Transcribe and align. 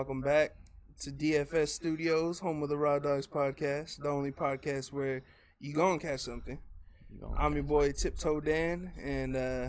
welcome 0.00 0.22
back 0.22 0.52
to 0.98 1.10
DFS 1.10 1.68
Studios, 1.68 2.38
home 2.38 2.62
of 2.62 2.70
the 2.70 2.76
Raw 2.78 2.98
Dogs 2.98 3.26
podcast, 3.26 4.00
the 4.00 4.08
only 4.08 4.30
podcast 4.32 4.94
where 4.94 5.22
you 5.60 5.74
gonna 5.74 5.98
catch 5.98 6.20
something. 6.20 6.58
You 7.10 7.20
gonna- 7.20 7.36
I'm 7.38 7.52
your 7.52 7.64
boy 7.64 7.92
Tiptoe 7.92 8.40
Dan, 8.40 8.92
and 8.98 9.36
uh, 9.36 9.68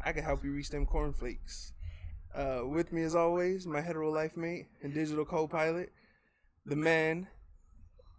I 0.00 0.12
can 0.12 0.22
help 0.22 0.44
you 0.44 0.52
reach 0.52 0.70
them 0.70 0.86
cornflakes. 0.86 1.72
Uh, 2.32 2.60
with 2.66 2.92
me, 2.92 3.02
as 3.02 3.16
always, 3.16 3.66
my 3.66 3.80
hetero 3.80 4.12
life 4.12 4.36
mate 4.36 4.66
and 4.84 4.94
digital 4.94 5.24
co-pilot, 5.24 5.90
the 6.64 6.76
man 6.76 7.26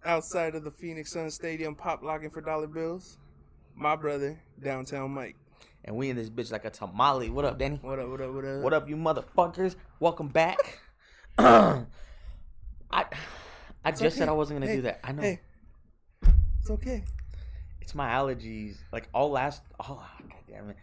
outside 0.03 0.55
of 0.55 0.65
the 0.65 0.71
Phoenix 0.71 1.13
Sun 1.13 1.31
Stadium, 1.31 1.73
pop 1.73 2.03
locking 2.03 2.31
for 2.31 2.41
dollar 2.41 2.67
bills, 2.67 3.17
my 3.77 3.95
brother, 3.95 4.37
Downtown 4.61 5.11
Mike. 5.11 5.37
and 5.85 5.95
we 5.95 6.09
in 6.09 6.17
this 6.17 6.29
bitch 6.29 6.51
like 6.51 6.65
a 6.65 6.69
tamale. 6.69 7.29
What 7.29 7.45
up, 7.45 7.57
Danny? 7.57 7.79
What 7.81 7.97
up? 7.97 8.09
What 8.09 8.19
up? 8.19 8.33
What 8.33 8.43
up? 8.43 8.61
What 8.61 8.73
up, 8.73 8.89
you 8.89 8.97
motherfuckers? 8.97 9.77
Welcome 10.01 10.27
back. 10.27 10.81
I 11.37 11.85
I 13.83 13.91
just 13.91 14.17
said. 14.17 14.29
I 14.29 14.31
wasn't 14.31 14.59
gonna 14.59 14.71
Hey, 14.71 14.75
do 14.77 14.81
that. 14.83 14.99
I 15.03 15.11
know 15.11 15.21
Hey, 15.21 15.39
it's 16.61 16.69
okay. 16.69 17.03
it's 17.81 17.93
my 17.95 18.09
allergies. 18.09 18.77
Like 18.91 19.09
all 19.13 19.31
last, 19.31 19.61
oh 19.79 20.05
god 20.29 20.39
damn 20.49 20.69
it. 20.69 20.77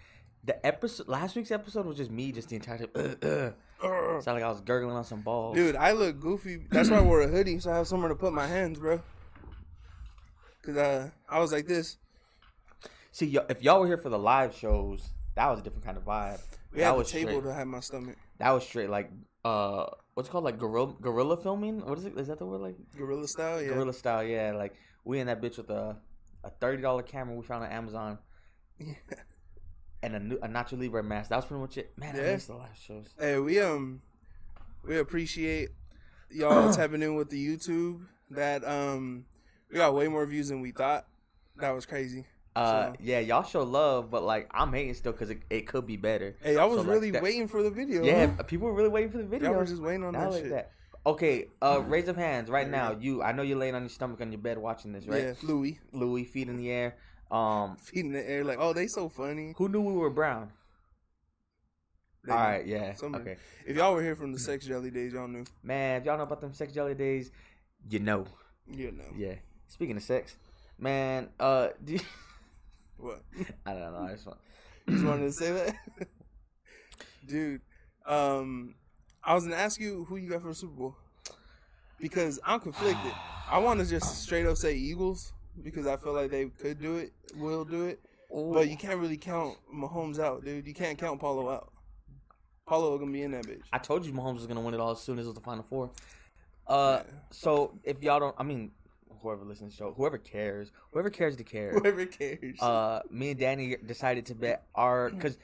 The 0.44 0.64
episode, 0.66 1.08
last 1.08 1.36
week's 1.36 1.50
episode 1.52 1.86
was 1.86 1.96
just 1.96 2.10
me, 2.10 2.32
just 2.32 2.48
the 2.48 2.56
entire 2.56 2.78
time. 2.78 2.88
Uh, 3.82 3.86
uh. 3.88 4.20
Sound 4.20 4.36
like 4.36 4.44
I 4.44 4.48
was 4.48 4.60
gurgling 4.60 4.94
on 4.94 5.02
some 5.04 5.22
balls. 5.22 5.56
Dude, 5.56 5.74
I 5.74 5.90
look 5.90 6.20
goofy. 6.20 6.64
That's 6.70 6.88
why 6.88 6.98
I 6.98 7.00
wore 7.00 7.20
a 7.22 7.26
hoodie, 7.26 7.58
so 7.58 7.72
I 7.72 7.78
have 7.78 7.88
somewhere 7.88 8.10
to 8.10 8.14
put 8.14 8.32
my 8.32 8.46
hands, 8.46 8.78
bro. 8.78 9.00
Cause 10.62 10.76
uh, 10.76 11.10
I 11.28 11.40
was 11.40 11.50
like 11.50 11.66
this. 11.66 11.96
See, 13.10 13.36
y- 13.36 13.44
if 13.48 13.60
y'all 13.60 13.80
were 13.80 13.88
here 13.88 13.96
for 13.98 14.08
the 14.08 14.20
live 14.20 14.54
shows, 14.54 15.02
that 15.34 15.48
was 15.50 15.58
a 15.58 15.62
different 15.62 15.84
kind 15.84 15.96
of 15.96 16.04
vibe. 16.04 16.40
We 16.72 16.78
that 16.78 16.84
had 16.84 16.92
was 16.92 17.08
a 17.08 17.12
table 17.12 17.30
straight, 17.40 17.42
to 17.42 17.54
have 17.54 17.66
my 17.66 17.80
stomach. 17.80 18.16
That 18.38 18.50
was 18.52 18.62
straight 18.64 18.88
like 18.88 19.10
uh, 19.44 19.86
what's 20.14 20.28
it 20.28 20.32
called 20.32 20.44
like 20.44 20.58
gorilla 20.58 20.94
gorilla 21.00 21.36
filming. 21.36 21.80
What 21.84 21.98
is 21.98 22.04
it? 22.04 22.16
Is 22.18 22.28
that 22.28 22.38
the 22.38 22.46
word? 22.46 22.60
Like 22.60 22.76
Gorilla 22.96 23.26
style, 23.28 23.60
yeah. 23.62 23.68
gorilla 23.68 23.92
style. 23.92 24.22
Yeah, 24.24 24.52
like 24.56 24.74
we 25.04 25.20
in 25.20 25.26
that 25.26 25.40
bitch 25.40 25.56
with 25.58 25.70
a 25.70 25.96
a 26.44 26.50
thirty 26.50 26.82
dollar 26.82 27.02
camera 27.02 27.34
we 27.36 27.42
found 27.44 27.64
on 27.64 27.70
Amazon 27.70 28.18
Yeah. 28.78 28.94
and 30.02 30.16
a, 30.16 30.18
new, 30.20 30.36
a 30.42 30.48
Nacho 30.48 30.78
Libre 30.80 31.02
mask. 31.02 31.30
That 31.30 31.36
was 31.36 31.44
pretty 31.44 31.60
much 31.60 31.78
it. 31.78 31.92
Man, 31.96 32.16
I 32.16 32.18
Yeah. 32.18 32.32
missed 32.32 32.48
the 32.48 32.54
live 32.54 32.76
shows. 32.76 33.06
Hey, 33.18 33.38
we 33.38 33.60
um, 33.60 34.02
we 34.84 34.98
appreciate 34.98 35.70
y'all 36.30 36.72
tapping 36.74 37.02
in 37.02 37.14
with 37.14 37.30
the 37.30 37.44
YouTube. 37.56 38.06
That 38.30 38.64
um, 38.66 39.26
we 39.70 39.76
got 39.76 39.94
way 39.94 40.08
more 40.08 40.24
views 40.26 40.48
than 40.48 40.60
we 40.60 40.72
thought. 40.72 41.06
That 41.56 41.70
was 41.70 41.84
crazy. 41.86 42.26
Uh, 42.54 42.92
So- 42.92 42.96
yeah, 43.00 43.20
y'all 43.20 43.42
show 43.44 43.62
love, 43.62 44.10
but 44.10 44.22
like 44.24 44.48
I'm 44.52 44.72
hating 44.72 44.94
still 44.94 45.12
because 45.12 45.30
it, 45.30 45.40
it 45.48 45.66
could 45.66 45.86
be 45.86 45.96
better. 45.96 46.36
Hey, 46.42 46.56
I 46.58 46.64
was 46.66 46.76
So, 46.76 46.82
like, 46.82 46.90
really 46.90 47.10
that- 47.12 47.22
waiting 47.22 47.48
for 47.48 47.62
the 47.62 47.70
video. 47.70 48.02
Yeah, 48.04 48.26
huh? 48.36 48.42
people 48.42 48.68
were 48.68 48.74
really 48.74 48.90
waiting 48.90 49.10
for 49.10 49.18
the 49.18 49.24
video. 49.24 49.54
I 49.54 49.56
was 49.58 49.70
just 49.70 49.80
waiting 49.82 50.04
on 50.04 50.12
Not 50.12 50.20
that 50.24 50.30
like 50.32 50.42
shit. 50.42 50.50
that. 50.50 50.72
Okay, 51.06 51.48
uh, 51.62 51.82
raise 51.86 52.08
of 52.08 52.16
hands 52.16 52.50
right 52.50 52.66
Yeah. 52.66 52.70
now. 52.90 52.96
You, 53.00 53.22
I 53.22 53.32
know 53.32 53.42
you're 53.42 53.58
laying 53.58 53.74
on 53.74 53.82
your 53.82 53.88
stomach 53.88 54.20
on 54.20 54.30
your 54.32 54.40
bed 54.40 54.58
watching 54.58 54.92
this, 54.92 55.06
right? 55.06 55.22
Yeah, 55.22 55.34
Louis 55.42 55.78
Louis, 55.92 56.24
feet 56.24 56.48
in 56.48 56.56
the 56.58 56.70
air. 56.70 56.96
Um, 57.30 57.76
feet 57.82 58.04
in 58.04 58.12
the 58.12 58.28
air, 58.30 58.44
like, 58.44 58.58
oh, 58.60 58.72
they 58.74 58.86
so 58.86 59.08
funny. 59.08 59.54
who 59.56 59.68
knew 59.70 59.80
we 59.80 59.94
were 59.94 60.10
brown? 60.10 60.52
They- 62.24 62.32
All 62.32 62.38
right, 62.38 62.66
yeah, 62.66 62.94
Somebody- 62.94 63.30
okay, 63.32 63.40
If 63.66 63.76
y'all 63.76 63.94
were 63.94 64.02
here 64.02 64.14
from 64.14 64.32
the 64.32 64.38
sex 64.38 64.64
jelly 64.66 64.90
days, 64.90 65.12
y'all 65.12 65.26
knew. 65.26 65.44
man. 65.62 66.00
If 66.00 66.06
y'all 66.06 66.16
know 66.18 66.22
about 66.24 66.40
them 66.40 66.52
sex 66.52 66.72
jelly 66.72 66.94
days, 66.94 67.30
you 67.88 67.98
know. 67.98 68.26
You 68.70 68.92
know 68.92 69.10
Yeah. 69.16 69.34
Speaking 69.66 69.96
of 69.96 70.02
sex, 70.04 70.36
man. 70.78 71.30
Uh, 71.40 71.70
do 71.84 71.94
you, 71.94 72.00
what? 73.02 73.22
I 73.66 73.72
don't 73.74 73.92
know. 73.92 74.06
I 74.08 74.12
just 74.12 74.26
want. 74.26 74.38
Just 74.88 75.04
wanted 75.04 75.22
to 75.26 75.32
say 75.32 75.52
that, 75.52 75.76
dude. 77.26 77.60
Um, 78.06 78.74
I 79.22 79.34
was 79.34 79.44
gonna 79.44 79.56
ask 79.56 79.80
you 79.80 80.04
who 80.08 80.16
you 80.16 80.30
got 80.30 80.42
for 80.42 80.48
the 80.48 80.54
Super 80.54 80.72
Bowl 80.74 80.96
because 82.00 82.40
I'm 82.44 82.58
conflicted. 82.60 83.12
I 83.50 83.58
want 83.58 83.80
to 83.80 83.86
just 83.86 84.22
straight 84.22 84.46
up 84.46 84.56
say 84.56 84.74
Eagles 84.74 85.32
because 85.62 85.86
I 85.86 85.96
feel 85.96 86.12
like 86.14 86.30
they 86.30 86.46
could 86.46 86.80
do 86.80 86.96
it, 86.96 87.12
will 87.36 87.64
do 87.64 87.84
it, 87.86 88.00
but 88.30 88.68
you 88.68 88.76
can't 88.76 88.98
really 88.98 89.16
count 89.16 89.56
Mahomes 89.72 90.18
out, 90.18 90.44
dude. 90.44 90.66
You 90.66 90.74
can't 90.74 90.98
count 90.98 91.20
Paulo 91.20 91.48
out. 91.50 91.70
Paulo 92.66 92.96
gonna 92.98 93.12
be 93.12 93.22
in 93.22 93.32
that 93.32 93.46
bitch. 93.46 93.60
I 93.72 93.78
told 93.78 94.04
you 94.04 94.12
Mahomes 94.12 94.36
was 94.36 94.46
gonna 94.46 94.60
win 94.60 94.74
it 94.74 94.80
all 94.80 94.90
as 94.92 95.00
soon 95.00 95.18
as 95.18 95.26
it 95.26 95.28
was 95.28 95.34
the 95.36 95.42
final 95.42 95.62
four. 95.62 95.90
Uh, 96.66 97.02
Yeah. 97.04 97.12
so 97.30 97.78
if 97.84 98.02
y'all 98.02 98.18
don't, 98.20 98.34
I 98.38 98.42
mean, 98.42 98.70
whoever 99.20 99.44
listens 99.44 99.72
to 99.72 99.76
the 99.76 99.90
show, 99.90 99.94
whoever 99.96 100.18
cares, 100.18 100.70
whoever 100.92 101.10
cares 101.10 101.36
to 101.36 101.44
care. 101.44 101.72
Whoever 101.72 102.06
cares. 102.06 102.60
uh, 102.60 103.00
me 103.10 103.30
and 103.30 103.40
Danny 103.40 103.76
decided 103.84 104.26
to 104.26 104.34
bet 104.34 104.66
our 104.74 105.10
because 105.10 105.38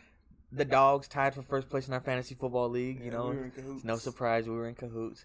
the 0.53 0.65
dogs 0.65 1.09
tied 1.09 1.35
for 1.35 1.43
first 1.43 1.69
place 1.69 1.89
in 1.89 1.95
our 1.95 2.01
fantasy 2.01 2.35
football 2.35 2.69
league. 2.69 2.99
You 3.01 3.11
Yeah, 3.11 3.17
know, 3.17 3.29
we 3.31 3.37
were 3.37 3.45
in 3.45 3.53
it's 3.77 3.85
no 3.85 3.97
surprise 3.97 4.49
we 4.49 4.55
were 4.57 4.69
in 4.69 4.75
cahoots, 4.75 5.25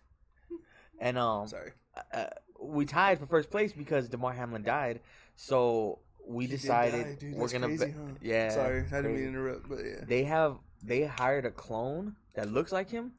and 1.00 1.18
um, 1.18 1.48
Sorry, 1.48 1.72
uh, 2.14 2.26
we 2.62 2.86
tied 2.86 3.20
for 3.20 3.26
first 3.26 3.50
place 3.50 3.72
because 3.74 4.10
Damar 4.10 4.34
Hamlin 4.34 4.64
died. 4.64 5.00
So 5.36 6.00
we 6.28 6.46
He 6.46 6.52
decided 6.52 7.20
die, 7.20 7.34
we're 7.36 7.50
gonna 7.50 7.68
crazy, 7.68 7.86
bet. 7.86 7.96
huh? 7.98 8.14
Yeah, 8.22 8.54
Sorry, 8.54 8.80
I 8.80 8.84
didn't 8.84 9.06
mean 9.06 9.16
to 9.24 9.28
interrupt, 9.30 9.70
but 9.70 9.80
yeah. 9.86 10.06
They 10.08 10.24
have 10.24 10.58
they 10.84 11.04
hired 11.04 11.46
a 11.46 11.52
clone 11.52 12.16
that 12.36 12.52
looks 12.52 12.72
like 12.72 12.90
him 12.90 13.14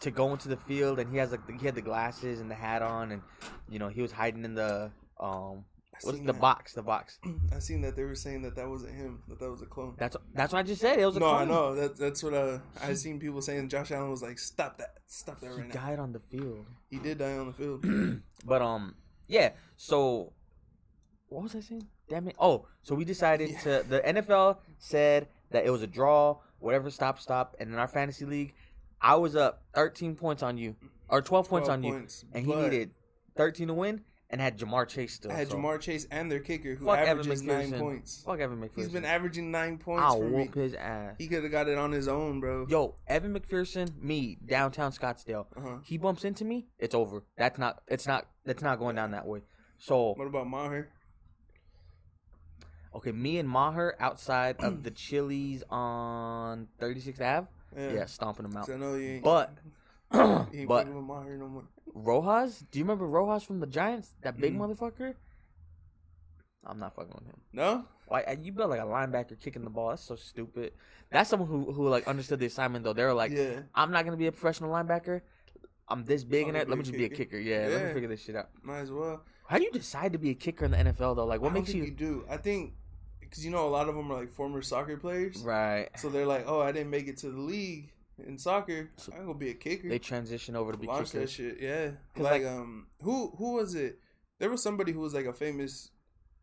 to 0.00 0.10
go 0.10 0.32
into 0.32 0.48
the 0.48 0.56
field, 0.56 0.98
and 0.98 1.10
he 1.10 1.18
has 1.18 1.30
like 1.32 1.46
the, 1.46 1.54
he 1.54 1.66
had 1.66 1.74
the 1.74 1.82
glasses 1.82 2.40
and 2.40 2.50
the 2.50 2.54
hat 2.54 2.82
on, 2.82 3.12
and 3.12 3.22
you 3.68 3.78
know 3.78 3.88
he 3.88 4.02
was 4.02 4.12
hiding 4.12 4.44
in 4.44 4.54
the 4.54 4.90
um 5.20 5.64
what's 6.02 6.18
the 6.20 6.24
that. 6.26 6.40
box 6.40 6.74
the 6.74 6.82
box. 6.82 7.18
I 7.54 7.58
seen 7.58 7.80
that 7.82 7.96
they 7.96 8.04
were 8.04 8.14
saying 8.14 8.42
that 8.42 8.54
that 8.56 8.68
wasn't 8.68 8.94
him, 8.94 9.22
that 9.28 9.40
that 9.40 9.50
was 9.50 9.62
a 9.62 9.66
clone. 9.66 9.94
That's 9.98 10.16
that's 10.34 10.52
what 10.52 10.60
I 10.60 10.62
just 10.62 10.80
said. 10.80 10.98
It 10.98 11.06
was 11.06 11.16
a 11.16 11.20
clone. 11.20 11.32
no, 11.32 11.40
I 11.40 11.44
know 11.44 11.74
that 11.74 11.96
that's 11.96 12.22
what 12.22 12.34
uh, 12.34 12.58
I 12.80 12.94
seen 12.94 13.18
people 13.18 13.42
saying. 13.42 13.68
Josh 13.68 13.90
Allen 13.90 14.10
was 14.10 14.22
like, 14.22 14.38
"Stop 14.38 14.78
that! 14.78 14.94
Stop 15.06 15.40
that 15.40 15.50
He 15.50 15.56
right 15.58 15.68
now." 15.68 15.74
died 15.74 15.98
on 15.98 16.12
the 16.12 16.20
field. 16.20 16.66
He 16.90 16.98
did 16.98 17.18
die 17.18 17.36
on 17.36 17.46
the 17.46 17.52
field. 17.52 17.84
But 18.44 18.62
um, 18.62 18.94
yeah. 19.26 19.50
So, 19.76 20.32
what 21.28 21.42
was 21.42 21.56
I 21.56 21.60
saying? 21.60 21.86
Damn 22.08 22.28
it! 22.28 22.36
Oh, 22.38 22.66
so 22.82 22.94
we 22.94 23.04
decided 23.04 23.50
Yeah. 23.50 23.60
to. 23.80 23.84
The 23.88 24.00
NFL 24.00 24.58
said 24.78 25.26
that 25.50 25.66
it 25.66 25.70
was 25.70 25.82
a 25.82 25.86
draw, 25.88 26.38
whatever. 26.60 26.88
Stop, 26.90 27.18
stop. 27.18 27.56
And 27.58 27.70
in 27.72 27.78
our 27.78 27.88
fantasy 27.88 28.24
league, 28.24 28.54
I 29.00 29.16
was 29.16 29.36
up 29.36 29.62
13 29.74 30.16
points 30.16 30.42
on 30.42 30.58
you, 30.58 30.76
or 31.08 31.22
12 31.22 31.48
points 31.48 31.68
12 31.68 31.78
on 31.78 31.84
you, 31.84 32.06
and 32.32 32.46
he 32.46 32.54
needed 32.54 32.90
13 33.36 33.68
to 33.68 33.74
win, 33.74 34.02
and 34.30 34.40
had 34.40 34.58
Ja'Marr 34.58 34.88
Chase 34.88 35.14
still. 35.14 35.30
I 35.30 35.34
had 35.34 35.48
so 35.48 35.56
Ja'Marr 35.56 35.80
Chase 35.80 36.06
and 36.10 36.30
their 36.30 36.40
kicker, 36.40 36.74
who 36.74 36.86
Fuck 36.86 36.98
averages 36.98 37.42
nine 37.42 37.72
points. 37.72 38.22
Fuck 38.26 38.40
Evan 38.40 38.58
McPherson. 38.58 38.76
He's 38.76 38.88
been 38.88 39.04
averaging 39.04 39.50
nine 39.50 39.78
points 39.78 40.02
I'll 40.04 40.18
for 40.18 40.24
me. 40.28 40.36
whoop 40.36 40.54
his 40.54 40.74
ass. 40.74 41.14
He 41.18 41.28
could 41.28 41.42
have 41.42 41.52
got 41.52 41.68
it 41.68 41.78
on 41.78 41.92
his 41.92 42.08
own, 42.08 42.40
bro. 42.40 42.66
Yo, 42.68 42.96
Evan 43.06 43.38
McPherson, 43.38 44.00
me, 44.02 44.36
downtown 44.44 44.92
Scottsdale. 44.92 45.46
Uh-huh. 45.56 45.76
He 45.84 45.96
bumps 45.96 46.24
into 46.24 46.44
me, 46.44 46.66
it's 46.78 46.94
over. 46.94 47.24
That's 47.36 47.58
not. 47.58 47.82
It's 47.86 48.06
not. 48.06 48.26
It's 48.44 48.62
not 48.62 48.78
going 48.78 48.96
down 48.96 49.12
that 49.12 49.26
way. 49.26 49.40
So 49.78 50.14
What 50.14 50.26
about 50.26 50.48
Maher? 50.48 50.88
Okay, 52.94 53.12
me 53.12 53.38
and 53.38 53.48
Maher 53.48 53.94
outside 54.00 54.56
of 54.60 54.82
the 54.82 54.90
Chili's 54.90 55.62
on 55.70 56.68
36th 56.80 57.20
Ave. 57.20 57.46
Yeah, 57.76 58.06
stomping 58.06 58.48
them 58.48 58.56
out. 58.56 58.68
I 58.70 58.76
know 58.76 58.94
you 58.94 59.10
ain't. 59.14 59.24
But, 59.24 59.56
you 60.12 60.20
ain't 60.60 60.68
but 60.68 60.78
fucking 60.86 60.94
with 60.94 61.04
Maher 61.04 61.36
no 61.36 61.48
more. 61.48 61.64
Rojas, 61.94 62.64
do 62.70 62.78
you 62.78 62.84
remember 62.84 63.06
Rojas 63.06 63.42
from 63.44 63.60
the 63.60 63.66
Giants? 63.66 64.14
That 64.22 64.38
big 64.38 64.54
Mhm. 64.54 64.58
motherfucker? 64.58 65.14
I'm 66.64 66.78
not 66.78 66.94
fucking 66.94 67.14
with 67.14 67.26
him. 67.26 67.40
No, 67.52 67.84
Why 68.06 68.22
uh, 68.22 68.36
you 68.40 68.52
built 68.52 68.70
like 68.70 68.80
a 68.80 68.84
linebacker 68.84 69.38
kicking 69.38 69.64
the 69.64 69.70
ball? 69.70 69.90
That's 69.90 70.02
so 70.02 70.16
stupid. 70.16 70.72
That's 71.10 71.30
someone 71.30 71.48
who 71.48 71.72
who 71.72 71.88
like 71.88 72.06
understood 72.08 72.40
the 72.40 72.46
assignment 72.46 72.84
though. 72.84 72.92
They 72.92 73.04
were 73.04 73.14
like, 73.14 73.32
yeah, 73.32 73.60
I'm 73.74 73.90
not 73.90 74.04
gonna 74.04 74.16
be 74.16 74.26
a 74.26 74.32
professional 74.32 74.70
linebacker. 74.70 75.22
I'm 75.88 76.04
this 76.04 76.24
big 76.24 76.44
I'm 76.44 76.50
in 76.50 76.56
it. 76.56 76.68
Let 76.68 76.76
me 76.78 76.84
just 76.84 76.96
be 76.96 77.04
a 77.04 77.08
kicker." 77.08 77.36
kicker. 77.36 77.38
Yeah, 77.38 77.68
let 77.68 77.86
me 77.86 77.92
figure 77.92 78.08
this 78.08 78.22
shit 78.22 78.36
out. 78.36 78.50
might 78.62 78.80
as 78.80 78.90
well. 78.90 79.22
How 79.46 79.56
do 79.56 79.64
you 79.64 79.72
decide 79.72 80.12
to 80.12 80.18
be 80.18 80.30
a 80.30 80.34
kicker 80.34 80.66
in 80.66 80.72
the 80.72 80.76
NFL 80.78 81.16
though? 81.16 81.24
Like, 81.24 81.40
what 81.40 81.52
I 81.52 81.54
makes 81.54 81.72
you 81.72 81.84
you 81.84 81.90
do? 81.90 82.24
I 82.28 82.36
think 82.36 82.74
because 83.28 83.44
you 83.44 83.50
know 83.50 83.66
a 83.66 83.70
lot 83.70 83.88
of 83.88 83.94
them 83.94 84.10
are 84.10 84.18
like 84.20 84.30
former 84.32 84.62
soccer 84.62 84.96
players, 84.96 85.38
right? 85.42 85.88
so 85.96 86.08
they're 86.08 86.26
like, 86.26 86.44
"Oh, 86.46 86.60
I 86.60 86.72
didn't 86.72 86.90
make 86.90 87.08
it 87.08 87.18
to 87.18 87.30
the 87.30 87.40
league 87.40 87.90
in 88.26 88.38
soccer. 88.38 88.90
I'm 89.14 89.26
gonna 89.26 89.34
be 89.34 89.50
a 89.50 89.54
kicker." 89.54 89.88
They 89.88 89.98
transition 89.98 90.56
over 90.56 90.72
to 90.72 90.78
be 90.78 90.86
Launch 90.86 91.10
that 91.12 91.30
shit, 91.30 91.60
yeah. 91.60 91.92
Like, 92.16 92.42
like- 92.42 92.46
um, 92.46 92.86
who 93.02 93.30
who 93.36 93.54
was 93.54 93.74
it? 93.74 93.98
There 94.38 94.50
was 94.50 94.62
somebody 94.62 94.92
who 94.92 95.00
was 95.00 95.14
like 95.14 95.26
a 95.26 95.32
famous, 95.32 95.90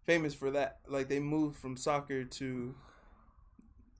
famous 0.06 0.34
for 0.34 0.52
that. 0.52 0.80
Like 0.88 1.08
they 1.08 1.20
moved 1.20 1.58
from 1.58 1.78
soccer 1.78 2.24
to 2.26 2.76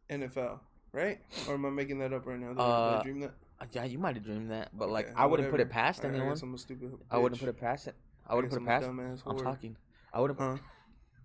NFL, 0.10 0.60
right? 0.92 1.20
Or 1.48 1.54
am 1.56 1.66
I 1.66 1.70
making 1.70 2.00
that 2.00 2.14
up 2.14 2.26
right 2.26 2.40
now? 2.40 2.50
Did, 2.54 2.60
I, 2.60 2.64
did 2.64 2.72
I 2.72 3.00
Uh, 3.00 3.04
dream 3.04 3.20
that? 3.22 3.34
Uh, 3.60 3.66
Yeah, 3.72 3.86
you 3.86 3.98
might 4.00 4.16
have 4.16 4.26
dreamed 4.26 4.52
that, 4.52 4.78
but 4.78 4.90
like 4.90 5.06
Okay, 5.06 5.16
I 5.16 5.26
wouldn't 5.26 5.50
put 5.50 5.60
it 5.62 5.70
past 5.70 6.04
I- 6.04 6.10
I 6.10 6.12
anyone. 6.12 6.38
I'm 6.42 6.54
a 6.54 6.58
stupid. 6.58 6.98
I 7.10 7.18
wouldn't 7.18 7.40
put 7.40 7.50
it 7.50 7.58
past 7.58 7.88
it. 7.88 7.96
I 8.28 8.36
wouldn't 8.36 8.52
guess 8.52 8.60
put 8.60 8.64
it 8.64 8.68
past. 8.68 9.24
I'm 9.26 9.38
talking. 9.38 9.78
I 10.14 10.20
wouldn't. 10.20 10.40
Huh? 10.40 10.58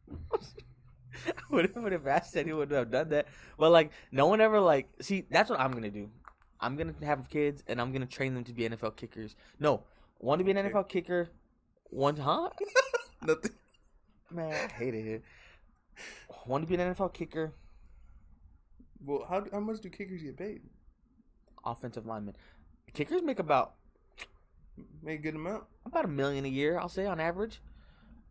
I 1.27 1.33
wouldn't 1.51 1.75
put 1.75 1.93
it 1.93 2.05
past 2.05 2.37
anyone 2.37 2.69
to 2.69 2.77
have 2.77 2.91
done 2.91 3.09
that. 3.11 3.27
But 3.59 3.71
like, 3.71 3.91
no 4.13 4.27
one 4.27 4.41
ever 4.41 4.61
like. 4.61 4.89
See, 5.01 5.27
that's 5.31 5.51
what 5.51 5.61
I'm 5.61 5.73
gonna 5.73 5.91
do. 5.91 6.09
I'm 6.61 6.77
gonna 6.77 6.95
have 7.03 7.29
kids 7.29 7.63
and 7.67 7.81
I'm 7.81 7.93
gonna 7.93 8.07
train 8.07 8.35
them 8.35 8.45
to 8.45 8.53
be 8.53 8.69
NFL 8.69 8.97
kickers. 8.97 9.35
No, 9.59 9.85
one 10.19 10.39
to 10.39 10.45
be 10.45 10.51
an 10.51 10.59
Okay. 10.59 10.69
NFL 10.71 10.89
kicker. 10.89 11.29
One, 11.85 12.17
huh? 12.17 12.51
Nothing. 13.23 13.53
Man, 14.31 14.53
I 14.53 14.73
hate 14.73 14.95
it 14.95 15.03
here. 15.03 15.23
One 16.47 16.61
to 16.61 16.67
be 16.67 16.75
an 16.77 16.95
NFL 16.95 17.13
kicker, 17.13 17.53
Well, 19.05 19.27
how 19.29 19.45
how 19.53 19.61
much 19.61 19.81
do 19.81 19.89
kickers 19.91 20.23
get 20.23 20.37
paid? 20.37 20.63
offensive 21.65 22.07
lineman. 22.07 22.37
Kickers 22.95 23.23
make 23.23 23.39
about 23.39 23.75
Make 25.03 25.19
a 25.21 25.23
good 25.23 25.35
amount. 25.35 25.65
About 25.85 26.07
a 26.07 26.09
million 26.09 26.45
a 26.47 26.49
year, 26.49 26.79
I'll 26.79 26.89
say 26.89 27.05
on 27.07 27.21
average. 27.21 27.61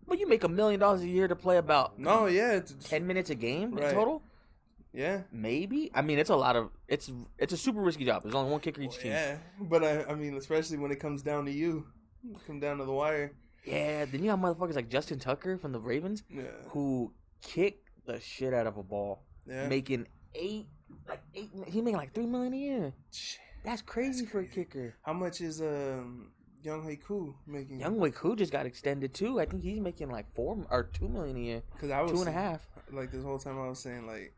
But 0.10 0.20
you 0.20 0.28
make 0.28 0.44
a 0.44 0.50
million 0.50 0.80
dollars 0.80 1.02
a 1.02 1.08
year 1.08 1.28
to 1.28 1.36
play 1.36 1.58
about 1.58 1.98
No, 2.00 2.26
yeah, 2.26 2.54
it's, 2.54 2.74
ten 2.90 3.06
minutes 3.08 3.30
a 3.30 3.36
game 3.36 3.76
Right. 3.76 3.86
in 3.90 3.94
total. 3.96 4.22
yeah, 4.94 5.22
Maybe. 5.32 5.92
I 5.94 6.02
mean, 6.02 6.18
it's 6.20 6.32
a 6.32 6.36
lot 6.36 6.56
of. 6.56 6.72
It's 6.88 7.12
it's 7.38 7.54
a 7.54 7.58
super 7.58 7.80
risky 7.82 8.06
job. 8.06 8.24
There's 8.24 8.36
only 8.36 8.52
one 8.52 8.60
kicker 8.60 8.82
each 8.82 8.98
team. 8.98 9.12
yeah. 9.12 9.38
But 9.62 9.84
I, 9.84 10.04
I 10.06 10.16
mean, 10.16 10.36
especially 10.36 10.78
when 10.78 10.92
it 10.92 11.00
comes 11.00 11.22
down 11.22 11.46
to 11.46 11.52
you, 11.52 11.86
come 12.48 12.60
down 12.60 12.80
to 12.80 12.86
the 12.86 12.92
wire. 12.92 13.34
Yeah. 13.66 14.06
Then 14.06 14.24
you 14.24 14.32
have 14.32 14.40
motherfuckers 14.40 14.76
like 14.76 14.90
Justin 14.90 15.20
Tucker 15.20 15.58
from 15.58 15.72
the 15.74 15.80
Ravens 15.80 16.24
Yeah, 16.30 16.44
who 16.70 17.14
kick 17.42 17.84
the 18.06 18.20
shit 18.20 18.54
out 18.54 18.66
of 18.66 18.78
a 18.78 18.84
ball, 18.84 19.22
yeah. 19.46 19.68
making 19.68 20.08
eight 20.34 20.66
like 21.08 21.22
eight. 21.36 21.52
He 21.68 21.82
making 21.82 21.98
like 21.98 22.14
three 22.16 22.26
million 22.26 22.54
a 22.54 22.58
year. 22.58 22.94
That's 23.64 23.82
crazy 23.84 24.22
That's 24.22 24.32
for 24.32 24.40
a 24.40 24.46
kicker. 24.48 24.96
How 25.04 25.14
much 25.14 25.42
is 25.42 25.62
um 25.62 26.32
Younghoe 26.64 27.02
Koo 27.02 27.36
making? 27.48 27.80
Young 27.80 28.12
Koo 28.12 28.36
just 28.36 28.52
got 28.52 28.66
extended 28.66 29.14
too. 29.14 29.40
I 29.40 29.46
think 29.46 29.64
he's 29.64 29.80
making 29.80 30.10
like 30.10 30.34
four 30.34 30.66
or 30.70 30.84
two 30.84 31.08
million 31.08 31.38
a 31.38 31.40
year, 31.40 31.64
Because 31.74 31.92
I 31.92 32.02
was 32.02 32.12
two 32.12 32.20
and 32.20 32.30
a 32.30 32.32
half. 32.32 32.68
Like 32.92 33.12
this 33.12 33.24
whole 33.24 33.40
time, 33.40 33.60
I 33.60 33.68
was 33.70 33.80
saying 33.80 34.08
like, 34.08 34.34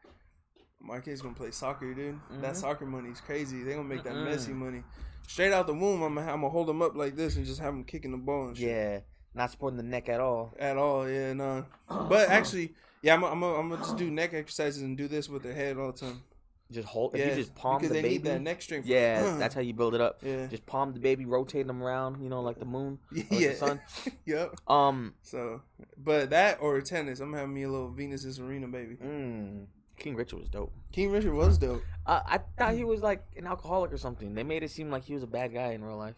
my 0.80 1.00
kid's 1.00 1.22
gonna 1.22 1.36
play 1.36 1.52
soccer, 1.52 1.94
dude. 1.94 2.20
That 2.42 2.54
Mhm. 2.54 2.58
soccer 2.58 2.86
money's 2.86 3.22
crazy. 3.22 3.64
They 3.64 3.72
gonna 3.74 3.84
make 3.84 4.04
that 4.04 4.14
Mm-mm. 4.14 4.24
messy 4.26 4.54
money 4.54 4.84
straight 5.28 5.54
out 5.54 5.68
the 5.68 5.74
womb. 5.74 6.02
I'm 6.02 6.16
gonna, 6.16 6.32
I'm 6.32 6.42
gonna 6.42 6.50
hold 6.50 6.68
them 6.68 6.82
up 6.82 6.96
like 6.96 7.16
this 7.16 7.36
and 7.36 7.46
just 7.46 7.60
have 7.62 7.74
them 7.74 7.84
kicking 7.84 8.12
the 8.12 8.18
ball 8.18 8.48
and 8.50 8.58
shit. 8.58 8.68
Yeah, 8.68 9.00
not 9.34 9.52
supporting 9.52 9.78
the 9.78 9.84
neck 9.84 10.10
at 10.10 10.20
all. 10.20 10.54
At 10.60 10.78
all, 10.78 11.10
yeah, 11.10 11.34
no. 11.34 11.66
But 12.08 12.30
actually, 12.30 12.74
yeah, 13.02 13.14
I'm, 13.14 13.24
I'm, 13.24 13.44
I'm 13.44 13.70
gonna 13.70 13.82
just 13.82 13.96
do 13.96 14.10
neck 14.12 14.34
exercises 14.34 14.82
and 14.82 14.98
do 14.98 15.08
this 15.08 15.30
with 15.30 15.44
their 15.44 15.54
head 15.54 15.78
all 15.78 15.92
the 15.92 15.98
time. 16.00 16.24
Just 16.72 16.88
hold. 16.88 17.14
yeah, 17.16 17.26
If 17.26 17.38
you 17.38 17.44
just 17.44 17.56
palm 17.56 17.78
because 17.78 17.90
the 17.90 17.96
they 17.96 18.02
baby. 18.02 18.14
need 18.16 18.24
that 18.26 18.42
neck 18.42 18.62
strength. 18.62 18.88
yeah, 18.88 19.36
that's 19.40 19.54
how 19.54 19.62
you 19.62 19.74
build 19.74 19.94
it 19.96 20.02
up. 20.02 20.20
yeah, 20.24 20.48
Just 20.48 20.66
palm 20.66 20.94
the 20.94 21.00
baby, 21.00 21.26
rotate 21.26 21.68
them 21.68 21.84
around. 21.84 22.22
You 22.24 22.30
know, 22.30 22.42
like 22.42 22.60
the 22.60 22.66
moon. 22.66 23.00
yeah, 23.12 23.24
like 23.30 23.40
the 23.40 23.56
sun. 23.56 23.82
yep. 24.26 24.56
Um, 24.68 25.14
So, 25.22 25.62
but 25.98 26.30
that 26.32 26.60
or 26.62 26.80
tennis, 26.82 27.20
I'm 27.20 27.34
having 27.34 27.54
me 27.54 27.64
a 27.64 27.70
little 27.70 27.90
Venus's 27.90 28.40
Arena 28.40 28.68
baby. 28.68 28.96
mm, 28.96 29.66
King 29.98 30.16
Richard 30.16 30.40
was 30.40 30.50
dope. 30.50 30.72
King 30.92 31.12
Richard 31.12 31.34
was 31.34 31.58
dope. 31.58 31.84
Uh, 32.06 32.22
I 32.26 32.40
thought 32.58 32.74
he 32.74 32.84
was 32.84 33.02
like 33.02 33.24
an 33.38 33.46
alcoholic 33.48 33.92
or 33.94 33.98
something. 33.98 34.34
They 34.34 34.44
made 34.44 34.64
it 34.64 34.72
seem 34.72 34.90
like 34.90 35.04
he 35.04 35.14
was 35.14 35.24
a 35.24 35.28
bad 35.28 35.54
guy 35.54 35.74
in 35.74 35.84
real 35.84 35.98
life. 35.98 36.16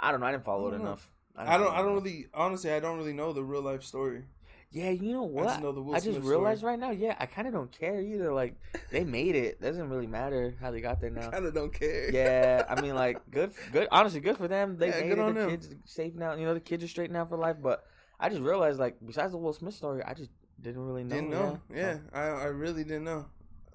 I 0.00 0.10
don't 0.10 0.20
know. 0.20 0.26
I 0.26 0.32
didn't 0.32 0.44
follow 0.44 0.70
I 0.70 0.74
it 0.74 0.78
know. 0.78 0.84
enough. 0.84 1.12
I 1.36 1.44
didn't 1.44 1.60
don't. 1.66 1.74
I 1.74 1.82
don't 1.82 1.94
really. 1.94 2.26
Honestly, 2.34 2.72
I 2.72 2.80
don't 2.80 2.98
really 2.98 3.12
know 3.12 3.32
the 3.32 3.42
real 3.42 3.62
life 3.62 3.82
story. 3.84 4.24
Yeah, 4.72 4.88
you 4.90 5.12
know 5.12 5.24
what? 5.24 5.48
just 5.48 5.60
know 5.60 5.72
the 5.72 5.82
Will 5.82 5.94
I 5.94 5.98
just 6.00 6.16
Smith 6.16 6.24
realized 6.24 6.60
story. 6.60 6.72
right 6.72 6.80
now. 6.80 6.90
Yeah, 6.92 7.14
I 7.20 7.26
kind 7.26 7.46
of 7.46 7.52
don't 7.52 7.70
care 7.70 8.00
either. 8.00 8.32
Like 8.32 8.56
they 8.90 9.04
made 9.04 9.36
it. 9.36 9.60
Doesn't 9.60 9.88
really 9.90 10.06
matter 10.06 10.54
how 10.60 10.70
they 10.70 10.80
got 10.80 10.98
there 11.00 11.10
now. 11.20 11.30
Kind 11.30 11.44
of 11.44 11.52
don't 11.54 11.72
care. 11.72 12.10
yeah, 12.10 12.64
I 12.68 12.80
mean, 12.80 12.94
like, 12.94 13.18
good, 13.30 13.52
good. 13.70 13.86
Honestly, 13.92 14.20
good 14.20 14.38
for 14.38 14.48
them. 14.48 14.78
They 14.78 14.88
Yeah, 14.88 15.00
made 15.00 15.12
it. 15.12 15.18
on 15.18 15.34
The 15.34 15.40
them. 15.40 15.50
kids 15.50 15.68
safe 15.84 16.14
now. 16.14 16.34
You 16.34 16.46
know, 16.46 16.54
the 16.54 16.60
kids 16.60 16.82
are 16.84 16.88
straight 16.88 17.10
now 17.10 17.26
for 17.26 17.36
life. 17.36 17.56
But 17.62 17.84
I 18.18 18.30
just 18.30 18.40
realized, 18.40 18.78
like, 18.80 18.96
besides 19.06 19.32
the 19.32 19.38
Will 19.38 19.52
Smith 19.52 19.74
story, 19.74 20.02
I 20.02 20.14
just 20.14 20.30
didn't 20.60 20.80
really 20.86 21.04
know. 21.04 21.16
Didn't 21.16 21.30
know. 21.30 21.60
Yeah, 21.70 21.76
Yeah, 21.76 21.98
I 22.14 22.20
I 22.22 22.44
really 22.44 22.84
didn't 22.84 23.04
know. 23.04 23.26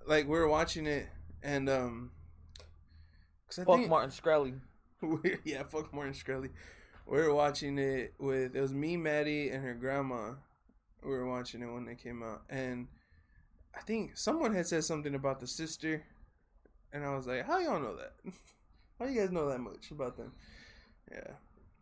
Like 0.07 0.25
we 0.25 0.31
were 0.39 0.47
watching 0.47 0.87
it 0.87 1.07
and 1.43 1.69
um, 1.69 2.11
cause 3.49 3.59
I 3.59 3.65
Fuck 3.65 3.75
think 3.77 3.89
Martin 3.89 4.09
Shkreli. 4.09 4.59
yeah, 5.43 5.63
fuck 5.63 5.93
Martin 5.93 6.13
Shkreli. 6.13 6.49
We 7.05 7.17
were 7.19 7.33
watching 7.33 7.77
it 7.77 8.13
with 8.17 8.55
it 8.55 8.61
was 8.61 8.73
me, 8.73 8.97
Maddie, 8.97 9.49
and 9.49 9.63
her 9.63 9.73
grandma. 9.75 10.31
We 11.03 11.11
were 11.11 11.27
watching 11.27 11.61
it 11.61 11.71
when 11.71 11.85
they 11.85 11.95
came 11.95 12.23
out, 12.23 12.41
and 12.49 12.87
I 13.75 13.81
think 13.81 14.17
someone 14.17 14.53
had 14.53 14.67
said 14.67 14.83
something 14.83 15.13
about 15.15 15.39
the 15.39 15.47
sister, 15.47 16.03
and 16.91 17.05
I 17.05 17.15
was 17.15 17.27
like, 17.27 17.45
"How 17.45 17.59
y'all 17.59 17.79
know 17.79 17.95
that? 17.95 18.13
How 18.99 19.05
you 19.05 19.19
guys 19.21 19.31
know 19.31 19.47
that 19.49 19.59
much 19.59 19.91
about 19.91 20.17
them?" 20.17 20.33
Yeah, 21.11 21.31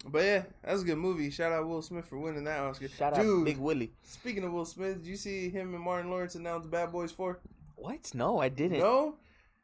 but 0.06 0.24
yeah, 0.24 0.44
that's 0.64 0.82
a 0.82 0.86
good 0.86 0.98
movie. 0.98 1.30
Shout 1.32 1.52
out 1.52 1.68
Will 1.68 1.82
Smith 1.82 2.06
for 2.06 2.20
winning 2.20 2.44
that 2.44 2.60
Oscar. 2.60 2.90
Shout 2.90 3.14
out 3.18 3.22
Dude, 3.24 3.46
Big 3.46 3.58
Willie. 3.58 3.94
Speaking 4.04 4.44
of 4.44 4.52
Will 4.52 4.66
Smith, 4.66 4.98
did 4.98 5.08
you 5.08 5.16
see 5.18 5.50
him 5.50 5.74
and 5.74 5.84
Martin 5.84 6.12
Lawrence 6.12 6.36
announce 6.36 6.68
Bad 6.68 6.92
Boys 6.92 7.12
Four? 7.12 7.40
What? 7.76 8.14
No, 8.14 8.40
I 8.40 8.50
didn't. 8.50 8.80
No, 8.80 9.16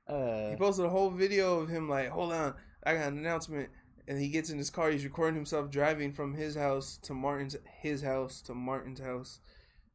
Uh, 0.08 0.50
he 0.50 0.56
posted 0.56 0.86
a 0.86 0.90
whole 0.90 1.10
video 1.10 1.60
of 1.60 1.70
him 1.70 1.88
like, 1.90 2.10
"Hold 2.10 2.32
on, 2.34 2.56
I 2.84 2.94
got 2.96 3.10
an 3.12 3.18
announcement." 3.20 3.70
And 4.12 4.20
he 4.20 4.28
gets 4.28 4.50
in 4.50 4.58
his 4.58 4.70
car. 4.70 4.92
He's 4.92 5.06
recording 5.06 5.36
himself 5.36 5.72
driving 5.72 6.12
from 6.12 6.34
his 6.34 6.54
house 6.54 7.00
to 7.04 7.14
Martin's 7.14 7.56
his 7.80 8.02
house 8.02 8.42
to 8.42 8.54
Martin's 8.54 9.00
house, 9.00 9.40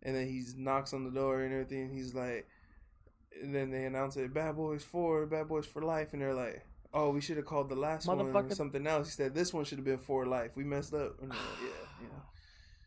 and 0.02 0.16
then 0.16 0.26
he 0.26 0.42
knocks 0.56 0.94
on 0.94 1.04
the 1.04 1.10
door 1.10 1.42
and 1.42 1.52
everything. 1.52 1.90
He's 1.90 2.14
like, 2.14 2.48
and 3.42 3.54
then 3.54 3.70
they 3.70 3.84
announce 3.84 4.16
it, 4.16 4.32
"Bad 4.32 4.56
Boys 4.56 4.82
Four, 4.82 5.26
Bad 5.26 5.48
Boys 5.48 5.66
for 5.66 5.82
Life," 5.82 6.14
and 6.14 6.22
they're 6.22 6.32
like, 6.32 6.64
"Oh, 6.94 7.10
we 7.10 7.20
should 7.20 7.36
have 7.36 7.44
called 7.44 7.68
the 7.68 7.76
last 7.76 8.06
one 8.06 8.16
Motherfucker. 8.16 8.54
something 8.54 8.86
else." 8.86 9.08
He 9.08 9.12
said, 9.12 9.34
"This 9.34 9.52
one 9.52 9.66
should 9.66 9.76
have 9.76 9.84
been 9.84 9.98
For 9.98 10.24
Life. 10.24 10.56
We 10.56 10.64
messed 10.64 10.94
up." 10.94 11.20
And 11.20 11.30
they're 11.32 11.38
yeah, 12.00 12.08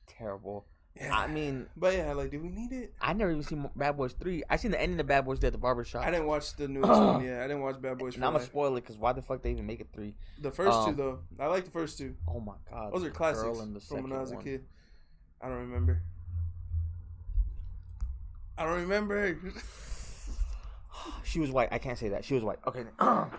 terrible. 0.08 0.66
Yeah. 1.00 1.18
I 1.18 1.28
mean, 1.28 1.68
but 1.78 1.94
yeah, 1.96 2.14
like, 2.14 2.32
do 2.32 2.40
we 2.40 2.50
need 2.50 2.72
it? 2.72 2.94
I 3.02 3.14
never 3.14 3.32
even 3.32 3.44
seen 3.44 3.70
Bad 3.76 3.98
Boys 3.98 4.14
Three. 4.14 4.44
I 4.50 4.58
seen 4.58 4.72
the 4.72 4.82
ending 4.82 5.00
of 5.00 5.08
Bad 5.08 5.26
Boys 5.26 5.44
at 5.44 5.52
the 5.52 5.58
barber 5.58 5.84
shop. 5.84 6.06
I 6.06 6.12
didn't 6.12 6.28
watch 6.28 6.56
the 6.56 6.68
newest 6.68 6.90
one. 6.90 7.24
Yeah, 7.24 7.40
I 7.40 7.44
didn't 7.44 7.62
watch 7.62 7.82
Bad 7.82 7.98
Boys 7.98 8.16
and 8.16 8.26
I'm 8.26 8.34
gonna 8.34 8.44
spoil 8.44 8.76
it 8.78 8.82
because 8.82 8.98
why 8.98 9.14
the 9.14 9.22
fuck 9.22 9.42
they 9.42 9.52
even 9.52 9.66
make 9.66 9.80
it 9.80 9.88
three? 9.94 10.16
The 10.42 10.52
first 10.52 10.78
Um, 10.78 10.90
two 10.96 10.96
though, 11.02 11.20
I 11.40 11.48
like 11.48 11.66
the 11.66 11.72
first 11.72 11.98
two. 11.98 12.16
Oh 12.28 12.40
my 12.40 12.54
god, 12.70 12.94
Those 12.94 13.04
are 13.06 13.10
classics 13.12 13.44
girl 13.44 13.62
and 13.62 13.76
the 13.76 13.80
from 13.80 14.04
when 14.04 14.14
I 14.14 14.20
was 14.22 14.32
a 14.32 14.36
one. 14.36 14.44
kid. 14.44 14.66
I 15.42 15.48
don't 15.48 15.58
remember. 15.60 16.02
I 18.58 18.66
don't 18.66 18.82
remember. 18.82 19.38
She 21.24 21.40
was 21.40 21.50
white. 21.52 21.70
I 21.72 21.78
can't 21.78 21.98
say 21.98 22.10
that. 22.10 22.26
She 22.26 22.34
was 22.34 22.44
white. 22.44 22.60
Okay. 22.68 22.84
what? 22.98 23.30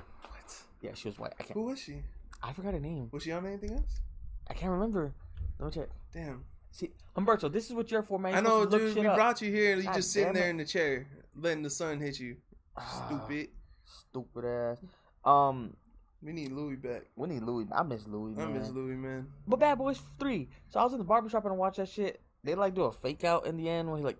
yeah, 0.81 0.93
she 0.95 1.09
was 1.09 1.19
white. 1.19 1.33
I 1.39 1.43
can't. 1.43 1.55
Who 1.55 1.65
was 1.65 1.79
she? 1.79 2.03
I 2.43 2.53
forgot 2.53 2.73
her 2.73 2.81
name. 2.81 3.09
Was 3.13 3.25
she 3.25 3.33
on 3.33 3.45
anything 3.45 3.73
else? 3.73 4.01
I 4.49 4.55
can't 4.55 4.73
remember. 4.73 5.13
Let 5.59 5.67
me 5.67 5.83
check. 5.83 5.91
Damn. 6.15 6.45
See, 6.73 6.91
Humberto, 7.17 7.53
this 7.53 7.67
is 7.69 7.73
what 7.75 7.91
you're 7.91 8.03
for, 8.03 8.19
man. 8.19 8.33
I 8.33 8.37
You're 8.37 8.43
know, 8.45 8.65
to 8.65 8.71
look 8.71 8.81
dude. 8.81 8.97
We 8.99 9.07
up. 9.07 9.17
brought 9.17 9.43
you 9.43 9.51
here 9.51 9.73
and 9.73 9.83
you 9.83 9.87
God 9.89 9.95
just 9.97 10.13
sitting 10.13 10.33
there 10.33 10.47
it. 10.47 10.51
in 10.51 10.57
the 10.59 10.65
chair, 10.65 11.07
letting 11.37 11.63
the 11.63 11.71
sun 11.71 12.01
hit 12.01 12.19
you. 12.21 12.37
Ah, 12.77 13.05
Stupid. 13.09 13.49
Stupid 13.85 14.45
ass. 14.45 14.79
Um, 15.25 15.77
We 16.23 16.33
need 16.33 16.53
Louis 16.53 16.77
back. 16.77 17.03
we 17.17 17.29
need 17.29 17.43
Louis. 17.43 17.67
I 17.73 17.83
miss 17.83 18.07
Louis, 18.07 18.41
I 18.41 18.47
miss 18.47 18.69
Louis, 18.71 18.95
man. 18.95 19.27
But 19.49 19.59
Bad 19.59 19.79
Boys 19.79 20.01
Three. 20.19 20.49
So 20.69 20.79
I 20.81 20.85
was 20.85 20.93
in 20.93 20.99
the 20.99 21.05
barbershop 21.05 21.45
and 21.45 21.53
I 21.53 21.57
watched 21.57 21.79
that 21.79 21.89
shit. 21.89 22.21
They 22.45 22.55
like 22.55 22.75
do 22.75 22.83
a 22.85 22.93
fake 22.93 23.25
out 23.25 23.47
in 23.47 23.57
the 23.57 23.69
end 23.69 23.89
where 23.89 23.99
he 23.99 24.05
like, 24.05 24.19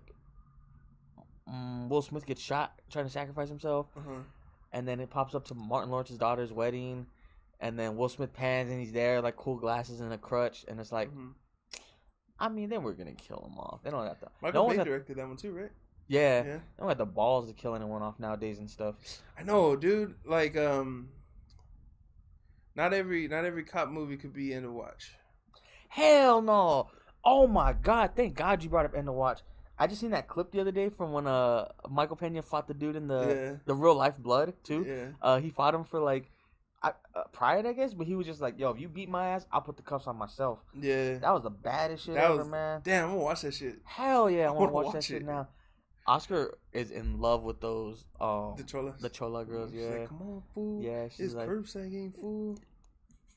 um, 1.47 1.89
Will 1.89 2.01
Smith 2.01 2.25
gets 2.25 2.41
shot 2.41 2.73
trying 2.89 3.05
to 3.05 3.11
sacrifice 3.11 3.49
himself, 3.49 3.87
Uh 3.95 4.01
huh. 4.07 4.19
and 4.73 4.87
then 4.87 4.99
it 4.99 5.09
pops 5.09 5.33
up 5.35 5.45
to 5.45 5.55
Martin 5.55 5.89
Lawrence's 5.89 6.17
daughter's 6.17 6.51
wedding, 6.53 7.07
and 7.59 7.77
then 7.79 7.95
Will 7.97 8.09
Smith 8.09 8.33
pans 8.33 8.69
and 8.71 8.79
he's 8.79 8.91
there 8.93 9.21
like 9.21 9.35
cool 9.37 9.55
glasses 9.57 10.01
and 10.01 10.13
a 10.13 10.17
crutch, 10.17 10.65
and 10.67 10.79
it's 10.79 10.91
like, 10.91 11.09
Mhm. 11.15 11.33
I 12.41 12.49
mean, 12.49 12.69
they 12.69 12.77
were 12.77 12.93
gonna 12.93 13.13
kill 13.13 13.47
him 13.49 13.57
off. 13.59 13.81
They 13.83 13.91
don't 13.91 14.05
have 14.05 14.19
to. 14.19 14.27
Michael 14.41 14.63
no 14.63 14.69
Bay 14.71 14.75
got, 14.77 14.85
directed 14.87 15.17
that 15.17 15.27
one 15.27 15.37
too, 15.37 15.51
right? 15.51 15.71
yeah, 16.07 16.37
Yeah. 16.37 16.43
they 16.43 16.59
don't 16.79 16.89
have 16.89 16.97
the 16.97 17.05
balls 17.05 17.47
to 17.47 17.53
kill 17.53 17.75
anyone 17.75 18.01
off 18.01 18.19
nowadays 18.19 18.59
and 18.59 18.69
stuff. 18.69 18.95
I 19.39 19.43
know, 19.43 19.75
dude. 19.75 20.15
Like, 20.25 20.57
um, 20.57 21.09
not 22.75 22.93
every 22.93 23.27
not 23.27 23.45
every 23.45 23.63
cop 23.63 23.89
movie 23.89 24.17
could 24.17 24.33
be 24.33 24.53
in 24.53 24.63
to 24.63 24.71
watch. 24.71 25.13
Hell 25.89 26.41
no! 26.41 26.89
Oh 27.23 27.47
my 27.47 27.73
god! 27.73 28.11
Thank 28.15 28.35
God 28.35 28.63
you 28.63 28.69
brought 28.69 28.85
up 28.85 28.95
End 28.95 29.09
of 29.09 29.15
Watch. 29.15 29.41
I 29.77 29.87
just 29.87 29.99
seen 30.01 30.11
that 30.11 30.27
clip 30.27 30.51
the 30.51 30.61
other 30.61 30.71
day 30.71 30.89
from 30.89 31.11
when 31.11 31.27
uh 31.27 31.67
Michael 31.89 32.15
Pena 32.15 32.41
fought 32.41 32.67
the 32.67 32.73
dude 32.73 32.95
in 32.95 33.07
the 33.07 33.27
Yeah. 33.27 33.55
the 33.65 33.75
real 33.75 33.95
life 33.95 34.17
blood 34.17 34.53
too. 34.63 34.85
Yeah. 34.87 35.07
Uh, 35.21 35.39
he 35.39 35.49
fought 35.49 35.73
him 35.75 35.83
for 35.83 35.99
like 35.99 36.31
I, 36.83 36.93
uh, 37.15 37.23
pride, 37.31 37.65
I 37.67 37.73
guess, 37.73 37.93
but 37.93 38.07
he 38.07 38.15
was 38.15 38.25
just 38.25 38.41
like, 38.41 38.57
"Yo, 38.57 38.71
if 38.71 38.79
you 38.79 38.89
beat 38.89 39.07
my 39.09 39.27
ass, 39.29 39.45
I'll 39.51 39.61
put 39.61 39.77
the 39.77 39.83
cuffs 39.83 40.07
on 40.07 40.17
myself." 40.17 40.59
Yeah. 40.79 41.19
That 41.19 41.31
was 41.31 41.43
the 41.43 41.49
baddest 41.51 42.05
shit 42.05 42.15
That 42.15 42.23
ever, 42.25 42.37
was- 42.37 42.49
man. 42.49 42.81
Damn, 42.83 43.05
I'm 43.05 43.11
gonna 43.11 43.23
watch 43.23 43.41
that 43.41 43.53
shit. 43.53 43.79
Hell 43.83 44.29
yeah, 44.29 44.47
I 44.47 44.51
want 44.51 44.69
to 44.69 44.73
wanna 44.73 44.73
watch, 44.73 44.85
that 44.93 44.97
watch 44.97 45.05
shit 45.05 45.23
now. 45.25 45.47
Oscar 46.07 46.57
is 46.73 46.89
in 46.89 47.19
love 47.21 47.43
with 47.43 47.61
those 47.61 48.05
um 48.19 48.55
The 48.57 48.63
Cholas. 48.63 48.99
the 48.99 49.09
Chola 49.09 49.45
girls. 49.45 49.71
She's 49.71 49.81
Yeah, 49.81 49.89
like, 49.89 50.07
Come 50.07 50.21
on, 50.23 50.43
fool. 50.53 50.81
yeah. 50.81 51.01
It's 51.03 51.15
She's 51.15 51.35
like, 51.35 51.47
curbside 51.47 51.91
game, 51.91 52.11
fool. 52.19 52.57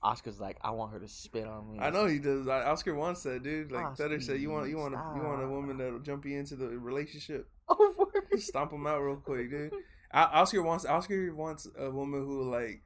Oscar's 0.02 0.38
like, 0.40 0.58
I 0.62 0.70
want 0.70 0.92
her 0.92 0.98
to 1.00 1.08
spit 1.08 1.46
on 1.46 1.72
me. 1.72 1.78
I 1.78 1.88
know 1.90 2.06
he 2.06 2.18
does. 2.18 2.46
I- 2.48 2.64
Oscar 2.64 2.94
wants 2.94 3.22
that, 3.22 3.42
dude. 3.42 3.72
Like 3.72 3.84
Oscar, 3.84 4.04
Thunder 4.04 4.20
said, 4.20 4.40
you 4.40 4.50
want 4.50 4.68
you 4.70 4.76
want 4.78 4.94
a, 4.94 4.98
you 5.16 5.22
want 5.22 5.42
a 5.42 5.48
woman 5.48 5.76
that'll 5.78 5.98
jump 6.00 6.24
you 6.26 6.38
into 6.38 6.56
the 6.56 6.68
relationship, 6.78 7.48
Oh, 7.68 8.10
stomp 8.38 8.72
him 8.72 8.86
out 8.86 9.00
real 9.00 9.16
quick, 9.16 9.50
dude. 9.50 9.72
O- 9.72 9.78
Oscar 10.12 10.62
wants 10.62 10.84
Oscar 10.86 11.34
wants 11.34 11.66
a 11.78 11.90
woman 11.90 12.24
who 12.24 12.50
like 12.50 12.82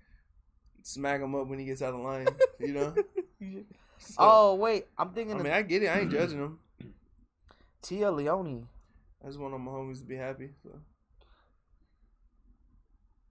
smack 0.88 1.20
him 1.20 1.34
up 1.34 1.46
when 1.46 1.58
he 1.58 1.64
gets 1.66 1.82
out 1.82 1.94
of 1.94 2.00
line. 2.00 2.26
You 2.60 2.72
know. 2.72 2.94
So, 3.98 4.14
oh 4.18 4.54
wait, 4.56 4.86
I'm 4.98 5.10
thinking 5.10 5.34
I 5.36 5.38
of 5.38 5.44
mean, 5.44 5.52
I 5.52 5.62
get 5.62 5.82
it. 5.84 5.86
I 5.86 6.00
ain't 6.00 6.10
judging 6.10 6.38
him. 6.38 6.58
Téa 7.82 8.12
Leoni. 8.14 8.64
I 9.22 9.26
just 9.28 9.38
want 9.38 9.52
all 9.52 9.58
my 9.60 9.70
homies 9.70 10.00
to 10.00 10.04
be 10.04 10.16
happy. 10.16 10.50
So. 10.62 10.70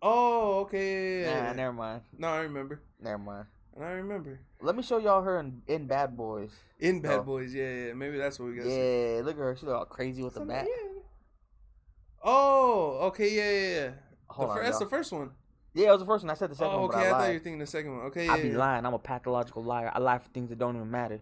Oh, 0.02 0.60
okay. 0.62 1.22
Yeah, 1.22 1.28
yeah, 1.28 1.42
Nah, 1.48 1.54
never 1.54 1.74
mind. 1.74 2.02
No, 2.18 2.28
I 2.30 2.40
remember. 2.42 2.82
Never 3.02 3.18
mind. 3.18 3.46
And 3.76 3.84
I 3.84 3.92
remember. 3.92 4.40
Let 4.62 4.76
me 4.76 4.84
show 4.84 4.98
y'all 4.98 5.22
her 5.24 5.40
in, 5.40 5.62
in 5.68 5.88
Bad 5.88 6.16
Boys. 6.16 6.52
In 6.80 7.02
Bad 7.02 7.20
Oh. 7.20 7.24
Boys, 7.24 7.54
yeah, 7.54 7.88
yeah. 7.88 7.94
Maybe 7.94 8.18
that's 8.18 8.40
what 8.40 8.50
we 8.50 8.56
got. 8.56 8.64
to 8.64 8.70
see. 8.70 8.76
Yeah, 9.16 9.22
look 9.24 9.36
at 9.36 9.42
her. 9.42 9.56
She 9.60 9.66
look 9.66 9.76
all 9.76 9.86
crazy 9.86 10.24
with 10.24 10.36
the 10.36 10.42
bat. 10.42 10.68
yeah. 10.68 11.02
Oh, 12.24 12.98
okay, 13.08 13.34
yeah, 13.34 13.52
yeah, 13.52 13.76
yeah. 13.86 13.92
Hold 14.28 14.50
the 14.50 14.54
on, 14.54 14.64
that's 14.64 14.72
y'all. 14.72 14.80
the 14.80 14.90
first 14.90 15.12
one. 15.12 15.32
Yeah, 15.78 15.90
it 15.90 15.92
was 15.92 16.00
the 16.00 16.08
first 16.08 16.24
one. 16.24 16.32
I 16.32 16.34
said 16.34 16.50
the 16.50 16.56
second 16.56 16.74
Oh, 16.74 16.88
one, 16.88 16.96
okay. 16.96 17.06
I, 17.06 17.08
I, 17.08 17.12
thought 17.12 17.28
you 17.28 17.34
were 17.34 17.40
thinking 17.40 17.60
the 17.60 17.68
second 17.68 17.96
one. 17.96 18.06
Okay, 18.08 18.28
I 18.28 18.36
yeah, 18.38 18.42
be 18.42 18.50
yeah. 18.50 18.58
lying. 18.58 18.86
I'm 18.86 18.96
a 18.96 19.00
pathological 19.00 19.64
liar. 19.64 19.92
I 19.94 20.00
lie 20.00 20.18
for 20.18 20.30
things 20.30 20.50
that 20.50 20.58
don't 20.58 20.76
even 20.76 20.90
matter. 20.90 21.22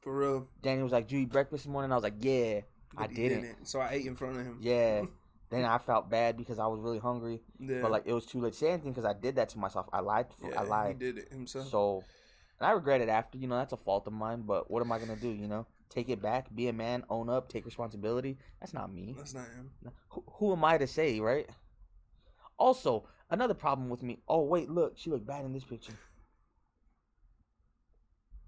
for 0.00 0.16
real. 0.16 0.48
Danny 0.62 0.82
was 0.82 0.92
like, 0.92 1.08
"Did 1.08 1.16
you 1.16 1.22
eat 1.22 1.32
breakfast 1.32 1.64
this 1.64 1.70
morning?" 1.70 1.90
I 1.90 1.96
was 1.96 2.04
like, 2.04 2.14
"Yeah, 2.20 2.60
I 2.96 3.06
But 3.06 3.10
he 3.10 3.16
didn't." 3.28 3.66
So 3.66 3.80
I 3.80 3.90
ate 3.94 4.06
in 4.06 4.14
front 4.14 4.36
of 4.36 4.46
him. 4.46 4.58
Yeah. 4.60 5.02
then 5.50 5.64
I 5.64 5.78
felt 5.78 6.08
bad 6.08 6.36
because 6.36 6.60
I 6.60 6.68
was 6.68 6.78
really 6.78 7.00
hungry, 7.00 7.40
Yeah. 7.58 7.82
but 7.82 7.90
like 7.90 8.04
it 8.06 8.12
was 8.12 8.24
too 8.26 8.40
late 8.40 8.52
to 8.52 8.58
say 8.58 8.70
anything 8.70 8.92
because 8.92 9.04
I 9.04 9.12
did 9.12 9.34
that 9.36 9.48
to 9.50 9.58
myself. 9.58 9.88
I 9.92 10.00
lied. 10.00 10.26
For, 10.38 10.50
yeah, 10.50 10.60
I 10.60 10.62
lied. 10.62 10.96
he 11.00 11.06
did 11.06 11.18
it 11.18 11.28
himself. 11.30 11.68
So, 11.68 12.04
and 12.60 12.68
I 12.68 12.70
regret 12.70 13.00
it 13.00 13.08
after. 13.08 13.38
You 13.38 13.48
know, 13.48 13.56
that's 13.56 13.72
a 13.72 13.76
fault 13.76 14.06
of 14.06 14.12
mine. 14.12 14.42
But 14.46 14.70
what 14.70 14.82
am 14.82 14.92
I 14.92 15.00
gonna 15.00 15.16
do? 15.16 15.30
You 15.30 15.48
know, 15.48 15.66
take 15.88 16.08
it 16.08 16.22
back, 16.22 16.54
be 16.54 16.68
a 16.68 16.72
man, 16.72 17.02
own 17.10 17.28
up, 17.28 17.48
take 17.48 17.66
responsibility. 17.66 18.38
That's 18.60 18.72
not 18.72 18.92
me. 18.94 19.16
That's 19.18 19.34
not 19.34 19.46
him. 19.48 19.72
Who, 20.10 20.24
who 20.34 20.52
am 20.52 20.64
I 20.64 20.78
to 20.78 20.86
say, 20.86 21.18
right? 21.18 21.48
Also, 22.56 23.04
another 23.30 23.54
problem 23.54 23.88
with 23.88 24.02
me. 24.02 24.18
Oh 24.28 24.42
wait, 24.42 24.70
look, 24.70 24.94
she 24.96 25.10
looked 25.10 25.26
bad 25.26 25.44
in 25.44 25.52
this 25.52 25.64
picture. 25.64 25.92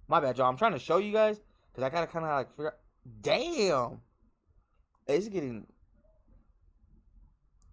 My 0.09 0.21
bad, 0.21 0.37
y'all. 0.37 0.49
I'm 0.49 0.57
trying 0.57 0.73
to 0.73 0.79
show 0.79 0.99
you 0.99 1.13
guys 1.13 1.41
because 1.71 1.85
I 1.85 1.89
gotta 1.91 2.07
kind 2.07 2.25
of 2.25 2.31
like 2.33 2.51
figure. 2.57 2.75
Damn, 3.23 4.01
it's 5.07 5.29
getting. 5.29 5.67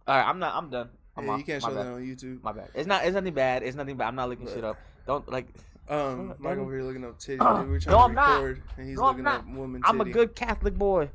All 0.07 0.15
right, 0.17 0.27
I'm 0.27 0.39
not. 0.39 0.55
I'm 0.55 0.69
done. 0.69 0.89
I'm 1.17 1.25
Yeah, 1.25 1.31
off. 1.31 1.39
you 1.39 1.45
can't 1.45 1.63
My 1.63 1.69
show 1.69 1.75
bad. 1.75 1.85
that 1.85 1.91
on 1.93 2.01
YouTube. 2.01 2.43
My 2.43 2.51
bad. 2.51 2.69
It's 2.73 2.87
not. 2.87 3.03
It's 3.05 3.13
nothing 3.13 3.33
bad. 3.33 3.63
It's 3.63 3.75
nothing 3.75 3.97
bad. 3.97 4.07
I'm 4.07 4.15
not 4.15 4.29
looking 4.29 4.47
shit 4.47 4.63
up. 4.63 4.77
Don't 5.05 5.29
like. 5.31 5.47
Um, 5.89 6.35
Mike 6.37 6.57
over 6.59 6.71
here 6.71 6.83
looking 6.83 7.03
up 7.03 7.19
titties. 7.19 7.41
Uh. 7.41 7.65
We're 7.67 7.79
trying 7.79 7.93
no, 7.93 7.97
to 7.99 8.03
I'm 8.05 8.13
not. 8.15 8.43
and 8.77 8.87
he's 8.87 8.97
No, 8.97 9.03
I'm 9.05 9.07
looking 9.09 9.23
not. 9.23 9.39
up 9.41 9.47
woman. 9.49 9.81
I'm 9.83 10.01
a 10.01 10.05
good 10.05 10.35
Catholic 10.35 10.75
boy. 10.75 11.09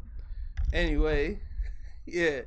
Anyway, 0.72 1.40
yeah. 2.06 2.40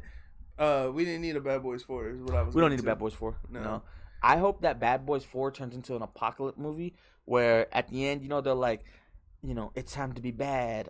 Uh, 0.57 0.89
we 0.93 1.05
didn't 1.05 1.21
need 1.21 1.35
a 1.35 1.41
Bad 1.41 1.61
Boys 1.63 1.83
Four. 1.83 2.09
Is 2.09 2.21
what 2.21 2.35
I 2.35 2.41
was. 2.43 2.55
We 2.55 2.61
don't 2.61 2.71
need 2.71 2.79
a. 2.79 2.83
Bad 2.83 2.99
Boys 2.99 3.13
Four. 3.13 3.37
No. 3.49 3.61
No. 3.63 3.81
I 4.23 4.37
hope 4.37 4.61
that 4.61 4.79
Bad 4.79 5.05
Boys 5.05 5.23
Four 5.23 5.51
turns 5.51 5.75
into 5.75 5.95
an 5.95 6.01
apocalypse 6.01 6.57
movie 6.57 6.95
where 7.25 7.67
at 7.75 7.87
the 7.89 8.07
end, 8.07 8.23
you 8.23 8.29
know, 8.29 8.41
they're 8.41 8.53
like, 8.53 8.83
you 9.43 9.53
know, 9.53 9.71
it's 9.75 9.91
time 9.93 10.13
to 10.13 10.21
be 10.21 10.31
bad 10.31 10.89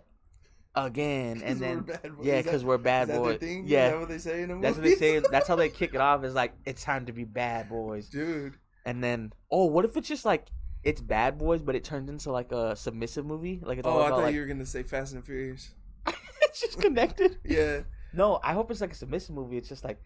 again, 0.74 1.42
and 1.44 1.60
we're 1.60 1.66
then 1.66 1.80
bad 1.80 2.16
boys. 2.16 2.26
yeah, 2.26 2.40
because 2.42 2.64
we're 2.64 2.78
bad 2.78 3.08
boys. 3.08 3.38
thing? 3.38 3.64
Is 3.64 3.70
Yeah, 3.70 3.90
that 3.90 4.00
what 4.00 4.08
they 4.08 4.18
say 4.18 4.42
in 4.42 4.48
the 4.48 4.54
movie? 4.54 4.66
that's 4.66 4.76
what 4.76 4.84
they 4.84 4.94
say. 4.94 5.20
That's 5.30 5.48
how 5.48 5.56
they 5.56 5.68
kick 5.80 5.94
it 5.94 6.00
off. 6.00 6.24
Is 6.24 6.34
like 6.34 6.54
it's 6.64 6.82
time 6.82 7.06
to 7.06 7.12
be 7.12 7.24
bad 7.24 7.68
boys, 7.68 8.08
dude. 8.08 8.54
and 8.86 9.02
then 9.04 9.32
oh, 9.50 9.66
what 9.66 9.84
if 9.84 9.96
it's 9.96 10.08
just 10.08 10.24
like 10.24 10.46
it's 10.84 11.00
bad 11.00 11.36
boys, 11.38 11.60
but 11.60 11.74
it 11.74 11.84
turns 11.84 12.08
into 12.08 12.30
like 12.32 12.52
a 12.52 12.74
submissive 12.76 13.26
movie? 13.26 13.60
Like 13.62 13.78
it's 13.78 13.86
all 13.86 13.98
Oh, 13.98 14.02
I 14.04 14.08
thought 14.08 14.20
like 14.22 14.34
you 14.34 14.40
were 14.40 14.46
gonna 14.46 14.64
say 14.66 14.82
Fast 14.84 15.12
and 15.14 15.24
Furious. 15.24 15.74
it's 16.42 16.60
just 16.60 16.80
connected. 16.80 17.36
Yeah, 17.44 17.80
No, 18.12 18.40
I 18.42 18.52
hope 18.54 18.70
it's 18.70 18.80
like 18.80 18.92
a 18.92 18.96
submissive 18.96 19.34
movie. 19.34 19.56
It's 19.56 19.68
just 19.68 19.84
like 19.84 20.00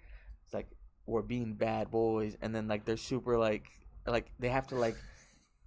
it's 0.44 0.54
like 0.54 0.68
we're 1.06 1.22
being 1.22 1.54
bad 1.54 1.90
boys, 1.90 2.36
and 2.42 2.54
then 2.54 2.68
like 2.68 2.84
they're 2.84 2.96
super 2.96 3.38
like 3.38 3.66
like 4.06 4.30
they 4.38 4.48
have 4.48 4.66
to 4.68 4.74
like 4.76 4.96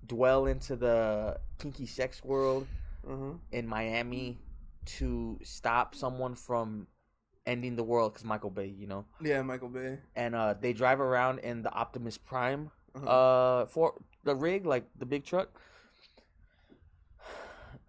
dwell 0.05 0.45
into 0.45 0.75
the 0.75 1.39
kinky 1.57 1.85
sex 1.85 2.23
world 2.23 2.67
uh-huh. 3.09 3.33
in 3.51 3.67
Miami 3.67 4.37
to 4.85 5.39
stop 5.43 5.95
someone 5.95 6.35
from 6.35 6.87
ending 7.47 7.75
the 7.75 7.83
world 7.83 8.13
because 8.13 8.25
Michael 8.25 8.49
Bay, 8.49 8.67
you 8.67 8.87
know, 8.87 9.05
yeah, 9.21 9.41
Michael 9.41 9.69
Bay. 9.69 9.97
and 10.15 10.35
uh 10.35 10.53
they 10.59 10.73
drive 10.73 10.99
around 10.99 11.39
in 11.39 11.61
the 11.63 11.71
Optimus 11.71 12.17
Prime 12.17 12.69
Uh-huh. 12.95 13.05
uh 13.09 13.65
for 13.65 13.93
the 14.23 14.35
rig 14.35 14.65
like 14.65 14.85
the 14.97 15.05
big 15.05 15.23
truck 15.25 15.49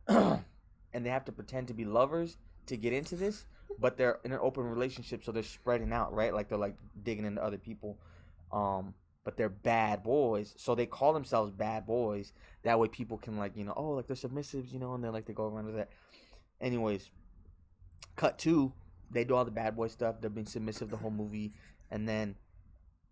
and 0.09 1.05
they 1.05 1.11
have 1.11 1.25
to 1.25 1.33
pretend 1.33 1.69
to 1.69 1.75
be 1.75 1.85
lovers 1.85 2.37
to 2.67 2.77
get 2.77 2.93
into 2.93 3.17
this 3.17 3.47
but 3.79 3.97
they're 3.97 4.19
in 4.25 4.33
an 4.33 4.39
open 4.41 4.65
relationship 4.65 5.25
so 5.25 5.33
they're 5.33 5.43
spreading 5.43 5.93
out 5.93 6.13
right? 6.13 6.35
Like 6.35 6.49
they're 6.49 6.59
like 6.59 6.77
digging 7.03 7.25
into 7.25 7.43
other 7.43 7.59
people. 7.59 7.99
Um 8.53 8.95
but 9.25 9.37
they're 9.37 9.49
bad 9.49 10.05
boys 10.05 10.55
so 10.57 10.75
they 10.75 10.87
call 10.87 11.13
themselves 11.13 11.51
bad 11.51 11.87
boys. 11.87 12.33
That 12.63 12.79
way 12.79 12.89
people 12.89 13.19
can 13.19 13.39
like 13.39 13.57
you 13.57 13.65
know 13.65 13.75
oh 13.77 13.91
like 13.91 14.07
they're 14.07 14.17
submissives 14.17 14.73
you 14.73 14.79
know 14.79 14.95
and 14.95 15.03
they're 15.03 15.11
like 15.11 15.27
they 15.27 15.33
go 15.33 15.47
around 15.47 15.67
with 15.67 15.77
that. 15.77 15.91
Anyways 16.61 17.11
cut 18.17 18.39
two 18.39 18.73
they 19.11 19.25
do 19.25 19.35
all 19.35 19.45
the 19.45 19.51
bad 19.51 19.77
boy 19.77 19.89
stuff. 19.89 20.17
They're 20.21 20.31
being 20.31 20.47
submissive 20.47 20.91
the 20.91 20.97
whole 20.97 21.11
movie. 21.11 21.53
And 21.91 22.09
then 22.09 22.37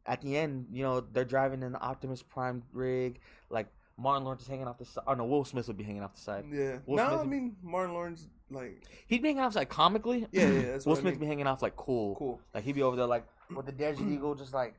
at 0.07 0.21
the 0.21 0.37
end, 0.37 0.67
you 0.73 0.83
know, 0.83 1.01
they're 1.01 1.25
driving 1.25 1.63
in 1.63 1.73
the 1.73 1.81
Optimus 1.81 2.23
Prime 2.23 2.63
rig. 2.73 3.21
Like 3.51 3.69
Martin 3.97 4.25
Lawrence 4.25 4.43
is 4.43 4.49
hanging 4.49 4.67
off 4.67 4.79
the 4.79 4.85
side. 4.85 5.05
Oh 5.07 5.15
no, 5.15 5.25
Will 5.25 5.45
Smith 5.45 5.67
would 5.69 5.77
be 5.77 5.85
hanging 5.85 6.03
off 6.03 6.15
the 6.15 6.21
side. 6.21 6.45
Yeah. 6.51 6.79
Will 6.87 6.97
no, 6.97 7.09
Smith- 7.09 7.21
I 7.21 7.25
mean 7.25 7.57
Martin 7.63 7.95
Lawrence, 7.95 8.27
like 8.51 8.83
He'd 9.07 9.23
be 9.23 9.29
hanging 9.29 9.43
off 9.43 9.55
like 9.55 9.69
comically. 9.69 10.27
Yeah, 10.33 10.49
yeah, 10.49 10.63
that's 10.73 10.85
Will 10.87 10.93
what 10.95 10.99
I 10.99 11.03
Smith 11.03 11.15
mean. 11.15 11.21
be 11.21 11.27
hanging 11.27 11.47
off 11.47 11.63
like 11.63 11.77
cool. 11.77 12.17
cool. 12.17 12.41
Like 12.53 12.65
he'd 12.65 12.73
be 12.75 12.83
over 12.83 12.97
there 12.97 13.07
like 13.07 13.25
with 13.55 13.67
the 13.67 13.73
Desert 13.73 14.07
Eagle, 14.09 14.35
just 14.35 14.53
like, 14.53 14.75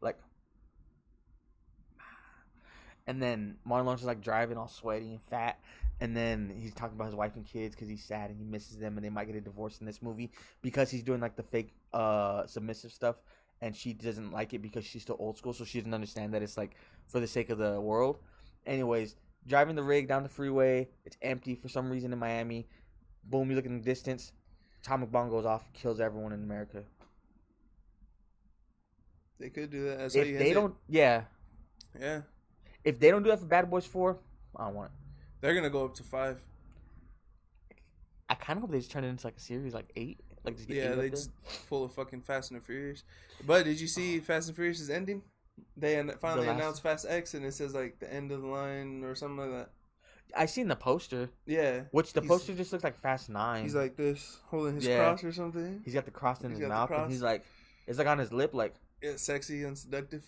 like. 0.00 0.18
And 3.06 3.20
then 3.22 3.56
Martin 3.64 3.86
Lawrence 3.86 4.02
is 4.02 4.06
like 4.06 4.20
driving 4.20 4.56
all 4.56 4.68
sweaty 4.68 5.10
and 5.12 5.22
fat, 5.22 5.58
and 6.00 6.16
then 6.16 6.52
he's 6.54 6.72
talking 6.74 6.94
about 6.96 7.06
his 7.06 7.14
wife 7.14 7.34
and 7.34 7.44
kids 7.46 7.74
because 7.74 7.88
he's 7.88 8.04
sad 8.04 8.30
and 8.30 8.38
he 8.38 8.44
misses 8.44 8.76
them, 8.76 8.96
and 8.96 9.04
they 9.04 9.10
might 9.10 9.24
get 9.26 9.36
a 9.36 9.40
divorce 9.40 9.80
in 9.80 9.86
this 9.86 10.00
movie 10.02 10.30
because 10.62 10.90
he's 10.90 11.02
doing 11.02 11.20
like 11.20 11.34
the 11.36 11.42
fake 11.42 11.72
uh 11.92 12.46
submissive 12.46 12.92
stuff, 12.92 13.16
and 13.60 13.76
she 13.76 13.92
doesn't 13.92 14.32
like 14.32 14.54
it 14.54 14.60
because 14.62 14.84
she's 14.84 15.02
still 15.02 15.16
old 15.18 15.36
school, 15.38 15.52
so 15.52 15.64
she 15.64 15.78
doesn't 15.78 15.94
understand 15.94 16.32
that 16.34 16.42
it's 16.42 16.56
like 16.56 16.76
for 17.06 17.20
the 17.20 17.26
sake 17.26 17.50
of 17.50 17.58
the 17.58 17.80
world. 17.80 18.18
Anyways, 18.66 19.16
driving 19.46 19.76
the 19.76 19.82
rig 19.82 20.08
down 20.08 20.22
the 20.22 20.28
freeway, 20.28 20.88
it's 21.04 21.16
empty 21.22 21.54
for 21.54 21.68
some 21.68 21.90
reason 21.90 22.12
in 22.12 22.18
Miami. 22.18 22.66
Boom, 23.24 23.50
you 23.50 23.56
look 23.56 23.66
in 23.66 23.78
the 23.78 23.84
distance, 23.84 24.32
atomic 24.82 25.10
bomb 25.12 25.28
goes 25.30 25.44
off, 25.44 25.72
kills 25.72 26.00
everyone 26.00 26.32
in 26.32 26.42
America. 26.42 26.84
They 29.38 29.48
could 29.50 29.70
do 29.70 29.84
that. 29.86 29.98
That's 29.98 30.14
if 30.14 30.38
they 30.38 30.52
don't, 30.52 30.74
yeah, 30.88 31.22
Yeah, 31.98 32.22
if 32.84 33.00
they 33.00 33.10
don't 33.10 33.22
do 33.22 33.30
that 33.30 33.40
for 33.40 33.46
Bad 33.46 33.70
Boys 33.70 33.86
Four, 33.86 34.18
I 34.54 34.66
don't 34.66 34.74
want 34.74 34.90
it. 34.92 34.98
they're 35.40 35.54
gonna 35.54 35.70
go 35.70 35.86
up 35.86 35.94
to 35.94 36.02
five. 36.02 36.42
I 38.28 38.34
kind 38.34 38.58
of 38.58 38.62
hope 38.62 38.70
they 38.70 38.78
just 38.78 38.90
turn 38.90 39.02
it 39.04 39.08
into 39.08 39.26
like 39.26 39.36
a 39.36 39.40
series, 39.40 39.72
like 39.74 39.90
eight, 39.96 40.20
like 40.44 40.56
just 40.56 40.68
get 40.68 40.76
Yeah, 40.76 40.94
they 40.94 41.10
just 41.10 41.30
pull 41.68 41.84
a 41.84 41.88
fucking 41.88 42.22
Fast 42.22 42.50
and 42.50 42.62
Furious. 42.62 43.04
But 43.46 43.64
did 43.64 43.80
you 43.80 43.86
see 43.86 44.20
Fast 44.20 44.48
and 44.48 44.56
Furious 44.56 44.80
is 44.80 44.90
ending? 44.90 45.22
They 45.76 45.98
an- 45.98 46.12
finally 46.20 46.46
last- 46.46 46.56
announced 46.56 46.82
Fast 46.82 47.06
X, 47.08 47.34
and 47.34 47.44
it 47.44 47.52
says 47.52 47.74
like 47.74 47.98
the 47.98 48.12
end 48.12 48.32
of 48.32 48.40
the 48.42 48.46
line 48.48 49.04
or 49.04 49.14
something 49.14 49.38
like 49.38 49.50
that. 49.50 49.70
I 50.36 50.46
seen 50.46 50.68
the 50.68 50.76
poster, 50.76 51.28
Yeah, 51.44 51.82
which 51.90 52.12
the 52.12 52.20
He's- 52.20 52.28
poster 52.28 52.54
just 52.54 52.72
looks 52.72 52.84
like 52.84 52.96
Fast 52.98 53.28
Nine. 53.28 53.64
he's 53.64 53.74
like 53.74 53.96
this, 53.96 54.38
holding 54.46 54.76
his 54.76 54.86
Yeah. 54.86 54.98
cross 54.98 55.24
or 55.24 55.32
something. 55.32 55.82
he's 55.84 55.92
got 55.94 56.04
the 56.04 56.10
cross 56.12 56.40
in 56.42 56.50
he's 56.50 56.58
his 56.58 56.68
got 56.68 56.68
the 56.68 56.74
mouth, 56.80 56.88
cross. 56.88 57.02
and 57.02 57.12
he's 57.12 57.22
like, 57.22 57.44
it's 57.86 57.98
like 57.98 58.06
on 58.06 58.18
his 58.18 58.32
lip, 58.32 58.54
like 58.54 58.74
Yeah, 59.02 59.16
sexy 59.16 59.64
and 59.64 59.76
seductive. 59.76 60.24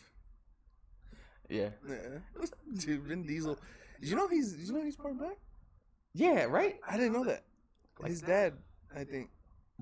yeah, 1.49 1.71
Yeah, 1.89 1.97
dude, 2.79 3.03
Vin 3.03 3.25
Diesel. 3.27 3.59
Did 4.01 4.09
you 4.11 4.17
know 4.17 4.27
he's? 4.29 4.53
Did 4.55 4.67
you 4.67 4.73
know 4.75 4.83
he's 4.83 4.97
part 4.97 5.17
black? 5.17 5.37
yeah, 6.15 6.45
right. 6.45 6.79
I 6.87 6.97
didn't 6.97 7.13
know 7.13 7.25
that. 7.25 7.45
His 8.05 8.21
dad, 8.23 8.55
I 8.95 9.05
think. 9.05 9.31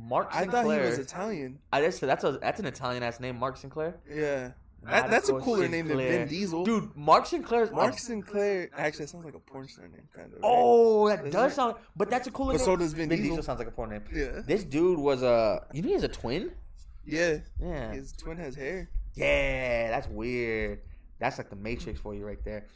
Mark 0.08 0.32
Sinclair. 0.32 0.62
I 0.62 0.64
thought 0.64 0.80
he 0.82 0.88
was 0.90 0.98
Italian. 0.98 1.58
I 1.72 1.82
just 1.82 2.00
that's 2.00 2.24
a 2.24 2.32
that's 2.32 2.60
an 2.60 2.66
Italian 2.66 3.02
ass 3.02 3.20
name, 3.20 3.38
Mark 3.38 3.56
Sinclair. 3.56 3.96
Yeah, 4.08 4.52
that, 4.84 5.10
that's 5.10 5.28
a 5.28 5.34
cooler 5.34 5.68
name 5.68 5.88
than 5.88 5.98
Vin 5.98 6.28
Diesel. 6.28 6.64
Dude, 6.64 6.94
Mark 6.96 7.26
Sinclair. 7.26 7.70
Mark 7.70 7.98
Sinclair 7.98 8.70
actually 8.76 9.06
sounds 9.06 9.24
like 9.24 9.34
a 9.34 9.38
porn 9.38 9.68
star 9.68 9.86
name, 9.88 10.08
kind 10.14 10.28
of. 10.28 10.32
right? 10.34 10.40
Oh, 10.42 11.08
that 11.08 11.16
Doesn't 11.18 11.32
does 11.32 11.52
it? 11.52 11.54
sound. 11.56 11.74
But 11.96 12.08
that's 12.10 12.26
a 12.28 12.30
cooler 12.30 12.52
But 12.54 12.58
name. 12.58 12.64
so 12.66 12.76
does 12.76 12.92
Vin 12.94 13.08
Diesel. 13.10 13.42
sounds 13.42 13.58
like 13.58 13.68
a 13.68 13.72
porn 13.72 13.90
name. 13.90 14.02
yeah, 14.14 14.40
This 14.46 14.64
dude 14.64 14.98
was 14.98 15.22
a. 15.22 15.66
You 15.72 15.82
know 15.82 15.88
he's 15.88 16.02
a 16.02 16.08
twin. 16.08 16.50
yeah. 17.04 17.38
Yeah. 17.60 17.92
His 17.92 18.12
twin 18.12 18.38
has 18.38 18.54
hair. 18.54 18.88
Yeah, 19.14 19.90
that's 19.90 20.08
weird. 20.08 20.80
That's 21.18 21.36
like 21.36 21.50
the 21.50 21.56
Matrix 21.56 22.00
for 22.00 22.14
you 22.14 22.24
right 22.24 22.42
there. 22.44 22.66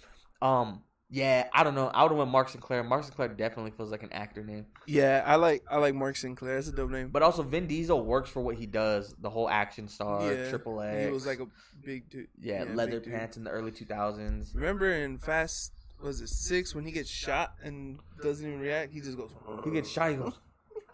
Um, 0.43 0.83
yeah, 1.15 1.47
I 1.53 1.63
don't 1.63 1.77
know. 1.77 1.87
I 1.95 2.03
would 2.03 2.09
have 2.11 2.19
went 2.19 2.31
Mark 2.33 2.49
Sinclair. 2.49 2.83
Mark 2.83 3.05
Sinclair 3.05 3.29
definitely 3.29 3.71
feels 3.71 3.93
like 3.93 4.03
an 4.03 4.13
actor 4.13 4.43
name. 4.43 4.67
Yeah, 4.85 5.23
I 5.25 5.37
like 5.37 5.63
I 5.71 5.77
like 5.79 5.95
Mark 5.95 6.17
Sinclair. 6.17 6.57
That's 6.57 6.67
a 6.67 6.73
dope 6.73 6.91
name. 6.91 7.11
But 7.11 7.23
also, 7.23 7.45
Vin 7.45 7.69
Diesel 7.69 8.05
works 8.05 8.29
for 8.31 8.41
what 8.41 8.57
he 8.57 8.67
does. 8.67 9.15
The 9.21 9.31
whole 9.31 9.49
action 9.49 9.87
star, 9.87 10.23
yeah, 10.23 10.51
Triple 10.51 10.81
He 10.83 10.89
X. 10.89 11.13
was 11.13 11.25
like 11.25 11.39
a 11.39 11.47
big 11.85 12.11
dude. 12.11 12.27
yeah, 12.41 12.65
big 12.65 12.75
leather 12.75 12.99
dude. 12.99 13.13
pants 13.13 13.37
in 13.37 13.45
the 13.45 13.51
early 13.51 13.71
two 13.71 13.85
thousands. 13.85 14.53
Remember 14.57 14.91
in 14.91 15.17
Fast 15.19 15.71
was 16.03 16.21
it 16.21 16.29
six 16.29 16.75
when 16.75 16.85
he 16.85 16.91
gets 16.91 17.09
shot 17.09 17.55
and 17.63 18.01
doesn't 18.21 18.45
even 18.45 18.59
react? 18.59 18.93
He 18.93 19.01
just 19.01 19.17
goes. 19.17 19.31
He 19.65 19.71
gets 19.71 19.89
shot. 19.89 20.11
He 20.11 20.17
goes. 20.17 20.35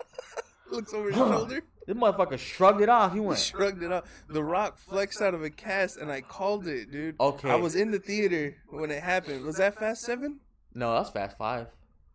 looks 0.71 0.93
over 0.93 1.09
his 1.09 1.17
shoulder. 1.17 1.63
This 1.91 1.99
motherfucker 1.99 2.39
shrugged 2.39 2.83
it 2.83 2.89
off. 2.89 3.11
He 3.11 3.17
He 3.19 3.21
went. 3.21 3.41
shrugged 3.41 3.83
it 3.83 3.91
off. 3.91 4.05
The 4.29 4.45
Rock 4.45 4.79
flexed 4.79 5.21
out 5.21 5.35
of 5.35 5.43
a 5.43 5.51
cast, 5.51 5.97
and 5.97 6.09
I 6.09 6.21
called 6.21 6.69
it, 6.69 6.93
dude. 6.93 7.17
Okay. 7.19 7.51
I 7.51 7.57
was 7.57 7.75
in 7.75 7.91
the 7.91 7.99
theater 7.99 8.55
when 8.69 8.93
it 8.93 9.03
happened. 9.03 9.45
Was 9.45 9.57
that 9.57 9.77
Fast 9.77 10.03
Seven? 10.03 10.39
No, 10.73 10.93
that 10.93 11.01
was 11.01 11.11
Fast 11.11 11.37
Five. 11.37 11.67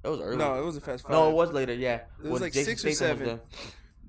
That 0.01 0.11
was 0.11 0.21
early. 0.21 0.37
No, 0.37 0.55
it 0.57 0.63
was 0.63 0.77
a 0.77 0.81
Fast 0.81 1.03
Five. 1.03 1.11
No, 1.11 1.29
it 1.29 1.33
was 1.33 1.51
later. 1.51 1.73
Yeah, 1.73 1.95
it 1.95 2.03
was 2.23 2.31
When 2.31 2.41
like 2.43 2.53
Jason 2.53 2.77
six 2.77 2.85
or 2.85 2.95
Statham 2.95 3.17
seven. 3.25 3.39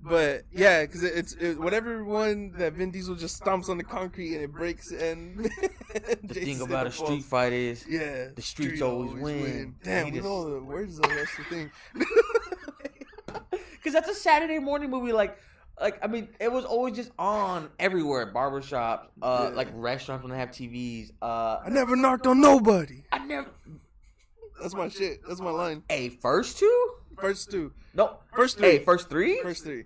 But 0.05 0.43
yeah, 0.53 0.83
because 0.83 1.03
it, 1.03 1.15
it's 1.17 1.33
it, 1.33 1.59
whatever 1.59 2.05
one 2.05 2.53
that 2.59 2.75
Vin 2.75 2.93
Diesel 2.93 3.17
just 3.17 3.43
stomps 3.43 3.69
on 3.69 3.77
the 3.77 3.83
concrete 3.83 4.35
and 4.35 4.45
it 4.45 4.53
breaks. 4.53 4.93
And 4.93 5.47
The 6.23 6.33
thing 6.33 6.61
about 6.61 6.87
a 6.87 6.93
street 6.93 7.25
fight 7.25 7.53
is 7.53 7.85
yeah, 7.89 8.29
the 8.33 8.43
streets 8.43 8.83
always 8.83 9.15
win. 9.15 9.75
Damn, 9.83 10.07
He 10.07 10.13
we 10.13 10.21
know 10.21 10.49
the 10.49 10.63
words 10.63 10.97
though. 11.01 11.09
That's 11.09 11.37
the 11.37 11.45
thing. 11.45 11.71
Because 13.87 14.05
that's 14.05 14.19
a 14.19 14.21
Saturday 14.21 14.59
morning 14.59 14.91
movie. 14.91 15.13
Like, 15.13 15.39
Like 15.81 16.03
I 16.03 16.07
mean, 16.07 16.29
it 16.41 16.51
was 16.51 16.65
always 16.65 16.97
just 16.97 17.11
on 17.19 17.69
everywhere. 17.79 18.33
Barbershops, 18.33 19.09
uh, 19.21 19.49
Yeah. 19.51 19.57
like 19.57 19.69
restaurants 19.75 20.23
when 20.23 20.33
they 20.33 20.39
have 20.39 20.51
TVs. 20.51 21.11
Uh, 21.21 21.59
I 21.65 21.69
never 21.69 21.97
knocked 21.97 22.27
on 22.27 22.41
nobody. 22.41 23.05
I 23.13 23.19
never. 23.19 23.49
That's 24.63 24.75
my 24.75 24.89
shit. 24.89 25.21
That's 25.29 25.41
my 25.41 25.51
line. 25.51 25.83
Hey, 25.89 26.09
first 26.09 26.59
two? 26.59 26.91
First 27.21 27.51
two, 27.51 27.73
No, 27.95 28.19
First 28.35 28.59
Hey, 28.61 28.77
three. 28.77 28.85
first 28.85 29.09
three? 29.09 29.41
first 29.43 29.65
three, 29.65 29.85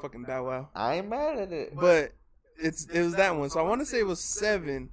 fucking 0.00 0.24
Bow 0.24 0.44
Wow. 0.46 0.68
I 0.74 0.96
ain't 0.96 1.08
mad 1.08 1.38
at 1.38 1.52
it. 1.52 1.74
But 1.74 2.12
it's 2.58 2.86
it 2.86 3.00
was 3.02 3.14
that 3.16 3.34
one. 3.36 3.48
So 3.48 3.60
I 3.60 3.62
want 3.62 3.80
to 3.80 3.86
say 3.86 3.98
it 4.00 4.06
was 4.06 4.20
seven, 4.22 4.90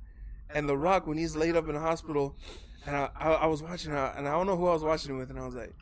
and 0.49 0.67
The 0.69 0.77
Rock 0.77 1.07
when 1.07 1.17
he's 1.17 1.35
laid 1.35 1.55
up 1.57 1.67
in 1.67 1.73
the 1.75 1.81
hospital, 1.81 2.37
and 2.85 2.95
I 2.95 3.09
I, 3.17 3.31
I 3.31 3.45
was 3.47 3.61
watching 3.61 3.91
uh, 3.93 4.13
and 4.17 4.27
I 4.29 4.31
don't 4.31 4.45
know 4.47 4.55
who 4.57 4.67
I 4.67 4.73
was 4.73 4.83
watching 4.83 5.13
it 5.15 5.17
with, 5.17 5.29
and 5.29 5.37
I 5.39 5.45
was 5.45 5.55
like, 5.55 5.73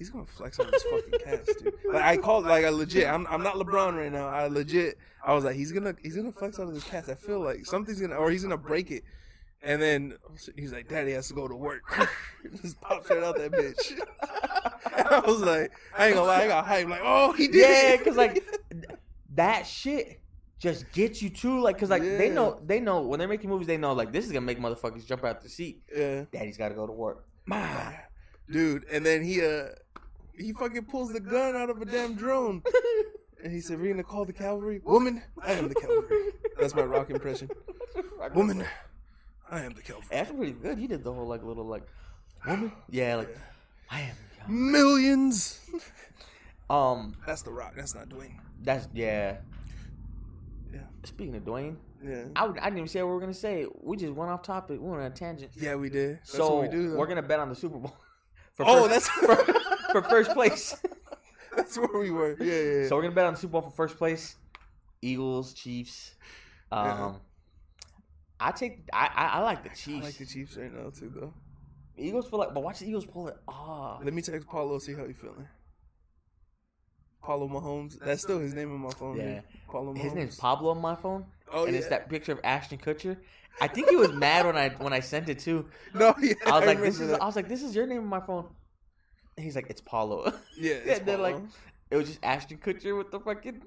he's 0.00 0.08
gonna 0.08 0.24
flex 0.24 0.58
on 0.58 0.68
this 0.70 0.82
fucking 0.84 1.20
cast, 1.22 1.62
dude. 1.62 1.74
Like 1.92 2.02
I 2.02 2.16
called 2.16 2.46
like 2.46 2.64
I 2.64 2.70
legit. 2.70 3.06
I'm 3.06 3.26
I'm 3.28 3.42
not 3.42 3.54
LeBron 3.54 3.96
right 3.96 4.10
now. 4.10 4.26
I 4.28 4.48
legit. 4.48 4.98
I 5.24 5.34
was 5.34 5.44
like, 5.44 5.54
he's 5.54 5.70
gonna 5.70 5.94
he's 6.02 6.16
gonna 6.16 6.32
flex 6.32 6.58
on 6.58 6.68
of 6.68 6.74
this 6.74 6.84
cast. 6.84 7.10
I 7.10 7.14
feel 7.14 7.40
like 7.40 7.66
something's 7.66 8.00
gonna 8.00 8.16
or 8.16 8.30
he's 8.30 8.42
gonna 8.42 8.56
break 8.56 8.90
it. 8.90 9.04
And 9.62 9.80
then 9.80 10.14
he's 10.56 10.72
like, 10.72 10.88
Daddy 10.88 11.12
has 11.12 11.28
to 11.28 11.34
go 11.34 11.46
to 11.46 11.54
work. 11.54 11.82
Just 12.62 12.80
pops 12.80 13.10
right 13.10 13.22
out 13.22 13.36
that 13.36 13.52
bitch. 13.52 14.00
I 15.10 15.20
was 15.20 15.40
like, 15.42 15.70
I 15.96 16.06
ain't 16.06 16.14
gonna 16.14 16.26
lie, 16.26 16.44
I 16.44 16.48
got 16.48 16.66
hyped. 16.66 16.88
Like, 16.88 17.02
oh, 17.04 17.32
he 17.32 17.46
did. 17.46 17.68
Yeah, 17.68 17.96
because 17.98 18.16
like 18.16 18.42
that 19.34 19.66
shit 19.66 20.22
just 20.58 20.90
gets 20.92 21.20
you 21.20 21.28
too. 21.28 21.60
Like, 21.60 21.78
cause 21.78 21.90
like 21.90 22.02
they 22.02 22.30
know 22.30 22.58
they 22.64 22.80
know 22.80 23.02
when 23.02 23.18
they're 23.18 23.28
making 23.28 23.50
movies, 23.50 23.66
they 23.66 23.76
know 23.76 23.92
like 23.92 24.12
this 24.12 24.24
is 24.24 24.32
gonna 24.32 24.46
make 24.46 24.58
motherfuckers 24.58 25.04
jump 25.04 25.24
out 25.24 25.42
the 25.42 25.50
seat. 25.50 25.82
yeah. 25.94 26.24
Daddy's 26.32 26.56
got 26.56 26.70
to 26.70 26.74
go 26.74 26.86
to 26.86 26.92
work. 26.94 27.26
My 27.44 27.98
dude. 28.50 28.84
And 28.90 29.04
then 29.04 29.22
he 29.22 29.44
uh 29.44 29.68
he 30.40 30.52
fucking 30.52 30.84
pulls 30.86 31.12
the 31.12 31.20
gun 31.20 31.54
out 31.56 31.70
of 31.70 31.80
a 31.80 31.84
damn 31.84 32.14
drone, 32.14 32.62
and 33.44 33.52
he 33.52 33.60
said, 33.60 33.80
"We're 33.80 33.90
gonna 33.92 34.02
call 34.04 34.24
the 34.24 34.32
cavalry." 34.32 34.80
Woman, 34.84 35.22
I 35.42 35.52
am 35.52 35.68
the 35.68 35.74
cavalry. 35.74 36.32
That's 36.58 36.74
my 36.74 36.82
rock 36.82 37.10
impression. 37.10 37.50
Woman, 38.34 38.64
I 39.50 39.60
am 39.62 39.72
the 39.74 39.82
cavalry. 39.82 40.06
That's 40.10 40.30
pretty 40.30 40.52
good. 40.52 40.78
He 40.78 40.86
did 40.86 41.04
the 41.04 41.12
whole 41.12 41.26
like 41.26 41.42
little 41.42 41.64
like 41.66 41.82
woman. 42.46 42.72
Yeah, 42.90 43.16
like 43.16 43.36
I 43.90 44.00
am. 44.02 44.16
Millions. 44.48 45.60
Um, 46.70 47.16
That's 47.26 47.42
the 47.42 47.50
rock. 47.50 47.72
That's 47.74 47.96
not 47.96 48.08
Dwayne. 48.08 48.36
that's 48.62 48.86
yeah. 48.94 49.38
Yeah. 50.72 50.78
Speaking 51.02 51.34
of 51.34 51.42
Dwayne, 51.44 51.74
Yeah. 52.00 52.26
I, 52.36 52.46
would, 52.46 52.58
I 52.60 52.66
didn't 52.66 52.78
even 52.78 52.88
say 52.88 53.02
what 53.02 53.08
we 53.08 53.14
were 53.14 53.20
gonna 53.20 53.34
say. 53.34 53.66
We 53.82 53.96
just 53.96 54.12
went 54.12 54.30
off 54.30 54.42
topic. 54.44 54.80
We 54.80 54.88
went 54.88 55.00
on 55.02 55.10
a 55.10 55.14
tangent. 55.14 55.50
Yeah, 55.56 55.74
we 55.74 55.90
did. 55.90 56.18
That's 56.18 56.30
so 56.30 56.54
what 56.54 56.62
we 56.62 56.68
do. 56.68 56.90
Though. 56.92 57.00
are 57.00 57.08
gonna 57.08 57.22
bet 57.22 57.40
on 57.40 57.48
the 57.48 57.56
Super 57.56 57.76
Bowl. 57.78 57.96
For 58.52 58.64
Oh, 58.68 58.86
that's 58.86 59.08
for, 59.08 59.34
for 59.92 60.02
first 60.02 60.32
place. 60.32 60.76
that's 61.56 61.76
where 61.78 62.00
we 62.00 62.10
were. 62.10 62.36
Yeah, 62.40 62.52
yeah. 62.52 62.80
yeah. 62.82 62.88
So 62.88 62.96
we're 62.96 63.02
gonna 63.02 63.14
bet 63.14 63.26
on 63.26 63.34
the 63.34 63.38
Super 63.40 63.52
Bowl 63.52 63.62
for 63.62 63.70
first 63.70 63.96
place. 63.96 64.36
Eagles, 65.02 65.54
Chiefs. 65.54 66.14
Um, 66.72 66.86
Yeah. 66.86 67.12
I 68.42 68.50
take. 68.52 68.88
I, 68.92 69.10
I 69.14 69.24
I 69.26 69.40
like 69.40 69.62
the 69.62 69.68
Chiefs. 69.70 70.02
I 70.02 70.06
like 70.08 70.16
the 70.18 70.26
Chiefs 70.26 70.56
right 70.56 70.72
now 70.72 70.90
too, 70.90 71.12
though. 71.14 71.34
Eagles 71.96 72.26
feel 72.28 72.38
like, 72.38 72.54
but 72.54 72.62
watch 72.62 72.78
the 72.78 72.88
Eagles 72.88 73.04
pull 73.04 73.28
it 73.28 73.36
off. 73.46 74.02
Let 74.02 74.14
me 74.14 74.22
text 74.22 74.46
Paulo 74.48 74.78
see 74.78 74.94
how 74.94 75.06
he 75.06 75.12
feeling. 75.12 75.46
Paulo 77.22 77.48
Mahomes. 77.48 77.98
That's 77.98 78.22
still 78.22 78.38
his 78.38 78.54
name 78.54 78.72
on 78.72 78.80
my 78.80 78.90
phone. 78.90 79.16
Yeah. 79.18 79.24
dude. 79.34 79.42
Paulo 79.68 79.92
Mahomes. 79.92 79.98
His 79.98 80.14
name's 80.14 80.36
Pablo 80.36 80.70
on 80.70 80.80
my 80.80 80.94
phone, 80.96 81.26
Oh 81.52 81.64
and 81.64 81.72
yeah. 81.74 81.78
it's 81.80 81.88
that 81.88 82.08
picture 82.08 82.32
of 82.32 82.40
Ashton 82.44 82.78
Kutcher. 82.78 83.18
I 83.60 83.66
think 83.68 83.90
he 83.90 83.96
was 83.96 84.12
mad 84.12 84.46
when 84.46 84.56
I 84.56 84.70
when 84.70 84.92
I 84.94 85.00
sent 85.00 85.28
it 85.28 85.38
too. 85.40 85.66
No, 85.94 86.14
yeah. 86.20 86.32
I 86.46 86.58
was 86.58 86.66
like, 86.66 86.80
"This 86.80 86.98
is." 87.00 87.10
that. 87.10 87.20
I 87.20 87.26
was 87.26 87.36
like, 87.36 87.48
"This 87.48 87.62
is 87.62 87.74
your 87.76 87.86
name 87.86 87.98
on 88.00 88.06
my 88.06 88.20
phone." 88.20 88.46
And 89.40 89.44
he's 89.46 89.56
like, 89.56 89.70
"It's 89.70 89.80
Paulo." 89.80 90.30
Yeah, 90.58 90.74
it's 90.74 91.00
they're 91.00 91.16
like, 91.16 91.36
it 91.90 91.96
was 91.96 92.08
just 92.08 92.20
Ashton 92.22 92.58
Kutcher 92.58 92.94
with 92.98 93.10
the 93.10 93.18
fucking. 93.20 93.62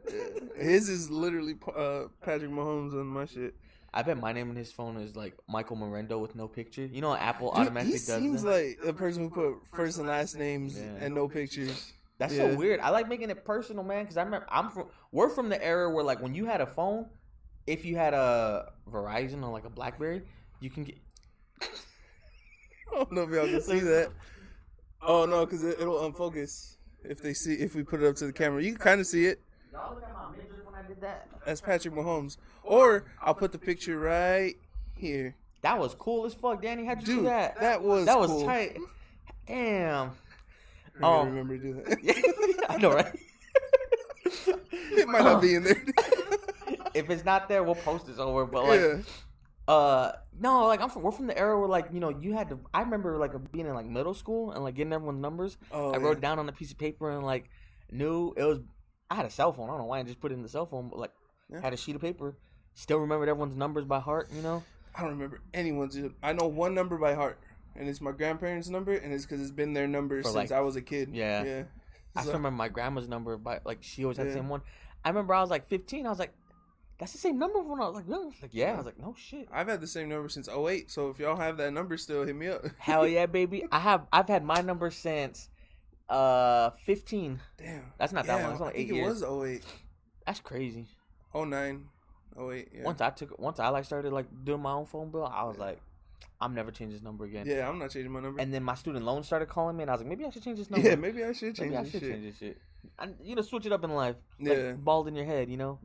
His 0.55 0.87
is 0.87 1.09
literally 1.09 1.55
uh, 1.75 2.03
Patrick 2.21 2.51
Mahomes 2.51 2.93
on 2.93 3.07
my 3.07 3.25
shit. 3.25 3.55
I 3.91 4.03
bet 4.03 4.19
my 4.19 4.31
name 4.33 4.51
on 4.51 4.55
his 4.55 4.71
phone 4.71 4.97
is 4.97 5.15
like 5.15 5.33
Michael 5.49 5.75
Morendo 5.77 6.21
with 6.21 6.35
no 6.35 6.47
picture. 6.47 6.85
You 6.85 7.01
know, 7.01 7.15
Apple 7.15 7.49
Dude, 7.49 7.61
automatically 7.61 7.97
he 7.97 8.05
does 8.05 8.21
seems 8.21 8.43
that. 8.43 8.49
like 8.51 8.79
the 8.85 8.93
person 8.93 9.23
who 9.23 9.29
put 9.31 9.65
first 9.75 9.97
and 9.97 10.07
last 10.07 10.35
names 10.37 10.77
Yeah. 10.79 10.85
and 10.99 11.15
no 11.15 11.27
pictures. 11.27 11.91
That's 12.19 12.35
Yeah. 12.35 12.51
so 12.51 12.55
weird. 12.55 12.79
I 12.81 12.89
like 12.91 13.07
making 13.09 13.31
it 13.31 13.43
personal, 13.43 13.83
man. 13.83 14.03
Because 14.03 14.17
I 14.17 14.21
remember 14.21 14.45
I'm 14.51 14.69
from. 14.69 14.89
We're 15.11 15.29
from 15.29 15.49
the 15.49 15.63
era 15.65 15.89
where 15.89 16.03
like 16.03 16.21
when 16.21 16.35
you 16.35 16.45
had 16.45 16.61
a 16.61 16.67
phone, 16.67 17.07
if 17.65 17.83
you 17.83 17.95
had 17.95 18.13
a 18.13 18.71
Verizon 18.91 19.41
or 19.41 19.49
like 19.51 19.65
a 19.65 19.71
BlackBerry, 19.71 20.21
you 20.59 20.69
can 20.69 20.83
get. 20.83 20.97
I 21.61 21.65
don't 22.97 23.11
know 23.11 23.21
if 23.23 23.29
y'all 23.31 23.47
can 23.47 23.61
see 23.73 23.79
that. 23.79 24.11
Oh 25.05 25.25
no, 25.25 25.45
because 25.45 25.63
it, 25.63 25.77
it'll 25.79 25.99
unfocus 26.09 26.75
if 27.03 27.21
they 27.21 27.33
see 27.33 27.53
if 27.55 27.75
we 27.75 27.83
put 27.83 28.01
it 28.01 28.07
up 28.07 28.15
to 28.17 28.25
the 28.25 28.33
camera. 28.33 28.61
You 28.63 28.71
can 28.71 28.79
kind 28.79 29.01
of 29.01 29.07
see 29.07 29.25
it. 29.25 29.41
Y'all 29.71 29.93
look 29.95 30.03
at 30.03 30.13
my 30.13 30.29
midriff 30.31 30.65
when 30.65 30.75
I 30.75 30.87
did 30.87 31.01
that. 31.01 31.27
That's 31.45 31.61
Patrick 31.61 31.93
Mahomes. 31.93 32.37
Or 32.63 33.05
I'll 33.21 33.33
put 33.33 33.51
the 33.51 33.57
picture 33.57 33.99
right 33.99 34.55
here. 34.95 35.35
That 35.61 35.79
was 35.79 35.93
cool 35.95 36.25
as 36.25 36.33
fuck, 36.33 36.61
Danny. 36.61 36.85
How'd 36.85 37.01
you 37.01 37.15
do 37.17 37.23
that? 37.23 37.59
that 37.59 37.81
was 37.81 38.05
that 38.05 38.17
was 38.19 38.29
cool. 38.29 38.45
tight. 38.45 38.77
Damn. 39.47 40.11
I 41.01 41.05
Oh. 41.05 41.23
remember 41.25 41.57
to 41.57 41.63
do 41.63 41.73
that. 41.85 42.65
I 42.69 42.77
know, 42.77 42.93
right? 42.93 43.13
it 44.47 45.07
might 45.07 45.23
not 45.23 45.41
be 45.41 45.55
in 45.55 45.63
there. 45.63 45.83
if 46.93 47.09
it's 47.09 47.25
not 47.25 47.49
there, 47.49 47.63
we'll 47.63 47.75
post 47.75 48.07
it 48.09 48.19
over. 48.19 48.45
But 48.45 48.65
like, 48.65 48.79
yeah. 48.79 48.97
Uh, 49.67 50.11
no, 50.39 50.65
like 50.67 50.81
I'm 50.81 50.89
from. 50.89 51.03
We're 51.03 51.11
from 51.11 51.27
the 51.27 51.37
era 51.37 51.57
where 51.57 51.69
like 51.69 51.87
you 51.93 51.99
know 51.99 52.09
you 52.09 52.33
had 52.33 52.49
to. 52.49 52.59
I 52.73 52.81
remember 52.81 53.17
like 53.17 53.31
being 53.51 53.65
in 53.67 53.73
like 53.73 53.85
middle 53.85 54.13
school 54.13 54.51
and 54.51 54.63
like 54.63 54.75
getting 54.75 54.91
everyone's 54.93 55.21
numbers. 55.21 55.57
Oh, 55.71 55.91
I 55.91 55.97
yeah. 55.97 56.03
wrote 56.03 56.17
it 56.17 56.21
down 56.21 56.39
on 56.39 56.49
a 56.49 56.51
piece 56.51 56.71
of 56.71 56.77
paper 56.77 57.09
and 57.11 57.25
like 57.25 57.49
knew 57.91 58.33
it 58.35 58.43
was. 58.43 58.59
I 59.09 59.15
had 59.15 59.25
a 59.25 59.29
cell 59.29 59.53
phone. 59.53 59.65
I 59.69 59.73
don't 59.73 59.79
know 59.79 59.85
why 59.85 59.99
I 59.99 60.03
just 60.03 60.19
put 60.19 60.31
it 60.31 60.35
in 60.35 60.41
the 60.43 60.49
cell 60.49 60.65
phone, 60.65 60.89
but 60.89 60.99
like 60.99 61.11
Yeah. 61.49 61.61
had 61.61 61.73
a 61.73 61.77
sheet 61.77 61.95
of 61.95 62.01
paper. 62.01 62.35
Still 62.73 62.97
remembered 62.99 63.29
everyone's 63.29 63.55
numbers 63.55 63.85
by 63.85 63.99
heart. 63.99 64.29
You 64.35 64.41
know. 64.41 64.63
I 64.95 65.01
don't 65.01 65.11
remember 65.11 65.41
anyone's. 65.53 65.97
I 66.21 66.33
know 66.33 66.47
one 66.47 66.73
number 66.73 66.97
by 66.97 67.13
heart, 67.13 67.39
and 67.75 67.87
it's 67.87 68.01
my 68.01 68.11
grandparents' 68.11 68.69
number, 68.69 68.93
and 68.93 69.13
it's 69.13 69.25
because 69.25 69.41
it's 69.41 69.51
been 69.51 69.73
their 69.73 69.87
number 69.87 70.17
For, 70.17 70.23
since 70.29 70.35
like- 70.35 70.51
I 70.51 70.61
was 70.61 70.75
a 70.75 70.81
kid. 70.81 71.09
Yeah. 71.13 71.43
yeah. 71.43 71.63
I 72.15 72.19
So- 72.21 72.25
still 72.29 72.33
remember 72.39 72.57
my 72.57 72.67
grandma's 72.69 73.07
number 73.07 73.37
but 73.37 73.65
like 73.65 73.79
she 73.81 74.03
always 74.03 74.17
had 74.17 74.27
the 74.27 74.33
same 74.33 74.49
one. 74.49 74.61
I 75.05 75.09
remember 75.09 75.33
I 75.33 75.41
was 75.41 75.49
like 75.49 75.67
15. 75.67 76.05
I 76.05 76.09
was 76.09 76.19
like, 76.19 76.31
that's 76.99 77.11
the 77.11 77.17
same 77.17 77.37
number 77.39 77.59
when 77.61 77.81
I 77.81 77.85
was 77.87 77.95
like, 77.95 78.05
really? 78.07 78.33
Like 78.41 78.51
yeah. 78.53 78.73
I 78.73 78.77
was 78.77 78.85
like, 78.85 78.99
no 78.99 79.15
shit. 79.17 79.47
I've 79.51 79.67
had 79.67 79.81
the 79.81 79.87
same 79.87 80.09
number 80.09 80.29
since 80.29 80.47
08, 80.47 80.89
so 80.91 81.09
if 81.09 81.19
y'all 81.19 81.35
have 81.35 81.57
that 81.57 81.73
number 81.73 81.97
still, 81.97 82.23
hit 82.25 82.35
me 82.35 82.47
up. 82.47 82.63
Hell 82.77 83.07
yeah, 83.07 83.25
baby. 83.25 83.65
I 83.71 83.79
have 83.79 84.05
I've 84.13 84.27
had 84.27 84.43
my 84.43 84.61
number 84.61 84.89
since 84.91 85.49
uh 86.09 86.71
15. 86.85 87.39
Damn. 87.57 87.93
That's 87.97 88.13
not 88.13 88.25
that 88.27 88.37
Yeah, 88.39 88.43
long. 88.43 88.51
It's 88.53 88.61
only 88.61 88.73
I 88.73 88.77
think 88.77 88.89
eight 88.89 88.93
it 88.93 88.95
years. 88.97 89.21
was 89.21 89.47
08. 89.49 89.63
That's 90.25 90.39
crazy. 90.39 90.85
09. 91.33 91.85
08, 92.39 92.69
yeah. 92.73 92.83
Once 92.83 93.01
I 93.01 93.09
took 93.11 93.37
once 93.39 93.59
I 93.59 93.69
like 93.69 93.85
started 93.85 94.11
like 94.13 94.25
doing 94.43 94.61
my 94.61 94.71
own 94.71 94.85
phone 94.85 95.11
bill, 95.11 95.25
I 95.25 95.43
was 95.43 95.57
like, 95.57 95.79
I'm 96.41 96.53
never 96.55 96.71
changing 96.71 96.95
this 96.95 97.03
number 97.03 97.25
again. 97.25 97.45
yeah, 97.47 97.67
I'm 97.69 97.79
not 97.79 97.91
changing 97.91 98.11
my 98.11 98.19
number. 98.21 98.41
And 98.41 98.53
then 98.53 98.63
my 98.63 98.75
student 98.75 99.05
loan 99.05 99.23
started 99.23 99.47
calling 99.49 99.77
me, 99.77 99.83
and 99.83 99.89
I 99.89 99.93
was 99.93 100.01
like, 100.01 100.09
maybe 100.09 100.25
I 100.25 100.29
should 100.29 100.43
change 100.43 100.57
this 100.59 100.69
number. 100.69 100.87
yeah, 100.87 100.95
maybe 100.95 101.23
I 101.23 101.31
should 101.31 101.55
change 101.55 101.71
maybe 101.71 101.77
I 101.77 101.83
should 101.83 102.01
shit. 102.01 102.11
change 102.11 102.23
this 102.25 102.37
shit. 102.37 102.57
And 102.99 103.15
you 103.23 103.35
know, 103.35 103.41
switch 103.43 103.65
it 103.65 103.71
up 103.71 103.83
in 103.83 103.91
life. 103.93 104.15
Like, 104.39 104.57
Yeah. 104.57 104.71
bald 104.73 105.07
in 105.07 105.15
your 105.15 105.25
head, 105.25 105.49
you 105.49 105.57
know. 105.57 105.79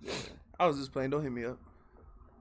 I 0.59 0.66
was 0.66 0.79
just 0.79 0.92
playing. 0.92 1.11
Don't 1.11 1.23
hit 1.23 1.33
me 1.33 1.44
up. 1.44 1.59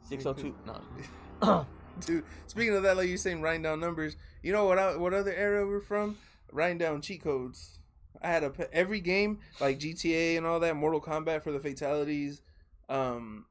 Six 0.03 0.25
oh 0.25 0.33
two. 0.33 0.55
No. 0.65 1.65
Dude, 2.05 2.23
speaking 2.45 2.75
of 2.75 2.83
that, 2.83 2.97
like 2.97 3.07
you're 3.07 3.17
saying, 3.17 3.41
writing 3.41 3.63
down 3.63 3.79
numbers. 3.79 4.17
You 4.43 4.53
know 4.53 4.65
what? 4.65 4.77
I, 4.77 4.95
what 4.95 5.13
other 5.13 5.33
era 5.33 5.65
we're 5.65 5.81
from? 5.81 6.17
Writing 6.51 6.77
down 6.77 7.01
cheat 7.01 7.23
codes. 7.23 7.79
I 8.21 8.29
had 8.29 8.43
a 8.43 8.51
every 8.73 8.99
game 8.99 9.39
like 9.59 9.79
GTA 9.79 10.37
and 10.37 10.45
all 10.45 10.59
that, 10.59 10.75
Mortal 10.75 11.01
Kombat 11.01 11.43
for 11.43 11.51
the 11.51 11.59
fatalities. 11.59 12.41
Um, 12.89 13.45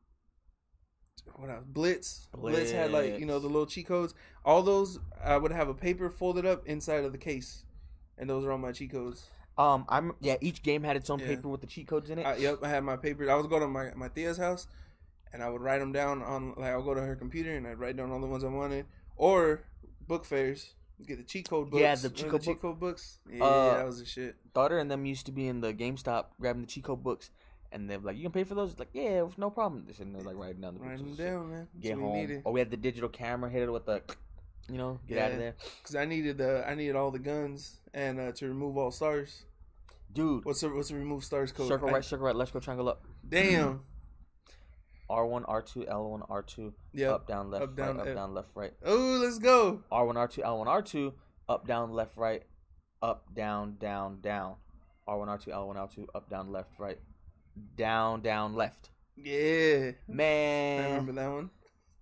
what 1.35 1.50
else? 1.50 1.64
Blitz. 1.66 2.29
Blitz, 2.37 2.70
had 2.70 2.90
like 2.90 3.18
you 3.18 3.26
know 3.26 3.38
the 3.38 3.46
little 3.46 3.66
cheat 3.66 3.87
codes. 3.87 4.14
All 4.44 4.62
those 4.62 4.98
I 5.22 5.37
would 5.37 5.52
have 5.52 5.68
a 5.68 5.74
paper 5.74 6.11
folded 6.11 6.46
up 6.46 6.66
inside 6.66 7.05
of 7.05 7.12
the 7.12 7.18
case, 7.18 7.64
and 8.18 8.29
those 8.29 8.44
are 8.44 8.52
all 8.52 8.59
my 8.59 8.72
cheat 8.72 8.92
codes. 8.92 9.29
Um, 9.59 9.85
I'm 9.88 10.12
yeah. 10.21 10.37
Each 10.40 10.62
game 10.62 10.83
had 10.83 10.97
its 10.97 11.09
own 11.11 11.19
Yeah. 11.19 11.27
paper 11.29 11.49
with 11.49 11.61
the 11.62 11.66
cheat 11.66 11.87
codes 11.88 12.11
in 12.11 12.19
it. 12.19 12.27
I, 12.27 12.37
yep, 12.37 12.59
I 12.62 12.69
had 12.69 12.85
my 12.85 12.97
papers. 12.97 13.29
I 13.29 13.35
was 13.35 13.47
going 13.47 13.62
to 13.62 13.69
my 13.69 13.92
my 13.95 14.09
Thea's 14.09 14.37
house, 14.37 14.66
and 15.33 15.42
I 15.42 15.49
would 15.49 15.62
write 15.62 15.79
them 15.79 15.92
down 15.92 16.23
on 16.23 16.55
like 16.57 16.71
I'll 16.73 16.83
go 16.83 16.95
to 16.95 17.01
her 17.01 17.16
computer 17.16 17.57
and 17.57 17.66
I'd 17.66 17.79
write 17.79 17.97
down 17.97 18.11
all 18.11 18.21
the 18.21 18.27
ones 18.27 18.45
I 18.45 18.49
wanted, 18.49 18.87
or 19.16 19.62
book 20.07 20.25
fairs. 20.25 20.73
Get 21.07 21.19
the 21.19 21.25
cheat 21.25 21.49
code 21.49 21.71
books. 21.71 21.81
Yeah, 21.81 21.95
the 21.95 22.09
cheat 22.09 22.29
code 22.31 22.42
book? 22.45 22.61
code 22.62 22.81
books. 22.81 23.19
Yeah, 23.31 23.45
Uh, 23.45 23.77
that 23.77 23.87
was 23.87 23.99
the 23.99 24.07
shit. 24.07 24.35
Daughter 24.55 24.79
and 24.79 24.90
them 24.90 25.05
used 25.05 25.27
to 25.27 25.33
be 25.33 25.47
in 25.47 25.61
the 25.61 25.75
GameStop 25.75 26.27
grabbing 26.40 26.62
the 26.62 26.69
cheat 26.69 26.85
code 26.85 27.03
books, 27.03 27.31
and 27.71 27.88
they're 27.90 27.99
like, 27.99 28.16
"You 28.16 28.23
can 28.23 28.33
pay 28.33 28.45
for 28.45 28.55
those." 28.55 28.71
It's 28.71 28.79
like, 28.79 28.88
yeah, 28.95 29.27
no 29.37 29.51
problem. 29.51 29.85
They're 29.85 29.95
sitting 29.95 30.14
there 30.14 30.23
like 30.23 30.37
writing 30.37 30.62
down 30.62 30.75
the 30.75 30.81
Write 30.81 30.97
them 30.97 31.09
pictures. 31.09 31.27
down, 31.27 31.51
man. 31.51 31.69
Get 31.81 31.99
home. 31.99 32.42
Or 32.45 32.53
we 32.53 32.61
had 32.61 32.71
the 32.71 32.79
digital 32.79 33.11
camera. 33.11 33.51
Hit 33.51 33.62
it 33.64 33.71
with 33.73 33.85
the, 33.85 34.01
you 34.71 34.79
know, 34.79 34.99
get 35.07 35.19
out 35.19 35.33
of 35.33 35.38
there, 35.38 35.55
Cause 35.83 35.95
I 35.97 36.07
needed 36.07 36.38
the 36.38 36.66
I 36.66 36.75
needed 36.75 36.97
all 36.97 37.11
the 37.11 37.19
guns 37.19 37.77
and 37.96 38.20
uh, 38.20 38.32
to 38.32 38.46
remove 38.46 38.76
all 38.76 38.92
stars. 38.92 39.44
dude. 40.12 40.44
What's 40.44 40.61
the 40.61 40.68
what's 40.68 40.92
remove 40.92 41.24
stars 41.24 41.50
code? 41.50 41.66
Circle 41.66 41.88
I- 41.88 41.92
right, 41.94 42.04
circle 42.04 42.26
right. 42.26 42.37
Let's 42.37 42.52
go 42.52 42.61
triangle 42.61 42.88
up. 42.88 43.04
Damn. 43.28 43.80
R 45.09 45.24
one, 45.24 45.44
R 45.44 45.62
two, 45.62 45.87
L 45.87 46.11
one, 46.11 46.22
R 46.28 46.42
two. 46.42 46.74
Yep. 46.92 47.11
Up, 47.12 47.28
down, 47.28 47.48
left, 47.48 47.62
Up, 47.62 47.76
down, 47.76 47.96
right, 47.96 48.00
up, 48.02 48.09
uh, 48.09 48.14
down, 48.14 48.35
left, 48.35 48.48
right. 48.56 48.72
Oh, 48.85 49.20
let's 49.22 49.38
go. 49.38 49.85
R 49.92 50.04
one, 50.04 50.16
R 50.16 50.26
two, 50.26 50.42
L 50.42 50.59
one, 50.59 50.66
R 50.66 50.82
two. 50.82 51.14
Up, 51.48 51.64
down, 51.64 51.92
left, 51.92 52.16
right. 52.16 52.42
Up, 53.00 53.32
down, 53.32 53.76
down, 53.78 54.20
down. 54.20 54.56
R 55.06 55.16
one, 55.16 55.28
R 55.28 55.38
two, 55.38 55.52
L 55.52 55.68
one, 55.68 55.76
R 55.76 55.88
two. 55.94 56.09
Up, 56.12 56.28
down, 56.28 56.50
left, 56.50 56.70
right. 56.80 56.98
down, 57.76 58.20
down, 58.22 58.56
left. 58.56 58.90
Yeah, 59.16 59.92
Man. 60.09 60.80
I 60.85 60.88
remember 60.88 61.12
that 61.12 61.30
one. 61.30 61.50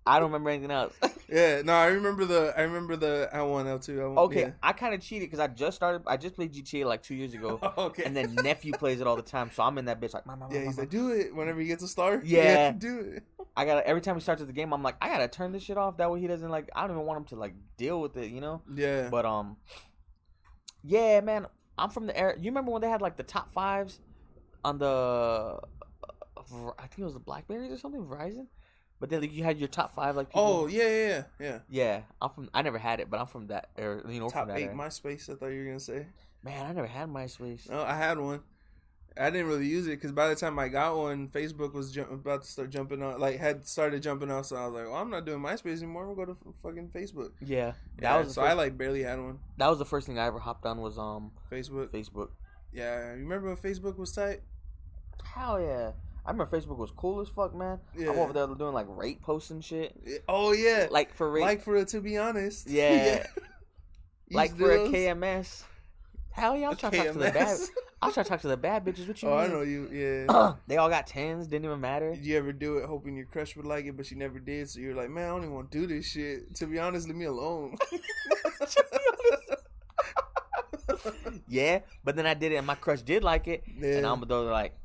I 0.07 0.19
don't 0.19 0.29
remember 0.31 0.49
anything 0.49 0.71
else. 0.71 0.93
Yeah, 1.27 1.63
no, 1.63 1.73
I 1.73 1.87
remember 1.87 2.23
the 2.25 2.53
I 2.55 2.61
remember 2.61 2.95
the 2.95 3.27
L 3.31 3.49
one 3.49 3.65
L 3.65 3.79
two. 3.79 3.99
okay, 3.99 4.53
I 4.61 4.73
kind 4.73 4.93
of 4.93 5.01
cheated 5.01 5.27
because 5.27 5.39
I 5.39 5.47
just 5.47 5.75
started. 5.75 6.03
I 6.05 6.17
just 6.17 6.35
played 6.35 6.53
GTA 6.53 6.85
like 6.85 7.01
two 7.01 7.15
years 7.15 7.33
ago, 7.33 7.59
okay. 7.79 8.03
and 8.03 8.15
then 8.15 8.35
nephew 8.35 8.73
plays 8.73 9.01
it 9.01 9.07
all 9.07 9.15
the 9.15 9.23
time. 9.23 9.49
So 9.51 9.63
I'm 9.63 9.75
in 9.79 9.85
that 9.85 9.99
bitch 9.99 10.13
like, 10.13 10.27
mama, 10.27 10.47
yeah, 10.51 10.63
he's 10.63 10.77
like, 10.77 10.91
do 10.91 11.09
it 11.09 11.33
whenever 11.35 11.59
he 11.59 11.65
gets 11.65 11.81
a 11.81 11.87
star. 11.87 12.21
Yeah. 12.23 12.73
do 12.73 12.99
it. 12.99 13.23
I 13.57 13.65
gotta 13.65 13.85
every 13.87 14.01
time 14.01 14.13
he 14.13 14.21
starts 14.21 14.43
the 14.43 14.53
game, 14.53 14.71
I'm 14.71 14.83
like, 14.83 14.97
I 15.01 15.07
gotta 15.09 15.27
turn 15.27 15.51
this 15.51 15.63
shit 15.63 15.77
off. 15.77 15.97
That 15.97 16.11
way 16.11 16.19
he 16.19 16.27
doesn't 16.27 16.49
like. 16.49 16.69
I 16.75 16.81
don't 16.81 16.91
even 16.91 17.07
want 17.07 17.17
him 17.21 17.25
to 17.29 17.35
like 17.37 17.55
deal 17.75 17.99
with 17.99 18.15
it, 18.17 18.29
you 18.29 18.39
know. 18.39 18.61
Yeah, 18.71 19.09
But 19.09 19.25
um, 19.25 19.57
yeah, 20.83 21.21
man, 21.21 21.47
I'm 21.75 21.89
from 21.89 22.05
the 22.05 22.15
era. 22.15 22.35
You 22.37 22.51
remember 22.51 22.69
when 22.71 22.83
they 22.83 22.89
had 22.89 23.01
like 23.01 23.17
the 23.17 23.23
top 23.23 23.51
fives 23.51 23.99
on 24.63 24.77
the, 24.77 24.85
uh, 24.85 25.57
I 26.77 26.81
think 26.87 26.99
it 26.99 27.03
was 27.05 27.13
the 27.15 27.19
Blackberries 27.19 27.71
or 27.71 27.77
something, 27.77 28.05
Verizon. 28.05 28.45
But 29.05 29.11
then 29.11 29.21
like, 29.21 29.33
you 29.35 29.43
had 29.43 29.59
your 29.59 29.67
top 29.67 29.93
five 29.93 30.15
like. 30.15 30.29
People. 30.29 30.41
oh 30.41 30.65
yeah, 30.65 30.81
yeah, 30.83 31.07
yeah, 31.07 31.23
yeah. 31.39 31.59
yeah. 31.69 32.01
I'm 32.19 32.31
from. 32.31 32.49
I 32.55 32.63
never 32.63 32.79
had 32.79 32.99
it, 32.99 33.07
but 33.11 33.19
I'm 33.19 33.27
from 33.27 33.45
that 33.47 33.69
era. 33.77 34.01
You 34.11 34.19
know, 34.19 34.29
Top 34.29 34.47
from 34.47 34.47
that 34.49 34.57
eight 34.57 34.63
era. 34.63 34.73
MySpace. 34.73 35.29
I 35.29 35.35
thought 35.35 35.49
you 35.49 35.59
were 35.59 35.65
gonna 35.65 35.79
say. 35.79 36.07
Man, 36.43 36.65
I 36.65 36.71
never 36.73 36.87
had 36.87 37.07
MySpace. 37.07 37.69
No, 37.69 37.83
I 37.83 37.95
had 37.95 38.17
one. 38.17 38.41
I 39.15 39.29
didn't 39.29 39.45
really 39.47 39.67
use 39.67 39.85
it 39.85 39.91
because 39.91 40.11
by 40.11 40.27
the 40.27 40.35
time 40.35 40.57
I 40.57 40.67
got 40.69 40.97
one, 40.97 41.27
Facebook 41.29 41.73
was 41.73 41.91
jump- 41.91 42.11
about 42.11 42.41
to 42.41 42.47
start 42.49 42.71
jumping 42.71 43.03
on, 43.03 43.19
like 43.19 43.37
had 43.39 43.67
started 43.67 44.01
jumping 44.01 44.31
off. 44.31 44.47
So 44.47 44.55
I 44.55 44.65
was 44.65 44.73
like, 44.73 44.85
"Well, 44.85 44.95
I'm 44.95 45.11
not 45.11 45.23
doing 45.25 45.39
MySpace 45.39 45.77
anymore. 45.77 46.07
We'll 46.11 46.25
go 46.25 46.33
to 46.33 46.37
fucking 46.63 46.89
Facebook." 46.89 47.29
Yeah, 47.41 47.73
that 47.99 48.01
Yeah, 48.01 48.17
was 48.21 48.33
so 48.33 48.41
first, 48.41 48.49
I 48.49 48.53
like 48.53 48.75
barely 48.75 49.03
had 49.03 49.19
one. 49.21 49.37
that 49.57 49.67
was 49.67 49.77
the 49.77 49.85
first 49.85 50.07
thing 50.07 50.17
I 50.17 50.25
ever 50.25 50.39
hopped 50.39 50.65
on 50.65 50.81
was 50.81 50.97
um 50.97 51.31
Facebook. 51.51 51.89
Facebook. 51.89 52.29
Yeah, 52.73 53.11
you 53.13 53.19
remember 53.21 53.47
when 53.47 53.57
Facebook 53.57 53.97
was 53.97 54.11
tight? 54.13 54.41
Hell 55.23 55.61
yeah. 55.61 55.91
I 56.25 56.31
remember 56.31 56.57
Facebook 56.57 56.77
was 56.77 56.91
cool 56.91 57.21
as 57.21 57.29
fuck, 57.29 57.53
man. 57.53 57.79
Yeah. 57.95 58.09
I'm 58.09 58.19
over 58.19 58.33
there 58.33 58.47
doing 58.47 58.73
like 58.73 58.87
rate 58.89 59.21
posts 59.21 59.51
and 59.51 59.63
shit. 59.63 59.95
Yeah. 60.05 60.17
Oh 60.27 60.53
yeah, 60.53 60.87
Like 60.89 61.13
for 61.13 61.29
rate, 61.29 61.41
like 61.41 61.61
for 61.61 61.73
real, 61.73 61.85
to 61.85 62.01
be 62.01 62.17
honest. 62.17 62.67
Yeah. 62.69 63.25
Like 64.31 64.57
for 64.57 64.75
to 64.75 64.85
a? 64.85 64.89
KMS. 64.89 65.65
Hell 66.31 66.57
yeah, 66.57 66.65
I 66.65 66.69
was 66.69 66.79
trying 66.79 66.93
to 66.93 66.97
talk 66.97 67.13
to 67.13 67.19
the 67.19 67.31
bad. 67.31 67.59
I 68.01 68.07
was 68.07 68.13
trying 68.15 68.23
to 68.23 68.29
talk 68.29 68.41
to 68.41 68.47
the 68.47 68.57
bad 68.57 68.83
bitches. 68.83 69.07
What 69.07 69.21
you 69.21 69.29
oh, 69.29 69.37
I 69.37 69.45
know 69.45 69.61
you. 69.61 69.87
Yeah. 69.91 70.53
they 70.67 70.77
all 70.77 70.89
got 70.89 71.05
tens. 71.05 71.45
Didn't 71.45 71.65
even 71.65 71.79
matter. 71.79 72.15
Did 72.15 72.25
you 72.25 72.35
ever 72.35 72.51
do 72.51 72.77
it 72.77 72.85
hoping 72.85 73.15
your 73.15 73.27
crush 73.27 73.55
would 73.55 73.67
like 73.67 73.85
it, 73.85 73.95
but 73.95 74.07
she 74.07 74.15
never 74.15 74.39
did? 74.39 74.67
So 74.67 74.79
you're 74.79 74.95
like, 74.95 75.11
man, 75.11 75.25
I 75.25 75.27
don't 75.27 75.43
even 75.43 75.53
want 75.53 75.71
to 75.71 75.79
do 75.79 75.85
this 75.85 76.07
shit. 76.07 76.55
To 76.55 76.65
be 76.65 76.79
honest, 76.79 77.07
leave 77.07 77.17
me 77.17 77.25
alone. 77.25 77.75
Yeah, 81.47 81.79
but 82.03 82.15
then 82.15 82.25
I 82.25 82.33
did 82.33 82.51
it, 82.51 82.55
and 82.55 82.67
my 82.67 82.75
crush 82.75 83.01
did 83.01 83.23
like 83.23 83.47
it, 83.47 83.63
yeah. 83.79 83.97
and 83.97 84.05
I'm 84.05 84.19
like 84.21 84.75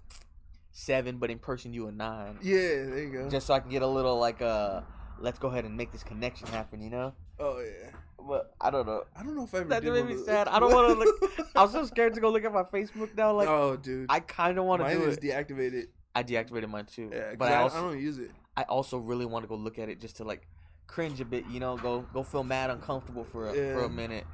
seven, 0.73 1.19
but 1.19 1.31
in 1.31 1.39
person 1.39 1.73
you 1.73 1.87
a 1.89 1.93
nine. 1.93 2.39
yeah, 2.43 2.59
there 2.59 3.03
you 3.03 3.11
go. 3.11 3.29
Just 3.29 3.47
so 3.47 3.55
I 3.55 3.61
can 3.61 3.71
get 3.71 3.83
a 3.83 3.87
little 3.87 4.19
like 4.19 4.43
uh, 4.43 4.83
let's 5.19 5.39
go 5.39 5.49
ahead 5.49 5.65
and 5.65 5.77
make 5.77 5.93
this 5.93 6.03
connection 6.03 6.47
happen, 6.49 6.81
you 6.81 6.91
know. 6.91 7.13
oh 7.39 7.61
yeah. 7.61 7.91
But 8.23 8.53
I 8.61 8.71
don't 8.71 8.87
know. 8.87 9.05
I 9.17 9.23
don't 9.23 9.35
know 9.35 9.45
if 9.45 9.55
I 9.55 9.59
ever 9.61 9.69
That 9.71 9.83
did 9.83 9.93
made 9.95 10.05
me 10.05 10.15
of 10.15 10.21
sad. 10.21 10.47
I 10.47 10.61
don't 10.61 10.73
want 10.75 10.89
to 10.89 10.95
look. 10.95 11.49
I'm 11.57 11.71
so 11.71 11.87
scared 11.87 12.13
to 12.15 12.21
go 12.21 12.31
look 12.31 12.45
at 12.45 12.53
my 12.53 12.65
Facebook 12.65 13.17
now. 13.17 13.33
Like 13.33 13.49
oh, 13.49 13.77
dude. 13.77 14.07
I 14.11 14.21
kind 14.21 14.59
of 14.59 14.67
want 14.67 14.81
to 14.81 14.85
Mine 14.85 14.99
do 14.99 15.05
is 15.05 15.17
it. 15.17 15.23
deactivated. 15.23 15.87
I 16.15 16.23
deactivated 16.23 16.69
mine 16.69 16.85
too. 16.85 17.11
Yeah, 17.13 17.35
but 17.39 17.51
I, 17.51 17.55
I 17.55 17.59
I, 17.61 17.63
also 17.63 17.81
don't 17.91 18.01
use 18.01 18.19
it. 18.19 18.31
I 18.57 18.63
also 18.65 18.99
really 18.99 19.25
want 19.25 19.45
to 19.45 19.49
go 19.49 19.55
look 19.55 19.79
at 19.79 19.89
it 19.89 20.01
just 20.01 20.17
to 20.17 20.25
like 20.25 20.47
cringe 20.87 21.21
a 21.21 21.25
bit, 21.25 21.45
you 21.51 21.61
know, 21.61 21.77
go 21.77 22.05
go 22.13 22.23
feel 22.23 22.45
mad 22.45 22.69
uncomfortable 22.71 23.25
for 23.25 23.49
a, 23.49 23.55
for 23.55 23.85
a 23.85 23.89
minute. 23.89 24.27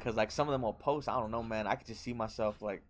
Cause 0.00 0.16
like 0.16 0.30
some 0.30 0.48
of 0.48 0.52
them 0.52 0.62
will 0.62 0.74
post, 0.74 1.08
I 1.08 1.18
don't 1.18 1.30
know, 1.30 1.42
man. 1.42 1.66
I 1.66 1.76
could 1.76 1.86
just 1.86 2.02
see 2.02 2.12
myself 2.12 2.60
like, 2.60 2.82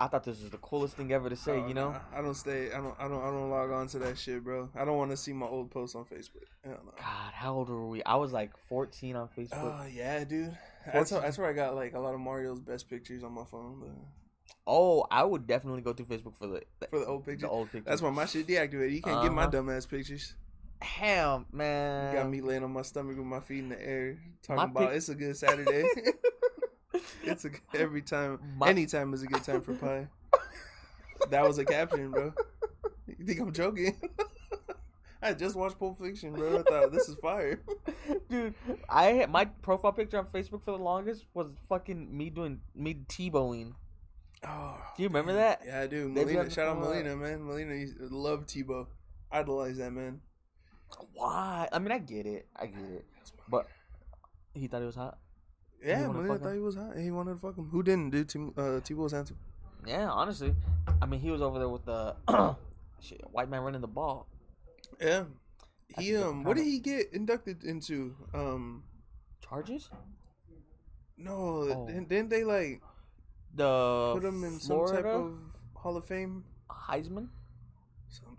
I 0.00 0.08
thought 0.08 0.24
this 0.24 0.40
was 0.40 0.50
the 0.50 0.58
coolest 0.58 0.96
thing 0.96 1.12
ever 1.12 1.30
to 1.30 1.36
say, 1.36 1.52
Oh, 1.62 1.68
you 1.68 1.74
know. 1.74 1.92
nah, 1.92 2.00
I 2.12 2.20
don't 2.20 2.34
stay. 2.34 2.72
I 2.72 2.78
don't. 2.78 2.94
I 2.98 3.06
don't. 3.06 3.22
I 3.22 3.26
don't 3.26 3.48
log 3.50 3.70
on 3.70 3.86
to 3.88 3.98
that 4.00 4.18
shit, 4.18 4.42
bro. 4.42 4.68
I 4.74 4.84
don't 4.84 4.96
want 4.96 5.12
to 5.12 5.16
see 5.16 5.32
my 5.32 5.46
old 5.46 5.70
posts 5.70 5.94
on 5.94 6.04
Facebook. 6.04 6.42
Hell 6.64 6.80
no. 6.84 6.92
God, 6.96 7.32
how 7.32 7.54
old 7.54 7.68
were 7.68 7.86
we? 7.86 8.02
I 8.02 8.16
was 8.16 8.32
like 8.32 8.50
14 8.68 9.14
on 9.14 9.28
Facebook. 9.38 9.50
Oh 9.82 9.86
yeah, 9.92 10.24
dude. 10.24 10.56
That's, 10.92 11.10
how, 11.10 11.20
that's 11.20 11.38
where 11.38 11.48
I 11.48 11.52
got 11.52 11.74
like 11.76 11.94
a 11.94 12.00
lot 12.00 12.12
of 12.14 12.20
Mario's 12.20 12.60
best 12.60 12.90
pictures 12.90 13.22
on 13.22 13.32
my 13.32 13.44
phone. 13.44 13.78
But 13.80 13.90
oh, 14.66 15.06
I 15.10 15.22
would 15.22 15.46
definitely 15.46 15.82
go 15.82 15.92
through 15.92 16.06
Facebook 16.06 16.36
for 16.36 16.48
the 16.48 16.62
for 16.90 16.98
the 16.98 17.06
old 17.06 17.24
pictures, 17.24 17.42
the 17.42 17.48
old 17.48 17.66
pictures. 17.70 17.86
that's 17.86 18.02
why 18.02 18.10
my 18.10 18.26
shit 18.26 18.46
deactivated. 18.48 18.92
You 18.92 19.00
can't 19.02 19.22
get 19.22 19.32
my 19.32 19.42
Uh-huh. 19.42 19.50
dumb 19.52 19.70
ass 19.70 19.86
pictures. 19.86 20.34
Hell, 20.82 21.46
man. 21.52 22.12
You 22.14 22.18
got 22.20 22.28
me 22.28 22.40
laying 22.40 22.64
on 22.64 22.72
my 22.72 22.82
stomach 22.82 23.16
with 23.16 23.24
my 23.24 23.40
feet 23.40 23.60
in 23.60 23.68
the 23.70 23.80
air, 23.80 24.18
talking 24.42 24.56
My 24.56 24.64
about 24.64 24.88
pic- 24.88 24.96
it's 24.96 25.08
a 25.08 25.14
good 25.14 25.36
Saturday. 25.36 25.84
it's 27.22 27.44
a 27.44 27.50
every 27.74 28.02
time, 28.02 28.38
My- 28.56 28.68
anytime 28.68 29.12
is 29.14 29.22
a 29.22 29.26
good 29.26 29.42
time 29.42 29.60
for 29.60 29.74
pie. 29.74 30.08
That 31.30 31.46
was 31.46 31.58
a 31.58 31.64
caption, 31.64 32.10
bro. 32.10 32.32
You 33.06 33.24
think 33.24 33.40
I'm 33.40 33.52
joking? 33.52 33.96
I 35.22 35.32
just 35.32 35.56
watched 35.56 35.78
Pulp 35.78 35.98
Fiction, 35.98 36.34
bro. 36.34 36.58
I 36.58 36.62
thought 36.62 36.92
this 36.92 37.08
is 37.08 37.16
fire. 37.16 37.62
Dude, 38.28 38.54
I 38.90 39.24
my 39.26 39.46
profile 39.46 39.92
picture 39.92 40.18
on 40.18 40.26
Facebook 40.26 40.62
for 40.62 40.72
the 40.72 40.82
longest 40.82 41.24
was 41.32 41.48
fucking 41.68 42.14
me 42.14 42.28
doing 42.28 42.60
me 42.74 42.94
Tebowing. 43.08 43.72
Oh, 44.46 44.76
Do 44.96 45.02
you 45.02 45.08
remember 45.08 45.32
that? 45.32 45.62
Yeah, 45.66 45.80
I 45.80 45.86
do. 45.86 46.12
They 46.12 46.24
Melina, 46.26 46.50
shout 46.50 46.68
out 46.68 46.78
Melina, 46.78 47.16
man. 47.16 47.46
Melina 47.46 47.74
used 47.74 47.96
to 47.98 48.08
love 48.08 48.44
Tebow. 48.44 48.86
Idolize 49.32 49.78
that 49.78 49.92
man. 49.92 50.20
Why? 51.14 51.68
I 51.72 51.78
mean, 51.78 51.92
I 51.92 51.98
get 51.98 52.26
it. 52.26 52.46
I 52.54 52.66
get 52.66 52.78
it. 52.84 53.04
But 53.48 53.66
he 54.52 54.66
thought 54.66 54.82
it 54.82 54.86
was 54.86 54.94
hot. 54.94 55.18
Yeah, 55.84 56.06
Melina 56.08 56.38
thought 56.38 56.48
him? 56.48 56.54
he 56.54 56.60
was 56.60 56.76
hot. 56.76 56.96
He 56.96 57.10
wanted 57.10 57.34
to 57.34 57.38
fuck 57.38 57.56
him. 57.56 57.68
Who 57.70 57.82
didn't, 57.82 58.10
dude? 58.10 58.28
T- 58.28 58.38
uh, 58.56 58.80
Tebow 58.80 58.96
was 59.04 59.12
handsome. 59.12 59.36
Yeah, 59.86 60.08
honestly. 60.10 60.54
I 61.02 61.06
mean, 61.06 61.20
he 61.20 61.30
was 61.30 61.42
over 61.42 61.58
there 61.58 61.68
with 61.68 61.84
the 61.84 62.14
shit, 63.00 63.20
white 63.30 63.50
man 63.50 63.60
running 63.60 63.80
the 63.82 63.86
ball. 63.88 64.26
Yeah. 65.00 65.24
That's 65.90 66.06
He 66.06 66.16
um, 66.16 66.42
what 66.44 66.56
did 66.56 66.64
he 66.64 66.78
get 66.78 67.12
inducted 67.12 67.64
into? 67.64 68.16
Um, 68.32 68.84
Charges? 69.46 69.90
no, 71.16 71.32
Oh. 71.70 71.86
didn't, 71.86 72.08
didn't 72.08 72.30
they 72.30 72.44
like 72.44 72.82
The 73.54 74.12
put 74.14 74.24
him 74.24 74.42
in 74.44 74.58
Florida 74.58 74.94
some 74.96 75.02
type 75.02 75.12
of 75.12 75.34
Hall 75.74 75.96
of 75.96 76.04
Fame? 76.06 76.44
Heisman. 76.70 77.28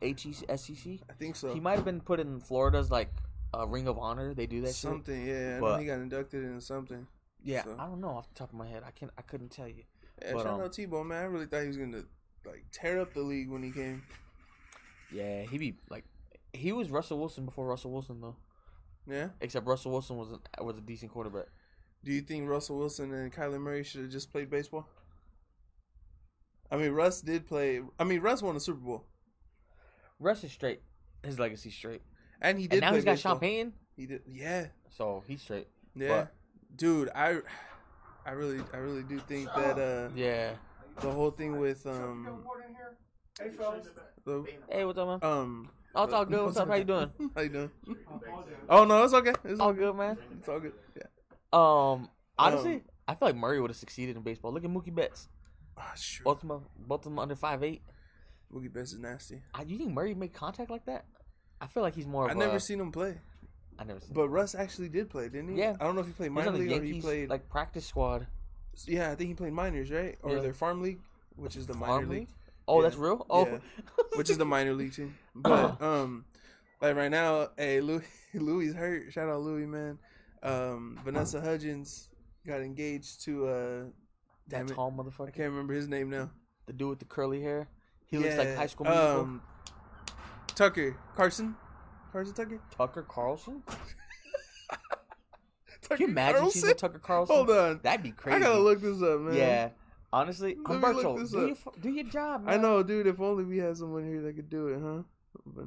H 0.01 0.25
E 0.25 0.35
S 0.49 0.69
E 0.69 0.75
C. 0.75 1.01
I 1.09 1.13
think 1.13 1.35
so. 1.35 1.53
He 1.53 1.59
might 1.59 1.75
have 1.75 1.85
been 1.85 2.01
put 2.01 2.19
in 2.19 2.39
Florida's 2.39 2.89
like 2.91 3.11
uh, 3.53 3.67
Ring 3.67 3.87
of 3.87 3.97
Honor. 3.97 4.33
They 4.33 4.45
do 4.45 4.61
that 4.61 4.67
shit. 4.67 4.75
something, 4.75 5.25
yeah. 5.27 5.57
I 5.57 5.59
know 5.59 5.77
he 5.77 5.85
got 5.85 5.99
inducted 5.99 6.43
into 6.43 6.61
something. 6.61 7.05
Yeah, 7.45 7.63
so. 7.63 7.77
I 7.79 7.85
don't 7.85 8.01
know 8.01 8.09
off 8.09 8.27
the 8.27 8.35
top 8.35 8.49
of 8.49 8.55
my 8.55 8.67
head. 8.67 8.83
I 8.85 8.91
can't. 8.91 9.11
I 9.17 9.21
couldn't 9.21 9.49
tell 9.49 9.67
you. 9.67 9.83
Yeah, 10.21 10.33
But, 10.33 10.43
shout 10.43 10.53
um, 10.55 10.61
out 10.61 10.71
Tebow, 10.73 11.05
man. 11.05 11.23
I 11.23 11.27
really 11.27 11.45
thought 11.45 11.61
he 11.61 11.67
was 11.67 11.77
gonna 11.77 12.03
like 12.45 12.65
tear 12.71 12.99
up 12.99 13.13
the 13.13 13.21
league 13.21 13.49
when 13.49 13.63
he 13.63 13.71
came. 13.71 14.03
Yeah, 15.11 15.43
he 15.43 15.57
be 15.57 15.75
like, 15.89 16.03
he 16.51 16.71
was 16.71 16.89
Russell 16.89 17.19
Wilson 17.19 17.45
before 17.45 17.67
Russell 17.67 17.91
Wilson 17.91 18.19
though. 18.19 18.35
Yeah. 19.07 19.29
Except 19.39 19.65
Russell 19.67 19.91
Wilson 19.91 20.17
was 20.17 20.29
a, 20.57 20.63
was 20.63 20.77
a 20.77 20.81
decent 20.81 21.11
quarterback. 21.11 21.45
Do 22.03 22.11
you 22.11 22.21
think 22.21 22.49
Russell 22.49 22.77
Wilson 22.77 23.13
and 23.13 23.31
Kyler 23.31 23.59
Murray 23.59 23.83
should 23.83 24.01
have 24.01 24.11
just 24.11 24.31
played 24.31 24.49
baseball? 24.49 24.87
I 26.71 26.77
mean, 26.77 26.91
Russ 26.91 27.21
did 27.21 27.45
play. 27.45 27.81
I 27.99 28.03
mean, 28.03 28.21
Russ 28.21 28.41
won 28.41 28.55
the 28.55 28.59
Super 28.59 28.79
Bowl, 28.79 29.05
Russ 30.19 30.43
is 30.43 30.51
straight. 30.51 30.81
His 31.23 31.39
legacy 31.39 31.71
straight. 31.71 32.01
and 32.41 32.59
he 32.59 32.67
did. 32.67 32.77
And 32.77 32.81
now 32.81 32.95
he's 32.95 33.03
got 33.05 33.13
baseball. 33.13 33.33
Sean 33.33 33.39
Payton, 33.39 33.73
He 33.95 34.05
did. 34.05 34.21
Yeah, 34.27 34.67
so 34.89 35.23
he's 35.27 35.41
straight. 35.41 35.67
yeah, 35.95 36.27
dude. 36.75 37.09
I, 37.15 37.37
I 38.25 38.31
really, 38.31 38.61
I 38.73 38.77
really 38.77 39.03
do 39.03 39.19
think 39.19 39.49
that 39.55 39.77
uh, 39.77 40.09
Yeah. 40.15 40.53
the 41.01 41.11
whole 41.11 41.31
thing 41.31 41.59
with 41.59 41.85
um, 41.85 42.43
Hey, 43.39 43.49
the, 44.25 44.45
Hey, 44.69 44.85
what's 44.85 44.97
up, 44.97 45.07
man? 45.07 45.19
um. 45.29 45.69
Oh, 45.97 46.03
it's 46.03 46.13
all 46.13 46.25
good. 46.25 46.43
What's 46.45 46.57
up? 46.57 46.67
How 46.67 46.75
you 46.75 46.83
doing? 46.83 47.09
How 47.35 47.41
you 47.41 47.49
doing? 47.49 47.71
Oh 48.67 48.83
no, 48.83 49.03
it's 49.05 49.13
okay. 49.13 49.33
It's 49.45 49.59
All 49.61 49.71
good, 49.71 49.95
man. 49.95 50.17
It's 50.37 50.49
all 50.49 50.59
good. 50.59 50.73
Yeah. 50.95 51.03
Um, 51.53 52.09
honestly, 52.37 52.73
Um, 52.75 52.81
I 53.07 53.15
feel 53.15 53.29
like 53.29 53.35
Murray 53.37 53.61
would 53.61 53.69
have 53.69 53.77
succeeded 53.77 54.17
in 54.17 54.21
baseball. 54.23 54.51
Look 54.53 54.65
at 54.65 54.69
Mookie 54.69 54.93
Betts. 54.93 55.29
Ah, 55.77 55.93
sure. 55.95 56.23
Both 56.25 56.43
of 56.43 56.49
them, 56.49 56.65
both 56.77 56.99
of 57.05 57.11
them 57.11 57.19
under 57.19 57.35
five 57.35 57.63
eight. 57.63 57.81
Mookie 58.53 58.73
Betts 58.73 58.91
is 58.91 58.99
nasty. 58.99 59.41
I, 59.53 59.61
you 59.63 59.77
think 59.77 59.91
Murray 59.93 60.13
make 60.13 60.33
contact 60.33 60.69
like 60.69 60.85
that? 60.85 61.05
I 61.61 61.67
feel 61.67 61.81
like 61.83 61.95
he's 61.95 62.07
more. 62.07 62.25
Of 62.25 62.31
I 62.31 62.33
never 62.39 62.57
a, 62.57 62.59
seen 62.59 62.79
him 62.81 62.91
play, 62.91 63.19
I 63.79 63.83
never 63.83 63.99
seen. 63.99 64.13
but 64.13 64.29
Russ 64.29 64.55
actually 64.55 64.89
did 64.89 65.09
play, 65.09 65.29
didn't 65.29 65.49
he? 65.55 65.59
Yeah. 65.59 65.75
I 65.79 65.83
don't 65.83 65.95
know 65.95 66.01
if 66.01 66.07
he 66.07 66.13
played 66.13 66.31
minor 66.31 66.51
the 66.51 66.59
league 66.59 66.71
or 66.71 66.83
he 66.83 67.01
played. 67.01 67.29
like 67.29 67.49
practice 67.49 67.85
squad. 67.85 68.27
yeah, 68.85 69.11
I 69.11 69.15
think 69.15 69.29
he 69.29 69.33
played 69.33 69.53
minors, 69.53 69.91
right? 69.91 70.17
Or 70.23 70.35
Yeah. 70.35 70.41
their 70.41 70.53
farm 70.53 70.81
league, 70.81 70.99
which 71.35 71.55
is 71.55 71.67
the 71.67 71.73
minor 71.73 72.05
league. 72.05 72.09
league? 72.09 72.27
Oh, 72.67 72.77
Yeah. 72.77 72.83
that's 72.83 72.95
real. 72.95 73.25
Oh, 73.29 73.45
Yeah. 73.47 73.57
which 74.15 74.29
is 74.29 74.37
the 74.37 74.45
minor 74.45 74.73
league 74.73 74.93
team. 74.93 75.15
But 75.35 75.81
um, 75.81 76.25
like 76.81 76.95
right 76.95 77.11
now, 77.11 77.49
hey, 77.57 77.81
Louis, 77.81 78.03
Louis 78.33 78.71
hurt. 78.73 79.11
Shout 79.13 79.29
out 79.29 79.41
Louis, 79.41 79.65
man. 79.65 79.99
Um, 80.43 80.99
Vanessa 81.03 81.41
Hudgens 81.41 82.09
got 82.47 82.61
engaged 82.61 83.23
to 83.25 83.47
uh, 83.47 83.83
damn 84.47 84.67
that 84.67 84.71
it, 84.71 84.75
tall 84.75 84.93
I 84.97 85.01
motherfucker. 85.03 85.33
can't 85.33 85.49
remember 85.51 85.73
his 85.73 85.87
name 85.87 86.09
now. 86.09 86.29
The 86.67 86.73
dude 86.73 86.89
with 86.89 86.99
the 86.99 87.05
curly 87.05 87.41
hair. 87.41 87.67
He 88.07 88.17
looks 88.17 88.37
like 88.37 88.55
High 88.55 88.67
School 88.67 88.85
Musical. 88.85 89.19
Um, 89.21 89.41
Tucker 90.55 90.95
Carson, 91.15 91.55
Carson 92.15 92.33
Tucker. 92.33 92.59
Tucker 92.71 93.01
Carlson. 93.09 93.61
Tucker 93.67 93.87
Can 95.89 95.99
you 95.99 96.07
imagine 96.07 96.39
Carlson? 96.39 96.61
choosing 96.61 96.77
Tucker 96.77 96.99
Carlson? 96.99 97.35
Hold 97.35 97.49
on, 97.49 97.79
That'd 97.83 98.03
be 98.03 98.11
crazy. 98.11 98.37
I 98.37 98.39
gotta 98.39 98.59
look 98.59 98.79
this 98.79 99.01
up, 99.01 99.19
man. 99.19 99.35
Yeah. 99.35 99.69
Honestly, 100.13 100.55
Let 100.65 100.79
Humberto, 100.81 101.29
do 101.29 101.47
your 101.47 101.57
do 101.81 101.89
your 101.89 102.05
job. 102.05 102.45
I 102.47 102.55
know, 102.55 102.83
dude. 102.83 103.05
If 103.07 103.19
only 103.19 103.43
we 103.43 103.57
had 103.57 103.75
someone 103.75 104.07
here 104.07 104.21
that 104.21 104.33
could 104.37 104.49
do 104.49 104.67
it, 104.69 104.79
huh? 104.81 105.03
But 105.45 105.65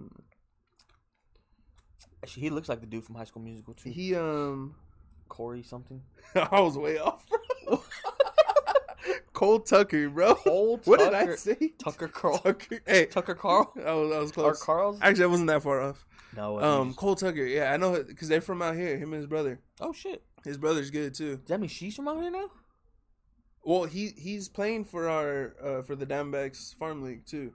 Actually, 2.25 2.45
he 2.45 2.51
looks 2.51 2.71
like 2.71 2.81
the 2.81 2.87
dude 2.87 3.05
from 3.05 3.17
High 3.17 3.25
School 3.25 3.43
Musical 3.43 3.75
too. 3.75 3.91
he 3.91 4.15
um, 4.15 4.75
Corey 5.29 5.63
something. 5.63 6.01
I 6.35 6.61
was 6.61 6.79
way 6.79 6.97
off. 6.97 7.27
bro. 7.29 7.83
Cole 9.35 9.61
Tucker, 9.61 10.09
bro. 10.09 10.35
Cole 10.35 10.81
What 10.85 10.99
did 11.01 11.13
I 11.13 11.21
Tucker- 11.27 11.37
say? 11.37 11.73
Tucker 11.79 12.09
Carl. 12.09 12.39
Tucker. 12.39 12.81
Hey, 12.87 13.05
Tucker 13.05 13.35
Carl. 13.35 13.71
I 13.85 13.93
was, 13.93 14.13
I 14.13 14.19
was 14.19 14.31
Or 14.31 14.33
close. 14.33 14.63
Carl's? 14.63 14.99
Actually, 15.03 15.25
I 15.25 15.27
wasn't 15.29 15.49
that 15.49 15.63
far 15.63 15.83
off. 15.83 16.07
No. 16.39 16.61
Um. 16.61 16.95
Cole 16.95 17.17
Tucker. 17.17 17.45
Yeah, 17.45 17.73
I 17.73 17.77
know 17.77 18.03
because 18.03 18.29
they're 18.29 18.41
from 18.41 18.63
out 18.63 18.77
here. 18.77 18.97
Him 18.97 19.13
and 19.13 19.21
his 19.23 19.27
brother. 19.27 19.61
Oh 19.81 19.93
shit. 19.93 20.23
His 20.45 20.57
brother's 20.57 20.91
good 20.91 21.13
too. 21.15 21.37
Does 21.37 21.49
that 21.49 21.59
mean 21.61 21.69
she's 21.69 21.97
from 21.97 22.07
out 22.09 22.21
here 22.23 22.31
now? 22.31 22.51
Well, 23.65 23.85
he 23.85 24.13
he's 24.17 24.49
playing 24.49 24.85
for 24.85 25.09
our 25.09 25.55
uh, 25.63 25.83
for 25.83 25.97
the 25.97 26.07
Diamondbacks 26.07 26.77
farm 26.77 27.03
league 27.03 27.27
too. 27.27 27.53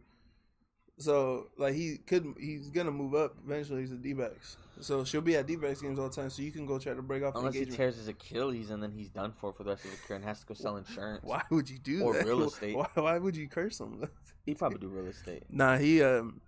So 0.99 1.47
like 1.57 1.73
he 1.73 1.97
could 2.05 2.35
he's 2.39 2.69
gonna 2.69 2.91
move 2.91 3.15
up 3.15 3.35
eventually. 3.45 3.81
He's 3.81 3.91
a 3.91 3.95
D-backs. 3.97 4.57
So 4.79 5.03
she'll 5.03 5.21
be 5.21 5.35
at 5.35 5.47
D-backs 5.47 5.81
games 5.81 5.97
all 5.97 6.09
the 6.09 6.15
time. 6.15 6.29
So 6.29 6.41
you 6.43 6.51
can 6.51 6.65
go 6.65 6.77
try 6.77 6.93
to 6.93 7.01
break 7.01 7.23
off 7.23 7.35
Unless 7.35 7.53
he 7.53 7.59
engagement. 7.61 7.77
tears 7.77 7.95
his 7.97 8.07
Achilles 8.09 8.69
and 8.69 8.81
then 8.83 8.91
he's 8.91 9.09
done 9.09 9.31
for 9.31 9.53
for 9.53 9.63
the 9.63 9.71
rest 9.71 9.85
of 9.85 9.91
his 9.91 9.99
career 10.01 10.17
and 10.17 10.25
has 10.25 10.41
to 10.41 10.45
go 10.45 10.53
sell 10.53 10.77
insurance. 10.77 11.21
Why 11.23 11.41
would 11.49 11.69
you 11.69 11.79
do 11.79 12.03
Or 12.03 12.13
that? 12.13 12.23
Or 12.25 12.27
real 12.27 12.43
estate. 12.47 12.75
Why, 12.75 12.87
why 12.93 13.17
would 13.17 13.35
you 13.35 13.47
curse 13.47 13.79
him? 13.79 14.07
He 14.45 14.53
probably 14.53 14.79
do 14.79 14.87
real 14.89 15.07
estate. 15.07 15.43
nah, 15.49 15.77
he 15.77 16.03
um. 16.03 16.41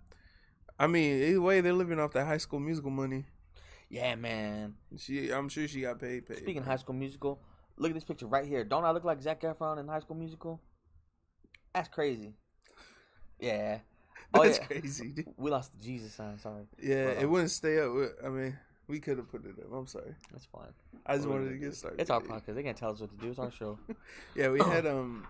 I 0.78 0.86
mean, 0.86 1.22
either 1.22 1.40
way, 1.40 1.60
they're 1.60 1.72
living 1.72 1.98
off 1.98 2.12
that 2.12 2.26
High 2.26 2.38
School 2.38 2.60
Musical 2.60 2.90
money. 2.90 3.24
Yeah, 3.88 4.14
man. 4.16 4.74
She, 4.96 5.30
I'm 5.30 5.48
sure 5.48 5.66
she 5.68 5.82
got 5.82 6.00
paid. 6.00 6.26
Paid. 6.26 6.38
Speaking 6.38 6.58
of 6.58 6.66
High 6.66 6.76
School 6.76 6.94
Musical, 6.94 7.40
look 7.76 7.90
at 7.90 7.94
this 7.94 8.04
picture 8.04 8.26
right 8.26 8.46
here. 8.46 8.64
Don't 8.64 8.84
I 8.84 8.90
look 8.90 9.04
like 9.04 9.22
Zac 9.22 9.40
Efron 9.42 9.78
in 9.78 9.88
High 9.88 10.00
School 10.00 10.16
Musical? 10.16 10.60
That's 11.74 11.88
crazy. 11.88 12.34
Yeah. 13.38 13.78
Oh 14.34 14.42
That's 14.42 14.58
yeah. 14.58 14.64
crazy. 14.64 15.08
Dude. 15.08 15.28
We 15.36 15.50
lost 15.50 15.72
the 15.72 15.84
Jesus 15.84 16.12
sign. 16.14 16.38
Sorry. 16.38 16.64
Yeah, 16.82 17.10
it 17.20 17.28
wouldn't 17.28 17.50
stay 17.50 17.78
up. 17.78 17.92
I 18.24 18.28
mean, 18.28 18.58
we 18.88 18.98
could 18.98 19.18
have 19.18 19.30
put 19.30 19.44
it 19.44 19.54
up. 19.58 19.72
I'm 19.72 19.86
sorry. 19.86 20.14
That's 20.32 20.46
fine. 20.46 20.72
I 21.04 21.16
just 21.16 21.26
are 21.26 21.30
wanted 21.30 21.50
to 21.50 21.56
get 21.56 21.74
started. 21.74 22.00
It's 22.00 22.10
our 22.10 22.20
podcast. 22.20 22.54
They 22.54 22.62
can't 22.62 22.76
tell 22.76 22.90
us 22.90 23.00
what 23.00 23.10
to 23.10 23.16
do. 23.16 23.30
It's 23.30 23.38
our 23.38 23.50
show. 23.50 23.78
Yeah, 24.34 24.50
we 24.50 24.60
had 24.60 24.86
um. 24.94 25.26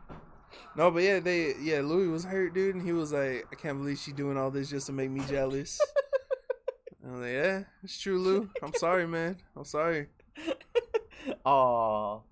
No, 0.76 0.90
but 0.90 1.02
yeah, 1.02 1.20
they 1.20 1.54
yeah 1.60 1.80
Louis 1.80 2.06
was 2.08 2.24
hurt, 2.24 2.54
dude, 2.54 2.74
and 2.74 2.84
he 2.84 2.92
was 2.92 3.12
like, 3.12 3.46
I 3.50 3.54
can't 3.54 3.78
believe 3.78 3.98
she 3.98 4.12
doing 4.12 4.36
all 4.36 4.50
this 4.50 4.68
just 4.70 4.86
to 4.86 4.92
make 4.92 5.10
me 5.10 5.22
jealous. 5.28 5.80
I'm 7.04 7.20
like, 7.20 7.30
yeah, 7.32 7.62
it's 7.84 7.98
true, 7.98 8.18
Lou. 8.18 8.50
I'm 8.62 8.74
sorry, 8.74 9.06
man. 9.06 9.36
I'm 9.56 9.64
sorry. 9.64 10.08
oh, 11.46 12.22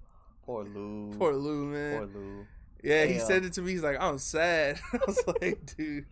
poor 0.45 0.65
Lou. 0.65 1.13
Poor 1.17 1.33
Lou, 1.33 1.67
man. 1.67 1.99
Poor 1.99 2.07
Lou. 2.07 2.47
yeah, 2.83 3.05
he 3.07 3.19
said 3.19 3.45
it 3.45 3.53
to 3.55 3.63
me. 3.63 3.73
He's 3.73 3.83
like, 3.83 3.97
I'm 4.01 4.19
sad. 4.19 4.81
I 4.93 4.99
was 5.07 5.23
like, 5.27 5.77
dude, 5.77 6.07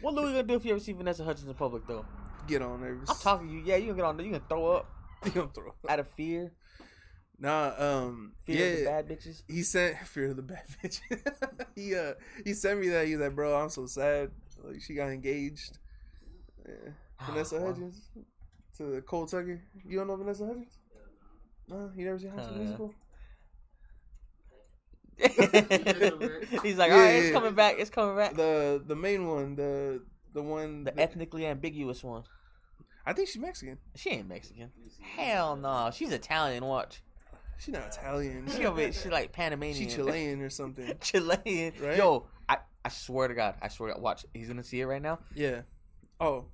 What 0.00 0.14
Louis 0.14 0.30
gonna 0.32 0.42
do 0.44 0.54
if 0.54 0.64
you 0.64 0.70
ever 0.72 0.80
see 0.80 0.92
Vanessa 0.92 1.24
Hudgens 1.24 1.48
in 1.48 1.54
public 1.54 1.86
though? 1.86 2.04
get 2.46 2.60
on 2.62 2.80
there. 2.80 2.90
I'm 3.08 3.16
talking 3.16 3.48
to 3.48 3.54
you. 3.54 3.62
Yeah, 3.64 3.76
you 3.76 3.86
can 3.88 3.96
get 3.96 4.04
on 4.04 4.16
there. 4.16 4.26
You 4.26 4.32
can 4.32 4.42
throw 4.48 4.66
up 4.72 4.86
You 5.24 5.30
gonna 5.30 5.48
throw 5.54 5.68
up. 5.68 5.76
out 5.88 5.98
of 5.98 6.08
fear. 6.10 6.52
Nah, 7.38 7.72
um, 7.78 8.32
Fear 8.44 8.66
of 8.66 8.76
the 8.76 8.82
yeah. 8.82 9.02
bad 9.02 9.08
bitches. 9.08 9.42
He 9.48 9.62
sent 9.62 9.98
fear 10.06 10.30
of 10.30 10.36
the 10.36 10.42
bad 10.42 10.62
bitch. 10.82 11.00
he 11.74 11.94
uh 11.94 12.14
he 12.44 12.54
sent 12.54 12.80
me 12.80 12.88
that. 12.90 13.06
He's 13.06 13.18
like, 13.18 13.34
bro, 13.34 13.60
I'm 13.60 13.68
so 13.70 13.86
sad. 13.86 14.30
Like 14.62 14.80
she 14.80 14.94
got 14.94 15.08
engaged. 15.08 15.78
Yeah. 16.66 16.92
Vanessa 17.26 17.60
Hudgens 17.60 18.08
to 18.78 19.00
Cole 19.02 19.26
Tucker. 19.26 19.60
You 19.86 19.98
don't 19.98 20.06
know 20.06 20.16
Vanessa 20.16 20.46
Hudgens? 20.46 20.78
No, 21.68 21.90
you 21.96 22.04
never 22.04 22.18
seen 22.18 22.30
High 22.30 22.42
School 22.42 22.54
Uh, 22.54 22.58
Musical? 22.58 22.94
He's 26.62 26.76
like, 26.76 26.90
Yeah, 26.90 26.94
all 26.96 27.00
right, 27.00 27.14
it's 27.22 27.32
coming 27.32 27.54
back. 27.54 27.76
It's 27.78 27.90
coming 27.90 28.16
back. 28.16 28.34
The 28.34 28.82
the 28.86 28.96
main 28.96 29.28
one, 29.28 29.54
the 29.56 30.02
the 30.32 30.42
one. 30.42 30.84
The 30.84 30.90
that- 30.92 31.00
ethnically 31.00 31.46
ambiguous 31.46 32.02
one. 32.02 32.24
I 33.06 33.12
think 33.12 33.28
she's 33.28 33.40
Mexican. 33.40 33.78
She 33.96 34.10
ain't 34.10 34.28
Mexican. 34.28 34.70
Hell 35.00 35.56
no. 35.56 35.90
She's 35.92 36.10
Italian. 36.10 36.64
Watch. 36.64 37.02
She's 37.58 37.72
not 37.74 37.86
Italian. 37.86 38.48
She 38.48 38.64
over. 38.66 38.92
She 38.92 39.08
like 39.08 39.32
Panamanian. 39.32 39.76
She 39.88 39.94
Chilean 39.94 40.40
or 40.42 40.50
something. 40.50 40.92
Chilean. 41.00 41.72
Right? 41.80 41.96
Yo, 41.96 42.26
I, 42.48 42.58
I 42.84 42.88
swear 42.88 43.28
to 43.28 43.34
God. 43.34 43.54
I 43.62 43.68
swear 43.68 43.88
to 43.90 43.94
God. 43.94 44.02
Watch. 44.02 44.26
He's 44.34 44.48
gonna 44.48 44.64
see 44.64 44.80
it 44.80 44.86
right 44.86 45.02
now. 45.02 45.18
Yeah. 45.34 45.62
Oh, 46.20 46.46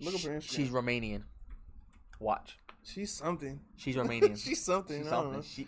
look 0.00 0.14
up 0.14 0.20
her 0.22 0.30
Instagram. 0.30 0.42
She's 0.42 0.68
Romanian. 0.70 1.22
Watch. 2.20 2.56
she's 2.84 3.12
something. 3.12 3.60
She's 3.76 3.96
Romanian. 3.96 4.36
she's 4.42 4.62
something. 4.62 5.00
She's 5.02 5.08
something. 5.08 5.42
She, 5.42 5.66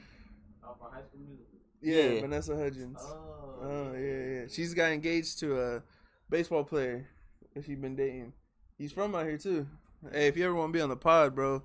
Oh, 0.66 0.74
for 0.78 0.90
High 0.90 1.02
School 1.02 1.20
Musical. 1.26 1.46
Yeah, 1.82 2.14
Yeah. 2.14 2.20
Vanessa 2.22 2.56
Hudgens. 2.56 2.98
Oh. 3.00 3.58
Oh 3.62 3.92
yeah, 3.94 4.40
yeah. 4.40 4.44
She's 4.48 4.72
got 4.74 4.90
engaged 4.92 5.38
to 5.40 5.60
a 5.60 5.82
baseball 6.30 6.64
player 6.64 7.06
that 7.54 7.64
she's 7.64 7.78
been 7.78 7.96
dating. 7.96 8.32
He's 8.78 8.92
from 8.92 9.14
out 9.14 9.26
here 9.26 9.36
too. 9.38 9.66
Hey, 10.12 10.26
if 10.28 10.36
you 10.36 10.44
ever 10.44 10.54
want 10.54 10.72
to 10.72 10.76
be 10.76 10.82
on 10.82 10.88
the 10.88 10.96
pod, 10.96 11.34
bro, 11.34 11.62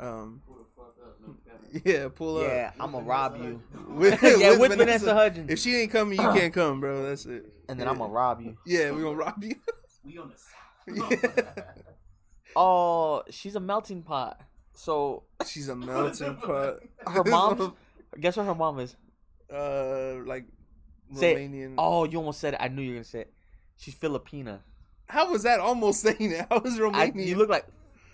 um, 0.00 0.42
Pull 0.86 0.94
the 0.96 1.02
fuck 1.02 1.08
up. 1.08 1.20
No 1.26 1.80
cap. 1.80 1.84
yeah, 1.84 2.08
pull 2.08 2.36
up. 2.38 2.48
yeah, 2.48 2.70
I'm 2.80 2.92
gonna 2.92 3.04
rob 3.04 3.36
you. 3.42 3.62
With- 3.88 4.22
yeah, 4.22 4.56
with 4.56 4.76
Vanessa 4.76 5.14
Hudgens. 5.14 5.50
If 5.50 5.58
she 5.58 5.74
ain't 5.76 5.90
coming, 5.92 6.18
you 6.18 6.32
can't 6.32 6.52
come, 6.54 6.80
bro. 6.80 7.02
That's 7.04 7.26
it. 7.26 7.44
and 7.68 7.78
then 7.78 7.86
yeah. 7.86 7.92
I'm 7.92 7.98
gonna 7.98 8.12
rob 8.12 8.40
you. 8.40 8.56
Yeah, 8.66 8.90
we 8.92 9.02
gonna 9.02 9.16
rob 9.16 9.42
you. 9.42 9.54
We 10.04 10.18
on 10.18 10.30
the 10.30 10.36
south. 10.38 11.32
Yeah. 11.56 11.62
Oh, 12.54 13.22
she's 13.30 13.56
a 13.56 13.60
melting 13.60 14.02
pot. 14.02 14.40
So 14.74 15.24
She's 15.46 15.68
a 15.68 15.74
melting 15.76 16.36
pot. 16.36 16.76
her 17.06 17.24
mom. 17.24 17.74
guess 18.20 18.36
what 18.36 18.46
her 18.46 18.54
mom 18.54 18.78
is? 18.78 18.94
uh, 19.52 20.14
like 20.24 20.44
Say 21.14 21.32
it. 21.34 21.50
Romanian. 21.50 21.74
Oh, 21.78 22.04
you 22.04 22.18
almost 22.18 22.40
said 22.40 22.54
it. 22.54 22.60
I 22.62 22.68
knew 22.68 22.82
you 22.82 22.90
were 22.90 22.94
gonna 22.96 23.04
say 23.04 23.20
it. 23.22 23.32
She's 23.78 23.94
Filipina. 23.94 24.60
How 25.08 25.30
was 25.30 25.42
that 25.44 25.60
almost 25.60 26.00
saying 26.02 26.16
it? 26.32 26.46
How 26.50 26.58
was 26.60 26.74
I, 26.78 26.82
Romanian? 26.82 27.26
you 27.26 27.36
look 27.36 27.48
like. 27.48 27.66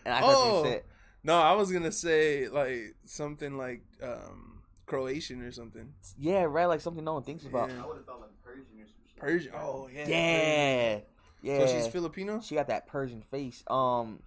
And 0.04 0.14
I 0.14 0.18
heard 0.18 0.26
Oh. 0.28 0.62
you 0.64 0.70
say 0.70 0.76
it. 0.76 0.86
No, 1.24 1.34
I 1.40 1.52
was 1.52 1.70
gonna 1.72 1.92
say 1.92 2.48
like 2.48 2.94
something 3.04 3.56
like 3.56 3.82
um 4.02 4.62
Croatian 4.86 5.42
or 5.42 5.52
something. 5.52 5.92
Yeah, 6.18 6.42
right. 6.44 6.66
Like 6.66 6.80
something 6.80 7.04
no 7.04 7.14
one 7.14 7.22
thinks 7.22 7.44
about. 7.44 7.70
Yeah. 7.70 7.82
I 7.82 7.86
would 7.86 7.96
have 7.98 8.06
thought 8.06 8.20
like 8.20 8.30
Persian 8.44 8.64
or 8.80 8.86
some 8.86 8.94
shit. 9.06 9.16
Persian. 9.18 9.52
Oh 9.54 9.88
yeah. 9.92 10.08
Yeah, 10.08 10.98
yeah. 11.42 11.66
So 11.66 11.74
she's 11.74 11.86
Filipino. 11.86 12.40
She 12.40 12.54
got 12.54 12.68
that 12.68 12.86
Persian 12.86 13.22
face. 13.22 13.62
Um, 13.68 14.20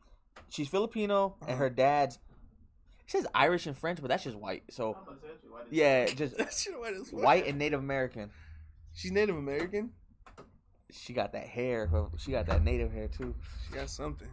she's 0.50 0.68
Filipino, 0.70 1.36
Uh-huh. 1.42 1.52
and 1.52 1.60
her 1.60 1.70
dad's. 1.70 2.16
It 3.08 3.12
says 3.12 3.28
Irish 3.36 3.68
and 3.68 3.78
French, 3.78 4.02
but 4.02 4.08
that's 4.08 4.24
just 4.24 4.36
white. 4.38 4.64
So 4.72 4.96
I'm 4.96 5.04
about 5.04 5.22
to 5.22 5.28
say, 5.28 5.34
actually, 5.34 5.50
why 5.52 5.64
did- 5.64 5.74
yeah, 5.74 6.06
just 6.08 6.38
That 6.40 6.54
shit 6.54 6.80
white 6.80 6.94
as 6.96 7.12
white 7.14 7.46
and 7.46 7.60
Native 7.60 7.80
American. 7.80 8.32
She's 8.94 9.12
Native 9.12 9.36
American. 9.38 9.92
She 10.92 11.14
got 11.14 11.34
that 11.34 11.46
hair. 11.48 11.90
She 12.18 12.32
got 12.32 12.46
that 12.48 12.64
Native 12.64 12.92
hair 12.92 13.08
too. 13.08 13.36
She 13.68 13.76
got 13.76 13.90
something. 13.90 14.28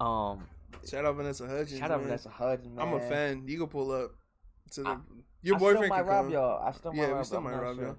Um, 0.00 0.46
Shout 0.88 1.04
out 1.04 1.16
Vanessa 1.16 1.46
Hudgens. 1.46 1.78
shout 1.78 1.90
out 1.90 1.98
man. 2.00 2.06
Vanessa 2.08 2.28
Hudgens, 2.28 2.76
man. 2.76 2.86
I'm 2.88 2.94
a 2.94 3.00
fan. 3.00 3.44
You 3.46 3.58
can 3.58 3.66
pull 3.68 3.90
up 3.92 4.12
to 4.72 4.82
the. 4.82 4.88
I- 4.90 4.96
your 5.40 5.54
I 5.54 5.58
boyfriend 5.60 5.78
still 5.84 5.88
might 5.90 5.98
can 5.98 6.06
rob 6.08 6.24
come. 6.24 6.32
y'all. 6.32 6.62
I 6.68 6.72
still 6.72 6.92
might 6.92 6.98
Yeah, 7.02 7.08
rob 7.10 7.18
we 7.18 7.24
still 7.24 7.34
y'all. 7.36 7.44
might 7.44 7.50
I'm 7.50 7.56
not 7.58 7.62
rob 7.62 7.76
sure. 7.76 7.84
y'all. 7.86 7.96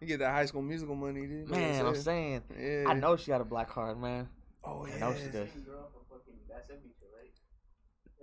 You 0.00 0.06
get 0.06 0.18
that 0.18 0.30
High 0.32 0.44
School 0.44 0.60
Musical 0.62 0.94
money, 0.94 1.26
dude. 1.26 1.48
Like 1.48 1.58
I 1.58 1.62
Man, 1.62 1.86
I'm 1.86 1.94
saying. 1.96 2.42
Yeah. 2.60 2.84
I 2.88 2.92
know 2.94 3.16
she 3.16 3.28
got 3.30 3.40
a 3.40 3.44
black 3.44 3.70
card, 3.70 3.98
man. 3.98 4.28
Oh 4.62 4.86
yeah. 4.86 4.96
I 4.96 4.98
know 4.98 5.14
she 5.14 5.24
does. 5.30 5.48
Same 5.50 5.62
girl 5.62 5.88
from 5.92 6.02
fucking 6.18 6.34
That 6.50 6.66
70 6.68 6.88
Show, 7.00 7.06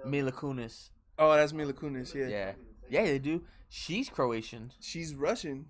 right? 0.03 0.09
Mila 0.11 0.31
Kunis. 0.31 0.89
Oh, 1.17 1.33
that's 1.35 1.53
Mila 1.53 1.73
Kunis. 1.73 2.13
Yeah. 2.13 2.27
Yeah. 2.27 2.51
Yeah, 2.89 3.05
they 3.05 3.19
do. 3.19 3.41
She's 3.69 4.09
Croatian. 4.09 4.71
She's 4.79 5.15
Russian. 5.15 5.65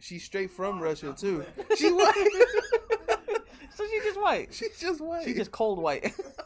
She's 0.00 0.22
straight 0.24 0.50
from 0.52 0.78
oh, 0.78 0.82
Russia 0.82 1.12
too. 1.18 1.44
She 1.76 1.90
white. 1.92 2.30
so 3.74 3.84
she's 3.90 4.04
just 4.04 4.20
white. 4.20 4.54
She's 4.54 4.78
just 4.78 5.00
white. 5.00 5.24
She's 5.24 5.36
just 5.36 5.50
cold 5.50 5.80
white. 5.82 6.14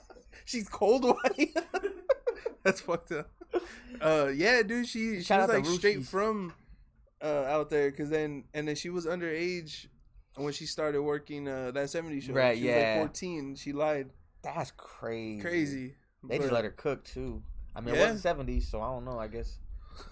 She's 0.50 0.68
cold 0.68 1.04
white. 1.04 1.56
That's 2.64 2.80
fucked 2.80 3.12
up. 3.12 3.30
Uh, 4.00 4.30
yeah, 4.34 4.62
dude. 4.62 4.86
She 4.86 5.22
she 5.22 5.32
was 5.32 5.48
like 5.48 5.64
straight 5.66 6.04
from 6.04 6.52
uh 7.22 7.44
out 7.44 7.70
there, 7.70 7.90
cause 7.92 8.10
then 8.10 8.44
and 8.54 8.66
then 8.66 8.74
she 8.74 8.90
was 8.90 9.06
underage 9.06 9.86
when 10.36 10.52
she 10.52 10.66
started 10.66 11.02
working 11.02 11.46
uh 11.48 11.70
that 11.72 11.86
'70s 11.86 12.22
show. 12.22 12.32
Right, 12.32 12.56
She 12.56 12.64
was 12.64 12.70
yeah. 12.74 12.92
like 12.98 13.08
14. 13.08 13.56
She 13.56 13.72
lied. 13.72 14.10
That's 14.42 14.72
crazy. 14.76 15.40
Crazy. 15.40 15.94
They 16.24 16.38
just 16.38 16.52
let 16.52 16.64
her 16.64 16.70
cook 16.70 17.04
too. 17.04 17.42
I 17.76 17.80
mean, 17.80 17.94
Yeah. 17.94 18.02
it 18.02 18.12
was 18.12 18.16
the 18.16 18.28
seventies, 18.28 18.68
so 18.68 18.80
I 18.80 18.86
don't 18.90 19.04
know. 19.04 19.18
I 19.18 19.28
guess 19.28 19.58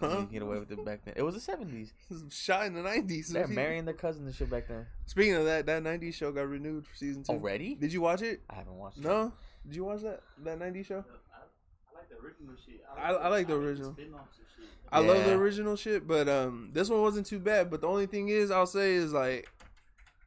you 0.02 0.08
Huh? 0.08 0.20
get 0.22 0.42
away 0.42 0.58
with 0.58 0.70
it 0.70 0.84
back 0.84 1.04
then. 1.04 1.14
It 1.16 1.22
was 1.22 1.34
the 1.34 1.40
seventies. 1.40 1.92
Shot 2.30 2.66
in 2.66 2.74
the 2.74 2.80
'90s. 2.82 3.28
They're 3.28 3.46
marrying 3.48 3.84
their 3.84 3.94
cousins 3.94 4.26
and 4.26 4.34
shit 4.34 4.50
back 4.50 4.68
then. 4.68 4.86
Speaking 5.06 5.34
of 5.34 5.44
that, 5.46 5.66
that 5.66 5.82
'90s 5.82 6.14
show 6.14 6.30
got 6.32 6.48
renewed 6.48 6.86
for 6.86 6.94
season 6.94 7.22
two. 7.24 7.32
Already? 7.32 7.74
Did 7.74 7.92
you 7.92 8.00
watch 8.00 8.22
it? 8.22 8.42
I 8.50 8.54
haven't 8.54 8.76
watched. 8.76 8.98
it. 8.98 9.04
No. 9.04 9.32
Did 9.68 9.76
you 9.76 9.84
watch 9.84 10.00
that 10.02 10.20
that 10.44 10.58
'90s 10.58 10.86
show? 10.86 11.04
I, 11.04 11.38
I 11.94 11.98
like 11.98 12.08
the 12.08 12.16
original 12.16 12.54
shit. 12.64 12.84
I- 12.96 13.12
I 13.12 13.28
like 13.28 13.46
the 13.46 13.52
I 13.54 13.56
original. 13.56 13.92
spin-offs 13.92 14.36
shit. 14.36 14.44
I 14.90 15.00
love 15.00 15.24
the 15.24 15.34
original 15.34 15.76
shit, 15.76 16.06
but 16.08 16.28
um, 16.28 16.70
this 16.72 16.88
one 16.88 17.02
wasn't 17.02 17.26
too 17.26 17.38
bad. 17.38 17.70
But 17.70 17.82
the 17.82 17.86
only 17.88 18.06
thing 18.06 18.28
is, 18.30 18.50
I'll 18.50 18.66
say 18.66 18.94
is 18.94 19.12
like, 19.12 19.46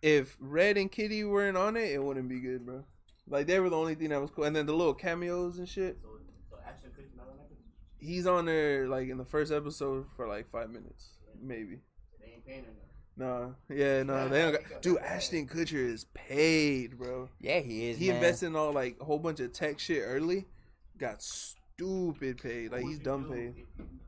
if 0.03 0.37
Red 0.39 0.77
and 0.77 0.91
Kitty 0.91 1.23
weren't 1.23 1.57
on 1.57 1.75
it, 1.75 1.89
it 1.91 2.03
wouldn't 2.03 2.29
be 2.29 2.39
good, 2.39 2.65
bro. 2.65 2.83
Like 3.27 3.47
they 3.47 3.59
were 3.59 3.69
the 3.71 3.77
only 3.77 3.95
thing 3.95 4.09
that 4.09 4.21
was 4.21 4.29
cool, 4.29 4.43
and 4.43 4.55
then 4.55 4.67
the 4.67 4.73
little 4.73 4.93
cameos 4.93 5.57
and 5.57 5.67
shit. 5.67 5.97
So, 6.03 6.09
so 6.51 6.57
Ashton 6.67 6.91
Kutcher 6.91 7.17
not 7.17 7.27
on 7.29 7.37
that? 7.37 8.05
He's 8.05 8.27
on 8.27 8.45
there 8.45 8.87
like 8.87 9.09
in 9.09 9.17
the 9.17 9.25
first 9.25 9.51
episode 9.51 10.05
for 10.15 10.27
like 10.27 10.49
five 10.51 10.69
minutes, 10.69 11.09
maybe. 11.41 11.79
They 12.19 12.33
ain't 12.33 12.45
paying 12.45 12.59
enough. 12.59 12.75
No, 13.21 13.53
yeah, 13.69 14.01
no, 14.01 14.27
they 14.29 14.41
don't. 14.41 14.51
Got, 14.67 14.81
dude, 14.81 14.97
Ashton 14.97 15.47
Kutcher 15.47 15.73
is 15.75 16.05
paid, 16.15 16.97
bro. 16.97 17.29
Yeah, 17.39 17.59
he 17.59 17.89
is. 17.91 17.99
He 17.99 18.07
man. 18.07 18.15
invested 18.17 18.47
in 18.47 18.55
all 18.55 18.71
like 18.73 18.97
a 18.99 19.03
whole 19.05 19.19
bunch 19.19 19.39
of 19.39 19.53
tech 19.53 19.77
shit 19.79 20.01
early. 20.03 20.47
Got 20.97 21.21
stupid 21.21 22.41
paid. 22.41 22.71
Like 22.71 22.81
he's 22.83 22.97
dumb 22.97 23.25
paid. 23.25 23.53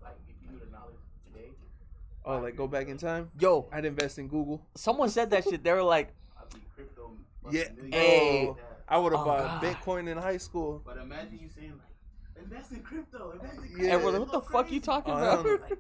Like, 0.02 0.18
if 0.28 0.36
you 0.42 0.50
knew 0.52 0.60
the 0.66 0.72
knowledge 0.72 0.96
today, 1.32 1.50
Oh, 2.26 2.40
like 2.40 2.56
go 2.56 2.66
back 2.68 2.88
in 2.88 2.98
time. 2.98 3.30
Yo, 3.40 3.68
I'd 3.72 3.86
invest 3.86 4.18
in 4.18 4.28
Google. 4.28 4.66
someone 4.76 5.10
said 5.10 5.30
that 5.30 5.44
shit. 5.44 5.64
They 5.64 5.72
were 5.74 5.84
like, 5.84 6.12
crypto. 6.76 7.12
Yeah, 7.52 7.66
Hey. 7.92 8.46
bro. 8.46 8.58
I 8.88 8.98
would 8.98 9.12
have 9.12 9.22
Oh, 9.22 9.26
bought 9.26 9.62
God. 9.62 9.64
Bitcoin 9.64 10.08
in 10.10 10.18
high 10.18 10.38
school. 10.38 10.82
But 10.84 10.98
imagine 10.98 11.38
you 11.40 11.50
saying 11.56 11.74
like, 11.74 12.44
invest 12.44 12.72
in 12.72 12.80
crypto, 12.82 13.32
invest 13.32 13.58
in 13.58 13.64
Yeah. 13.64 13.68
crypto. 13.76 13.90
"Hey, 13.90 14.02
brother, 14.02 14.20
what 14.22 14.32
Go 14.32 14.40
the 14.40 14.46
fuck 14.48 14.72
you 14.72 14.80
talking 14.80 15.14
Oh, 15.14 15.18
about?" 15.42 15.72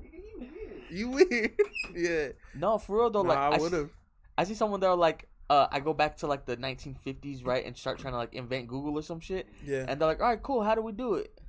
Hell 0.97 1.11
Like, 1.11 1.27
nigga, 1.27 1.29
you 1.29 1.29
weird. 1.31 1.51
Yeah. 1.95 2.27
No, 2.55 2.77
for 2.77 2.97
real 2.99 3.09
though. 3.09 3.23
Nah, 3.23 3.29
Like, 3.29 3.37
I 3.37 3.55
I, 3.55 3.59
would've. 3.59 3.89
I 4.37 4.43
see 4.45 4.53
someone 4.55 4.79
there 4.79 4.95
like, 4.95 5.27
uh, 5.49 5.67
I 5.71 5.79
go 5.79 5.93
back 5.93 6.17
to 6.17 6.27
like 6.27 6.45
the 6.45 6.57
1950s, 6.57 7.45
right, 7.45 7.65
and 7.65 7.77
start 7.77 7.99
trying 7.99 8.13
to 8.13 8.17
like 8.17 8.33
invent 8.33 8.67
Google 8.67 8.97
or 8.97 9.01
some 9.03 9.19
shit, 9.19 9.47
Yeah. 9.63 9.85
and 9.87 9.99
they're 9.99 10.07
like, 10.07 10.21
all 10.21 10.29
right, 10.29 10.41
cool. 10.41 10.63
How 10.63 10.73
do 10.75 10.81
we 10.81 10.91
do 10.91 11.15
it? 11.15 11.39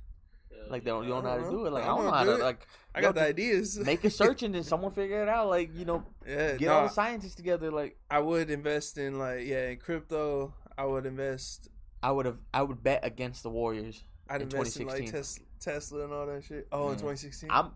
Hell 0.51 0.67
Like 0.69 0.83
they 0.83 0.91
don't, 0.91 1.03
you 1.03 1.09
don't 1.09 1.23
know 1.23 1.29
how 1.31 1.37
to 1.37 1.49
do 1.49 1.65
it. 1.65 1.71
Like 1.73 1.83
I 1.83 1.87
don't 1.87 1.97
don't 1.97 2.05
know 2.05 2.11
know 2.11 2.17
how 2.17 2.23
how 2.25 2.31
to 2.31 2.37
to 2.37 2.41
it. 2.41 2.43
like 2.43 2.67
I 2.93 2.99
yo, 2.99 3.07
got 3.07 3.15
the 3.15 3.21
ideas. 3.21 3.77
make 3.79 4.03
a 4.03 4.09
search 4.09 4.43
and 4.43 4.53
then 4.53 4.63
someone 4.71 4.91
figure 4.91 5.21
it 5.23 5.29
out. 5.29 5.49
Like 5.49 5.75
you 5.75 5.85
know, 5.85 6.03
yeah. 6.27 6.55
get 6.57 6.67
nah, 6.67 6.73
all 6.79 6.83
the 6.83 6.89
scientists 6.89 7.35
together. 7.35 7.71
Like 7.71 7.97
I 8.11 8.19
would 8.19 8.49
invest 8.49 8.97
in 8.97 9.17
like 9.17 9.45
yeah 9.45 9.69
in 9.69 9.77
crypto. 9.77 10.53
I 10.77 10.85
would 10.85 11.05
invest. 11.05 11.69
I 12.03 12.11
would 12.11 12.25
have, 12.27 12.37
I 12.53 12.61
would 12.61 12.83
bet 12.83 12.99
against 13.03 13.41
the 13.43 13.49
Warriors. 13.49 14.03
I'd 14.29 14.41
In 14.41 14.47
invest 14.51 14.79
in 14.79 14.87
like 14.87 15.09
Tesla, 15.09 15.45
Tesla 15.59 16.03
and 16.03 16.13
all 16.13 16.27
that 16.27 16.43
shit. 16.43 16.67
Oh, 16.71 16.89
in 16.89 16.95
2016. 16.95 17.49
I'm 17.51 17.71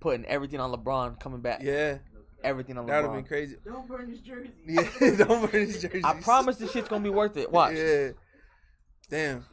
putting 0.00 0.24
everything 0.26 0.60
on 0.60 0.72
LeBron 0.72 1.18
coming 1.20 1.40
back. 1.40 1.60
yeah, 1.62 1.98
Everything 2.44 2.78
on 2.78 2.84
LeBron. 2.84 2.88
that 2.88 3.02
would 3.02 3.06
have 3.08 3.14
been 3.16 3.24
crazy. 3.24 3.56
Don't 3.64 3.88
burn 3.88 4.08
his 4.10 4.20
jersey. 4.20 4.50
Yeah, 4.66 4.82
don't 5.16 5.50
burn 5.50 5.66
his 5.66 5.82
jersey. 5.82 6.02
I 6.04 6.14
promise 6.20 6.56
this 6.56 6.70
shit's 6.72 6.88
gonna 6.88 7.02
be 7.04 7.10
worth 7.10 7.36
it. 7.36 7.50
Watch. 7.50 7.74
Yeah. 7.76 8.10
Damn. 9.10 9.44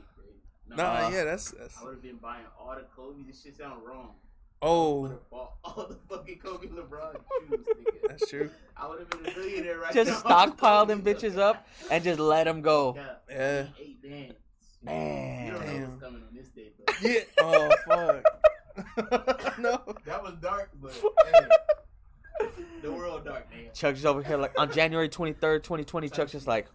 Nah, 0.67 0.75
Nah, 0.75 1.05
Uh, 1.05 1.09
yeah, 1.11 1.23
that's, 1.23 1.51
that's. 1.51 1.77
I 1.79 1.83
would 1.85 1.93
have 1.95 2.01
been 2.03 2.17
buying 2.17 2.43
all 2.59 2.75
the 2.75 2.85
Kobe. 2.95 3.23
This 3.25 3.41
shit 3.43 3.55
sound 3.57 3.81
wrong. 3.85 4.15
I 4.61 4.67
Oh, 4.67 5.01
would 5.01 5.11
have 5.11 5.29
bought 5.29 5.51
all 5.63 5.87
the 5.87 5.97
fucking 6.09 6.39
Kobe 6.39 6.67
LeBron 6.67 7.13
shoes, 7.49 7.59
nigga. 7.59 8.07
that's 8.09 8.29
true. 8.29 8.49
I 8.75 8.87
would 8.87 8.99
have 8.99 9.09
been 9.09 9.19
a 9.31 9.37
millionaire 9.37 9.79
right 9.79 9.93
Just 9.93 10.09
now. 10.11 10.17
stockpile 10.19 10.85
them 10.85 11.01
bitches 11.03 11.37
up 11.37 11.67
and 11.91 12.03
just 12.03 12.19
let 12.19 12.45
them 12.45 12.61
go. 12.61 12.95
Yeah. 12.95 13.13
Yeah. 13.29 13.65
Eight 13.79 14.01
bands. 14.01 14.33
Man. 14.81 15.45
You 15.45 15.51
don't 15.53 15.65
know 15.67 15.87
what's 15.87 16.01
coming 16.03 16.21
on 16.27 16.35
this 16.35 16.49
day, 16.49 16.71
but 16.85 16.95
Yeah. 17.01 17.19
Oh 17.41 17.69
fuck. 17.87 18.23
no. 19.57 19.81
that 20.05 20.21
was 20.23 20.35
dark, 20.41 20.69
but 20.81 20.91
hey, 21.33 22.49
the 22.81 22.91
world 22.91 23.25
dark, 23.25 23.49
man. 23.49 23.69
Chuck's 23.73 24.05
over 24.05 24.21
here 24.21 24.37
like 24.37 24.53
on 24.59 24.71
January 24.71 25.09
23rd, 25.09 25.63
2020. 25.63 26.09
Chuck's 26.09 26.31
just 26.31 26.47
like 26.47 26.67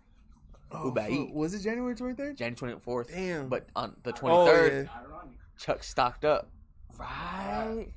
Oh, 0.72 0.86
Uber 0.86 1.02
fuck. 1.02 1.34
Was 1.34 1.54
it 1.54 1.60
January 1.62 1.94
23rd? 1.94 2.36
January 2.36 2.74
24th. 2.76 3.08
Damn. 3.08 3.48
But 3.48 3.66
on 3.74 3.96
the 4.04 4.12
23rd, 4.12 4.28
Oh, 4.28 4.82
yeah. 4.84 5.30
Chuck 5.58 5.82
stocked 5.82 6.24
up. 6.24 6.48
Right. 6.96 7.88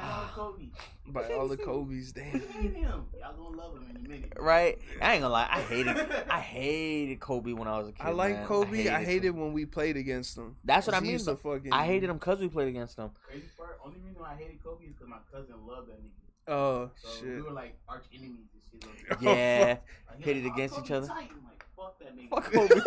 I'm 0.00 0.10
all 0.10 0.22
the 0.26 0.28
Kobe. 0.34 0.64
By 1.06 1.34
all 1.34 1.48
the 1.48 1.56
Kobe's, 1.56 2.12
damn. 2.12 2.40
Feed 2.40 2.72
him. 2.72 3.04
Y'all 3.20 3.34
gonna 3.36 3.56
love 3.56 3.76
him 3.76 3.86
in 3.90 3.96
a 3.96 4.08
minute. 4.08 4.32
Right. 4.38 4.78
I 5.00 5.12
ain't 5.14 5.22
gonna 5.22 5.32
lie. 5.32 5.48
I 5.50 5.60
hated. 5.60 5.96
I 6.30 6.40
hated 6.40 7.20
Kobe 7.20 7.52
when 7.52 7.68
I 7.68 7.78
was 7.78 7.88
a 7.88 7.92
kid. 7.92 8.06
I 8.06 8.10
like 8.10 8.34
man. 8.34 8.46
Kobe. 8.46 8.88
I 8.88 8.98
him. 9.00 9.04
hated 9.04 9.30
when 9.30 9.52
we 9.52 9.66
played 9.66 9.96
against 9.96 10.36
him. 10.38 10.56
That's 10.64 10.86
what 10.86 10.94
I 10.96 11.00
mean. 11.00 11.12
used 11.12 11.26
to 11.26 11.36
fucking. 11.36 11.72
I 11.72 11.84
hated 11.86 12.10
him 12.10 12.16
because 12.18 12.40
we 12.40 12.48
played 12.48 12.68
against 12.68 12.98
him. 12.98 13.10
Crazy 13.26 13.44
part. 13.56 13.78
Only 13.84 13.98
reason 14.00 14.20
why 14.22 14.32
I 14.32 14.36
hated 14.36 14.62
Kobe 14.64 14.84
is 14.84 14.92
because 14.92 15.08
my 15.08 15.18
cousin 15.32 15.54
loved 15.66 15.88
that 15.88 16.02
nigga. 16.02 16.10
Oh 16.46 16.90
So 16.96 17.08
shit. 17.20 17.36
we 17.36 17.42
were 17.42 17.50
like 17.52 17.76
arch 17.88 18.04
enemies 18.12 18.48
and 18.52 18.82
shit. 18.82 19.10
Like, 19.10 19.18
oh, 19.26 19.32
Yeah. 19.34 19.66
like, 20.08 20.18
he 20.18 20.24
Pitted 20.24 20.44
like, 20.44 20.52
"Oh, 20.52 20.54
against 20.56 20.78
each 20.78 20.90
other. 20.90 21.06
Tight. 21.06 21.30
I'm 21.30 21.44
like, 21.44 21.64
fuck 21.76 21.98
that 22.00 22.16
nigga. 22.16 22.28
Fuck 22.30 22.52
Kobe. 22.52 22.80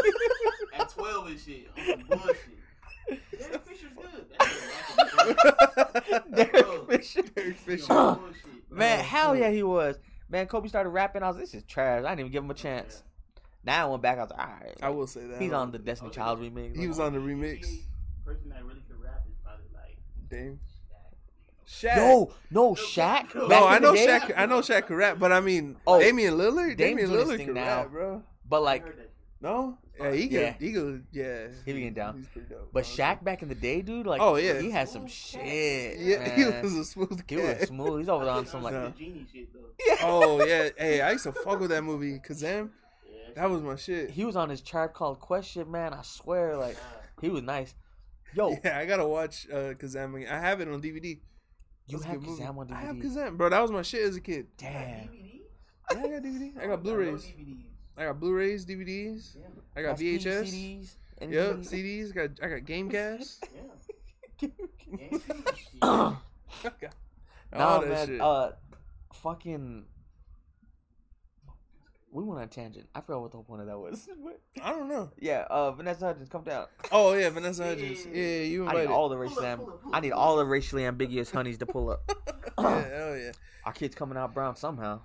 At 0.79 0.89
12 0.89 1.27
and 1.27 1.39
shit. 1.39 1.67
On 1.77 1.85
some 1.85 2.03
bullshit. 2.07 2.37
Derek 3.09 3.65
Fisher's 3.65 3.91
good. 3.95 4.25
That's 4.39 6.07
it. 6.09 6.35
Derek 6.35 6.89
Fisher. 6.89 7.21
Derek 7.23 7.57
Fisher. 7.57 7.77
Fisher. 7.83 8.17
Man, 8.69 8.99
Oh, 8.99 9.03
hell 9.03 9.29
fuck. 9.31 9.39
yeah, 9.39 9.49
he 9.49 9.63
was. 9.63 9.97
Man, 10.29 10.45
Kobe 10.47 10.67
started 10.67 10.89
rapping. 10.89 11.23
I 11.23 11.27
was, 11.29 11.37
this 11.37 11.53
is 11.53 11.63
trash. 11.63 12.03
I 12.03 12.09
didn't 12.09 12.19
even 12.21 12.31
give 12.31 12.43
him 12.43 12.51
a 12.51 12.55
chance. 12.55 13.03
Now 13.63 13.87
I 13.87 13.89
went 13.89 14.01
back. 14.03 14.17
I 14.17 14.21
was 14.21 14.31
like, 14.31 14.39
all 14.39 14.45
right. 14.61 14.77
I 14.81 14.89
will 14.89 15.07
say 15.07 15.25
that. 15.27 15.41
He's 15.41 15.51
on 15.53 15.71
the 15.71 15.79
Destiny 15.79 16.11
Child 16.11 16.39
remix. 16.39 16.77
He 16.77 16.87
was 16.87 16.99
on 16.99 17.13
the 17.13 17.19
remix. 17.19 17.61
Person 18.25 18.49
that 18.49 18.63
really 18.65 18.81
could 18.87 19.01
rap 19.01 19.23
is 19.27 19.35
probably 19.43 19.65
like. 19.73 19.97
Dame. 20.29 20.59
Shaq. 21.67 21.95
Yo, 21.97 22.33
no, 22.51 22.75
Shaq. 22.75 23.35
No, 23.35 23.47
back 23.49 23.59
No, 23.59 23.67
I 23.67 23.79
know 23.79 23.93
day, 23.93 24.07
Shaq. 24.07 24.33
I 24.37 24.45
know 24.45 24.59
Shaq 24.61 24.85
could 24.85 24.95
rap, 24.97 25.19
but 25.19 25.31
I 25.33 25.41
mean, 25.41 25.75
Oh, 25.85 25.99
Damian 25.99 26.35
Lillard. 26.35 26.77
Dame's 26.77 27.01
Damian 27.01 27.09
doing 27.09 27.19
his 27.19 27.27
Lillard 27.29 27.37
thing 27.37 27.45
could 27.47 27.55
now. 27.55 27.77
rap, 27.81 27.91
bro. 27.91 28.23
But 28.47 28.63
like, 28.63 28.83
heard 28.83 28.97
that 28.97 29.01
shit. 29.01 29.11
No, 29.41 29.77
yeah, 29.99 30.11
he 30.11 30.27
could. 30.27 30.31
Yeah. 30.41 30.53
He 30.59 30.73
could. 30.73 31.05
Yeah, 31.11 31.47
He 31.65 31.73
be 31.73 31.79
getting 31.79 31.93
down. 31.93 32.17
He's 32.17 32.27
pretty 32.27 32.47
dope. 32.49 32.69
but 32.73 32.83
Shaq 32.83 33.23
back 33.23 33.41
in 33.41 33.49
the 33.49 33.55
day, 33.55 33.81
dude, 33.81 34.05
like, 34.07 34.21
Oh, 34.21 34.35
yeah. 34.35 34.59
he 34.59 34.69
had 34.71 34.87
some 34.89 35.07
shit. 35.07 35.97
Yeah, 35.99 36.35
he 36.35 36.45
was 36.45 36.73
a 36.75 36.85
smooth 36.85 37.23
He 37.27 37.35
cat. 37.35 37.59
was 37.59 37.67
smooth. 37.69 37.99
He's 37.99 38.09
over 38.09 38.25
I 38.25 38.37
on 38.37 38.45
some 38.45 38.61
like, 38.63 38.73
No. 38.73 38.93
genie 38.97 39.25
shit 39.31 39.49
though. 39.53 39.59
Oh 40.03 40.43
yeah, 40.45 40.69
hey, 40.77 41.01
I 41.01 41.11
used 41.11 41.23
to 41.23 41.31
fuck 41.31 41.59
with 41.59 41.69
that 41.69 41.83
movie. 41.83 42.19
Kazam, 42.19 42.69
Yeah, 43.09 43.17
that 43.35 43.49
was 43.49 43.61
my 43.61 43.75
shit. 43.75 44.09
he 44.09 44.25
was 44.25 44.35
on 44.35 44.49
his 44.49 44.61
tribe 44.61 44.93
called 44.93 45.19
Question, 45.19 45.69
man. 45.71 45.93
I 45.93 46.01
swear, 46.03 46.57
like, 46.57 46.77
he 47.21 47.29
was 47.29 47.41
nice. 47.43 47.73
Yo, 48.33 48.55
Yeah, 48.63 48.77
I 48.77 48.85
gotta 48.85 49.07
watch 49.07 49.47
uh, 49.51 49.73
Kazam 49.75 50.15
again. 50.15 50.31
I 50.33 50.39
have 50.39 50.59
it 50.61 50.67
on 50.67 50.81
DVD. 50.81 51.05
you 51.05 51.17
That's 51.89 52.03
have 52.03 52.19
good 52.19 52.27
movie. 52.29 52.43
Kazam 52.43 52.57
on 52.57 52.67
DVD. 52.67 52.73
I 52.75 52.81
have 52.81 52.95
Kazam, 52.97 53.37
bro. 53.37 53.49
That 53.49 53.61
was 53.61 53.71
my 53.71 53.81
shit 53.83 54.03
as 54.03 54.15
a 54.15 54.21
kid. 54.21 54.47
Damn. 54.57 55.07
DVD? 55.07 55.39
Yeah, 55.91 55.99
I 55.99 56.07
got 56.09 56.21
DVD. 56.23 56.59
I 56.63 56.67
got 56.67 56.83
Blu-rays. 56.83 57.31
DVDs. 57.97 58.01
I 58.01 58.05
got 58.05 58.19
Blu-rays, 58.19 58.65
DVDs. 58.65 59.35
Yeah. 59.35 59.47
I 59.75 59.81
got 59.81 59.97
SP, 59.97 60.01
VHS. 60.01 60.43
CDs. 60.45 60.95
and 61.19 61.33
Yep, 61.33 61.55
CDs. 61.57 62.13
Got 62.13 62.29
I 62.43 62.47
got 62.49 62.65
Game 62.65 62.87
Gas. 62.89 63.39
Yeah. 64.39 64.49
Yeah, 64.91 65.17
shit. 65.55 65.81
no, 65.81 67.59
All 67.59 67.81
that 67.81 67.89
man. 67.89 68.07
shit. 68.07 68.21
Uh, 68.21 68.51
fucking. 69.13 69.85
We 72.11 72.23
went 72.23 72.37
on 72.39 72.43
a 72.45 72.47
tangent. 72.47 72.87
I 72.95 73.01
forgot 73.01 73.21
what 73.21 73.31
the 73.31 73.37
whole 73.37 73.43
point 73.43 73.61
of 73.61 73.67
that 73.67 73.77
was. 73.79 74.07
I 74.63 74.69
don't 74.71 74.87
know. 74.87 75.11
yeah, 75.19 75.45
uh, 75.49 75.71
Vanessa 75.71 76.05
Hudgens, 76.05 76.29
come 76.29 76.43
down. 76.43 76.67
Oh 76.91 77.13
yeah, 77.13 77.29
Vanessa 77.31 77.63
Hudgens. 77.63 78.05
Yeah. 78.05 78.21
Yeah, 78.21 78.41
you 78.43 78.67
I 78.67 78.73
need 78.81 78.87
all 78.87 79.09
the 79.09 79.17
racially. 79.17 79.37
Pull 79.37 79.45
up, 79.45 79.57
pull 79.59 79.69
up, 79.73 79.83
pull 79.83 79.95
I 79.95 79.99
need 79.99 80.11
all 80.11 80.37
the 80.37 80.45
racially 80.45 80.85
ambiguous 80.85 81.31
honeys 81.31 81.57
to 81.57 81.65
pull 81.65 81.89
up. 81.89 82.09
yeah, 82.59 82.87
hell 82.97 83.17
yeah. 83.17 83.31
Our 83.65 83.73
kids 83.73 83.95
coming 83.95 84.17
out 84.17 84.33
brown 84.35 84.55
somehow. 84.55 85.01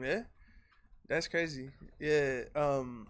Yeah, 0.00 0.22
that's 1.08 1.28
crazy. 1.28 1.70
Yeah. 1.98 2.42
Um. 2.54 3.08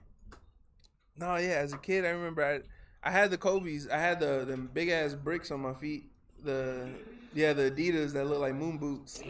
No, 1.16 1.36
yeah. 1.36 1.58
As 1.62 1.72
a 1.72 1.78
kid, 1.78 2.04
I 2.04 2.10
remember 2.10 2.44
I, 2.44 2.60
I 3.06 3.10
had 3.10 3.30
the 3.30 3.38
Kobe's. 3.38 3.88
I 3.88 3.98
had 3.98 4.20
the 4.20 4.44
the 4.46 4.56
big 4.56 4.88
ass 4.88 5.14
bricks 5.14 5.50
on 5.50 5.60
my 5.60 5.74
feet. 5.74 6.10
The 6.44 6.88
yeah, 7.34 7.52
the 7.52 7.70
Adidas 7.70 8.12
that 8.12 8.26
look 8.26 8.40
like 8.40 8.54
moon 8.54 8.78
boots. 8.78 9.20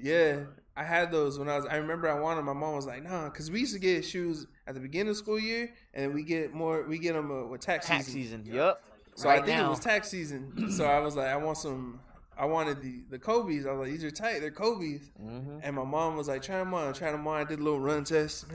Yeah, 0.00 0.40
I 0.76 0.84
had 0.84 1.10
those 1.10 1.38
when 1.38 1.48
I 1.48 1.56
was. 1.56 1.66
I 1.66 1.76
remember 1.76 2.10
I 2.10 2.18
wanted. 2.20 2.42
My 2.42 2.52
mom 2.52 2.74
was 2.74 2.86
like, 2.86 3.02
"Nah," 3.02 3.30
because 3.30 3.50
we 3.50 3.60
used 3.60 3.74
to 3.74 3.80
get 3.80 4.04
shoes 4.04 4.46
at 4.66 4.74
the 4.74 4.80
beginning 4.80 5.10
of 5.10 5.16
school 5.16 5.38
year, 5.38 5.72
and 5.94 6.12
we 6.12 6.22
get 6.22 6.52
more. 6.52 6.82
We 6.82 6.98
get 6.98 7.14
them 7.14 7.30
uh, 7.30 7.46
with 7.46 7.60
tax, 7.60 7.86
Tax 7.86 8.06
season. 8.06 8.44
season. 8.44 8.54
Yup. 8.54 8.82
So 9.14 9.30
I 9.30 9.36
think 9.36 9.48
now. 9.48 9.68
it 9.68 9.70
was 9.70 9.80
tax 9.80 10.08
season. 10.10 10.70
So 10.70 10.84
I 10.84 10.98
was 11.00 11.16
like, 11.16 11.28
I 11.28 11.36
want 11.36 11.56
some. 11.56 12.00
I 12.38 12.44
wanted 12.44 12.82
the 12.82 13.02
the 13.10 13.18
Kobe's. 13.18 13.66
I 13.66 13.72
was 13.72 13.80
like, 13.80 13.90
these 13.90 14.04
are 14.04 14.10
tight. 14.10 14.40
They're 14.40 14.50
Kobe's. 14.50 15.10
hmm 15.18 15.58
And 15.62 15.76
my 15.76 15.84
mom 15.84 16.16
was 16.16 16.28
like, 16.28 16.42
try 16.42 16.58
them 16.58 16.74
on, 16.74 16.92
try 16.94 17.10
them 17.10 17.26
on. 17.26 17.40
I 17.40 17.44
did 17.44 17.58
a 17.60 17.62
little 17.62 17.80
run 17.80 18.04
test. 18.04 18.46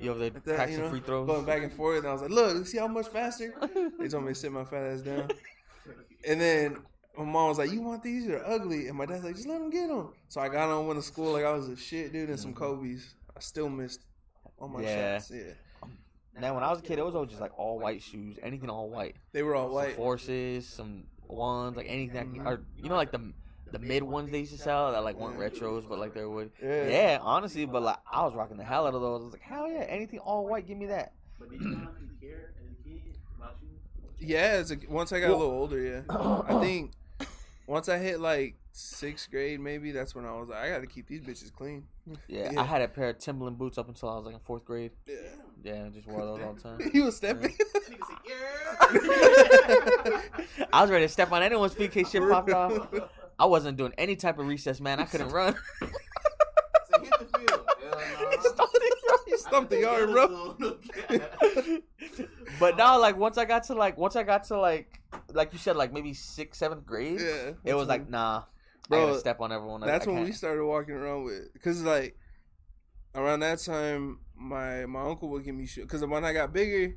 You 0.00 0.10
over 0.10 0.20
there 0.20 0.30
Like 0.30 0.44
that, 0.44 0.70
you 0.70 0.78
know, 0.78 0.90
free 0.90 1.00
throws? 1.00 1.26
going 1.26 1.44
back 1.44 1.62
and 1.62 1.72
forth. 1.72 1.98
And 1.98 2.06
I 2.08 2.12
was 2.12 2.22
like, 2.22 2.30
look, 2.30 2.66
see 2.68 2.78
how 2.78 2.86
much 2.86 3.08
faster? 3.08 3.52
They 3.98 4.06
told 4.08 4.24
me 4.24 4.30
to 4.30 4.34
sit 4.36 4.52
my 4.52 4.64
fat 4.64 4.84
ass 4.92 5.00
down. 5.00 5.28
And 6.26 6.40
then 6.40 6.76
my 7.16 7.24
mom 7.24 7.48
was 7.48 7.58
like, 7.58 7.72
you 7.72 7.80
want 7.82 8.02
these? 8.04 8.26
They're 8.26 8.46
ugly. 8.48 8.86
And 8.86 8.96
my 8.96 9.06
dad's 9.06 9.24
like, 9.24 9.34
just 9.34 9.48
let 9.48 9.58
them 9.58 9.70
get 9.70 9.88
them. 9.88 10.12
So 10.28 10.40
I 10.40 10.48
got 10.48 10.68
on 10.70 10.86
one 10.86 10.94
to 10.96 11.02
school 11.02 11.32
like 11.32 11.44
I 11.44 11.50
was 11.52 11.68
a 11.68 11.76
shit 11.76 12.12
dude 12.12 12.28
and 12.28 12.38
some 12.38 12.54
Kobe's. 12.54 13.14
I 13.36 13.40
still 13.40 13.68
missed 13.68 14.00
all 14.58 14.68
my 14.68 14.80
Mm-hmm. 14.80 14.88
Yeah. 14.88 15.18
shots. 15.18 15.32
Yeah. 15.34 15.42
Now, 16.40 16.54
when 16.54 16.62
I 16.62 16.70
was 16.70 16.78
a 16.78 16.82
kid, 16.82 17.00
it 17.00 17.04
was 17.04 17.16
all 17.16 17.26
just 17.26 17.40
like 17.40 17.58
all 17.58 17.80
white 17.80 18.00
shoes. 18.00 18.38
Anything 18.40 18.70
all 18.70 18.88
white. 18.88 19.16
They 19.32 19.42
were 19.42 19.56
all 19.56 19.66
Some 19.66 19.74
white. 19.74 19.96
forces, 19.96 20.68
some 20.68 21.02
ones, 21.28 21.76
like 21.76 21.86
anything. 21.88 22.34
Mm-hmm. 22.34 22.48
Or 22.48 22.60
you 22.76 22.88
know, 22.88 22.96
like 22.96 23.12
the 23.12 23.32
the 23.70 23.78
mid 23.78 24.02
ones 24.02 24.30
they 24.30 24.40
used 24.40 24.52
to 24.52 24.58
sell 24.58 24.92
that 24.92 25.04
like 25.04 25.16
weren't 25.16 25.38
retros, 25.38 25.88
but 25.88 25.98
like 25.98 26.14
they 26.14 26.24
would. 26.24 26.50
Yeah. 26.62 26.88
Yeah, 26.88 27.18
honestly, 27.22 27.66
but 27.66 27.82
like 27.82 27.98
I 28.10 28.24
was 28.24 28.34
rocking 28.34 28.56
the 28.56 28.64
hell 28.64 28.86
out 28.86 28.94
of 28.94 29.00
those. 29.02 29.20
I 29.20 29.24
was 29.24 29.32
like, 29.32 29.42
hell 29.42 29.68
yeah, 29.70 29.84
anything 29.88 30.18
all 30.20 30.46
white, 30.46 30.66
give 30.66 30.78
me 30.78 30.86
that. 30.86 31.12
But 31.38 31.50
did 31.50 31.60
you 31.60 31.68
not 31.68 31.92
care 32.20 32.52
as 32.58 32.70
a 32.72 32.88
kid 32.88 33.00
about 33.36 33.56
you? 33.62 34.26
Yeah, 34.26 34.38
as 34.38 34.70
a, 34.72 34.76
once 34.88 35.12
I 35.12 35.20
got 35.20 35.28
Well- 35.28 35.36
a 35.36 35.40
little 35.40 35.54
older, 35.54 35.80
yeah. 35.80 36.02
I 36.48 36.60
think 36.60 36.92
once 37.68 37.88
I 37.88 37.98
hit 37.98 38.18
like 38.18 38.56
sixth 38.72 39.30
grade, 39.30 39.60
maybe 39.60 39.92
that's 39.92 40.14
when 40.14 40.24
I 40.24 40.32
was 40.32 40.48
like, 40.48 40.58
I 40.58 40.70
got 40.70 40.80
to 40.80 40.86
keep 40.86 41.06
these 41.06 41.20
bitches 41.20 41.52
clean. 41.52 41.84
Yeah, 42.26 42.50
Yeah. 42.52 42.60
I 42.60 42.64
had 42.64 42.80
a 42.82 42.88
pair 42.88 43.10
of 43.10 43.18
Timberland 43.18 43.58
boots 43.58 43.76
up 43.76 43.88
until 43.88 44.08
I 44.08 44.16
was 44.16 44.24
like 44.24 44.34
in 44.34 44.40
fourth 44.40 44.64
grade. 44.64 44.92
Yeah. 45.06 45.14
Yeah, 45.62 45.84
I 45.86 45.88
just 45.90 46.06
wore 46.08 46.24
those 46.24 46.40
all 46.40 46.54
the 46.54 46.60
time. 46.60 46.90
he 46.92 47.00
was 47.00 47.16
stepping. 47.16 47.54
That 47.74 47.82
nigga 47.90 48.06
said, 48.06 48.18
yeah. 50.56 50.66
I 50.72 50.80
was 50.82 50.90
ready 50.90 51.04
to 51.04 51.08
step 51.12 51.30
on 51.30 51.42
anyone's 51.42 51.74
feet 51.74 51.84
in 51.86 51.90
case 51.90 52.10
shit 52.10 52.22
popped 52.22 52.50
off. 52.50 52.88
I 53.38 53.44
wasn't 53.44 53.76
doing 53.76 53.92
any 53.98 54.16
type 54.16 54.38
of 54.38 54.46
recess, 54.46 54.80
man. 54.80 54.98
I 55.00 55.04
couldn't 55.04 55.28
run. 55.30 55.54
So 55.80 57.00
hit 57.02 57.10
the 57.18 57.38
field. 57.38 57.60
Hell 57.82 58.00
no. 58.20 58.30
He 59.26 59.36
stumped 59.36 59.70
the 59.70 59.80
yard, 59.80 60.10
bro. 60.10 60.56
But 62.60 62.76
now, 62.76 62.98
like 63.00 63.16
once 63.16 63.38
I 63.38 63.44
got 63.44 63.64
to 63.64 63.74
like 63.74 63.96
once 63.98 64.16
I 64.16 64.22
got 64.22 64.44
to 64.44 64.58
like 64.58 65.00
like 65.32 65.52
you 65.52 65.58
said, 65.58 65.76
like 65.76 65.92
maybe 65.92 66.14
sixth, 66.14 66.58
seventh 66.58 66.84
grade, 66.86 67.20
Yeah, 67.20 67.52
it 67.64 67.74
was 67.74 67.88
like 67.88 68.02
when- 68.02 68.10
nah. 68.12 68.42
I 68.90 68.96
gotta 68.96 69.18
step 69.18 69.40
on 69.40 69.52
everyone. 69.52 69.82
That's 69.82 70.06
I 70.06 70.10
when 70.10 70.20
we 70.20 70.26
can't. 70.28 70.36
started 70.36 70.64
walking 70.64 70.94
around 70.94 71.24
with, 71.24 71.48
cause 71.62 71.82
like 71.82 72.16
around 73.14 73.40
that 73.40 73.58
time, 73.58 74.20
my 74.34 74.86
my 74.86 75.02
uncle 75.02 75.28
would 75.28 75.44
give 75.44 75.54
me 75.54 75.66
shoes. 75.66 75.86
Cause 75.88 76.04
when 76.06 76.24
I 76.24 76.32
got 76.32 76.54
bigger, 76.54 76.94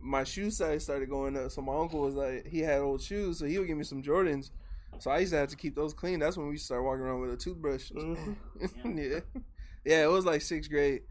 my 0.00 0.24
shoe 0.24 0.50
size 0.50 0.84
started 0.84 1.10
going 1.10 1.36
up. 1.36 1.50
So 1.50 1.60
my 1.60 1.76
uncle 1.76 2.00
was 2.00 2.14
like, 2.14 2.46
he 2.46 2.60
had 2.60 2.80
old 2.80 3.02
shoes, 3.02 3.38
so 3.38 3.44
he 3.44 3.58
would 3.58 3.68
give 3.68 3.76
me 3.76 3.84
some 3.84 4.02
Jordans. 4.02 4.50
So 4.98 5.10
I 5.10 5.18
used 5.18 5.32
to 5.32 5.38
have 5.38 5.50
to 5.50 5.56
keep 5.56 5.74
those 5.76 5.92
clean. 5.92 6.20
That's 6.20 6.38
when 6.38 6.48
we 6.48 6.56
started 6.56 6.84
walking 6.84 7.02
around 7.02 7.20
with 7.20 7.32
a 7.32 7.36
toothbrush. 7.36 7.90
Mm-hmm. 7.92 8.98
yeah, 8.98 9.20
yeah, 9.84 10.04
it 10.04 10.10
was 10.10 10.24
like 10.24 10.40
sixth 10.40 10.70
grade. 10.70 11.02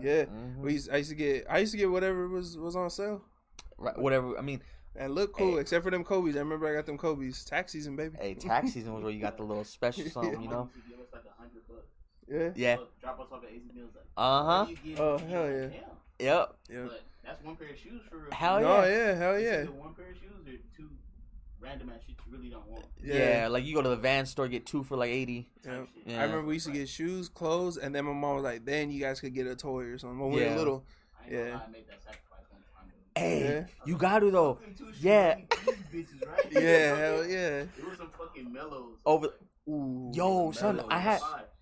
Yeah, 0.00 0.24
Mhm. 0.24 0.58
we 0.58 0.72
used, 0.74 0.90
I 0.90 0.96
used 0.98 1.10
to 1.10 1.16
get 1.16 1.46
I 1.48 1.58
used 1.58 1.72
to 1.72 1.78
get 1.78 1.90
whatever 1.90 2.28
was 2.28 2.56
was 2.58 2.74
on 2.76 2.90
sale 2.90 3.22
Right, 3.78 3.96
whatever. 3.98 4.36
I 4.38 4.40
mean, 4.42 4.60
and 4.96 5.14
look 5.14 5.32
cool, 5.32 5.54
Hey. 5.54 5.60
except 5.60 5.84
for 5.84 5.90
them 5.90 6.04
Kobe's. 6.04 6.36
I 6.36 6.40
remember 6.40 6.68
I 6.68 6.74
got 6.74 6.86
them 6.86 6.96
Kobe's. 6.98 7.44
Tax 7.44 7.72
season, 7.72 7.96
baby. 7.96 8.16
hey, 8.20 8.34
tax 8.34 8.72
season 8.72 8.92
was 8.94 9.02
where 9.02 9.12
you 9.12 9.20
got 9.20 9.36
the 9.36 9.42
little 9.44 9.64
special 9.78 10.04
something, 10.06 10.40
you 10.42 10.48
know. 10.48 10.68
Yeah, 12.28 12.50
Yeah. 12.54 12.76
Drop 13.02 13.20
us 13.20 13.26
off 13.32 13.44
at 13.44 13.50
AZ 13.50 13.62
Mills. 13.74 13.90
Like, 13.94 14.04
Uh 14.16 14.44
huh. 14.44 14.64
what 14.64 14.82
do 14.82 14.88
you 14.88 14.94
get? 14.96 15.00
Oh, 15.04 15.18
hell 15.18 15.50
yeah. 15.50 15.66
Damn. 15.66 15.80
Yep. 16.18 16.56
But 16.88 17.02
that's 17.24 17.44
one 17.44 17.56
pair 17.56 17.68
of 17.70 17.76
shoes 17.78 18.02
for 18.08 18.16
real. 18.18 18.30
Hell 18.32 18.60
no, 18.60 18.82
yeah. 18.84 18.88
yeah, 18.88 19.14
hell 19.14 19.34
It's 19.34 19.44
yeah. 19.44 19.64
one 19.76 19.94
pair 19.94 20.10
of 20.10 20.16
shoes 20.16 20.46
or 20.46 20.52
two 20.76 20.88
random 21.64 21.90
ass 21.90 22.00
shit 22.06 22.16
you 22.26 22.36
really 22.36 22.50
don't 22.50 22.66
want. 22.68 22.84
Yeah. 23.02 23.48
like 23.50 23.64
you 23.64 23.74
go 23.74 23.82
to 23.82 23.88
the 23.88 23.96
van 23.96 24.26
store, 24.26 24.46
get 24.48 24.66
two 24.66 24.82
for 24.84 24.96
like 24.96 25.10
eighty. 25.10 25.48
Yeah. 25.64 25.82
Yeah. 26.06 26.20
I 26.20 26.24
remember 26.24 26.46
we 26.46 26.54
used 26.54 26.66
to 26.66 26.72
get 26.72 26.88
shoes, 26.88 27.28
clothes, 27.28 27.76
and 27.78 27.94
then 27.94 28.04
my 28.04 28.12
mom 28.12 28.36
was 28.36 28.44
like, 28.44 28.64
"Then 28.64 28.90
you 28.90 29.00
guys 29.00 29.20
could 29.20 29.34
get 29.34 29.46
a 29.46 29.56
toy 29.56 29.84
or 29.84 29.98
something." 29.98 30.18
When 30.18 30.30
we 30.32 30.40
Yeah. 30.42 30.50
were 30.52 30.58
little, 30.58 30.84
I 31.20 31.24
ain't 31.24 31.32
gonna 31.32 31.48
Yeah. 31.48 31.60
I 31.66 31.70
made 31.70 31.88
that 31.88 32.02
sacrifice 32.02 32.44
one 32.74 32.92
Hey, 33.16 33.42
Yeah. 33.44 33.66
you 33.86 33.96
got 33.96 34.18
to 34.20 34.30
though. 34.30 34.54
Fucking 34.54 34.74
two 34.74 34.86
shoes, 34.92 35.02
Yeah. 35.04 35.36
bitches, 35.92 36.26
right? 36.28 36.52
yeah, 36.52 36.96
hell 36.96 37.26
yeah. 37.26 37.62
It 37.78 37.88
was 37.88 37.96
some 37.98 38.10
fucking 38.18 38.52
Melos. 38.52 38.98
Over. 39.06 39.28
Ooh, 39.68 40.10
Yo, 40.14 40.52
son. 40.52 40.82
I 40.90 40.98
had- 40.98 41.20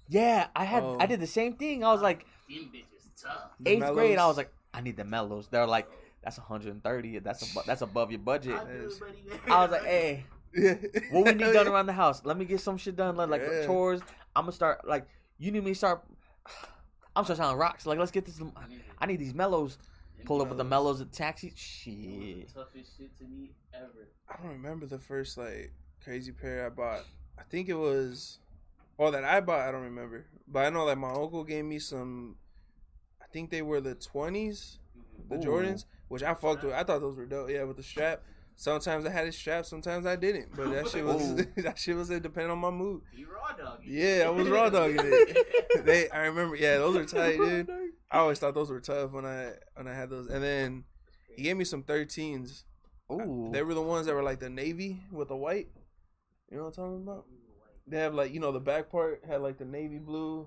Yeah, 0.09 0.49
I 0.57 0.65
had. 0.65 0.83
Oh. 0.83 0.97
I 1.01 1.07
did 1.07 1.21
the 1.21 1.27
same 1.27 1.55
thing. 1.55 1.85
I 1.85 1.93
was 1.93 2.03
like 2.03 2.27
Them 2.49 2.71
bitches 2.75 3.23
tough. 3.23 3.53
Eighth 3.65 3.93
grade. 3.93 4.19
I 4.19 4.27
was 4.27 4.37
like, 4.37 4.53
I 4.75 4.81
need 4.81 4.97
the 4.97 5.05
Melos. 5.05 5.49
They're 5.49 5.67
like, 5.67 5.89
that's 6.23 6.39
130. 6.39 7.19
That's 7.21 7.57
a, 7.57 7.61
that's 7.67 7.83
above 7.83 8.11
your 8.11 8.21
budget. 8.21 8.55
I 8.55 8.65
do, 8.65 8.87
is- 8.87 8.99
buddy. 8.99 9.13
I 9.49 9.63
was 9.63 9.71
like, 9.73 9.85
hey, 9.85 10.25
what 11.11 11.25
we 11.25 11.33
need 11.33 11.53
done 11.53 11.69
around 11.69 11.87
the 11.87 11.93
house? 11.93 12.23
Let 12.25 12.37
me 12.37 12.45
get 12.45 12.61
some 12.61 12.77
shit 12.77 12.97
done, 12.97 13.17
like, 13.17 13.31
like 13.31 13.43
Yeah. 13.43 13.67
chores. 13.67 14.01
I'm 14.35 14.45
gonna 14.45 14.53
start 14.53 14.87
like 14.87 15.07
you 15.39 15.51
need 15.51 15.65
me 15.65 15.73
to 15.73 15.75
start. 15.75 16.03
I'm 17.17 17.25
starting 17.25 17.43
selling 17.43 17.59
rocks. 17.59 17.85
Like, 17.85 17.99
let's 17.99 18.11
get 18.11 18.25
this. 18.25 18.41
I 18.99 19.07
need 19.07 19.19
these 19.19 19.35
Melos. 19.35 19.77
Pull 20.25 20.41
up 20.41 20.49
with 20.49 20.59
the 20.59 20.65
Melos 20.65 21.01
at 21.01 21.13
taxi. 21.13 21.53
Shit. 21.57 22.55
Toughest 22.55 22.97
shit 22.97 23.17
to 23.19 23.25
me 23.25 23.51
ever. 23.75 24.09
I 24.31 24.41
don't 24.41 24.53
remember 24.53 24.87
the 24.87 24.99
first 24.99 25.37
like 25.37 25.73
crazy 26.03 26.31
pair 26.33 26.65
I 26.67 26.69
bought. 26.69 27.05
I 27.39 27.43
think 27.51 27.69
it 27.69 27.75
was, 27.75 28.39
or 28.99 29.11
that 29.11 29.25
I 29.25 29.41
bought. 29.41 29.61
I 29.61 29.73
don't 29.73 29.83
remember, 29.83 30.25
but 30.47 30.61
I 30.65 30.71
know 30.71 30.87
that 30.87 30.97
my 30.97 31.11
uncle 31.11 31.43
gave 31.45 31.65
me 31.65 31.79
some. 31.81 32.37
I 33.21 33.27
think 33.33 33.51
they 33.51 33.63
were 33.63 33.81
the 33.81 33.95
twenties, 33.97 34.79
the 35.29 35.37
Ooh. 35.37 35.41
Jordans, 35.41 35.87
which 36.13 36.23
I 36.23 36.35
fucked 36.35 36.63
with. 36.63 36.75
I 36.75 36.85
thought 36.85 37.01
those 37.01 37.17
were 37.17 37.25
dope. 37.25 37.49
Yeah, 37.49 37.63
with 37.65 37.79
the 37.79 37.83
strap. 37.83 38.21
Sometimes 38.55 39.07
I 39.07 39.11
had 39.11 39.27
it 39.27 39.33
strapped, 39.33 39.67
sometimes 39.67 40.05
I 40.05 40.15
didn't. 40.15 40.55
But 40.55 40.71
that 40.71 40.87
shit 40.91 41.07
was 41.07 41.37
that 41.57 41.79
shit 41.79 41.97
was 41.97 42.11
it 42.11 42.23
depending 42.23 42.51
on 42.51 42.59
my 42.59 42.69
mood. 42.71 43.01
You 43.15 43.29
raw 43.33 43.57
dog. 43.57 43.81
Yeah, 43.83 44.25
I 44.27 44.29
was 44.29 44.47
raw 44.47 44.69
dogging 44.69 45.01
it. 45.03 45.47
They, 45.87 46.11
I 46.11 46.27
remember, 46.27 46.55
yeah, 46.55 46.77
those 46.77 46.97
are 46.97 47.07
tight, 47.07 47.39
dude. 47.39 47.71
I 48.11 48.19
always 48.19 48.39
thought 48.39 48.53
those 48.53 48.71
were 48.71 48.79
tough 48.79 49.13
when 49.13 49.25
I 49.25 49.53
when 49.75 49.89
I 49.89 49.95
had 49.95 50.11
those. 50.11 50.27
And 50.27 50.45
then 50.45 50.85
he 51.35 51.45
gave 51.45 51.57
me 51.57 51.65
some 51.65 51.83
13s. 51.83 52.65
Ooh. 53.11 53.49
They 53.51 53.63
were 53.63 53.73
the 53.73 53.81
ones 53.81 54.05
that 54.05 54.15
were 54.15 54.23
like 54.23 54.39
the 54.39 54.51
navy 54.51 55.01
with 55.11 55.29
the 55.29 55.37
white. 55.37 55.69
You 56.51 56.59
know 56.59 56.65
what 56.65 56.77
I'm 56.77 56.85
talking 56.85 57.03
about? 57.05 57.25
They 57.87 57.99
have 58.01 58.13
like 58.13 58.35
you 58.35 58.41
know 58.41 58.53
the 58.53 58.61
back 58.61 58.91
part 58.91 59.23
had 59.27 59.41
like 59.41 59.57
the 59.57 59.65
navy 59.65 59.99
blue, 59.99 60.47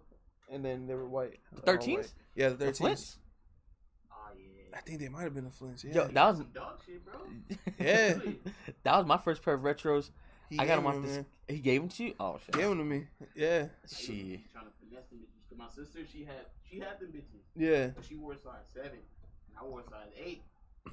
and 0.52 0.64
then 0.64 0.86
they 0.86 0.94
were 0.94 1.10
white. 1.10 1.40
The 1.54 1.62
13s? 1.64 1.96
white. 1.98 2.14
Yeah, 2.36 2.50
the 2.50 2.56
The 2.58 2.66
13s. 2.68 2.78
Flints? 2.78 3.18
Oh 4.12 4.32
yeah. 4.38 4.65
I 4.76 4.80
think 4.82 5.00
they 5.00 5.08
might 5.10 5.24
have 5.24 5.34
been 5.34 5.46
the 5.46 5.50
Flints. 5.52 5.84
Yeah, 5.84 5.94
Yo, 5.96 6.08
that 6.10 6.26
was 6.28 6.40
dog 6.54 6.80
shit, 6.86 7.04
bro. 7.06 7.14
Yeah. 7.80 8.18
that 8.84 8.98
was 8.98 9.06
my 9.06 9.18
first 9.18 9.42
pair 9.42 9.54
of 9.54 9.62
retros. 9.62 10.10
he 10.50 10.60
I 10.60 10.66
got 10.66 10.68
gave 10.68 10.78
them 10.78 10.88
off 10.88 10.94
them, 10.96 11.04
this. 11.04 11.16
man. 11.16 11.26
He 11.48 11.60
gave 11.60 11.82
them 11.82 11.90
to 11.90 12.04
you? 12.04 12.14
Oh 12.20 12.38
shit. 12.46 12.56
Gave 12.56 12.70
them 12.70 12.78
to 12.80 12.84
me. 12.84 13.08
Yeah, 13.36 13.68
Shit. 13.88 14.42
Trying 14.52 14.66
to 14.66 14.72
finesse 14.80 15.06
them 15.10 15.20
bitches. 15.20 15.50
'Cause 15.50 15.58
My 15.58 15.68
sister, 15.70 16.00
she 16.12 16.24
had 16.26 16.46
she 16.70 16.80
had 16.80 17.00
them 17.00 17.10
bitches. 17.10 17.42
yeah, 17.56 17.88
But 17.96 18.04
she 18.06 18.16
wore 18.16 18.34
a 18.34 18.38
size 18.38 18.66
seven. 18.74 18.92
And 19.48 19.58
I 19.60 19.64
wore 19.64 19.80
a 19.80 19.84
size 19.84 20.10
eight. 20.24 20.42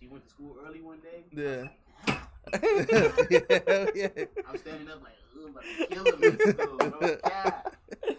she 0.00 0.08
went 0.08 0.24
to 0.24 0.30
school 0.30 0.56
early 0.66 0.80
one 0.80 0.98
day. 1.00 1.24
yeah. 1.32 1.68
Yeah. 2.08 2.58
I'm 2.60 3.24
yeah, 3.30 4.08
yeah. 4.14 4.56
standing 4.56 4.90
up 4.90 5.00
like, 5.02 5.16
ugh, 5.36 5.44
I'm 5.44 5.50
about 5.50 5.64
to 5.78 5.86
kill 5.86 6.04
him 6.04 6.24
in 6.24 6.38
school. 6.40 6.76
No 7.00 7.16
cap. 7.24 7.76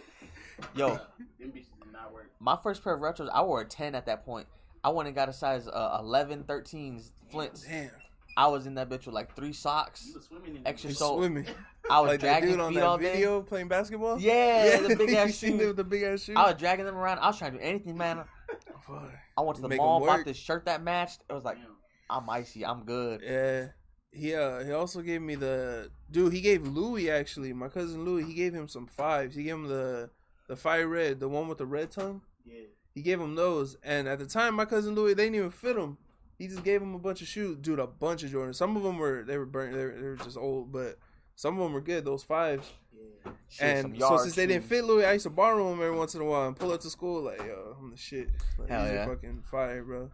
Yo, 0.76 0.86
Uh, 0.88 0.98
them 1.38 1.52
bitches 1.52 1.66
did 1.82 1.92
not 1.92 2.12
work. 2.12 2.30
my 2.40 2.56
first 2.56 2.82
pair 2.82 2.94
of 2.94 3.00
retros, 3.00 3.28
I 3.32 3.42
wore 3.42 3.60
a 3.60 3.64
10 3.64 3.94
at 3.94 4.06
that 4.06 4.24
point. 4.24 4.46
I 4.84 4.90
went 4.90 5.06
and 5.08 5.16
got 5.16 5.28
a 5.28 5.32
size 5.32 5.66
uh, 5.66 5.96
11, 6.00 6.44
13s 6.44 7.10
Flints. 7.30 7.62
Damn, 7.62 7.90
I 8.36 8.46
was 8.48 8.66
in 8.66 8.74
that 8.74 8.88
bitch 8.90 9.06
with 9.06 9.14
like 9.14 9.34
three 9.34 9.52
socks. 9.52 10.04
You 10.06 10.14
was 10.14 10.24
swimming 10.26 10.56
in 10.56 10.66
Extra 10.66 10.90
you 10.90 10.96
swimming. 10.96 11.46
I 11.90 12.00
was 12.00 12.10
like 12.10 12.20
dragging 12.20 12.50
dude 12.50 12.60
on 12.60 12.72
feet 12.72 12.80
that 12.80 12.86
all 12.86 12.98
day. 12.98 13.12
video 13.14 13.42
playing 13.42 13.68
basketball. 13.68 14.20
Yeah, 14.20 14.64
yeah 14.80 14.88
the 14.88 14.96
big 14.96 15.10
ass 15.14 15.36
shoe. 15.38 15.48
shoes. 15.48 15.58
the, 15.58 15.72
the 15.72 15.84
big 15.84 16.02
ass 16.02 16.22
shoe. 16.24 16.34
I 16.36 16.50
was 16.50 16.60
dragging 16.60 16.84
them 16.84 16.96
around. 16.96 17.18
I 17.18 17.28
was 17.28 17.38
trying 17.38 17.52
to 17.52 17.58
do 17.58 17.64
anything, 17.64 17.96
man. 17.96 18.24
Fuck. 18.86 19.10
I 19.36 19.40
went 19.40 19.56
to 19.56 19.62
the 19.62 19.68
Make 19.68 19.78
'em 19.80 19.84
mall, 19.84 20.00
bought 20.04 20.24
this 20.24 20.36
shirt 20.36 20.66
that 20.66 20.82
matched. 20.82 21.22
It 21.28 21.32
was 21.32 21.44
like, 21.44 21.56
Damn. 21.56 21.66
I'm 22.10 22.28
icy, 22.30 22.64
I'm 22.64 22.84
good. 22.84 23.22
Yeah. 23.24 23.68
He 24.12 24.34
uh 24.34 24.62
he 24.64 24.70
also 24.70 25.00
gave 25.00 25.22
me 25.22 25.34
the 25.34 25.90
dude. 26.10 26.32
He 26.32 26.40
gave 26.40 26.64
Louis 26.66 27.10
actually 27.10 27.52
my 27.52 27.68
cousin 27.68 28.04
Louis. 28.04 28.24
He 28.24 28.34
gave 28.34 28.54
him 28.54 28.68
some 28.68 28.86
fives. 28.86 29.34
He 29.34 29.44
gave 29.44 29.54
him 29.54 29.66
the 29.68 30.10
the 30.48 30.54
fire 30.56 30.86
red, 30.86 31.18
the 31.18 31.28
one 31.28 31.48
with 31.48 31.58
the 31.58 31.66
red 31.66 31.90
tongue. 31.90 32.20
Yeah. 32.44 32.60
He 32.94 33.02
gave 33.02 33.20
him 33.20 33.34
those, 33.34 33.76
and 33.82 34.06
at 34.06 34.20
the 34.20 34.26
time, 34.26 34.54
my 34.54 34.64
cousin 34.64 34.94
Louis 34.94 35.14
they 35.14 35.24
didn't 35.24 35.36
even 35.36 35.50
fit 35.50 35.76
him. 35.76 35.98
He 36.38 36.48
just 36.48 36.64
gave 36.64 36.80
him 36.80 36.94
a 36.94 36.98
bunch 36.98 37.22
of 37.22 37.28
shoes, 37.28 37.58
dude. 37.58 37.78
A 37.78 37.86
bunch 37.86 38.22
of 38.22 38.30
Jordans. 38.30 38.56
Some 38.56 38.76
of 38.76 38.82
them 38.82 38.98
were 38.98 39.24
they 39.24 39.38
were 39.38 39.46
burnt. 39.46 39.74
They 39.74 39.84
were, 39.84 39.92
they 39.92 40.08
were 40.08 40.16
just 40.16 40.36
old, 40.36 40.72
but 40.72 40.98
some 41.34 41.56
of 41.56 41.62
them 41.62 41.72
were 41.72 41.80
good. 41.80 42.04
Those 42.04 42.22
fives. 42.22 42.70
Yeah. 42.92 43.32
And 43.60 43.98
so 43.98 44.18
since 44.18 44.34
they 44.34 44.46
didn't 44.46 44.64
fit 44.64 44.84
Louis, 44.84 45.04
I 45.04 45.14
used 45.14 45.24
to 45.24 45.30
borrow 45.30 45.70
them 45.70 45.80
every 45.80 45.96
once 45.96 46.14
in 46.14 46.20
a 46.20 46.24
while 46.24 46.46
and 46.46 46.56
pull 46.56 46.72
up 46.72 46.80
to 46.80 46.90
school 46.90 47.22
like, 47.22 47.38
yo, 47.38 47.76
I'm 47.78 47.90
the 47.90 47.96
shit. 47.96 48.28
Like, 48.58 48.68
Hell 48.68 48.86
yeah. 48.86 49.06
fucking 49.06 49.42
fire, 49.42 49.82
bro. 49.82 50.10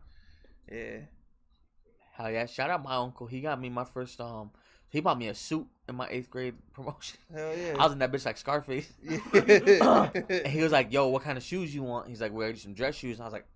Yeah. 0.71 0.99
Hell 2.15 2.31
yeah! 2.31 2.47
Shout 2.47 2.71
out 2.71 2.83
my 2.83 2.97
uncle. 2.97 3.27
He 3.27 3.41
got 3.41 3.61
me 3.61 3.69
my 3.69 3.85
first 3.85 4.21
um. 4.21 4.51
He 4.91 5.01
bought 5.01 5.19
me 5.19 5.29
a 5.29 5.35
suit 5.35 5.67
in 5.91 5.97
my 5.97 6.09
eighth 6.09 6.31
grade 6.31 6.55
promotion. 6.73 7.19
Hell 7.35 7.55
yeah. 7.57 7.77
I 7.79 7.85
was 7.85 7.93
in 7.93 7.99
that 7.99 8.11
bitch 8.13 8.25
like 8.25 8.39
Scarface. 8.39 8.91
And 9.33 10.47
he 10.47 10.63
was 10.63 10.73
like, 10.73 10.93
"Yo, 10.93 11.09
what 11.09 11.23
kind 11.23 11.37
of 11.37 11.45
shoes 11.45 11.75
you 11.75 11.83
want?" 11.83 12.09
He's 12.09 12.21
like, 12.21 12.33
"Wear 12.33 12.55
some 12.57 12.75
dress 12.75 12.95
shoes." 12.95 13.19
And 13.19 13.23
I 13.23 13.27
was 13.27 13.33
like, 13.35 13.47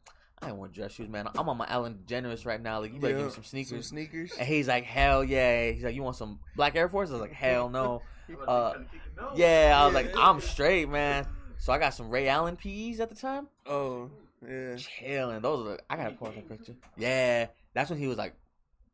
"I 0.43 0.49
ain't 0.49 0.57
want 0.57 0.73
dress 0.73 0.93
shoes, 0.93 1.09
man. 1.09 1.29
I'm 1.39 1.49
on 1.49 1.57
my 1.57 1.67
Ellen 1.71 2.01
DeGeneres 2.07 2.45
right 2.45 2.61
now. 2.61 2.81
Like, 2.81 2.93
you 2.93 3.01
better 3.01 3.15
give 3.15 3.25
me 3.27 3.31
some 3.31 3.45
Some 3.45 3.45
sneakers." 3.45 3.87
sneakers. 3.89 4.33
And 4.39 4.47
he's 4.47 4.69
like, 4.69 4.85
"Hell 4.85 5.25
yeah!" 5.25 5.71
He's 5.71 5.85
like, 5.85 5.95
"You 5.95 6.03
want 6.03 6.17
some 6.17 6.41
black 6.57 6.77
Air 6.77 6.89
Force?" 6.89 7.09
I 7.11 7.13
was 7.13 7.23
like, 7.23 7.33
"Hell 7.33 7.69
no." 7.71 8.03
Uh, 8.47 8.73
trying 8.73 8.85
to 8.85 8.91
kick 8.91 9.01
the 9.17 9.23
nose. 9.23 9.33
Yeah, 9.37 9.79
I 9.81 9.85
was 9.87 9.95
like, 9.95 10.17
"I'm 10.17 10.41
straight, 10.41 10.89
man." 10.89 11.27
So 11.59 11.73
I 11.73 11.79
got 11.79 11.95
some 11.95 12.11
Ray 12.11 12.29
Allen 12.29 12.57
PEs 12.57 13.01
at 13.01 13.09
the 13.11 13.17
time. 13.17 13.49
Oh, 13.67 14.11
yeah. 14.47 14.77
Chilling. 14.77 15.41
Those 15.41 15.61
are. 15.67 15.71
The, 15.71 15.79
I 15.89 15.97
gotta 15.97 16.11
pull 16.15 16.29
up 16.29 16.35
that 16.35 16.49
picture. 16.49 16.75
Yeah, 16.97 17.47
that's 17.73 17.89
when 17.91 17.99
he 17.99 18.07
was 18.07 18.19
like 18.19 18.35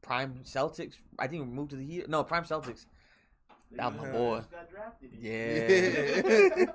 prime 0.02 0.40
Celtics. 0.44 0.94
I 1.18 1.26
think 1.26 1.42
we 1.44 1.48
moved 1.48 1.70
to 1.70 1.76
the 1.76 1.84
Heat. 1.84 2.08
No, 2.08 2.22
prime 2.24 2.44
Celtics. 2.44 2.86
That 3.76 3.96
my 3.96 4.02
uh-huh. 4.02 4.12
boy. 4.12 4.36
Just 4.38 4.50
got 4.50 4.70
drafted. 4.70 5.10
Yeah. 5.20 6.66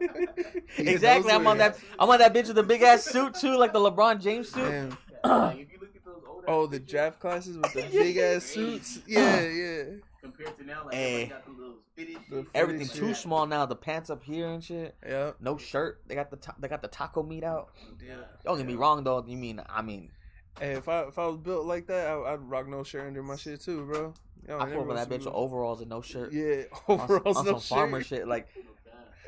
Yeah, 0.77 0.91
exactly. 0.91 1.31
I'm 1.31 1.47
on 1.47 1.57
that. 1.59 1.77
I'm 1.97 2.09
on 2.09 2.19
that 2.19 2.33
bitch 2.33 2.47
with 2.47 2.55
the 2.57 2.63
big 2.63 2.81
ass 2.81 3.03
suit 3.03 3.33
too, 3.35 3.57
like 3.57 3.71
the 3.73 3.79
LeBron 3.79 4.21
James 4.21 4.49
suit. 4.49 4.69
Damn. 4.69 4.89
Like, 5.23 5.57
if 5.59 5.71
you 5.71 5.77
look 5.79 5.95
at 5.95 6.03
those 6.05 6.21
old 6.27 6.43
Oh, 6.47 6.67
the 6.67 6.79
draft 6.79 7.19
classes 7.19 7.57
with 7.57 7.73
the 7.73 7.81
big 7.91 8.17
ass 8.17 8.43
suits. 8.43 8.99
Yeah, 9.07 9.41
yeah. 9.41 9.83
compared 10.21 10.57
to 10.57 10.65
now, 10.65 10.85
like 10.85 10.93
Hey. 10.93 11.27
got 11.27 11.45
the 11.45 11.51
little 11.51 11.75
fitted 11.95 12.17
The 12.29 12.35
shit. 12.37 12.47
Everything 12.53 12.87
Shit. 12.87 12.95
too 12.97 13.13
small 13.13 13.45
now. 13.45 13.65
The 13.65 13.75
pants 13.75 14.09
up 14.09 14.23
here 14.23 14.47
and 14.47 14.63
shit. 14.63 14.95
Yeah. 15.05 15.31
No 15.39 15.57
shirt. 15.57 16.01
They 16.07 16.15
got 16.15 16.29
the 16.29 16.37
ta- 16.37 16.55
they 16.59 16.67
got 16.67 16.81
the 16.81 16.87
taco 16.89 17.23
meat 17.23 17.43
out. 17.43 17.69
Yeah. 18.05 18.15
Don't 18.43 18.57
get 18.57 18.65
me 18.67 18.75
wrong 18.75 19.03
though. 19.03 19.23
You 19.25 19.37
mean 19.37 19.61
I 19.69 19.81
mean 19.81 20.11
Hey, 20.59 20.71
if 20.73 20.87
I 20.87 21.01
if 21.03 21.19
I 21.19 21.27
was 21.27 21.37
built 21.37 21.65
like 21.65 21.87
that, 21.87 22.07
I, 22.07 22.33
I'd 22.33 22.41
rock 22.41 22.67
no 22.67 22.83
shirt 22.83 23.07
under 23.07 23.21
my 23.23 23.35
shit 23.35 23.61
too, 23.61 23.85
bro. 23.85 24.13
Yo, 24.47 24.59
I 24.59 24.65
pull 24.69 24.81
up 24.83 24.89
on 24.89 24.95
that 24.95 25.07
bitch 25.09 25.19
me- 25.21 25.25
with 25.25 25.33
overalls 25.33 25.81
and 25.81 25.89
no 25.89 26.01
shirt. 26.01 26.31
Yeah, 26.31 26.63
On, 26.87 26.99
overalls, 26.99 27.37
on 27.37 27.45
no 27.45 27.51
some 27.53 27.77
farmer 27.77 28.01
shit. 28.03 28.27
Like 28.27 28.47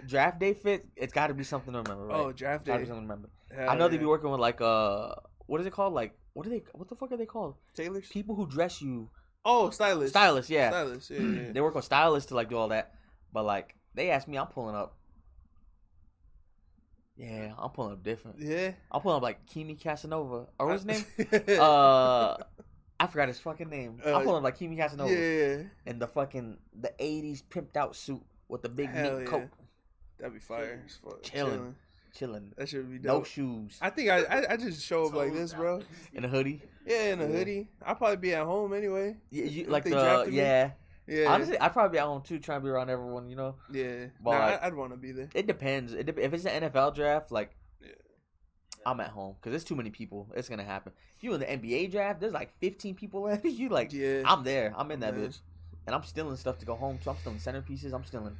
draft 0.05 0.39
day 0.39 0.53
fit. 0.53 0.85
It's 0.95 1.13
got 1.13 1.27
to 1.27 1.33
be 1.33 1.43
something 1.43 1.73
to 1.73 1.79
remember, 1.79 2.05
right? 2.05 2.17
Oh, 2.19 2.31
draft 2.31 2.65
Gotta 2.65 2.79
be 2.79 2.85
day. 2.85 2.89
something 2.89 3.07
to 3.07 3.13
remember. 3.13 3.29
Hell 3.55 3.69
I 3.69 3.75
know 3.75 3.87
they 3.87 3.97
be 3.97 4.05
working 4.05 4.29
with 4.29 4.39
like 4.39 4.61
uh, 4.61 5.15
what 5.47 5.59
is 5.61 5.67
it 5.67 5.73
called? 5.73 5.93
Like 5.93 6.17
what 6.33 6.45
are 6.45 6.49
they? 6.49 6.63
What 6.73 6.87
the 6.89 6.95
fuck 6.95 7.11
are 7.11 7.17
they 7.17 7.25
called? 7.25 7.55
tailors. 7.75 8.07
People 8.09 8.35
who 8.35 8.47
dress 8.47 8.81
you 8.81 9.09
Oh, 9.45 9.69
stylist. 9.69 10.11
Stylist, 10.11 10.49
yeah. 10.49 10.69
Stylist. 10.69 11.09
Yeah, 11.09 11.19
yeah. 11.21 11.41
they 11.53 11.61
work 11.61 11.73
with 11.75 11.85
stylists 11.85 12.27
to 12.29 12.35
like 12.35 12.49
do 12.49 12.57
all 12.57 12.67
that. 12.69 12.93
But 13.31 13.43
like 13.45 13.75
they 13.95 14.11
asked 14.11 14.27
me, 14.27 14.37
I'm 14.37 14.47
pulling 14.47 14.75
up. 14.75 14.96
Yeah, 17.17 17.53
I'm 17.57 17.69
pulling 17.71 17.93
up 17.93 18.03
different. 18.03 18.37
yeah. 18.39 18.71
I'm 18.91 19.01
pulling 19.01 19.17
up 19.17 19.23
like 19.23 19.45
Kimi 19.47 19.75
Casanova. 19.75 20.47
Or 20.59 20.67
what's 20.67 20.83
his 20.83 21.03
name? 21.17 21.27
name? 21.47 21.59
uh, 21.59 22.35
I 22.99 23.07
forgot 23.07 23.27
his 23.27 23.39
fucking 23.39 23.69
name. 23.69 23.99
Uh, 24.05 24.15
I'm 24.15 24.23
pulling 24.23 24.37
up 24.37 24.43
like 24.43 24.57
Kimi 24.57 24.75
Casanova 24.75 25.11
yeah. 25.13 25.63
in 25.85 25.99
the 25.99 26.07
fucking 26.07 26.57
the 26.79 26.91
'80s 26.99 27.43
pimped 27.49 27.75
out 27.75 27.95
suit 27.95 28.21
with 28.47 28.61
the 28.61 28.69
big 28.69 28.89
Hell 28.89 29.17
mink 29.17 29.25
yeah. 29.25 29.29
coat, 29.31 29.49
That'd 30.19 30.33
be 30.33 30.39
fire. 30.39 30.83
as 30.85 30.95
fuck. 30.95 31.21
Chilling. 31.23 31.51
Chilling. 31.53 31.75
chilling, 32.13 32.53
That 32.57 32.69
should 32.69 32.89
be 32.91 32.99
no 32.99 33.23
shoes, 33.23 33.77
I 33.81 33.89
think 33.89 34.09
I, 34.09 34.21
I 34.23 34.53
I 34.53 34.57
just 34.57 34.83
show 34.83 35.05
up 35.07 35.13
like 35.13 35.33
this, 35.33 35.53
bro. 35.53 35.81
in 36.13 36.23
a 36.23 36.27
hoodie. 36.27 36.61
Yeah, 36.85 37.13
in 37.13 37.19
a 37.21 37.25
Yeah. 37.25 37.31
hoodie. 37.31 37.67
I'll 37.85 37.95
probably 37.95 38.17
be 38.17 38.33
at 38.33 38.45
home 38.45 38.73
anyway. 38.73 39.15
Yeah, 39.29 39.45
you, 39.45 39.65
like 39.65 39.83
they 39.83 39.89
the 39.91 39.95
drafted 40.01 40.33
me? 40.33 40.39
Yeah. 41.07 41.21
Yeah. 41.23 41.31
Honestly, 41.33 41.57
I'd 41.59 41.73
probably 41.73 41.95
be 41.95 41.99
at 41.99 42.05
home 42.05 42.21
too, 42.21 42.39
trying 42.39 42.59
to 42.59 42.63
be 42.63 42.69
around 42.69 42.89
everyone. 42.89 43.29
You 43.29 43.35
know, 43.35 43.55
yeah. 43.71 44.05
But, 44.23 44.31
nah, 44.31 44.45
like- 44.45 44.63
I, 44.63 44.67
I'd 44.67 44.75
want 44.75 44.91
to 44.91 44.97
be 44.97 45.11
there. 45.11 45.29
it 45.33 45.47
depends. 45.47 45.93
It 45.93 46.05
dep 46.05 46.17
if 46.19 46.33
it's 46.33 46.45
an 46.45 46.63
NFL 46.63 46.95
draft, 46.95 47.31
like 47.31 47.55
Yeah. 47.81 47.89
I'm 48.85 48.99
at 48.99 49.09
home 49.09 49.35
because 49.39 49.51
there's 49.51 49.63
too 49.63 49.75
many 49.75 49.89
people. 49.89 50.27
It's 50.35 50.49
gonna 50.49 50.63
happen. 50.63 50.91
If 51.17 51.23
you're 51.23 51.33
in 51.35 51.39
the 51.39 51.45
NBA 51.45 51.91
draft, 51.91 52.19
there's 52.19 52.33
like 52.33 52.53
15 52.59 52.95
people 52.95 53.27
in. 53.27 53.39
you 53.43 53.69
like, 53.69 53.91
Yeah. 53.93 54.21
I'm 54.25 54.43
there. 54.43 54.73
I'm 54.77 54.91
in 54.91 54.99
that 55.01 55.15
Man. 55.17 55.27
bitch, 55.29 55.39
and 55.85 55.95
I'm 55.95 56.03
stealing 56.03 56.35
stuff 56.37 56.59
to 56.59 56.65
go 56.65 56.75
home. 56.75 56.99
So 57.03 57.11
I'm 57.11 57.17
stealing 57.17 57.39
centerpieces. 57.39 57.93
I'm 57.93 58.03
stealing 58.03 58.35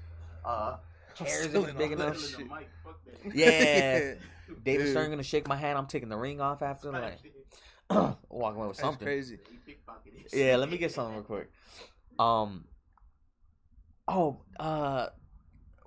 uh 0.45 0.78
chairs 1.15 1.45
if 1.45 1.49
stealing 1.51 1.70
it's 1.70 1.78
big 1.78 1.91
enough. 1.93 2.20
shit. 2.20 2.47
Mike, 2.47 2.70
fuck 2.84 2.99
that. 3.05 3.36
Yeah. 3.36 4.13
David 4.63 4.84
Dude. 4.86 4.91
Stern 4.91 5.09
gonna 5.09 5.24
shake 5.24 5.47
my 5.47 5.57
hand. 5.57 5.78
I'm 5.78 5.88
taking 5.88 6.07
the 6.09 6.15
ring 6.18 6.39
off 6.39 6.61
after, 6.61 6.91
like 6.91 7.20
walking 7.89 8.57
away 8.59 8.68
with 8.68 8.78
That's 8.78 8.80
something. 8.80 9.05
crazy. 9.05 9.39
You 9.51 9.57
pickpocket 9.65 10.13
his 10.24 10.34
Yeah, 10.34 10.55
let 10.55 10.70
me 10.70 10.78
get 10.78 10.91
something 10.93 11.15
real 11.15 11.24
quick. 11.24 11.49
Um. 12.20 12.65
Oh, 14.07 14.38
uh, 14.59 15.07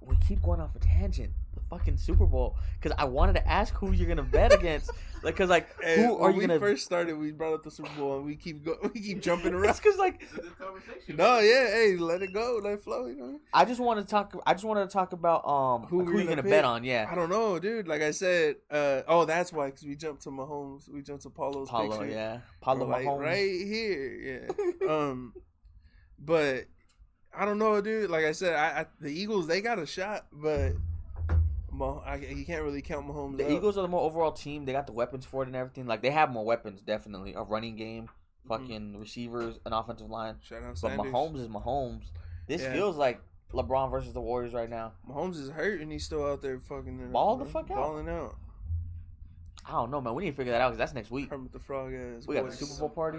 we 0.03 0.16
keep 0.28 0.43
going 0.43 0.61
off 0.61 0.74
a 0.76 0.78
tangent. 0.78 1.33
The 1.55 1.61
fucking 1.62 1.97
Super 1.97 2.26
Bowl, 2.26 2.57
because 2.81 2.97
I 2.97 3.07
wanted 3.07 3.33
to 3.35 3.49
ask 3.49 3.74
who 3.74 3.91
you're 3.91 4.07
gonna 4.07 4.22
bet 4.22 4.53
against, 4.53 4.89
like, 5.24 5.35
cause 5.35 5.49
like 5.49 5.68
Hey, 5.83 5.97
who 5.97 6.14
are 6.16 6.26
when 6.26 6.35
you 6.35 6.39
we 6.39 6.47
gonna? 6.47 6.61
first 6.61 6.85
started, 6.85 7.18
we 7.18 7.33
brought 7.33 7.55
up 7.55 7.64
the 7.64 7.72
Super 7.72 7.91
Bowl 7.99 8.16
and 8.18 8.24
we 8.24 8.37
keep 8.37 8.64
go, 8.64 8.76
we 8.95 9.01
keep 9.01 9.20
jumping 9.20 9.51
That's 9.51 9.64
around. 9.64 9.76
because 9.83 9.99
like 9.99 10.22
It's 10.22 10.33
a 10.35 10.43
good 10.43 10.59
conversation. 10.59 11.16
No, 11.16 11.41
yeah, 11.41 11.66
hey, 11.66 11.97
let 11.97 12.22
it 12.22 12.33
go, 12.33 12.61
let 12.62 12.74
it 12.74 12.83
flow. 12.85 13.07
You 13.07 13.16
know, 13.16 13.41
I 13.53 13.64
just 13.64 13.81
want 13.81 13.99
to 13.99 14.07
talk. 14.07 14.41
I 14.47 14.53
just 14.55 14.64
wanted 14.64 14.83
to 14.89 14.93
talk 14.93 15.12
about 15.12 15.45
um 15.49 15.87
Who 15.89 15.99
who, 15.99 16.05
we're 16.05 16.05
who 16.05 16.18
you 16.18 16.24
gonna 16.24 16.37
gonna 16.37 16.43
pick? 16.45 16.51
bet 16.53 16.64
on. 16.64 16.85
Yeah, 16.85 17.09
I 17.11 17.16
don't 17.16 17.31
know, 17.31 17.59
dude. 17.59 17.89
Like 17.89 18.03
I 18.03 18.12
said, 18.12 18.57
uh, 18.70 19.03
oh, 19.09 19.24
that's 19.24 19.53
why 19.53 19.66
because 19.66 19.83
we 19.83 19.97
jumped 19.97 20.22
to 20.22 20.31
Mahomes, 20.31 20.89
we 20.89 21.03
jumped 21.03 21.24
to 21.24 21.31
Paulo's 21.31 21.68
Paulo. 21.68 21.99
picture. 21.99 22.14
Yeah, 22.14 22.35
We're 22.35 22.41
Paulo 22.61 22.87
like, 22.87 23.05
Mahomes. 23.07 23.18
right 23.18 23.61
here, 23.66 24.47
yeah. 24.81 24.89
um, 24.89 25.35
but 26.20 26.64
I 27.36 27.44
don't 27.44 27.58
know, 27.58 27.80
dude. 27.80 28.10
Like 28.10 28.24
I 28.24 28.32
said, 28.32 28.54
I, 28.54 28.80
I 28.82 28.86
the 29.00 29.08
Eagles 29.10 29.46
they 29.46 29.60
got 29.60 29.78
a 29.78 29.86
shot, 29.86 30.26
but 30.32 30.72
Mah- 31.72 32.02
I, 32.04 32.16
you 32.16 32.44
can't 32.44 32.62
really 32.62 32.82
count 32.82 33.06
Mahomes. 33.06 33.38
The 33.38 33.44
out. 33.46 33.50
Eagles 33.52 33.78
are 33.78 33.82
the 33.82 33.88
more 33.88 34.02
overall 34.02 34.32
team. 34.32 34.64
They 34.64 34.72
got 34.72 34.86
the 34.86 34.92
weapons 34.92 35.24
for 35.24 35.42
it 35.42 35.46
and 35.46 35.56
everything. 35.56 35.86
Like 35.86 36.02
they 36.02 36.10
have 36.10 36.30
more 36.30 36.44
weapons, 36.44 36.82
definitely. 36.82 37.34
A 37.34 37.42
running 37.42 37.76
game, 37.76 38.08
fucking 38.48 38.98
receivers, 38.98 39.58
an 39.64 39.72
offensive 39.72 40.10
line. 40.10 40.36
Shout 40.42 40.62
out 40.62 40.68
But 40.70 40.78
Sanders. 40.78 41.12
Mahomes 41.12 41.40
is 41.40 41.48
Mahomes. 41.48 42.04
This 42.48 42.62
Yeah. 42.62 42.72
feels 42.72 42.96
like 42.96 43.20
LeBron 43.52 43.90
versus 43.90 44.12
the 44.12 44.20
Warriors 44.20 44.52
right 44.52 44.68
now. 44.70 44.92
Mahomes 45.08 45.36
is 45.40 45.48
hurt 45.50 45.80
and 45.80 45.90
he's 45.92 46.04
still 46.04 46.26
out 46.26 46.42
there 46.42 46.58
fucking 46.58 47.00
uh, 47.02 47.06
Ball 47.12 47.36
the 47.36 47.44
fuck 47.44 47.70
out. 47.70 47.76
balling 47.76 48.08
out. 48.08 48.36
I 49.66 49.72
don't 49.72 49.90
know, 49.90 50.00
man. 50.00 50.14
We 50.14 50.24
need 50.24 50.30
to 50.30 50.36
figure 50.36 50.52
that 50.52 50.60
out 50.62 50.70
because 50.70 50.78
that's 50.78 50.94
next 50.94 51.10
week. 51.10 51.30
Kermit 51.30 51.52
the 51.52 51.58
Frog 51.60 51.92
ass. 51.94 52.26
We 52.26 52.34
got 52.34 52.46
the. 52.50 52.56
Super 52.56 52.80
Bowl 52.80 52.88
party. 52.88 53.18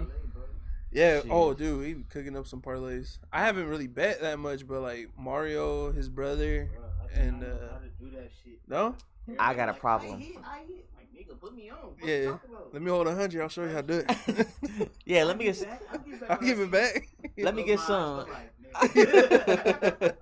Yeah. 0.92 1.20
Shit. 1.22 1.30
Oh, 1.30 1.54
dude, 1.54 1.86
he 1.86 1.94
be 1.94 2.04
cooking 2.04 2.36
up 2.36 2.46
some 2.46 2.60
parlays. 2.60 3.18
I 3.32 3.40
haven't 3.44 3.68
really 3.68 3.86
bet 3.86 4.20
that 4.20 4.38
much, 4.38 4.66
but 4.66 4.80
like 4.80 5.08
Mario, 5.18 5.90
his 5.92 6.08
brother. 6.08 6.68
And, 7.14 7.42
uh, 7.42 7.46
how 7.46 7.78
to 7.78 7.88
do 8.00 8.10
that 8.16 8.30
shit. 8.44 8.58
No, 8.68 8.94
I 9.38 9.52
got 9.54 9.68
a 9.68 9.74
problem. 9.74 10.14
I 10.14 10.18
hit, 10.22 10.36
I 10.44 10.58
hit. 10.60 10.86
Like, 10.96 11.08
nigga, 11.14 11.38
put 11.38 11.54
me 11.54 11.68
on. 11.70 11.76
What 11.76 11.98
Yeah. 12.04 12.16
you 12.16 12.24
talking 12.30 12.50
about? 12.50 12.72
let 12.72 12.82
me 12.82 12.90
hold 12.90 13.06
a 13.06 13.14
hundred. 13.14 13.42
I'll 13.42 13.48
show 13.50 13.64
you 13.64 13.68
how 13.70 13.82
to 13.82 13.86
do 13.86 14.04
it. 14.08 14.90
yeah, 15.04 15.24
let 15.24 15.36
me 15.36 15.48
I'll 15.48 15.52
get. 15.54 15.68
back- 15.68 15.82
I'll 15.92 15.98
give 15.98 16.20
back 16.20 16.30
I'll 16.30 16.38
give 16.46 16.60
it 16.60 16.70
back. 16.70 17.08
Let 17.38 17.54
me 17.54 17.64
get 17.64 17.80
some. 17.80 18.26
eyes, 18.74 18.90
but. 18.94 20.18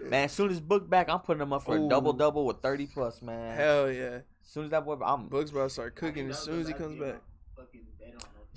Man, 0.00 0.24
as 0.24 0.32
soon 0.32 0.50
as 0.50 0.60
book 0.60 0.88
back, 0.88 1.08
I'm 1.08 1.20
putting 1.20 1.40
them 1.40 1.52
up 1.52 1.62
for 1.64 1.76
Ooh. 1.76 1.86
a 1.86 1.88
double 1.88 2.12
double 2.12 2.46
with 2.46 2.60
thirty 2.62 2.86
plus, 2.86 3.20
man. 3.22 3.56
Hell 3.56 3.90
yeah. 3.90 4.04
As 4.04 4.22
soon 4.42 4.64
as 4.64 4.70
that 4.70 4.84
boy, 4.84 4.96
I'm 5.04 5.28
Bugs 5.28 5.50
about 5.50 5.64
to 5.64 5.70
start 5.70 5.94
cooking 5.96 6.28
as 6.30 6.38
soon 6.38 6.60
as 6.60 6.68
he 6.68 6.72
comes 6.74 6.98
back. 7.00 7.16
fucking 7.56 7.82
bet 7.95 7.95
on 7.95 7.95
that. 7.95 7.95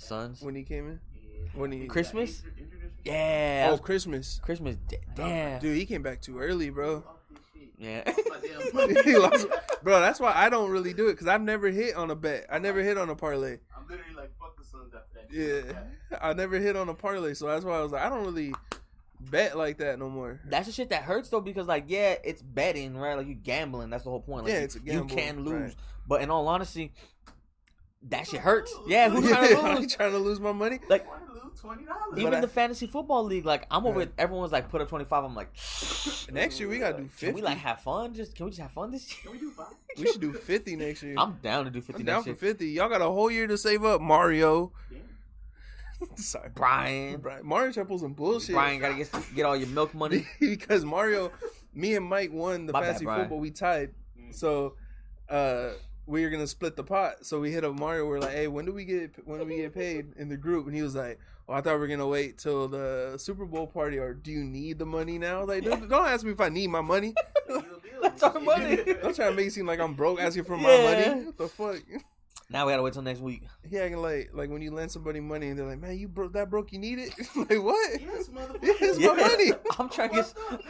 Sons. 0.00 0.42
When 0.42 0.54
he 0.54 0.62
came 0.64 0.88
in. 0.88 1.00
When 1.54 1.72
he 1.72 1.86
Christmas? 1.86 2.40
Injured- 2.40 2.58
injured 2.58 2.90
Yeah, 3.04 3.70
Oh, 3.72 3.78
Christmas. 3.78 4.40
Christmas. 4.42 4.76
d- 4.88 4.98
Damn. 5.14 5.60
Dude, 5.60 5.76
he 5.76 5.86
came 5.86 6.02
back 6.02 6.20
too 6.20 6.38
early, 6.38 6.70
bro. 6.70 7.02
something. 7.02 7.06
Fuck 7.06 7.28
this 7.30 7.40
shit. 7.54 7.68
Yeah. 7.78 8.02
Lost 8.06 8.28
my 8.28 8.48
damn 8.48 8.74
money. 8.94 9.02
he 9.04 9.16
lost, 9.16 9.46
bro. 9.82 10.00
That's 10.00 10.20
why 10.20 10.32
I 10.34 10.48
don't 10.50 10.70
really 10.70 10.92
do 10.92 11.08
it 11.08 11.12
because 11.12 11.26
I've 11.26 11.40
never 11.42 11.68
hit 11.68 11.96
on 11.96 12.10
a 12.10 12.14
bet. 12.14 12.46
I 12.50 12.58
never 12.58 12.82
hit 12.82 12.98
on 12.98 13.08
a 13.08 13.16
parlay. 13.16 13.58
I'm 13.76 13.86
literally 13.88 14.14
like, 14.14 14.30
fuck 14.38 14.56
the 14.58 14.64
Suns 14.64 14.92
after 14.94 15.14
that. 15.14 15.32
Yeah, 15.32 16.18
I 16.22 16.32
never 16.34 16.58
hit 16.58 16.76
on 16.76 16.88
a 16.88 16.94
parlay, 16.94 17.34
so 17.34 17.46
that's 17.46 17.64
why 17.64 17.78
I 17.78 17.82
was 17.82 17.92
like, 17.92 18.02
I 18.02 18.08
don't 18.10 18.24
really 18.24 18.52
bet 19.30 19.56
like 19.56 19.78
that 19.78 19.98
no 19.98 20.08
more. 20.10 20.40
That's 20.44 20.66
the 20.66 20.72
shit 20.72 20.90
that 20.90 21.02
hurts 21.02 21.30
though, 21.30 21.40
because 21.40 21.66
like, 21.66 21.84
yeah, 21.88 22.14
it's 22.22 22.42
betting, 22.42 22.96
right? 22.96 23.16
Like 23.16 23.26
you 23.26 23.34
gambling. 23.34 23.90
That's 23.90 24.04
the 24.04 24.10
whole 24.10 24.20
point. 24.20 24.44
Like, 24.44 24.52
Yeah, 24.52 24.58
you- 24.60 24.64
it's 24.66 24.76
a 24.76 24.80
gamble. 24.80 25.10
You 25.10 25.16
can 25.16 25.44
lose, 25.44 25.62
right. 25.62 25.74
but 26.06 26.20
in 26.22 26.30
all 26.30 26.46
honesty, 26.48 26.92
that 28.08 28.26
shit 28.26 28.40
hurts. 28.40 28.74
Yeah, 28.86 29.10
who's 29.10 29.28
trying 29.30 29.48
to 29.50 29.58
I'm 29.60 29.76
lose? 29.82 29.94
trying 29.94 30.12
to 30.12 30.18
lose 30.18 30.40
my 30.40 30.52
money. 30.52 30.80
Like 30.88 31.06
I 31.06 31.10
want 31.10 31.26
to 31.26 31.32
lose 31.34 31.60
twenty 31.60 31.84
dollars. 31.84 32.18
even 32.18 32.34
I- 32.34 32.40
the 32.40 32.48
fantasy 32.48 32.86
football 32.86 33.24
league, 33.24 33.44
like 33.44 33.66
I'm 33.70 33.86
over. 33.86 34.00
Yeah. 34.00 34.06
Everyone's 34.18 34.52
like, 34.52 34.70
put 34.70 34.80
up 34.80 34.88
twenty 34.88 35.04
five. 35.04 35.24
I'm 35.24 35.34
like, 35.34 35.48
Next 36.32 36.58
year 36.58 36.68
we 36.68 36.78
gotta 36.78 36.94
do 36.94 36.98
can 37.00 37.08
fifty. 37.08 37.34
we 37.34 37.42
like 37.42 37.58
have 37.58 37.80
fun? 37.80 38.14
Just 38.14 38.34
can 38.34 38.46
we 38.46 38.50
just 38.52 38.62
have 38.62 38.70
fun 38.72 38.90
this 38.90 39.08
year? 39.10 39.18
Can 39.24 39.32
we 39.32 39.38
do 39.38 39.50
five? 39.50 39.66
We 39.98 40.06
should 40.06 40.20
do 40.20 40.32
fifty 40.32 40.76
next 40.76 41.02
year. 41.02 41.14
I'm 41.18 41.38
down 41.42 41.64
to 41.66 41.70
do 41.70 41.80
fifty 41.80 42.02
I'm 42.02 42.06
down 42.06 42.14
next 42.16 42.24
for 42.24 42.30
year. 42.46 42.52
fifty. 42.54 42.68
Y'all 42.68 42.88
got 42.88 43.00
a 43.02 43.04
whole 43.04 43.30
year 43.30 43.46
to 43.48 43.58
save 43.58 43.84
up, 43.84 44.00
Mario. 44.00 44.72
Yeah. 44.90 44.98
Sorry, 46.14 46.48
Brian, 46.54 47.20
Brian. 47.20 47.44
Mario 47.46 47.72
tried 47.72 47.82
to 47.82 47.88
pull 47.88 47.98
some 47.98 48.14
bullshit. 48.14 48.54
Brian, 48.54 48.80
gotta 48.80 48.94
get 48.94 49.10
get 49.34 49.44
all 49.44 49.56
your 49.56 49.68
milk 49.68 49.92
money. 49.92 50.26
because 50.40 50.84
Mario, 50.84 51.30
me 51.74 51.94
and 51.94 52.06
Mike 52.06 52.32
won 52.32 52.64
the 52.66 52.72
My 52.72 52.82
fantasy 52.82 53.04
Brian. 53.04 53.22
football. 53.22 53.38
We 53.40 53.50
tied, 53.50 53.90
Mm. 54.18 54.34
so 54.34 54.76
uh, 55.28 55.70
we 56.10 56.22
were 56.24 56.30
gonna 56.30 56.46
split 56.46 56.76
the 56.76 56.82
pot. 56.84 57.24
So 57.24 57.40
we 57.40 57.50
hit 57.52 57.64
up 57.64 57.78
Mario. 57.78 58.06
We're 58.06 58.18
like, 58.20 58.32
"Hey, 58.32 58.48
when 58.48 58.64
do 58.66 58.72
we 58.72 58.84
get 58.84 59.12
when 59.26 59.38
do 59.38 59.44
we 59.46 59.56
get 59.56 59.72
paid 59.74 60.12
in 60.16 60.28
the 60.28 60.36
group?" 60.36 60.66
And 60.66 60.74
he 60.74 60.82
was 60.82 60.94
like, 60.94 61.18
"Oh, 61.48 61.54
I 61.54 61.60
thought 61.60 61.78
we 61.78 61.84
are 61.84 61.88
gonna 61.88 62.06
wait 62.06 62.38
till 62.38 62.68
the 62.68 63.14
Super 63.16 63.46
Bowl 63.46 63.66
party. 63.66 63.98
Or 63.98 64.12
do 64.14 64.30
you 64.32 64.42
need 64.44 64.78
the 64.78 64.86
money 64.86 65.18
now?" 65.18 65.36
I 65.36 65.40
was 65.40 65.48
like, 65.48 65.64
don't, 65.64 65.88
don't 65.88 66.06
ask 66.06 66.24
me 66.24 66.32
if 66.32 66.40
I 66.40 66.48
need 66.48 66.66
my 66.68 66.80
money. 66.80 67.14
That's 68.02 68.22
our 68.22 68.40
money. 68.40 68.76
Don't 68.76 69.14
try 69.14 69.28
to 69.28 69.32
make 69.34 69.46
it 69.48 69.52
seem 69.52 69.66
like 69.66 69.78
I'm 69.80 69.94
broke 69.94 70.20
asking 70.20 70.44
for 70.44 70.56
my 70.56 70.74
Yeah. 70.74 71.08
money. 71.14 71.24
What 71.26 71.36
the 71.38 71.48
fuck? 71.48 71.76
Now 72.52 72.66
we 72.66 72.72
gotta 72.72 72.82
wait 72.82 72.92
till 72.94 73.02
next 73.02 73.20
week. 73.20 73.42
Yeah, 73.70 73.82
acting 73.82 73.98
like 74.02 74.30
like 74.32 74.50
when 74.50 74.62
you 74.62 74.72
lend 74.72 74.90
somebody 74.90 75.20
money 75.20 75.48
and 75.48 75.58
they're 75.58 75.66
like, 75.66 75.78
"Man, 75.80 75.96
you 75.96 76.08
broke 76.08 76.32
that 76.32 76.50
broke. 76.50 76.72
You 76.72 76.78
need 76.80 76.98
it." 76.98 77.14
like 77.36 77.62
what? 77.62 78.00
Yes, 78.00 78.28
motherfucker. 78.28 78.98
Yeah, 79.00 79.08
my 79.14 79.28
money. 79.28 79.52
I'm 79.78 79.88
trying 79.88 80.08
to 80.08 80.14
get. 80.16 80.24
What's 80.36 80.52
up. 80.52 80.62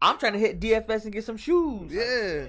I'm 0.00 0.18
trying 0.18 0.32
to 0.34 0.38
hit 0.38 0.60
DFS 0.60 1.04
and 1.04 1.12
get 1.12 1.24
some 1.24 1.36
shoes. 1.36 1.92
Yeah. 1.92 2.46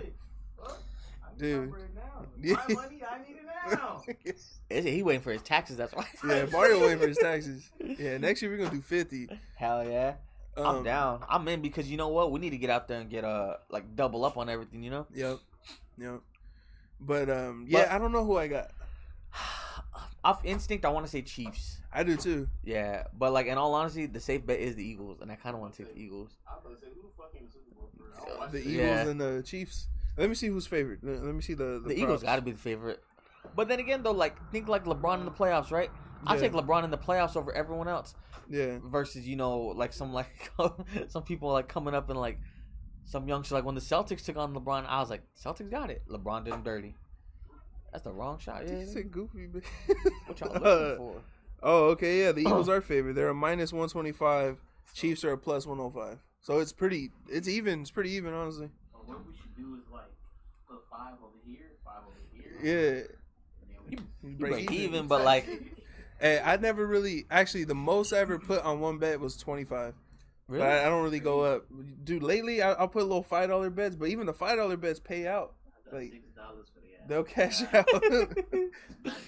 Fuck. 0.58 0.82
I 1.24 1.32
need 1.34 1.40
Dude. 1.40 1.74
My 2.20 2.26
bread 2.26 2.58
now. 2.58 2.66
Yeah. 2.70 2.76
My 2.76 2.82
money, 2.84 3.02
I 3.10 3.18
need 3.20 3.36
it 3.38 3.46
now. 3.72 4.04
Is 4.26 4.86
it- 4.86 4.86
He 4.94 5.04
waiting 5.04 5.22
for 5.22 5.32
his 5.32 5.42
taxes. 5.42 5.78
That's 5.78 5.94
why. 5.94 6.06
yeah, 6.28 6.46
Mario 6.52 6.80
waiting 6.82 7.00
for 7.00 7.08
his 7.08 7.18
taxes. 7.18 7.70
Yeah, 7.84 8.18
next 8.18 8.42
year 8.42 8.52
we're 8.52 8.58
gonna 8.58 8.70
do 8.72 8.82
fifty. 8.82 9.28
Hell 9.56 9.88
yeah. 9.90 10.16
I'm 10.58 10.66
Um, 10.66 10.84
down. 10.84 11.24
I'm 11.30 11.48
in 11.48 11.62
because 11.62 11.90
you 11.90 11.96
know 11.98 12.10
what? 12.10 12.32
We 12.32 12.40
need 12.40 12.50
to 12.52 12.58
get 12.58 12.70
out 12.70 12.88
there 12.88 13.00
and 13.00 13.10
get 13.10 13.24
uh 13.24 13.56
like 13.70 13.96
double 13.96 14.26
up 14.26 14.38
on 14.38 14.50
everything. 14.50 14.84
You 14.84 14.90
know. 14.92 15.08
Yep, 15.14 15.40
yep. 15.98 16.22
But 17.00 17.30
um, 17.30 17.66
yeah, 17.68 17.84
But- 17.86 17.92
I 17.92 17.98
don't 18.00 18.12
know 18.12 18.26
who 18.26 18.38
I 18.38 18.48
got. 18.48 18.72
Off 20.24 20.44
instinct, 20.44 20.84
I 20.84 20.90
want 20.90 21.06
to 21.06 21.10
say 21.12 21.22
Chiefs. 21.22 21.78
I 21.94 22.04
do 22.04 22.18
too. 22.18 22.50
Yeah, 22.64 23.06
but 23.18 23.32
like 23.32 23.48
in 23.48 23.58
all 23.58 23.74
honesty, 23.74 24.06
the 24.06 24.20
safe 24.20 24.46
bet 24.46 24.60
is 24.60 24.76
the 24.76 24.84
Eagles, 24.84 25.20
and 25.22 25.32
I 25.32 25.36
kind 25.36 25.56
of 25.56 25.62
want 25.62 25.74
to 25.76 25.84
take 25.84 25.96
the 25.96 26.02
Eagles. 26.02 26.32
I 26.48 26.56
was 26.56 26.66
about 26.66 26.80
to 26.82 26.86
say, 26.86 26.92
who 26.94 27.02
the 27.04 27.08
fuck 27.18 27.32
the 27.32 27.40
Super 27.50 27.74
Bowl 27.74 27.90
for 27.98 28.04
real? 28.04 28.34
I'll 28.34 28.40
watch 28.40 28.52
The. 28.52 28.60
Eagles 28.60 28.76
Yeah. 28.76 29.08
and 29.08 29.22
the 29.22 29.44
Chiefs. 29.46 29.88
Let 30.20 30.30
me 30.30 30.36
see 30.36 30.48
who's 30.48 30.68
favorite. 30.68 31.00
Let 31.02 31.24
let 31.24 31.34
me 31.34 31.42
see 31.42 31.54
the 31.54 31.80
The, 31.82 31.90
the, 31.90 32.00
Eagles 32.00 32.24
got 32.24 32.36
to 32.36 32.42
be 32.42 32.52
the 32.52 32.58
favorite. 32.58 33.02
But 33.56 33.70
then 33.70 33.80
again, 33.80 34.04
though, 34.04 34.12
like 34.12 34.36
think 34.52 34.68
like 34.68 34.84
LeBron 34.84 35.20
in 35.20 35.26
the 35.26 35.32
playoffs, 35.32 35.72
right? 35.72 35.90
I 36.28 36.38
take 36.38 36.52
LeBron 36.52 36.84
in 36.84 36.92
the 36.92 36.98
playoffs 36.98 37.38
over 37.38 37.54
everyone 37.54 37.88
else. 37.88 38.14
Yeah, 38.50 38.80
Versus 38.84 39.26
you 39.28 39.38
know 39.38 39.60
like 39.60 39.94
some 39.94 40.12
like 40.12 40.52
some 41.08 41.24
people 41.24 41.52
like 41.52 41.70
coming 41.70 41.94
up 41.94 42.10
and 42.10 42.20
like 42.20 42.40
some 43.06 43.28
youngster 43.28 43.56
like 43.56 43.64
when 43.64 43.76
the 43.76 43.82
Celtics 43.82 44.26
took 44.26 44.36
on 44.36 44.54
LeBron, 44.54 44.86
I 44.88 45.00
was 45.00 45.10
like 45.10 45.24
Celtics 45.42 45.72
got 45.72 45.90
it. 45.90 46.02
LeBron 46.10 46.44
did 46.44 46.54
him 46.54 46.64
dirty. 46.64 46.96
That's 47.92 48.04
the 48.04 48.12
wrong 48.12 48.38
shot. 48.40 48.68
Yeah. 48.68 48.80
He's 48.80 48.96
a 48.96 49.04
goofy. 49.04 49.48
bitch. 49.48 49.64
What 50.28 50.40
y'all 50.40 50.54
looking 50.54 50.64
for? 50.98 51.22
Oh, 51.64 51.86
okay, 51.90 52.22
yeah. 52.22 52.32
The 52.32 52.42
Eagles 52.42 52.70
are 52.70 52.82
favored. 52.82 53.16
They're 53.16 53.30
a 53.30 53.34
minus 53.34 53.72
one 53.72 53.90
twenty 53.90 54.12
five. 54.12 54.60
Chiefs 54.94 55.24
are 55.24 55.32
a 55.32 55.38
plus 55.38 55.66
one 55.66 55.78
hundred 55.78 55.94
five. 55.94 56.18
So 56.42 56.60
it's 56.60 56.74
pretty. 56.74 57.12
It's 57.30 57.48
even. 57.48 57.82
It's 57.82 57.92
pretty 57.92 58.12
even, 58.12 58.34
honestly. 58.34 58.70
Or 59.62 59.70
what 59.70 59.80
we 59.80 59.82
should 59.82 59.82
do 59.82 59.82
is 59.86 59.92
like 59.92 60.12
put 60.68 60.80
five 60.90 61.14
over 61.24 61.38
here, 61.46 61.72
five 61.84 62.02
over 62.08 62.20
here. 62.34 62.60
Yeah. 62.64 63.00
and 63.62 63.70
then 63.70 63.80
we 63.88 64.28
You, 64.28 64.32
you 64.32 64.36
break 64.38 64.72
even, 64.72 65.08
but 65.08 65.24
like 65.24 65.48
Hey, 66.20 66.42
I 66.44 66.58
never 66.58 66.86
really 66.86 67.26
actually 67.32 67.64
the 67.64 67.76
most 67.76 68.12
I 68.12 68.18
ever 68.18 68.40
put 68.40 68.62
on 68.64 68.80
one 68.82 68.98
bet 68.98 69.20
was 69.20 69.38
twenty 69.38 69.64
five. 69.64 69.94
Really? 70.50 70.64
But 70.64 70.72
I, 70.72 70.82
I 70.86 70.90
don't 70.90 71.04
really 71.04 71.20
go 71.22 71.42
up, 71.42 71.66
dude. 72.04 72.24
Lately, 72.24 72.62
I, 72.62 72.72
I'll 72.74 72.88
put 72.90 73.04
a 73.04 73.06
little 73.06 73.24
five 73.24 73.50
dollar 73.50 73.70
bets, 73.70 73.96
but 73.96 74.10
even 74.10 74.26
the 74.26 74.34
five 74.34 74.58
dollar 74.58 74.76
bets 74.78 75.00
pay 75.00 75.28
out. 75.28 75.54
Like, 75.94 76.12
six 76.12 76.24
dollars 76.36 76.68
for 76.74 76.82
the 76.82 76.96
app. 77.02 77.08
They'll 77.08 77.24
cash 77.24 77.62
out. 77.74 77.88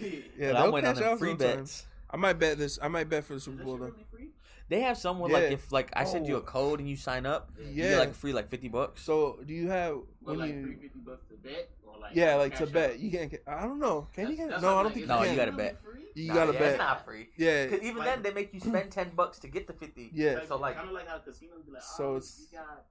yeah, 0.01 0.51
But 0.51 0.55
I 0.55 0.61
they'll 0.63 0.71
went 0.71 0.85
on 0.87 0.93
cash 0.95 1.03
them 1.03 1.13
out 1.13 1.19
free 1.19 1.29
sometimes. 1.29 1.55
bets. 1.59 1.85
I 2.09 2.17
might 2.17 2.33
bet 2.39 2.57
this. 2.57 2.77
I 2.81 2.87
might 2.87 3.07
bet 3.09 3.23
for 3.23 3.35
the 3.35 3.39
Super 3.39 3.63
Bowl 3.63 3.77
though. 3.77 3.85
really 3.85 4.05
free? 4.11 4.29
They 4.71 4.79
have 4.87 4.97
some 4.97 5.19
where 5.19 5.29
Yeah. 5.29 5.37
like 5.39 5.51
if 5.51 5.71
like 5.73 5.89
I 5.93 6.05
send 6.05 6.25
you 6.27 6.35
a 6.37 6.39
Oh. 6.39 6.43
code 6.43 6.79
and 6.79 6.87
you 6.89 6.95
sign 6.95 7.25
up, 7.25 7.51
you 7.59 7.83
Yeah. 7.83 7.89
get 7.89 7.99
like 7.99 8.13
free 8.13 8.31
like 8.31 8.47
fifty 8.47 8.69
bucks. 8.69 9.01
So 9.03 9.39
do 9.45 9.53
you 9.53 9.67
have 9.69 9.95
But 10.21 10.31
when 10.37 10.39
like 10.39 10.53
you? 10.53 10.63
free 10.63 10.75
fifty 10.77 10.99
bucks 10.99 11.25
to 11.27 11.35
bet 11.35 11.69
or 11.85 11.99
like 11.99 12.15
Yeah, 12.15 12.35
like 12.35 12.53
to 12.55 12.63
cash 12.65 12.73
bet. 12.73 12.89
out? 12.91 12.99
You 12.99 13.11
can't. 13.11 13.29
get- 13.31 13.43
I 13.45 13.63
don't 13.63 13.79
know. 13.79 14.07
Can 14.15 14.29
you 14.31 14.37
That's- 14.37 14.37
get? 14.37 14.49
that's 14.51 14.61
No, 14.63 14.69
I 14.69 14.71
what 14.75 14.83
don't 14.83 14.91
I'm 14.91 14.93
think 14.95 15.07
No, 15.07 15.15
you 15.15 15.21
you 15.23 15.27
can. 15.27 15.35
gotta 15.35 15.51
Really 15.51 15.63
bet. 15.73 15.83
free? 15.83 16.05
You 16.15 16.27
Nah, 16.29 16.33
gotta 16.35 16.53
yeah, 16.53 16.59
bet. 16.59 16.69
It's 16.69 16.77
not 16.77 17.05
free. 17.05 17.29
Yeah, 17.35 17.67
'Cause 17.67 17.79
even 17.81 18.03
then 18.05 18.21
they 18.23 18.31
make 18.33 18.53
you 18.53 18.59
spend 18.61 18.91
ten 18.91 19.09
bucks 19.13 19.39
to 19.39 19.47
get 19.49 19.67
the 19.67 19.73
fifty. 19.73 20.09
yeah, 20.13 20.39
So, 20.45 20.55
like- 20.57 20.75
kind 20.77 20.87
of 20.87 20.93
like 20.93 21.07
how 21.09 21.17
casinos 21.19 21.63
be 21.65 21.71
like, 21.73 21.81
So 21.83 22.13
oh, 22.13 22.15
it's- 22.15 22.47
you 22.49 22.57
got 22.57 22.85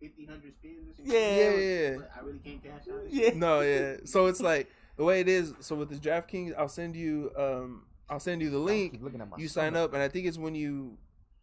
fifteen 0.00 0.26
hundred 0.28 0.54
spins. 0.56 0.90
Or 0.90 0.94
something. 0.96 1.12
Yeah. 1.14 1.20
yeah, 1.20 1.56
yeah. 1.90 1.96
But 1.98 2.10
I 2.16 2.20
really 2.26 2.38
can't 2.40 2.62
cash 2.64 2.88
out. 2.92 3.08
Yeah. 3.10 3.30
No, 3.34 3.60
yeah. 3.60 3.96
So 4.04 4.26
it's 4.26 4.40
like 4.40 4.68
the 4.96 5.04
way 5.04 5.20
it 5.20 5.28
is. 5.28 5.54
So 5.60 5.76
with 5.76 5.88
this 5.88 6.00
DraftKings, 6.00 6.52
I'll 6.58 6.68
send 6.68 6.96
you. 6.96 7.30
Um, 7.36 7.86
I'll 8.08 8.20
send 8.20 8.40
you 8.42 8.50
the 8.50 8.58
link. 8.58 8.92
Keep 8.92 9.02
looking 9.02 9.20
at 9.20 9.28
my 9.28 9.36
You 9.38 9.48
sign 9.48 9.72
stomach. 9.72 9.90
up, 9.90 9.94
and 9.94 10.02
I 10.02 10.08
think 10.08 10.26
it's 10.26 10.38
when 10.38 10.54
you 10.54 10.96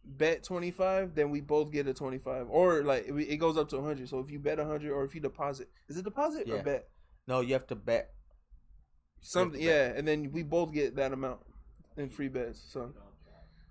bet 0.04 0.42
twenty 0.42 0.70
five, 0.70 1.14
then 1.14 1.30
we 1.30 1.40
both 1.40 1.70
get 1.70 1.86
a 1.86 1.94
twenty 1.94 2.18
five, 2.18 2.46
or 2.48 2.82
like 2.82 3.06
it 3.06 3.12
it 3.14 3.36
goes 3.36 3.56
up 3.56 3.68
to 3.70 3.82
hundred. 3.82 4.08
So 4.08 4.18
if 4.20 4.30
you 4.30 4.38
bet 4.38 4.58
hundred, 4.58 4.92
or 4.92 5.04
if 5.04 5.14
you 5.14 5.20
deposit, 5.20 5.68
is 5.88 5.96
it 5.98 6.04
deposit 6.04 6.48
or 6.50 6.62
bet? 6.62 6.88
No, 7.26 7.40
you 7.40 7.52
have 7.54 7.66
to 7.68 7.74
bet. 7.74 8.10
Something, 9.20 9.60
to 9.60 9.66
yeah, 9.66 9.92
and 9.96 10.06
then 10.06 10.30
we 10.32 10.42
both 10.42 10.72
get 10.72 10.96
that 10.96 11.12
amount 11.12 11.40
in 11.96 12.10
free 12.10 12.28
bets. 12.28 12.62
So 12.70 12.92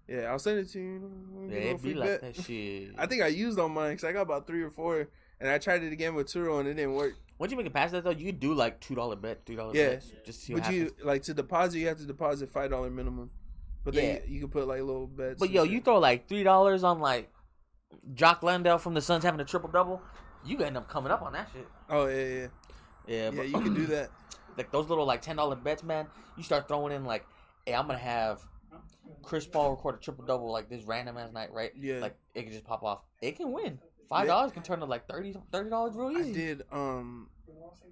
yeah, 0.07 0.23
I'll 0.31 0.39
send 0.39 0.59
it 0.59 0.69
to 0.71 0.79
you. 0.79 1.11
Yeah, 1.49 1.59
Get 1.59 1.63
a 1.65 1.69
it 1.69 1.73
be 1.73 1.77
free 1.91 1.93
like 1.93 2.09
bet. 2.09 2.35
that 2.35 2.43
shit. 2.43 2.91
I 2.97 3.05
think 3.05 3.21
I 3.21 3.27
used 3.27 3.59
on 3.59 3.71
mine 3.71 3.91
because 3.91 4.03
I 4.03 4.11
got 4.13 4.21
about 4.23 4.47
three 4.47 4.63
or 4.63 4.71
four, 4.71 5.09
and 5.39 5.49
I 5.49 5.57
tried 5.57 5.83
it 5.83 5.91
again 5.93 6.15
with 6.15 6.27
Turo 6.27 6.59
and 6.59 6.67
it 6.67 6.75
didn't 6.75 6.93
work. 6.95 7.13
Once 7.39 7.51
you 7.51 7.57
make 7.57 7.65
it 7.65 7.73
past 7.73 7.91
that 7.93 8.03
though, 8.03 8.11
you 8.11 8.25
could 8.27 8.39
do 8.39 8.53
like 8.53 8.79
two 8.79 8.95
dollar 8.95 9.15
bet, 9.15 9.45
three 9.45 9.55
dollar 9.55 9.75
Yeah. 9.75 9.89
bets, 9.91 10.11
just 10.25 10.39
to 10.39 10.45
see 10.45 10.53
what 10.53 10.63
But 10.63 10.73
you 10.73 10.95
like 11.03 11.23
to 11.23 11.33
deposit, 11.33 11.79
you 11.79 11.87
have 11.87 11.97
to 11.97 12.05
deposit 12.05 12.49
five 12.49 12.69
dollar 12.69 12.89
minimum. 12.89 13.31
But 13.83 13.95
then 13.95 14.15
Yeah. 14.15 14.21
you, 14.27 14.35
you 14.35 14.39
can 14.41 14.49
put 14.49 14.67
like 14.67 14.79
little 14.81 15.07
bets. 15.07 15.39
But 15.39 15.49
yo, 15.49 15.63
shit. 15.63 15.73
you 15.73 15.81
throw 15.81 15.97
like 15.99 16.27
three 16.27 16.43
dollars 16.43 16.83
on 16.83 16.99
like 16.99 17.29
Jock 18.13 18.43
Landale 18.43 18.77
from 18.77 18.93
the 18.93 19.01
Suns 19.01 19.23
having 19.23 19.39
a 19.39 19.45
triple 19.45 19.69
double, 19.69 20.01
you 20.45 20.57
end 20.59 20.77
up 20.77 20.87
coming 20.87 21.11
up 21.11 21.21
on 21.21 21.33
that 21.33 21.49
shit. 21.53 21.67
Oh 21.89 22.07
yeah, 22.07 22.15
yeah, 22.15 22.33
Yeah, 22.35 22.47
yeah. 23.07 23.31
but 23.31 23.47
you 23.49 23.59
can 23.61 23.73
do 23.73 23.85
that. 23.87 24.09
like 24.57 24.71
those 24.71 24.87
little 24.89 25.05
like 25.05 25.21
ten 25.21 25.35
dollar 25.35 25.55
bets, 25.55 25.83
man. 25.83 26.07
You 26.37 26.43
start 26.43 26.67
throwing 26.67 26.93
in 26.93 27.03
like, 27.05 27.25
hey, 27.65 27.73
I'm 27.75 27.87
gonna 27.87 27.99
have 27.99 28.41
Chris 29.21 29.45
Paul 29.45 29.71
record 29.71 29.95
a 29.95 29.97
triple 29.97 30.25
double 30.25 30.51
like 30.51 30.69
this 30.69 30.83
random 30.85 31.17
ass 31.17 31.31
night, 31.33 31.51
right? 31.51 31.71
Yeah. 31.77 31.99
Like 31.99 32.15
it 32.35 32.43
can 32.43 32.51
just 32.51 32.63
pop 32.65 32.83
off. 32.83 33.01
It 33.21 33.35
can 33.35 33.51
win. 33.51 33.79
Five 34.13 34.27
dollars 34.27 34.51
can 34.51 34.63
turn 34.63 34.79
to 34.79 34.85
like 34.85 35.07
30 35.07 35.33
dollars 35.69 35.95
real 35.95 36.11
easy. 36.11 36.29
I 36.29 36.33
did. 36.33 36.61
Um, 36.71 37.29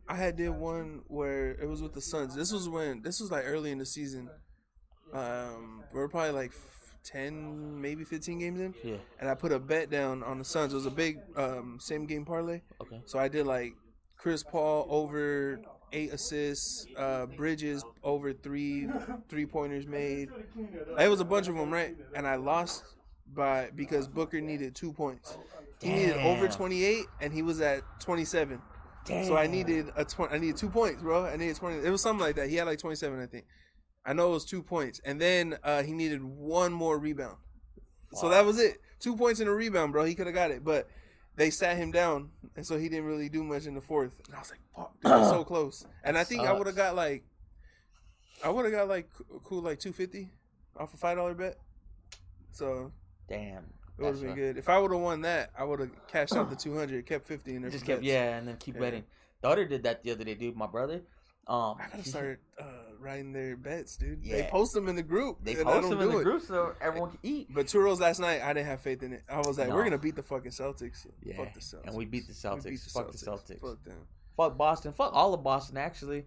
I 0.07 0.15
had 0.15 0.35
did 0.35 0.49
one 0.49 1.01
where 1.07 1.51
it 1.51 1.67
was 1.67 1.81
with 1.81 1.93
the 1.93 2.01
Suns. 2.01 2.35
This 2.35 2.51
was 2.51 2.67
when 2.69 3.01
this 3.01 3.19
was 3.19 3.31
like 3.31 3.43
early 3.45 3.71
in 3.71 3.77
the 3.77 3.85
season. 3.85 4.29
Um, 5.13 5.83
we 5.93 5.99
are 5.99 6.07
probably 6.07 6.31
like 6.31 6.51
ten, 7.03 7.81
maybe 7.81 8.03
fifteen 8.03 8.39
games 8.39 8.59
in, 8.59 8.73
Yeah. 8.83 8.97
and 9.19 9.29
I 9.29 9.35
put 9.35 9.51
a 9.51 9.59
bet 9.59 9.89
down 9.89 10.23
on 10.23 10.37
the 10.37 10.45
Suns. 10.45 10.73
It 10.73 10.75
was 10.75 10.85
a 10.85 10.91
big 10.91 11.19
um 11.35 11.77
same 11.79 12.05
game 12.05 12.25
parlay. 12.25 12.61
Okay. 12.81 13.01
So 13.05 13.19
I 13.19 13.27
did 13.27 13.45
like 13.45 13.73
Chris 14.17 14.43
Paul 14.43 14.87
over 14.89 15.59
eight 15.93 16.13
assists, 16.13 16.85
uh, 16.97 17.25
Bridges 17.25 17.83
over 18.03 18.31
three 18.33 18.87
three 19.27 19.45
pointers 19.45 19.87
made. 19.87 20.29
It 20.99 21.09
was 21.09 21.19
a 21.19 21.25
bunch 21.25 21.47
of 21.47 21.55
them, 21.55 21.71
right? 21.71 21.95
And 22.15 22.25
I 22.27 22.35
lost 22.35 22.83
by 23.33 23.69
because 23.75 24.07
Booker 24.07 24.39
needed 24.41 24.75
two 24.75 24.93
points. 24.93 25.37
He 25.81 25.89
needed 25.89 26.17
over 26.17 26.47
twenty 26.47 26.83
eight, 26.83 27.05
and 27.19 27.33
he 27.33 27.41
was 27.41 27.59
at 27.61 27.81
twenty 27.99 28.25
seven. 28.25 28.61
Damn. 29.05 29.25
So 29.25 29.35
I 29.35 29.47
needed 29.47 29.87
a 29.95 30.05
twenty. 30.05 30.35
I 30.35 30.37
needed 30.37 30.57
two 30.57 30.69
points, 30.69 31.01
bro. 31.01 31.25
I 31.25 31.35
needed 31.35 31.55
twenty. 31.55 31.85
It 31.85 31.89
was 31.89 32.01
something 32.01 32.23
like 32.23 32.35
that. 32.35 32.49
He 32.49 32.55
had 32.55 32.67
like 32.67 32.79
twenty 32.79 32.95
seven, 32.95 33.21
I 33.21 33.25
think. 33.25 33.45
I 34.05 34.13
know 34.13 34.29
it 34.29 34.33
was 34.33 34.45
two 34.45 34.63
points, 34.63 34.99
and 35.03 35.19
then 35.19 35.57
uh, 35.63 35.83
he 35.83 35.93
needed 35.93 36.23
one 36.23 36.73
more 36.73 36.97
rebound. 36.97 37.37
Wow. 38.11 38.21
So 38.21 38.29
that 38.29 38.45
was 38.45 38.59
it. 38.59 38.77
Two 38.99 39.15
points 39.15 39.39
and 39.39 39.49
a 39.49 39.53
rebound, 39.53 39.91
bro. 39.91 40.05
He 40.05 40.15
could 40.15 40.27
have 40.27 40.35
got 40.35 40.51
it, 40.51 40.63
but 40.63 40.87
they 41.35 41.49
sat 41.49 41.77
him 41.77 41.91
down, 41.91 42.29
and 42.55 42.65
so 42.65 42.77
he 42.77 42.89
didn't 42.89 43.05
really 43.05 43.29
do 43.29 43.43
much 43.43 43.65
in 43.65 43.73
the 43.73 43.81
fourth. 43.81 44.19
And 44.27 44.35
I 44.35 44.39
was 44.39 44.51
like, 44.51 44.59
"Fuck, 44.75 44.93
dude, 45.01 45.11
it's 45.11 45.29
so 45.29 45.43
close." 45.45 45.85
And 46.03 46.17
I 46.17 46.23
think 46.23 46.41
I 46.41 46.53
would 46.53 46.67
have 46.67 46.75
got 46.75 46.95
like, 46.95 47.23
I 48.43 48.49
would 48.49 48.65
have 48.65 48.73
got 48.73 48.87
like 48.87 49.09
cool 49.43 49.61
like 49.61 49.79
two 49.79 49.93
fifty 49.93 50.29
off 50.77 50.93
a 50.93 50.97
five 50.97 51.17
dollar 51.17 51.33
bet. 51.33 51.57
So 52.51 52.91
Damn. 53.27 53.63
It 53.97 54.03
would 54.03 54.13
have 54.15 54.21
been 54.21 54.35
good. 54.35 54.57
If 54.57 54.69
I 54.69 54.77
would 54.79 54.91
have 54.91 55.01
won 55.01 55.21
that, 55.21 55.51
I 55.57 55.63
would 55.63 55.79
have 55.79 56.07
cashed 56.07 56.33
out 56.35 56.49
the 56.49 56.55
two 56.55 56.75
hundred, 56.75 57.05
kept 57.05 57.25
fifty 57.25 57.55
in 57.55 57.61
there. 57.61 57.71
Just 57.71 57.85
kept 57.85 58.01
bets. 58.01 58.07
yeah, 58.07 58.37
and 58.37 58.47
then 58.47 58.57
keep 58.57 58.75
Yeah. 58.75 58.81
betting. 58.81 59.03
Other 59.43 59.65
did 59.65 59.83
that 59.83 60.03
the 60.03 60.11
other 60.11 60.23
day, 60.23 60.35
dude. 60.35 60.55
My 60.55 60.67
brother. 60.67 61.01
Um, 61.47 61.77
I 61.79 61.87
gotta 61.91 62.07
start 62.07 62.39
uh, 62.59 62.63
writing 62.99 63.33
their 63.33 63.57
bets, 63.57 63.97
dude. 63.97 64.23
They 64.23 64.47
post 64.51 64.73
them 64.73 64.87
in 64.87 64.95
the 64.95 65.01
group. 65.03 65.39
They 65.43 65.55
post 65.55 65.65
don't 65.65 65.89
them 65.89 66.01
in 66.01 66.09
the 66.11 66.19
it. 66.19 66.23
group 66.23 66.43
so 66.43 66.73
everyone 66.79 67.09
can 67.09 67.19
eat. 67.23 67.47
But 67.51 67.65
Turo's 67.65 67.99
last 67.99 68.19
night, 68.19 68.41
I 68.43 68.53
didn't 68.53 68.67
have 68.67 68.79
faith 68.81 69.01
in 69.01 69.11
it. 69.13 69.23
I 69.27 69.39
was 69.39 69.57
like, 69.57 69.69
No. 69.69 69.75
we're 69.75 69.83
gonna 69.83 69.97
beat 69.97 70.15
the 70.15 70.21
fucking 70.23 70.51
Celtics. 70.51 71.07
Yeah, 71.23 71.37
Fuck 71.37 71.53
the 71.55 71.59
Celtics. 71.59 71.87
and 71.87 71.95
we 71.95 72.05
beat 72.05 72.27
the 72.27 72.33
Celtics. 72.33 72.65
We 72.65 72.71
beat 72.71 72.81
the 72.83 72.89
Fuck 72.91 73.11
the 73.11 73.17
Celtics. 73.17 73.57
Celtics. 73.57 73.61
Fuck 73.61 73.83
them. 73.83 73.97
Fuck 74.37 74.57
Boston. 74.57 74.93
Fuck 74.93 75.13
all 75.13 75.33
of 75.33 75.43
Boston. 75.43 75.77
Actually, 75.77 76.25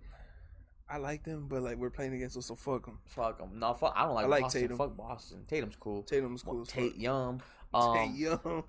I 0.89 0.99
like 0.99 1.25
them, 1.25 1.47
but 1.49 1.63
like 1.63 1.77
we're 1.79 1.91
playing 1.91 2.15
against 2.15 2.35
them, 2.35 2.43
so 2.43 2.55
fuck 2.55 2.85
them. 2.85 2.99
fuck 3.07 3.39
them. 3.39 3.59
No, 3.59 3.73
fuck. 3.75 3.95
I 3.97 4.05
don't 4.05 4.15
like, 4.15 4.27
I 4.27 4.29
like 4.29 4.43
Boston. 4.43 4.61
Tatum. 4.63 4.77
Fuck 4.77 4.97
Boston. 4.97 5.45
Tatum's 5.49 5.77
cool. 5.77 6.03
Tatum's 6.03 6.43
cool 6.43 6.65
Tate. 6.67 6.97
Young. 6.97 7.43
Um, 7.75 7.97
Tate 7.97 8.15
Young. 8.15 8.63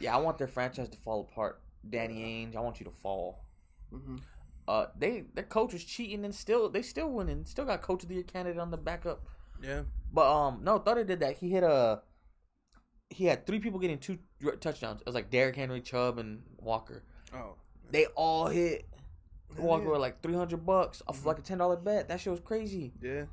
Yeah, 0.00 0.16
I 0.16 0.18
want 0.18 0.38
their 0.38 0.48
franchise 0.48 0.88
to 0.88 0.96
fall 0.96 1.20
apart. 1.30 1.60
Danny 1.88 2.16
Ainge, 2.20 2.56
I 2.56 2.60
want 2.60 2.80
you 2.80 2.84
to 2.86 2.90
fall. 2.90 3.44
Mhm. 3.92 4.20
Uh, 4.66 4.86
they 4.98 5.26
their 5.34 5.44
coach 5.44 5.72
was 5.72 5.84
cheating 5.84 6.24
and 6.24 6.34
still 6.34 6.68
they 6.68 6.82
still 6.82 7.08
winning. 7.10 7.44
Still 7.44 7.64
got 7.64 7.80
coach 7.82 8.02
of 8.02 8.08
the 8.08 8.16
year 8.16 8.24
candidate 8.24 8.58
on 8.58 8.72
the 8.72 8.76
backup. 8.76 9.24
Yeah. 9.62 9.82
But 10.12 10.32
um, 10.32 10.64
no, 10.64 10.78
Thunder 10.78 11.04
did 11.04 11.20
that. 11.20 11.36
He 11.36 11.50
hit 11.50 11.62
a. 11.62 12.00
He 13.10 13.26
had 13.26 13.46
three 13.46 13.60
people 13.60 13.78
getting 13.78 13.98
two 13.98 14.18
touchdowns. 14.60 15.00
It 15.02 15.06
was 15.06 15.14
like 15.14 15.30
Derrick 15.30 15.54
Henry, 15.54 15.80
Chubb, 15.80 16.18
and 16.18 16.42
Walker. 16.58 17.04
Oh. 17.32 17.54
They 17.90 18.06
all 18.16 18.48
hit. 18.48 18.86
Walker 19.58 19.84
Yeah. 19.84 19.90
with 19.92 20.00
like 20.00 20.20
three 20.22 20.34
hundred 20.34 20.64
bucks 20.66 21.02
off 21.06 21.16
of 21.18 21.22
Mhm. 21.22 21.26
like 21.26 21.38
a 21.38 21.42
ten 21.42 21.58
dollar 21.58 21.76
bet. 21.76 22.08
That 22.08 22.20
shit 22.20 22.30
was 22.30 22.40
crazy, 22.40 22.92
Yeah. 23.00 23.24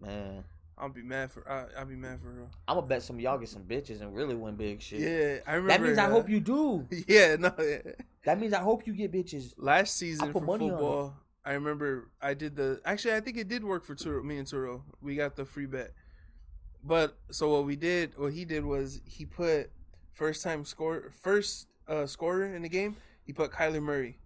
man. 0.00 0.44
I'll 0.80 0.88
be 0.88 1.02
mad 1.02 1.32
for. 1.32 1.48
I, 1.50 1.66
I'll 1.76 1.84
be 1.86 1.96
mad 1.96 2.20
for 2.20 2.28
real. 2.30 2.48
I'm 2.68 2.76
gonna 2.76 2.86
bet 2.86 3.02
some 3.02 3.16
of 3.16 3.20
y'all 3.20 3.36
get 3.38 3.48
some 3.48 3.64
bitches 3.64 4.00
and 4.00 4.14
really 4.14 4.36
win 4.36 4.54
big 4.54 4.80
shit. 4.80 5.00
Yeah, 5.00 5.40
I 5.46 5.54
remember. 5.56 5.68
that 5.68 5.82
means 5.82 5.98
I 5.98 6.06
uh, 6.06 6.10
hope 6.10 6.28
you 6.28 6.40
do. 6.40 6.86
Yeah, 7.08 7.36
no. 7.36 7.52
Yeah. 7.58 7.78
That 8.24 8.38
means 8.38 8.52
I 8.52 8.60
hope 8.60 8.86
you 8.86 8.92
get 8.94 9.10
bitches. 9.12 9.54
Last 9.56 9.96
season 9.96 10.32
for 10.32 10.40
football, 10.40 11.14
I 11.44 11.52
remember 11.54 12.10
I 12.22 12.34
did 12.34 12.54
the. 12.56 12.80
Actually, 12.84 13.14
I 13.14 13.20
think 13.20 13.36
it 13.38 13.48
did 13.48 13.64
work 13.64 13.84
for 13.84 13.94
Turo. 13.96 14.22
Me 14.22 14.38
and 14.38 14.46
Turo, 14.46 14.82
we 15.00 15.16
got 15.16 15.34
the 15.34 15.44
free 15.44 15.66
bet. 15.66 15.92
But 16.84 17.18
so 17.30 17.50
what 17.50 17.64
we 17.66 17.74
did, 17.74 18.16
what 18.16 18.32
he 18.32 18.44
did 18.44 18.64
was 18.64 19.00
he 19.04 19.24
put 19.26 19.70
first 20.12 20.42
time 20.44 20.64
score, 20.64 21.10
first 21.22 21.66
uh, 21.88 22.06
scorer 22.06 22.54
in 22.54 22.62
the 22.62 22.68
game. 22.68 22.96
He 23.24 23.32
put 23.32 23.50
Kyler 23.50 23.82
Murray, 23.82 24.18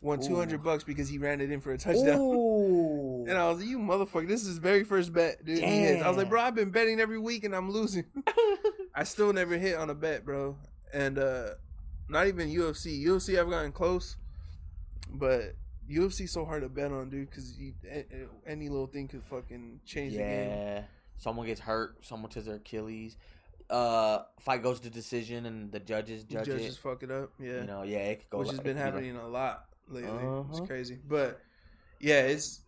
won 0.00 0.20
two 0.20 0.36
hundred 0.36 0.62
bucks 0.62 0.84
because 0.84 1.08
he 1.08 1.18
ran 1.18 1.40
it 1.40 1.50
in 1.50 1.60
for 1.60 1.72
a 1.72 1.78
touchdown. 1.78 2.20
Ooh. 2.20 2.96
And 3.28 3.38
I 3.38 3.48
was 3.48 3.58
like, 3.58 3.68
"You 3.68 3.78
motherfucker! 3.78 4.26
This 4.26 4.40
is 4.42 4.48
his 4.48 4.58
very 4.58 4.82
first 4.82 5.12
bet, 5.12 5.44
dude." 5.44 5.62
I 5.62 6.08
was 6.08 6.16
like, 6.16 6.28
"Bro, 6.28 6.40
I've 6.40 6.54
been 6.54 6.70
betting 6.70 6.98
every 7.00 7.18
week 7.18 7.44
and 7.44 7.54
I'm 7.54 7.70
losing." 7.70 8.04
I 8.94 9.04
still 9.04 9.32
never 9.32 9.56
hit 9.56 9.76
on 9.76 9.90
a 9.90 9.94
bet, 9.94 10.24
bro. 10.24 10.56
And 10.92 11.18
uh 11.18 11.50
not 12.08 12.26
even 12.26 12.48
UFC. 12.48 13.04
UFC 13.04 13.38
I've 13.38 13.50
gotten 13.50 13.70
close, 13.72 14.16
but 15.08 15.54
UFC 15.88 16.28
so 16.28 16.44
hard 16.44 16.62
to 16.62 16.68
bet 16.68 16.90
on, 16.90 17.08
dude, 17.10 17.30
because 17.30 17.56
any 18.46 18.68
little 18.68 18.86
thing 18.86 19.06
could 19.06 19.22
fucking 19.22 19.80
change 19.84 20.12
the 20.12 20.18
game. 20.18 20.50
yeah. 20.50 20.82
Someone 21.18 21.46
gets 21.46 21.60
hurt. 21.60 22.04
Someone 22.04 22.30
tears 22.30 22.46
their 22.46 22.56
Achilles. 22.56 23.16
Uh, 23.70 24.24
fight 24.40 24.62
goes 24.62 24.80
to 24.80 24.90
decision, 24.90 25.46
and 25.46 25.70
the 25.70 25.78
judges 25.80 26.24
The 26.24 26.34
judge 26.34 26.46
Judges 26.46 26.74
it. 26.76 26.80
fuck 26.80 27.02
it 27.04 27.10
up, 27.10 27.30
yeah. 27.38 27.60
You 27.60 27.66
know, 27.66 27.82
yeah, 27.82 27.98
it 27.98 28.20
could 28.20 28.30
go. 28.30 28.38
Which 28.38 28.48
like- 28.48 28.56
has 28.56 28.64
been 28.64 28.76
could 28.76 28.80
be 28.80 28.84
like- 28.84 28.94
happening 28.94 29.16
a 29.16 29.28
lot 29.28 29.66
lately. 29.88 30.10
It's 30.10 30.58
Uh-huh. 30.58 30.66
crazy, 30.66 30.98
but 31.06 31.40
yeah, 32.00 32.22
it's 32.22 32.62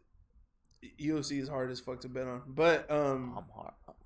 UFC 0.98 1.38
is 1.40 1.48
hard 1.48 1.70
as 1.70 1.80
fuck 1.80 2.00
to 2.02 2.08
bet 2.08 2.26
on. 2.26 2.42
But 2.46 2.90
um, 2.90 3.34
I'm 3.36 3.48
hard. 3.54 3.72
I'm- 3.88 3.96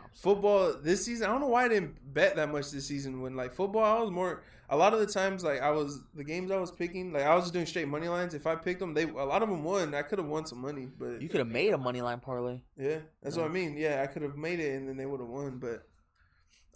I'm 0.00 0.10
football 0.12 0.74
this 0.74 1.04
season. 1.04 1.26
I 1.28 1.30
don't 1.32 1.40
know 1.40 1.48
why 1.48 1.64
I 1.64 1.68
didn't 1.68 1.96
bet 2.14 2.36
that 2.36 2.50
much 2.50 2.70
this 2.70 2.86
season. 2.86 3.20
When 3.22 3.36
like 3.36 3.52
football, 3.52 3.84
I 3.84 4.00
was 4.00 4.10
more. 4.10 4.42
A 4.70 4.76
lot 4.76 4.94
of 4.94 5.00
the 5.00 5.06
times, 5.06 5.44
like 5.44 5.60
I 5.60 5.70
was 5.70 6.02
the 6.14 6.24
games 6.24 6.50
I 6.50 6.56
was 6.56 6.70
picking, 6.70 7.12
like 7.12 7.24
I 7.24 7.34
was 7.34 7.44
just 7.44 7.52
doing 7.52 7.66
straight 7.66 7.88
money 7.88 8.08
lines. 8.08 8.32
If 8.32 8.46
I 8.46 8.54
picked 8.56 8.80
them, 8.80 8.94
they 8.94 9.02
a 9.04 9.12
lot 9.12 9.42
of 9.42 9.50
them 9.50 9.64
won. 9.64 9.94
I 9.94 10.00
could 10.02 10.18
have 10.18 10.28
won 10.28 10.46
some 10.46 10.60
money, 10.62 10.86
but 10.98 11.20
You 11.20 11.28
could 11.28 11.40
have 11.40 11.48
made 11.48 11.74
a 11.74 11.78
money 11.78 12.00
line 12.00 12.20
parlay. 12.20 12.62
yeah, 12.78 12.98
that's 13.22 13.36
what 13.36 13.44
I 13.44 13.48
mean. 13.48 13.76
Yeah, 13.76 14.00
I 14.02 14.06
could 14.06 14.22
have 14.22 14.36
made 14.36 14.60
it, 14.60 14.74
and 14.76 14.88
then 14.88 14.96
they 14.96 15.04
would 15.06 15.20
have 15.20 15.28
won. 15.28 15.58
But 15.58 15.86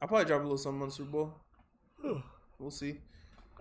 I'll 0.03 0.09
probably 0.09 0.25
drop 0.27 0.41
a 0.41 0.43
little 0.45 0.59
something 0.59 0.83
on 0.83 0.91
Super 0.91 1.11
Bowl. 1.11 1.35
We'll 2.59 2.71
see. 2.71 3.01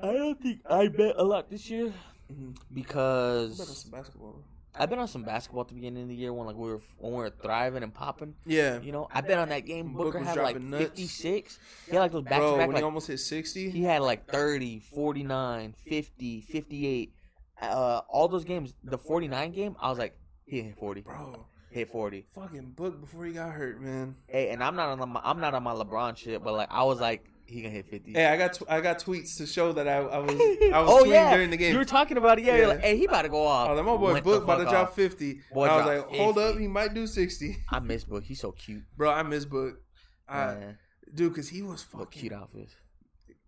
I 0.01 0.13
don't 0.13 0.41
think 0.41 0.61
I 0.69 0.87
bet 0.87 1.15
a 1.17 1.23
lot 1.23 1.49
this 1.49 1.69
year 1.69 1.91
Mhm. 2.31 2.55
because 2.73 3.57
Bet 3.57 3.67
on 3.67 3.73
some 3.75 3.91
basketball. 3.91 4.35
I've 4.77 4.89
been 4.89 4.99
on 4.99 5.07
some 5.09 5.23
basketball 5.23 5.61
at 5.61 5.67
the 5.69 5.73
beginning 5.75 6.03
of 6.03 6.09
the 6.09 6.15
year 6.15 6.31
when 6.33 6.47
like 6.47 6.55
we 6.55 6.69
were 6.69 6.79
when 6.97 7.11
we 7.11 7.17
were 7.19 7.29
thriving 7.29 7.83
and 7.83 7.93
popping. 7.93 8.35
Yeah, 8.45 8.79
You 8.81 8.91
know, 8.93 9.07
I 9.11 9.19
bet 9.21 9.37
on 9.37 9.49
that 9.49 9.65
game. 9.65 9.91
Book 9.93 10.05
Booker 10.13 10.19
was 10.19 10.27
had 10.29 10.37
like 10.37 10.61
56. 10.61 11.59
He 11.87 11.91
had 11.93 11.99
like 12.01 12.11
those 12.13 12.23
back 12.23 12.39
bro, 12.39 12.51
to 12.51 12.57
when 12.57 12.59
back 12.59 12.67
he 12.69 12.73
like 12.75 12.83
almost 12.85 13.07
hit 13.07 13.19
sixty. 13.19 13.69
he 13.69 13.83
had 13.83 14.01
like 14.01 14.25
30, 14.27 14.79
49, 14.79 15.75
50, 15.87 16.41
58. 16.41 17.13
Uh, 17.61 18.01
all 18.09 18.27
those 18.29 18.43
games, 18.45 18.73
the 18.83 18.97
49 18.97 19.51
game, 19.51 19.75
I 19.79 19.89
was 19.89 19.97
like, 19.99 20.17
he 20.45 20.61
hit 20.61 20.77
40. 20.77 21.01
bro, 21.01 21.45
Hit 21.75 21.91
40. 21.91 22.25
fucking 22.33 22.71
book 22.71 23.01
before 23.01 23.25
he 23.25 23.33
got 23.33 23.51
hurt, 23.51 23.81
man. 23.81 24.15
Hey, 24.27 24.49
and 24.49 24.63
I'm 24.63 24.77
not 24.77 24.97
on 24.97 25.09
my 25.09 25.19
I'm 25.21 25.41
not 25.41 25.53
on 25.53 25.61
my 25.61 25.73
LeBron 25.73 26.15
shit, 26.15 26.41
but 26.41 26.53
like 26.53 26.69
I 26.71 26.83
was 26.83 27.01
like, 27.01 27.25
he 27.47 27.61
gonna 27.61 27.73
hit 27.73 27.85
50. 27.87 28.13
Hey, 28.13 28.27
I 28.27 28.37
got 28.37 28.53
tw- 28.53 28.69
I 28.69 28.79
got 28.79 28.99
tweets 28.99 29.35
to 29.39 29.45
show 29.45 29.73
that 29.73 29.85
I, 29.85 29.97
I 29.97 30.19
was 30.19 30.31
I 30.73 30.79
was 30.79 30.89
oh 30.89 31.03
tweeting 31.03 31.09
yeah, 31.11 31.33
during 31.35 31.49
the 31.49 31.57
game. 31.57 31.73
you 31.73 31.77
were 31.77 31.83
talking 31.83 32.15
about 32.15 32.39
it. 32.39 32.45
Yeah, 32.45 32.55
Yeah. 32.59 32.67
Like, 32.67 32.79
hey, 32.79 32.95
he 32.95 33.03
about 33.03 33.23
to 33.23 33.29
go 33.29 33.45
off. 33.45 33.69
Oh, 33.69 33.75
my 33.75 33.97
boy 33.97 34.13
Went 34.13 34.23
Book 34.23 34.43
about 34.43 34.59
to 34.59 34.65
drop 34.69 34.95
fifty. 34.95 35.41
Boy 35.53 35.65
I 35.65 35.75
was 35.75 35.85
like, 35.85 36.17
hold 36.17 36.37
up, 36.37 36.57
he 36.57 36.67
might 36.67 36.93
do 36.93 37.05
sixty. 37.07 37.57
I 37.69 37.79
miss 37.79 38.05
Book. 38.05 38.23
He's 38.23 38.39
so 38.39 38.53
cute. 38.53 38.83
Bro, 38.95 39.11
I 39.11 39.23
miss 39.23 39.43
Book. 39.43 39.75
I, 40.29 40.75
dude, 41.13 41.33
because 41.33 41.49
he 41.49 41.61
was 41.61 41.85
what 41.91 42.05
fucking. 42.05 42.21
cute 42.21 42.31
outfits. 42.31 42.73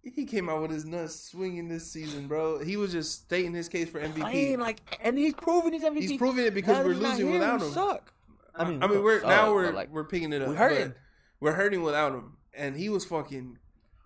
He 0.03 0.25
came 0.25 0.49
out 0.49 0.61
with 0.61 0.71
his 0.71 0.85
nuts 0.85 1.31
swinging 1.31 1.67
this 1.67 1.91
season, 1.91 2.27
bro. 2.27 2.59
He 2.59 2.77
was 2.77 2.91
just 2.91 3.23
stating 3.23 3.53
his 3.53 3.67
case 3.67 3.89
for 3.89 3.99
MVP. 3.99 4.19
Playing 4.21 4.59
like, 4.59 4.79
and 5.01 5.17
he's 5.17 5.33
proving 5.33 5.73
his 5.73 5.83
MVP. 5.83 6.01
He's 6.01 6.17
proving 6.17 6.45
it 6.45 6.53
because 6.53 6.85
we're 6.85 6.93
he's 6.93 7.01
losing 7.01 7.31
without 7.31 7.61
him. 7.61 7.71
Suck. 7.71 8.13
I 8.57 8.69
mean, 8.69 8.83
I 8.83 8.87
mean, 8.87 9.03
we're 9.03 9.19
suck, 9.21 9.29
now 9.29 9.53
we're 9.53 9.71
like 9.71 9.91
we're 9.91 10.05
picking 10.05 10.33
it 10.33 10.41
up. 10.41 10.49
we 10.49 10.55
but 10.55 10.59
hurting. 10.59 10.93
We're 11.39 11.53
hurting 11.53 11.81
without 11.83 12.13
him, 12.13 12.37
and 12.53 12.75
he 12.75 12.89
was 12.89 13.05
fucking, 13.05 13.57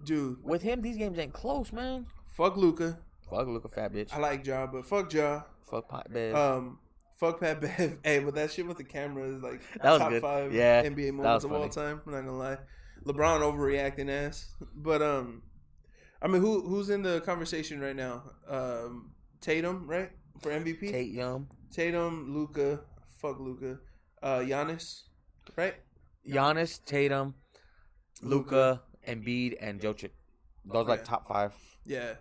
dude. 0.04 0.44
with 0.44 0.62
him. 0.62 0.82
These 0.82 0.98
games 0.98 1.18
ain't 1.18 1.34
close, 1.34 1.72
man. 1.72 2.06
Fuck 2.28 2.58
Luka. 2.58 3.00
Fuck, 3.30 3.48
Luka, 3.48 3.70
fat 3.70 3.94
bitch. 3.94 4.14
I 4.14 4.18
like 4.20 4.46
Ja, 4.46 4.68
but 4.68 4.86
fuck 4.86 5.14
Ja. 5.14 5.44
Fuck 5.70 5.88
Pat 5.90 6.12
Bev. 6.12 6.36
Um, 6.36 6.80
fuck 7.16 7.40
Pat 7.40 7.62
Bev. 7.62 7.98
Hey, 8.04 8.20
but 8.20 8.36
that 8.36 8.52
shit 8.52 8.68
with 8.68 8.78
the 8.78 8.84
camera 8.84 9.24
is 9.30 9.42
like 9.42 9.62
That 9.82 9.92
was 9.92 10.00
top 10.00 10.10
good. 10.10 10.22
five 10.22 10.54
Yeah, 10.54 10.84
NBA 10.84 11.14
moments 11.14 11.46
of 11.46 11.54
all 11.54 11.70
time. 11.70 12.02
I'm 12.06 12.12
not 12.12 12.26
gonna 12.26 12.38
lie. 12.38 12.58
LeBron 13.06 13.40
overreacting 13.40 14.10
ass, 14.10 14.50
but 14.76 15.02
um, 15.02 15.42
I 16.22 16.28
mean, 16.28 16.42
who 16.42 16.62
who's 16.68 16.90
in 16.90 17.02
the 17.02 17.22
conversation 17.22 17.80
right 17.80 17.96
now? 17.96 18.24
Um, 18.50 19.12
Tatum, 19.40 19.88
right 19.88 20.12
for 20.42 20.52
MVP. 20.52 21.14
Young, 21.16 21.48
Tatum, 21.72 22.36
Luka, 22.36 22.82
fuck 23.22 23.40
Luka, 23.40 23.80
uh, 24.22 24.40
Giannis, 24.40 25.04
right? 25.56 25.76
Giannis, 26.28 26.80
Tatum, 26.86 27.34
Luka, 28.22 28.82
Embiid, 29.08 29.58
and 29.60 29.80
Jokic. 29.82 30.12
Those 30.66 30.88
like 30.88 31.04
top 31.04 31.28
five. 31.28 31.54
Yeah, 31.86 32.14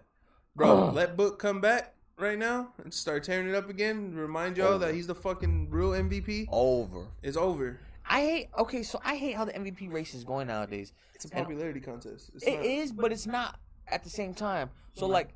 bro. 0.56 0.90
let 0.94 1.16
Book 1.16 1.38
come 1.38 1.60
back 1.60 1.94
right 2.18 2.38
now 2.38 2.72
and 2.82 2.92
start 2.92 3.24
tearing 3.24 3.48
it 3.48 3.54
up 3.54 3.68
again. 3.68 4.14
Remind 4.14 4.56
y'all 4.56 4.78
that 4.78 4.94
he's 4.94 5.06
the 5.06 5.14
fucking 5.14 5.68
real 5.70 5.90
MVP. 5.90 6.46
Over. 6.50 7.06
It's 7.22 7.36
over. 7.36 7.78
I 8.08 8.20
hate. 8.22 8.48
Okay, 8.58 8.82
so 8.82 9.00
I 9.04 9.16
hate 9.16 9.36
how 9.36 9.44
the 9.44 9.52
MVP 9.52 9.92
race 9.92 10.14
is 10.14 10.24
going 10.24 10.48
nowadays. 10.48 10.92
It's 11.14 11.26
a 11.26 11.28
And- 11.36 11.44
popularity 11.46 11.80
contest. 11.80 12.30
It's 12.34 12.44
It 12.44 12.56
not- 12.56 12.64
is, 12.64 12.92
but 12.92 13.12
it's 13.12 13.26
not 13.26 13.58
at 13.86 14.02
the 14.02 14.10
same 14.10 14.32
time. 14.34 14.70
So 14.94 15.06
like, 15.06 15.34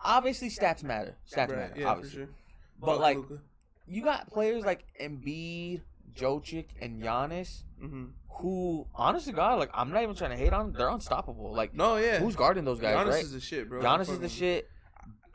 obviously 0.00 0.50
stats 0.50 0.82
matter. 0.82 1.14
Stats 1.30 1.48
Right, 1.48 1.50
matter. 1.50 1.74
yeah, 1.76 1.86
obviously. 1.88 2.10
for 2.10 2.26
sure. 2.26 2.34
But 2.80 2.86
Fuck 2.94 3.00
like, 3.00 3.16
Luka. 3.18 3.38
you 3.86 4.02
got 4.02 4.30
players 4.30 4.64
like 4.64 4.84
Embiid, 5.00 5.80
Jokic, 6.14 6.68
and 6.80 7.02
Giannis, 7.02 7.62
Mhm. 7.82 8.12
who, 8.40 8.86
honestly, 8.94 9.32
God, 9.32 9.58
like 9.58 9.70
I'm 9.74 9.90
not 9.90 10.02
even 10.02 10.14
trying 10.14 10.30
to 10.30 10.36
hate 10.36 10.52
on. 10.52 10.66
them. 10.66 10.74
They're 10.78 10.88
unstoppable. 10.88 11.54
Like, 11.54 11.74
no, 11.74 11.96
yeah, 11.96 12.18
who's 12.18 12.36
guarding 12.36 12.64
those 12.64 12.80
guys? 12.80 12.96
Giannis 12.96 13.10
right? 13.10 13.24
is 13.24 13.32
the 13.32 13.40
shit, 13.40 13.68
bro. 13.68 13.80
Giannis 13.82 14.10
is 14.10 14.18
the 14.20 14.28
shit. 14.28 14.68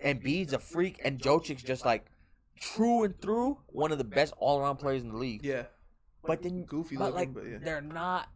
And 0.02 0.22
Embiid's 0.22 0.54
a 0.54 0.60
freak, 0.60 1.02
and 1.04 1.20
Jokic's 1.20 1.64
just 1.64 1.84
like 1.86 2.06
true 2.60 3.04
and 3.04 3.20
through 3.22 3.58
one 3.68 3.92
of 3.92 3.98
the 3.98 4.04
best 4.04 4.34
all 4.38 4.60
around 4.60 4.78
players 4.78 5.02
in 5.04 5.10
the 5.10 5.18
league. 5.18 5.44
Yeah, 5.44 5.66
But 6.24 6.42
then, 6.44 6.66
goofy 6.66 6.98
but 6.98 7.14
looking, 7.14 7.16
like, 7.16 7.34
but 7.34 7.44
yeah. 7.50 7.58
they're 7.62 7.82
not. 7.82 8.28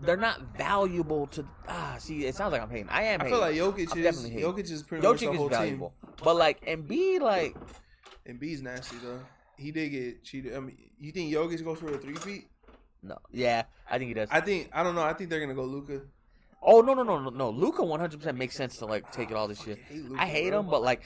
They're 0.00 0.16
not 0.16 0.40
valuable 0.56 1.26
to 1.28 1.46
ah. 1.68 1.96
See, 1.98 2.24
it 2.24 2.34
sounds 2.34 2.52
like 2.52 2.62
I'm 2.62 2.70
hating. 2.70 2.88
I 2.88 3.02
am. 3.02 3.20
I 3.20 3.28
feel 3.28 3.40
like. 3.40 3.54
Jokic 3.54 3.92
I'm 3.92 3.98
is 3.98 4.04
definitely 4.04 4.30
hating. 4.30 4.50
Jokic 4.52 4.70
is 4.70 4.82
pretty 4.82 5.06
much 5.06 5.16
Jokic 5.18 5.26
the 5.26 5.30
is 5.32 5.36
whole 5.36 5.48
valuable, 5.50 5.94
but 6.24 6.36
like 6.36 6.64
Embiid, 6.64 7.20
like 7.20 7.54
team. 8.24 8.38
B's 8.38 8.62
nasty 8.62 8.96
though. 9.04 9.20
He 9.60 9.70
did 9.70 9.90
get 9.90 10.24
cheated. 10.24 10.54
I 10.56 10.60
mean, 10.60 10.76
you 10.98 11.12
think 11.12 11.32
Jokic 11.32 11.62
goes 11.64 11.78
for 11.78 11.92
a 11.94 11.98
three 11.98 12.14
feet? 12.16 12.46
no, 13.02 13.16
yeah, 13.30 13.62
I 13.90 13.98
think 13.98 14.08
he 14.08 14.14
does. 14.14 14.28
I 14.30 14.40
think 14.40 14.68
I 14.72 14.82
don't 14.82 14.94
know. 14.94 15.02
I 15.02 15.12
think 15.12 15.30
they're 15.30 15.40
gonna 15.40 15.54
go 15.54 15.64
Luka. 15.64 16.00
oh 16.62 16.80
no, 16.80 16.94
no, 16.94 17.02
no, 17.02 17.18
no, 17.18 17.30
no. 17.30 17.50
Luka 17.50 17.84
100 17.84 18.18
percent 18.18 18.38
makes 18.38 18.54
sense 18.56 18.76
to 18.78 18.86
like 18.86 19.10
take 19.12 19.30
it 19.30 19.36
all 19.36 19.48
this 19.48 19.62
shit. 19.62 19.78
hate 19.78 20.04
Luka, 20.04 20.22
I 20.22 20.26
hate 20.26 20.50
bro. 20.50 20.60
him, 20.60 20.66
but 20.66 20.82
like 20.82 21.02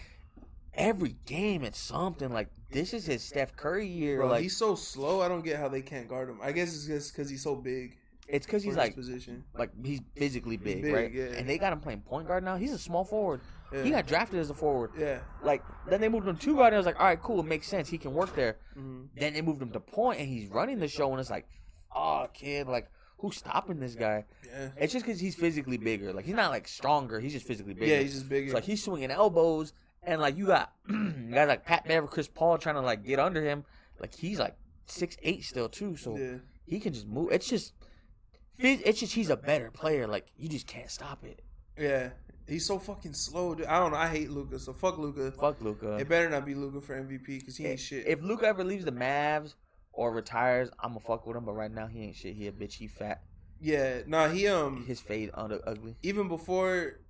every 0.75 1.17
game 1.27 1.63
it's 1.65 1.79
something. 1.79 2.33
Like 2.33 2.49
this 2.71 2.95
is 2.95 3.07
his 3.07 3.23
Steph 3.23 3.55
Curry 3.57 3.87
year. 3.87 4.19
Bro, 4.19 4.29
like 4.29 4.43
he's 4.43 4.57
so 4.57 4.75
slow. 4.75 5.21
I 5.21 5.29
don't 5.29 5.45
get 5.45 5.59
how 5.59 5.69
they 5.69 5.83
can't 5.83 6.09
guard 6.09 6.29
him. 6.29 6.39
I 6.43 6.53
guess 6.53 6.75
it's 6.75 6.87
just 6.87 7.13
because 7.13 7.31
he's 7.31 7.43
so 7.43 7.55
big. 7.55 7.97
it's 8.29 8.47
because 8.47 8.63
he's 8.63 8.77
like 8.77 8.95
position. 8.95 9.45
like 9.57 9.71
he's 9.85 10.01
physically 10.17 10.57
big, 10.57 10.83
big, 10.83 10.95
right? 10.95 11.13
yeah. 11.13 11.25
And 11.37 11.49
they 11.49 11.59
got 11.59 11.73
him 11.73 11.81
playing 11.81 12.01
point 12.01 12.27
guard 12.27 12.43
now. 12.43 12.57
He's 12.57 12.73
a 12.73 12.79
small 12.79 13.05
forward. 13.05 13.41
Yeah. 13.75 13.83
He 13.83 13.91
got 13.91 14.07
drafted 14.07 14.39
as 14.39 14.51
a 14.51 14.55
forward. 14.55 14.93
yeah. 14.99 15.19
Like 15.43 15.63
then 15.89 16.01
they 16.01 16.09
moved 16.09 16.29
him 16.29 16.37
to 16.37 16.55
guard. 16.57 16.69
And 16.69 16.77
I 16.77 16.79
was 16.79 16.87
like, 16.87 16.99
all 17.01 17.07
right, 17.07 17.21
cool, 17.21 17.41
it 17.41 17.47
makes 17.47 17.67
sense. 17.67 17.89
He 17.89 17.99
can 17.99 18.15
work 18.15 18.35
there. 18.37 18.57
hmm 18.75 19.05
Then 19.17 19.35
they 19.35 19.43
moved 19.43 19.61
him 19.61 19.71
to 19.71 19.81
point, 19.81 20.21
and 20.21 20.29
he's 20.29 20.49
running 20.49 20.79
the 20.79 20.89
show. 20.89 21.11
And 21.11 21.21
it's 21.21 21.31
like, 21.31 21.47
oh, 21.95 22.29
kid, 22.33 22.69
like 22.69 22.89
who's 23.19 23.37
stopping 23.37 23.81
this 23.81 23.95
guy? 23.95 24.25
Yeah. 24.47 24.69
It's 24.77 24.93
just 24.93 25.05
because 25.07 25.19
he's 25.21 25.35
physically 25.35 25.79
bigger. 25.79 26.13
Like 26.13 26.25
he's 26.27 26.35
not 26.35 26.51
like 26.51 26.69
stronger. 26.69 27.21
He's 27.21 27.33
just 27.33 27.47
physically 27.47 27.75
bigger. 27.75 27.95
Yeah, 27.95 28.01
he's 28.01 28.13
just 28.15 28.29
bigger. 28.29 28.47
It's 28.47 28.55
like 28.55 28.65
he's 28.65 28.83
swinging 28.85 29.11
elbows, 29.11 29.73
and 30.03 30.21
like 30.21 30.37
you 30.37 30.47
got 30.47 30.73
guys 30.89 31.49
like 31.49 31.65
Pat 31.65 31.87
Bev, 31.89 32.07
Chris 32.09 32.29
Paul 32.29 32.59
trying 32.59 32.75
to 32.77 32.81
like 32.83 33.05
get 33.05 33.19
under 33.19 33.43
him. 33.43 33.65
Like 34.01 34.15
he's 34.15 34.39
like 34.39 34.57
six 34.87 35.17
eight 35.23 35.45
still 35.45 35.69
too, 35.69 35.97
so 35.97 36.17
yeah. 36.17 36.35
he 36.67 36.79
can 36.81 36.93
just 36.93 37.07
move. 37.07 37.31
It's 37.33 37.49
just, 37.49 37.73
it's 38.59 39.01
just 39.01 39.15
he's 39.15 39.31
a 39.31 39.37
better 39.37 39.71
player. 39.71 40.07
Like 40.07 40.27
you 40.37 40.49
just 40.49 40.67
can't 40.67 40.91
stop 40.91 41.25
it. 41.25 41.41
Yeah. 41.79 42.11
He's 42.47 42.67
so 42.67 42.79
fucking 42.79 43.15
slow. 43.15 43.55
Dude. 43.55 43.67
I 43.67 43.79
don't 43.79 43.93
know. 43.93 43.97
I 43.99 44.09
hate 44.09 44.31
Luka. 44.31 44.59
So 44.59 44.73
fuck 44.73 44.99
Luka. 44.99 45.31
Fuck 45.33 45.61
Luka. 45.63 45.97
It 45.97 46.09
better 46.09 46.29
not 46.29 46.45
be 46.45 46.55
Luka 46.55 46.81
for 46.81 46.95
MVP 46.95 47.27
because 47.27 47.57
he 47.57 47.67
ain't 47.67 47.81
shit. 47.81 48.07
If 48.07 48.21
Luka 48.23 48.47
ever 48.47 48.63
leaves 48.65 48.85
the 48.85 48.93
Mavs 48.93 49.55
or 49.93 50.13
retires, 50.13 50.69
I'm 50.81 50.91
gonna 50.91 51.01
fuck 51.01 51.27
with 51.27 51.37
him. 51.37 51.45
But 51.47 51.53
right 51.55 51.71
now 51.73 51.87
he 51.87 52.03
ain't 52.03 52.17
shit. 52.17 52.35
He 52.37 52.47
a 52.47 52.53
bitch. 52.53 52.75
He 52.75 52.87
fat. 52.89 53.23
yeah. 53.61 54.01
Nah. 54.07 54.29
He 54.29 54.47
um. 54.49 54.85
His 54.87 55.01
fade 55.01 55.31
under 55.35 55.61
ugly. 55.67 55.97
even 56.03 56.29
before 56.29 57.01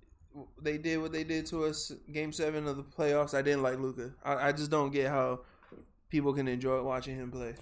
they 0.61 0.77
did 0.77 1.01
what 1.01 1.11
they 1.11 1.23
did 1.23 1.45
to 1.47 1.65
us, 1.65 1.91
Game 2.11 2.31
Seven 2.31 2.67
of 2.67 2.77
the 2.77 2.83
playoffs, 2.83 3.33
I 3.33 3.41
didn't 3.41 3.63
like 3.63 3.79
Luka. 3.79 4.11
I, 4.23 4.49
I 4.49 4.51
just 4.51 4.69
don't 4.71 4.91
get 4.91 5.07
how 5.09 5.41
people 6.09 6.33
can 6.33 6.47
enjoy 6.47 6.81
watching 6.81 7.15
him 7.17 7.31
play. 7.31 7.55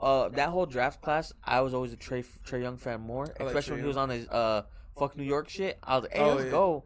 Uh, 0.00 0.28
that 0.30 0.48
whole 0.48 0.66
draft 0.66 1.00
class, 1.02 1.32
I 1.44 1.60
was 1.60 1.74
always 1.74 1.92
a 1.92 1.96
Trae 1.96 2.24
Trae 2.44 2.60
Young 2.62 2.76
fan 2.76 3.00
more, 3.00 3.24
I 3.38 3.44
like 3.44 3.54
especially 3.54 3.74
when 3.74 3.80
he 3.82 3.86
was 3.86 3.96
on 3.96 4.08
his 4.10 4.26
uh 4.28 4.62
fuck 4.98 5.16
New 5.16 5.22
York 5.24 5.48
shit. 5.48 5.78
I 5.82 5.96
was 5.96 6.02
like, 6.04 6.12
hey, 6.14 6.20
Oh, 6.22 6.34
let's 6.34 6.44
yeah. 6.46 6.50
go. 6.50 6.84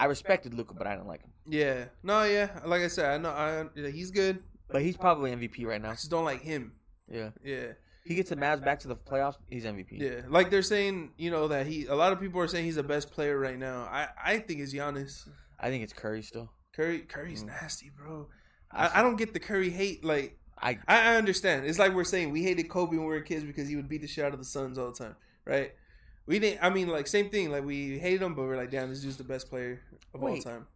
I 0.00 0.06
respected 0.06 0.54
Luka, 0.54 0.74
but 0.74 0.86
I 0.86 0.94
didn't 0.94 1.08
like 1.08 1.22
him. 1.22 1.30
Yeah. 1.46 1.84
No. 2.02 2.24
Yeah. 2.24 2.48
Like 2.66 2.82
I 2.82 2.88
said, 2.88 3.06
I 3.06 3.18
know. 3.18 3.30
I 3.30 3.64
yeah, 3.74 3.88
he's 3.88 4.10
good. 4.10 4.38
But 4.68 4.82
he's 4.82 4.96
probably 4.96 5.30
MVP 5.32 5.66
right 5.66 5.80
I 5.80 5.88
now. 5.88 5.90
just 5.92 6.10
don't 6.10 6.24
like 6.24 6.42
him. 6.42 6.72
Yeah, 7.10 7.30
Yeah. 7.44 7.72
he 8.04 8.14
gets 8.14 8.30
the 8.30 8.36
Mavs 8.36 8.64
back 8.64 8.78
to 8.80 8.88
the 8.88 8.94
playoffs. 8.96 9.36
He's 9.48 9.64
MVP. 9.64 9.98
Yeah. 9.98 10.20
Like 10.28 10.48
they're 10.50 10.62
saying, 10.62 11.10
you 11.18 11.30
know, 11.30 11.48
that 11.48 11.66
he. 11.66 11.86
A 11.86 11.94
lot 11.94 12.12
of 12.12 12.20
people 12.20 12.40
are 12.40 12.46
saying 12.48 12.64
he's 12.66 12.76
the 12.76 12.82
best 12.84 13.10
player 13.10 13.38
right 13.38 13.58
now. 13.58 13.82
I 13.90 14.08
I 14.24 14.38
think 14.38 14.60
it's 14.60 14.72
Giannis. 14.72 15.28
I 15.58 15.68
think 15.70 15.82
it's 15.82 15.92
Curry 15.92 16.22
still. 16.22 16.50
Curry. 16.74 17.00
Curry's 17.00 17.42
Mm. 17.42 17.48
nasty, 17.48 17.90
bro. 17.96 18.28
I, 18.70 19.00
I 19.00 19.02
don't 19.02 19.16
get 19.16 19.32
the 19.34 19.40
Curry 19.40 19.70
hate. 19.70 20.04
Like 20.04 20.38
I 20.56 20.78
I, 20.86 21.12
I 21.12 21.16
understand. 21.16 21.66
It's 21.66 21.78
like 21.80 21.92
we're 21.92 22.04
saying 22.04 22.30
we 22.30 22.42
hated 22.44 22.68
Kobe 22.68 22.96
when 22.96 23.00
we 23.06 23.12
were 23.12 23.20
kids 23.22 23.44
because 23.44 23.68
he 23.68 23.74
would 23.76 23.88
beat 23.88 24.02
the 24.02 24.06
shit 24.06 24.24
out 24.24 24.32
of 24.32 24.38
the 24.38 24.44
Suns 24.44 24.78
all 24.78 24.92
the 24.92 24.96
time, 25.04 25.16
right? 25.44 25.72
We 26.26 26.38
didn't. 26.38 26.62
I 26.62 26.70
mean, 26.70 26.88
like 26.88 27.06
same 27.06 27.28
thing. 27.30 27.50
Like 27.50 27.64
we 27.64 27.98
hated 27.98 28.22
him, 28.22 28.34
but 28.34 28.42
we're 28.42 28.56
like, 28.56 28.70
damn, 28.70 28.88
this 28.90 29.00
dude's 29.00 29.16
the 29.16 29.24
best 29.24 29.48
player 29.50 29.80
of 30.14 30.22
all 30.22 30.38
time. 30.38 30.66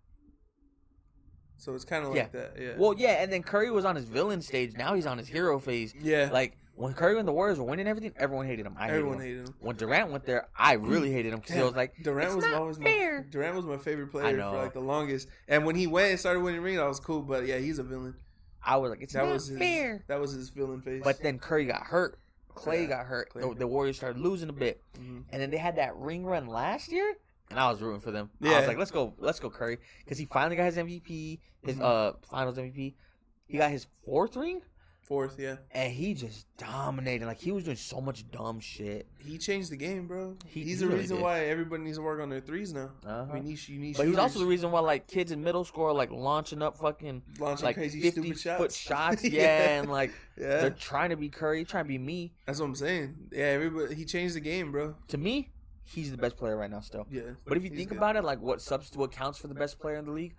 So 1.56 1.74
it's 1.74 1.84
kind 1.84 2.04
of 2.04 2.14
Yeah. 2.14 2.22
like 2.22 2.32
that, 2.32 2.52
yeah. 2.60 2.72
well, 2.76 2.94
yeah, 2.96 3.22
and 3.22 3.32
then 3.32 3.42
Curry 3.42 3.70
was 3.70 3.84
on 3.84 3.96
his 3.96 4.04
villain 4.04 4.42
stage. 4.42 4.74
Now 4.76 4.94
he's 4.94 5.06
on 5.06 5.16
his 5.18 5.28
hero 5.28 5.58
phase. 5.58 5.94
yeah, 5.98 6.28
Like 6.30 6.58
when 6.74 6.92
Curry 6.92 7.18
and 7.18 7.26
the 7.26 7.32
Warriors 7.32 7.58
were 7.58 7.64
winning 7.64 7.86
everything, 7.86 8.12
everyone 8.16 8.46
hated 8.46 8.66
him. 8.66 8.74
I 8.76 8.86
hated 8.86 8.96
everyone 8.96 9.16
him. 9.18 9.22
hated 9.24 9.48
him. 9.48 9.54
When 9.60 9.76
Durant 9.76 10.10
went 10.10 10.26
there, 10.26 10.48
I 10.58 10.72
really 10.74 11.10
hated 11.12 11.32
him 11.32 11.38
because 11.40 11.62
was 11.62 11.74
like 11.74 11.94
Durant 12.02 12.26
it's 12.26 12.36
was 12.36 12.44
not 12.44 12.54
always 12.54 12.76
fair. 12.76 13.22
my 13.22 13.26
Durant 13.30 13.56
was 13.56 13.64
my 13.64 13.78
favorite 13.78 14.08
player 14.08 14.36
for 14.36 14.56
like 14.56 14.74
the 14.74 14.80
longest. 14.80 15.28
And 15.48 15.64
when 15.64 15.76
he 15.76 15.86
went 15.86 16.10
and 16.10 16.20
started 16.20 16.40
winning 16.40 16.60
rings, 16.60 16.80
I 16.80 16.88
was 16.88 17.00
cool. 17.00 17.22
But 17.22 17.46
yeah, 17.46 17.58
he's 17.58 17.78
a 17.78 17.84
villain. 17.84 18.14
I 18.62 18.76
was 18.76 18.90
like, 18.90 19.00
it's 19.02 19.12
That 19.14 19.24
not 19.26 19.32
was 19.34 19.46
his, 19.46 19.58
fair. 19.58 20.04
That 20.08 20.20
was 20.20 20.32
his 20.32 20.50
villain 20.50 20.82
face. 20.82 21.02
But 21.04 21.22
then 21.22 21.38
Curry 21.38 21.64
got 21.66 21.82
hurt. 21.84 22.18
Clay 22.54 22.82
Yeah, 22.82 22.88
got 22.88 23.06
hurt. 23.06 23.30
Clay. 23.30 23.42
The, 23.42 23.54
the 23.54 23.66
Warriors 23.66 23.96
started 23.96 24.20
losing 24.20 24.48
a 24.48 24.52
bit, 24.52 24.82
Mhm. 24.94 25.24
and 25.30 25.42
then 25.42 25.50
they 25.50 25.56
had 25.58 25.76
that 25.76 25.96
ring 25.96 26.24
run 26.24 26.46
last 26.46 26.90
year, 26.92 27.14
and 27.50 27.58
I 27.58 27.70
was 27.70 27.80
rooting 27.82 28.00
for 28.00 28.10
them. 28.10 28.30
Yeah. 28.40 28.52
I 28.52 28.58
was 28.60 28.68
like, 28.68 28.78
let's 28.78 28.90
go, 28.90 29.14
let's 29.18 29.40
go, 29.40 29.50
Curry, 29.50 29.78
because 30.04 30.18
he 30.18 30.24
finally 30.26 30.56
got 30.56 30.64
his 30.66 30.76
MVP, 30.78 31.40
his 31.62 31.76
Mhm. 31.76 31.82
uh 31.82 32.12
Finals 32.30 32.56
MVP. 32.58 32.94
He 33.46 33.58
got 33.58 33.70
his 33.70 33.86
fourth 34.04 34.36
ring. 34.36 34.62
Fourth, 35.06 35.36
yeah. 35.38 35.56
and 35.70 35.92
he 35.92 36.14
just 36.14 36.46
dominated. 36.56 37.26
Like 37.26 37.38
he 37.38 37.52
was 37.52 37.64
doing 37.64 37.76
so 37.76 38.00
much 38.00 38.30
dumb 38.30 38.58
shit. 38.58 39.06
He 39.18 39.36
changed 39.36 39.70
the 39.70 39.76
game, 39.76 40.06
bro. 40.06 40.36
He- 40.46 40.62
he's 40.64 40.80
he 40.80 40.84
the 40.84 40.86
really 40.88 41.00
reason 41.00 41.16
did. 41.16 41.22
why 41.22 41.40
everybody 41.46 41.82
needs 41.82 41.98
to 41.98 42.02
work 42.02 42.20
on 42.22 42.30
their 42.30 42.40
threes 42.40 42.72
now. 42.72 42.90
Uh-huh. 43.06 43.26
I 43.30 43.34
mean, 43.34 43.46
you, 43.46 43.56
you 43.66 43.78
need 43.78 43.96
But 43.98 44.06
he's 44.06 44.16
also 44.16 44.38
the 44.38 44.46
reason 44.46 44.70
why 44.70 44.80
like 44.80 45.06
kids 45.06 45.30
in 45.30 45.44
middle 45.44 45.64
school 45.64 45.84
are 45.86 45.92
like 45.92 46.10
launching 46.10 46.62
up 46.62 46.78
fucking 46.78 47.22
launching 47.38 47.64
like 47.66 47.76
crazy 47.76 48.00
fifty 48.00 48.22
stupid 48.22 48.40
shots. 48.40 48.60
foot 48.60 48.72
shots. 48.72 49.24
Yeah, 49.34 49.42
yeah, 49.42 49.80
and 49.80 49.90
like 49.90 50.12
yeah. 50.38 50.60
they're 50.62 50.70
trying 50.70 51.10
to 51.10 51.16
be 51.16 51.28
Curry, 51.28 51.64
trying 51.64 51.84
to 51.84 51.88
be 51.88 51.98
me. 51.98 52.32
That's 52.46 52.60
what 52.60 52.66
I'm 52.66 52.74
saying. 52.74 53.14
Yeah, 53.30 53.44
everybody. 53.44 53.94
He 53.94 54.04
changed 54.04 54.34
the 54.36 54.40
game, 54.40 54.72
bro. 54.72 54.94
To 55.08 55.18
me, 55.18 55.50
he's 55.82 56.10
the 56.10 56.16
best 56.16 56.36
player 56.36 56.56
right 56.56 56.70
now 56.70 56.80
still. 56.80 57.06
Yeah. 57.10 57.22
But 57.46 57.56
if 57.58 57.64
you 57.64 57.70
think 57.70 57.90
good. 57.90 57.98
about 57.98 58.16
it, 58.16 58.24
like 58.24 58.40
what 58.40 58.62
substitute 58.62 58.98
what 58.98 59.12
counts 59.12 59.38
for 59.38 59.48
the 59.48 59.54
best 59.54 59.78
player 59.78 59.96
in 59.96 60.06
the 60.06 60.12
league, 60.12 60.34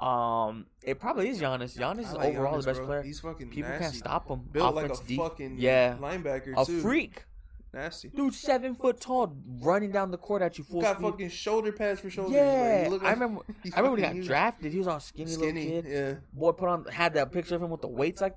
um, 0.00 0.66
it 0.82 0.98
probably 0.98 1.28
is 1.28 1.40
Giannis. 1.40 1.76
Giannis 1.76 2.00
is 2.08 2.12
like 2.14 2.34
overall 2.34 2.54
Giannis, 2.54 2.60
the 2.62 2.66
best 2.66 2.78
bro. 2.78 2.86
player. 2.86 3.02
He's 3.02 3.20
fucking 3.20 3.50
People 3.50 3.70
nasty. 3.70 3.84
can't 3.84 3.94
stop 3.96 4.28
him. 4.28 4.40
Built 4.52 4.76
Offense, 4.76 4.98
like 4.98 5.04
a 5.04 5.08
def- 5.08 5.18
fucking 5.18 5.56
yeah, 5.58 5.96
linebacker 6.00 6.54
a 6.56 6.64
too. 6.64 6.80
freak. 6.80 7.24
Nasty. 7.72 8.08
Dude, 8.08 8.34
seven 8.34 8.74
foot 8.74 9.00
tall, 9.00 9.32
running 9.60 9.92
down 9.92 10.10
the 10.10 10.16
court 10.18 10.42
at 10.42 10.58
you 10.58 10.64
full 10.64 10.80
Got 10.80 10.96
speed. 10.96 11.06
fucking 11.10 11.28
shoulder 11.28 11.70
pads 11.70 12.00
for 12.00 12.10
shoulders. 12.10 12.34
yeah, 12.34 12.88
look 12.90 13.04
I 13.04 13.12
remember. 13.12 13.42
I 13.74 13.80
remember 13.80 13.90
when 13.90 13.98
he 13.98 14.02
got 14.06 14.14
huge. 14.14 14.26
drafted. 14.26 14.72
He 14.72 14.78
was 14.78 14.88
all 14.88 14.98
skinny, 14.98 15.30
Skinny. 15.30 15.66
little 15.68 15.82
kid. 15.82 15.92
Yeah. 15.92 16.14
Boy 16.32 16.52
put 16.52 16.68
on 16.68 16.84
had 16.86 17.14
that 17.14 17.30
picture 17.30 17.54
of 17.54 17.62
him 17.62 17.70
with 17.70 17.80
the 17.82 17.88
weights 17.88 18.20
like. 18.20 18.34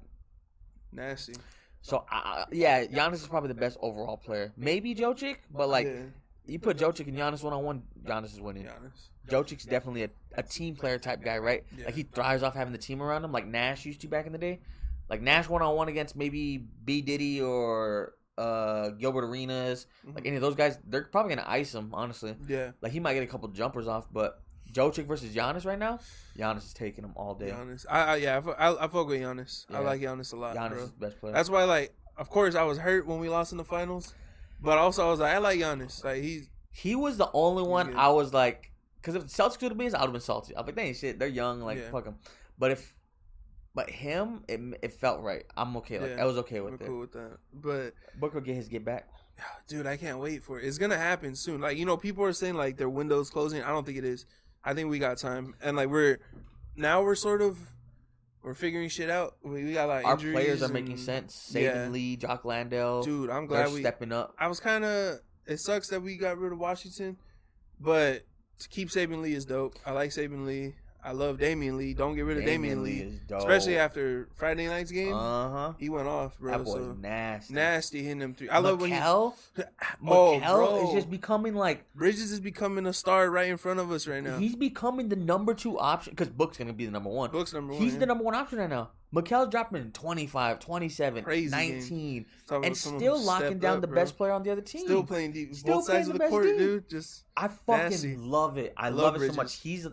Nasty. 0.91 1.33
So 1.81 2.05
I 2.09 2.45
yeah, 2.51 2.85
Giannis 2.85 3.15
is 3.15 3.27
probably 3.27 3.47
the 3.47 3.55
best 3.55 3.77
overall 3.81 4.17
player. 4.17 4.53
Maybe 4.55 4.93
Jokic, 4.93 5.37
but 5.51 5.67
like 5.67 5.87
yeah. 5.87 6.01
you 6.45 6.59
put 6.59 6.77
Jokic 6.77 7.07
and 7.07 7.17
Giannis 7.17 7.41
one 7.43 7.53
on 7.53 7.63
one, 7.63 7.83
Giannis 8.05 8.33
is 8.33 8.39
winning. 8.41 8.65
Giannis. 8.65 9.09
Jokic's 9.29 9.65
definitely 9.65 10.03
a, 10.03 10.09
a 10.35 10.43
team 10.43 10.75
player 10.75 10.99
type 10.99 11.23
guy, 11.23 11.37
right? 11.37 11.63
Yeah. 11.77 11.85
Like 11.85 11.95
he 11.95 12.03
thrives 12.03 12.43
off 12.43 12.53
having 12.55 12.73
the 12.73 12.77
team 12.79 13.01
around 13.01 13.23
him, 13.23 13.31
like 13.31 13.45
Nash 13.47 13.85
used 13.85 14.01
to 14.01 14.07
back 14.07 14.25
in 14.25 14.31
the 14.31 14.37
day. 14.37 14.59
Like 15.09 15.21
Nash 15.21 15.47
one 15.49 15.61
on 15.61 15.75
one 15.75 15.87
against 15.89 16.15
maybe 16.15 16.57
B 16.57 17.01
Diddy 17.01 17.41
or 17.41 18.13
uh 18.37 18.89
Gilbert 18.91 19.25
Arenas, 19.25 19.85
like 20.05 20.23
Mhm. 20.23 20.27
any 20.27 20.35
of 20.37 20.41
those 20.41 20.55
guys, 20.55 20.79
they're 20.87 21.03
probably 21.03 21.35
gonna 21.35 21.47
ice 21.47 21.73
him. 21.75 21.91
Honestly, 21.93 22.35
Yeah. 22.47 22.71
like 22.81 22.91
he 22.91 22.99
might 22.99 23.13
get 23.13 23.23
a 23.23 23.27
couple 23.27 23.47
jumpers 23.49 23.87
off, 23.87 24.07
but 24.11 24.41
Jokic 24.71 25.05
versus 25.05 25.35
Giannis 25.35 25.65
right 25.67 25.77
now, 25.77 25.99
Giannis 26.35 26.65
is 26.65 26.73
taking 26.73 27.03
him 27.03 27.13
all 27.15 27.35
day. 27.35 27.51
Giannis. 27.51 27.85
I, 27.87 27.99
I 28.01 28.15
yeah. 28.15 28.41
I, 28.57 28.69
I, 28.69 28.85
I 28.85 28.87
fuck 28.87 29.07
with 29.07 29.21
Giannis. 29.21 29.65
I 29.71 29.79
like 29.79 30.01
Giannis 30.01 30.33
a 30.33 30.35
lot, 30.35 30.55
Giannis 30.55 30.69
bro. 30.69 30.83
is 30.83 30.91
the 30.93 30.97
best 30.99 31.19
player. 31.19 31.33
That's 31.33 31.49
why, 31.49 31.65
like, 31.65 31.95
of 32.17 32.29
course, 32.29 32.55
I 32.55 32.63
was 32.63 32.79
hurt 32.79 33.05
when 33.05 33.19
we 33.19 33.29
lost 33.29 33.51
in 33.51 33.59
the 33.59 33.63
finals, 33.63 34.15
but 34.61 34.79
also 34.79 35.05
I 35.05 35.11
was 35.11 35.19
like, 35.19 35.33
I 35.33 35.37
like 35.37 35.59
Giannis. 35.59 36.03
Like 36.03 36.23
he's 36.23 36.49
he 36.71 36.95
was 36.95 37.17
the 37.17 37.29
only 37.33 37.61
one. 37.61 37.95
I 37.95 38.07
was 38.09 38.33
like, 38.33 38.71
because 39.03 39.15
if 39.15 39.23
the 39.23 39.27
Celtics 39.43 39.61
would 39.61 39.71
have 39.71 39.77
been, 39.77 39.93
I 39.93 39.99
would 39.99 40.05
have 40.07 40.11
been 40.13 40.21
salty. 40.21 40.55
I 40.55 40.61
was 40.61 40.67
like, 40.67 40.75
they 40.75 40.83
ain't 40.83 40.97
shit. 40.97 41.19
They're 41.19 41.27
young, 41.27 41.59
like 41.61 41.77
Yeah. 41.77 41.91
fuck 41.91 42.05
them. 42.05 42.15
But 42.57 42.71
if, 42.71 42.95
but 43.75 43.89
him, 43.89 44.43
it 44.47 44.61
it 44.81 44.93
felt 44.93 45.21
right. 45.21 45.43
I'm 45.57 45.75
okay. 45.77 45.99
Like 45.99 46.11
Yeah. 46.11 46.21
I 46.23 46.25
was 46.25 46.37
okay 46.37 46.61
with 46.61 46.75
it. 46.81 46.85
cool 46.85 47.01
with 47.01 47.11
that. 47.11 47.37
But 47.53 47.93
Booker 48.19 48.39
get 48.41 48.55
his 48.55 48.69
get 48.69 48.85
back. 48.85 49.09
dude, 49.67 49.85
I 49.87 49.97
can't 49.97 50.19
wait 50.19 50.41
for 50.43 50.59
it. 50.59 50.65
It's 50.65 50.77
gonna 50.77 50.97
happen 50.97 51.35
soon. 51.35 51.59
Like 51.61 51.77
you 51.77 51.85
know, 51.85 51.97
people 51.97 52.23
are 52.23 52.33
saying 52.33 52.55
like 52.55 52.77
their 52.77 52.89
window's 52.89 53.29
closing. 53.29 53.61
I 53.61 53.69
don't 53.69 53.85
think 53.85 53.97
it 53.97 54.05
is. 54.05 54.25
I 54.63 54.73
think 54.73 54.89
we 54.89 54.97
got 54.99 55.17
time, 55.17 55.55
and 55.61 55.75
like 55.75 55.89
we're 55.89 56.19
now 56.77 57.01
we're 57.03 57.15
sort 57.15 57.41
of 57.41 57.57
we're 58.43 58.53
figuring 58.53 58.89
shit 58.89 59.09
out. 59.09 59.35
We, 59.43 59.63
we 59.65 59.73
got 59.73 59.87
like 59.89 60.05
Our 60.05 60.17
players 60.17 60.61
are 60.61 60.65
and- 60.65 60.73
making 60.73 60.97
sense. 60.97 61.49
Saban 61.53 61.61
yeah. 61.61 61.87
Lee, 61.89 62.15
Jock 62.15 62.45
Landale, 62.45 63.01
Dude, 63.03 63.29
I'm 63.29 63.45
glad 63.47 63.73
we. 63.73 63.79
stepping 63.81 64.11
up. 64.11 64.33
I 64.39 64.47
was 64.47 64.59
kind 64.59 64.85
of. 64.85 65.19
It 65.45 65.57
sucks 65.57 65.89
that 65.89 66.01
we 66.01 66.15
got 66.15 66.37
rid 66.37 66.53
of 66.53 66.59
Washington, 66.59 67.17
but 67.79 68.23
keep 68.69 68.89
Damion 68.89 69.21
Lee 69.21 69.33
is 69.33 69.45
dope. 69.45 69.75
I 69.85 69.91
like 69.91 70.09
Damion 70.11 70.45
Lee. 70.45 70.73
I 71.05 71.11
love 71.11 71.37
Damion 71.37 71.77
Lee. 71.77 71.93
Don't 71.93 72.15
get 72.15 72.21
rid 72.25 72.37
of 72.37 72.43
Damion, 72.45 72.81
Lee, 72.81 73.19
especially 73.35 73.77
after 73.77 74.29
Friday 74.33 74.67
night's 74.67 74.91
game. 74.91 75.13
Uh 75.13 75.49
huh. 75.49 75.73
he 75.77 75.89
went 75.89 76.07
off, 76.07 76.39
bro. 76.39 76.51
That 76.57 76.63
boy's 76.63 76.83
so 76.85 76.93
nasty. 76.93 77.53
nasty 77.53 78.03
hitting 78.03 78.19
them 78.19 78.33
three. 78.33 78.49
I 78.49 78.59
love 78.59 78.79
when 78.79 78.89
he. 78.89 78.95
Mikel, 78.95 79.35
Oh, 80.07 80.39
bro. 80.39 80.87
is 80.87 80.93
just 80.93 81.09
becoming 81.11 81.55
like 81.55 81.93
Bridges 81.93 82.31
is 82.31 82.39
becoming 82.39 82.85
a 82.85 82.93
star 82.93 83.29
right 83.29 83.49
in 83.49 83.57
front 83.57 83.79
of 83.79 83.91
us 83.91 84.07
right 84.07 84.23
now. 84.23 84.37
he's 84.37 84.55
becoming 84.55 85.09
the 85.09 85.15
number 85.15 85.53
two 85.53 85.77
option 85.77 86.11
because 86.11 86.29
Book's 86.29 86.57
gonna 86.57 86.73
be 86.73 86.85
the 86.85 86.91
number 86.91 87.09
one. 87.09 87.31
Book's 87.31 87.53
number 87.53 87.73
one. 87.73 87.81
He's 87.81 87.93
yeah. 87.93 87.99
the 87.99 88.05
number 88.05 88.23
one 88.23 88.35
option 88.35 88.59
right 88.59 88.69
now. 88.69 88.91
Mikel's 89.13 89.49
dropping 89.49 89.91
25, 89.91 90.59
27, 90.59 91.23
Crazy 91.23 91.49
19, 91.51 92.25
and 92.49 92.75
still 92.75 93.21
locking 93.21 93.59
down 93.59 93.75
up, 93.75 93.81
the 93.81 93.87
bro. 93.87 93.95
best 93.95 94.17
player 94.17 94.31
on 94.31 94.41
the 94.41 94.49
other 94.49 94.61
team. 94.61 94.85
Still 94.85 95.03
playing 95.03 95.33
deep. 95.33 95.53
Still 95.53 95.75
both 95.75 95.85
sides 95.85 96.07
playing 96.09 96.19
of 96.19 96.25
the 96.25 96.29
court, 96.29 96.45
dude. 96.57 96.89
Just 96.89 97.25
I 97.37 97.47
fucking 97.47 97.89
Nasty. 97.91 98.15
love 98.15 98.57
it. 98.57 98.73
I 98.75 98.89
Love 98.89 99.13
love, 99.13 99.21
it 99.21 99.29
so 99.29 99.35
much. 99.35 99.57
He's 99.59 99.85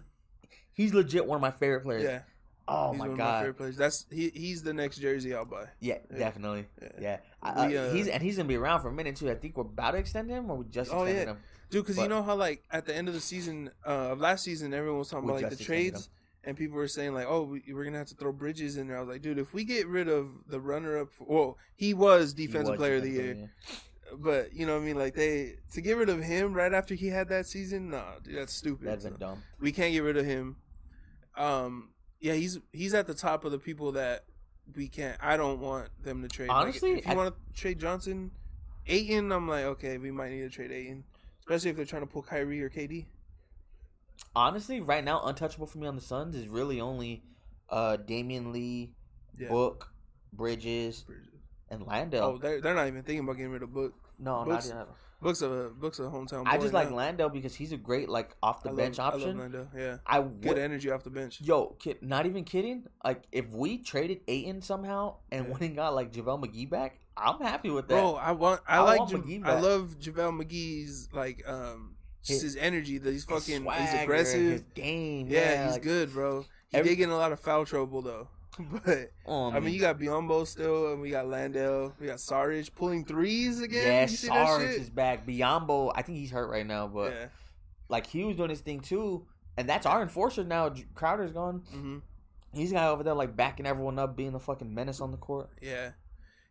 he's 0.80 0.94
legit 0.94 1.26
one 1.26 1.36
of 1.36 1.42
my 1.42 1.50
favorite 1.50 1.82
players. 1.82 2.02
yeah. 2.04 2.20
Oh 2.68 2.92
he's 2.92 2.98
my 3.00 3.08
one 3.08 3.16
god. 3.16 3.40
favorite 3.40 3.56
players. 3.56 3.76
That's 3.76 4.06
he. 4.10 4.30
He's 4.32 4.62
the 4.62 4.72
next 4.72 4.98
jersey 4.98 5.34
I'll 5.34 5.44
buy. 5.44 5.64
yeah, 5.80 5.98
Yeah. 6.10 6.18
definitely. 6.18 6.66
Yeah. 6.80 6.88
Yeah. 7.00 7.16
I- 7.42 7.66
We, 7.68 7.76
uh, 7.76 7.82
uh, 7.82 7.92
he's 7.92 8.06
and 8.08 8.22
he's 8.22 8.36
gonna 8.36 8.48
be 8.48 8.56
around 8.56 8.80
for 8.82 8.88
a 8.88 8.92
minute 8.92 9.16
too. 9.16 9.28
I 9.30 9.34
think 9.34 9.56
we're 9.56 9.62
about 9.64 9.92
to 9.92 9.98
extend 9.98 10.30
him, 10.30 10.50
or 10.50 10.56
we 10.58 10.64
just 10.66 10.90
Oh, 10.92 11.02
extended 11.04 11.20
yeah. 11.26 11.30
him. 11.34 11.38
Dude, 11.70 11.84
because 11.86 11.98
you 12.02 12.08
know 12.08 12.22
how 12.22 12.34
like 12.36 12.62
at 12.70 12.84
the 12.86 12.94
end 12.94 13.08
of 13.08 13.14
the 13.14 13.20
season 13.20 13.70
uh, 13.86 14.12
of 14.12 14.20
last 14.20 14.44
season, 14.44 14.72
everyone 14.74 14.98
was 15.00 15.08
talking 15.10 15.28
about 15.28 15.42
like 15.42 15.50
the 15.56 15.62
trades, 15.64 16.08
and 16.44 16.56
people 16.56 16.76
were 16.76 16.88
saying 16.88 17.12
like, 17.14 17.26
"Oh, 17.28 17.42
we, 17.42 17.62
we're 17.72 17.84
gonna 17.84 17.98
have 17.98 18.08
to 18.08 18.14
throw 18.16 18.32
Bridges 18.32 18.76
in 18.76 18.86
there." 18.88 18.96
I 18.96 19.00
was 19.00 19.08
like, 19.08 19.22
"Dude, 19.22 19.38
if 19.38 19.52
we 19.52 19.64
get 19.64 19.86
rid 19.88 20.08
of 20.08 20.28
the 20.48 20.60
runner-up, 20.60 21.08
well, 21.20 21.58
he 21.76 21.92
was 21.94 22.34
He 22.36 22.46
defensive 22.46 22.70
was 22.72 22.78
player 22.78 22.96
of 22.96 23.02
the 23.02 23.10
year, 23.10 23.34
player 23.34 23.50
but 24.18 24.52
you 24.52 24.66
know 24.66 24.74
what 24.74 24.82
I 24.82 24.86
mean? 24.86 24.96
Like 24.96 25.14
they 25.14 25.54
to 25.72 25.80
get 25.80 25.96
rid 25.96 26.08
of 26.08 26.20
him 26.22 26.52
right 26.54 26.72
after 26.74 26.94
he 26.94 27.06
had 27.08 27.28
that 27.28 27.46
season, 27.46 27.90
nah, 27.90 28.18
dude, 28.22 28.36
that's 28.36 28.52
stupid. 28.52 28.86
That'd 28.88 29.02
So, 29.02 29.10
dumb. 29.10 29.42
we 29.60 29.70
can't 29.72 29.92
get 29.92 30.00
rid 30.00 30.16
of 30.16 30.24
him. 30.26 30.56
Um, 31.36 31.90
yeah, 32.20 32.34
he's 32.34 32.58
he's 32.72 32.94
at 32.94 33.06
the 33.06 33.14
top 33.14 33.44
of 33.44 33.52
the 33.52 33.58
people 33.58 33.92
that 33.92 34.24
we 34.76 34.88
can't. 34.88 35.16
I 35.20 35.36
don't 35.36 35.60
want 35.60 35.88
them 36.02 36.22
to 36.22 36.28
trade. 36.28 36.48
Like, 36.48 36.56
Honestly, 36.56 36.92
if 36.92 37.06
you 37.06 37.12
I- 37.12 37.16
want 37.16 37.34
to 37.34 37.60
trade 37.60 37.78
Johnson, 37.78 38.30
Ayton, 38.86 39.32
I'm 39.32 39.48
like, 39.48 39.64
okay, 39.64 39.98
we 39.98 40.10
might 40.10 40.30
need 40.30 40.40
to 40.42 40.50
trade 40.50 40.70
Ayton, 40.72 41.04
especially 41.40 41.70
if 41.70 41.76
they're 41.76 41.84
trying 41.84 42.02
to 42.02 42.06
pull 42.06 42.22
Kyrie 42.22 42.62
or 42.62 42.68
KD. 42.70 43.06
Honestly, 44.36 44.80
right 44.80 45.02
now, 45.02 45.22
untouchable 45.24 45.66
for 45.66 45.78
me 45.78 45.86
on 45.86 45.96
the 45.96 46.02
Suns 46.02 46.36
is 46.36 46.46
really 46.48 46.80
only 46.80 47.22
uh 47.68 47.96
Damion 47.96 48.52
Lee, 48.52 48.92
Yeah. 49.38 49.48
Book, 49.48 49.88
Bridges, 50.32 51.04
and 51.70 51.86
Landale. 51.86 52.24
Oh, 52.24 52.38
they're, 52.38 52.60
they're 52.60 52.74
not 52.74 52.86
even 52.86 53.02
thinking 53.02 53.24
about 53.24 53.36
getting 53.36 53.52
rid 53.52 53.62
of 53.62 53.72
Book. 53.72 53.94
no, 54.18 54.44
Books- 54.44 54.68
not 54.68 54.74
even. 54.82 54.94
Book's 55.22 55.42
of 55.42 55.52
a 55.52 55.68
Book's 55.70 55.98
a 55.98 56.02
hometown. 56.02 56.44
I 56.46 56.56
just 56.58 56.72
like. 56.72 56.90
Landale 56.90 57.28
because 57.28 57.54
he's 57.54 57.72
a 57.72 57.76
great 57.76 58.08
like 58.08 58.34
off 58.42 58.62
the 58.62 58.70
I 58.70 58.74
bench 58.74 58.98
love, 58.98 59.14
option. 59.14 59.28
I 59.28 59.32
love 59.32 59.38
Landale. 59.52 59.68
Yeah, 59.76 59.96
I 60.06 60.22
good 60.22 60.44
would, 60.48 60.58
energy 60.58 60.90
off 60.90 61.02
the 61.04 61.10
bench. 61.10 61.40
yo, 61.42 61.76
kid, 61.78 61.98
not 62.02 62.24
even 62.26 62.44
kidding. 62.44 62.84
Like 63.04 63.24
if 63.30 63.50
we 63.50 63.78
traded 63.78 64.20
Ayton 64.28 64.62
somehow 64.62 65.16
and 65.30 65.44
Yeah. 65.46 65.50
went 65.50 65.62
and 65.62 65.76
got 65.76 65.94
like 65.94 66.12
JaVale 66.12 66.44
McGee 66.44 66.70
back, 66.70 66.98
I'm 67.16 67.38
happy 67.40 67.68
with 67.70 67.88
that. 67.88 67.94
Bro, 67.94 68.14
I 68.14 68.32
want. 68.32 68.62
I, 68.66 68.76
I 68.78 68.80
like. 68.80 68.98
want 69.00 69.10
Ja- 69.12 69.18
McGee 69.18 69.44
I 69.46 69.60
love 69.60 69.96
JaVale 70.00 70.42
McGee's 70.42 71.08
like 71.12 71.42
um 71.46 71.96
just 72.22 72.42
His- 72.42 72.54
his 72.54 72.56
energy. 72.56 72.98
That 72.98 73.12
he's 73.12 73.24
fucking. 73.24 73.62
swagger, 73.62 73.80
he's 73.82 74.02
aggressive. 74.02 74.40
His 74.52 74.62
game, 74.74 75.26
Yeah, 75.28 75.64
he's 75.64 75.72
like, 75.74 75.82
good, 75.82 76.12
bro. 76.12 76.46
He 76.70 76.78
every- 76.78 76.90
did 76.90 76.96
get 76.96 77.04
in 77.04 77.10
a 77.10 77.16
lot 77.18 77.32
of 77.32 77.40
foul 77.40 77.64
trouble 77.66 78.00
though. 78.02 78.28
But 78.84 79.12
oh, 79.26 79.52
I 79.52 79.60
mean, 79.60 79.72
you 79.72 79.80
got 79.80 79.98
Biyombo 79.98 80.46
still, 80.46 80.92
and 80.92 81.00
we 81.00 81.10
got 81.10 81.26
Landale, 81.28 81.94
we 82.00 82.06
got 82.06 82.20
Sarge 82.20 82.74
pulling 82.74 83.04
threes 83.04 83.60
again. 83.60 83.86
yeah, 83.86 84.02
you 84.02 84.16
Sarge 84.16 84.62
is 84.62 84.90
back. 84.90 85.26
Biyombo, 85.26 85.92
I 85.94 86.02
think 86.02 86.18
he's 86.18 86.30
hurt 86.30 86.50
right 86.50 86.66
now, 86.66 86.86
but 86.86 87.12
yeah. 87.12 87.26
like 87.88 88.06
he 88.06 88.24
was 88.24 88.36
doing 88.36 88.50
his 88.50 88.60
thing 88.60 88.80
too, 88.80 89.24
and 89.56 89.68
that's 89.68 89.86
our 89.86 90.02
enforcer 90.02 90.44
now. 90.44 90.72
Crowder's 90.94 91.32
gone. 91.32 91.62
hmm 91.70 91.98
He's 92.52 92.70
the 92.70 92.74
guy 92.76 92.88
over 92.88 93.04
there 93.04 93.14
like 93.14 93.36
backing 93.36 93.64
everyone 93.66 93.98
up, 93.98 94.16
being 94.16 94.32
the 94.32 94.40
fucking 94.40 94.74
menace 94.74 95.00
on 95.00 95.12
the 95.12 95.16
court. 95.16 95.50
Yeah. 95.62 95.90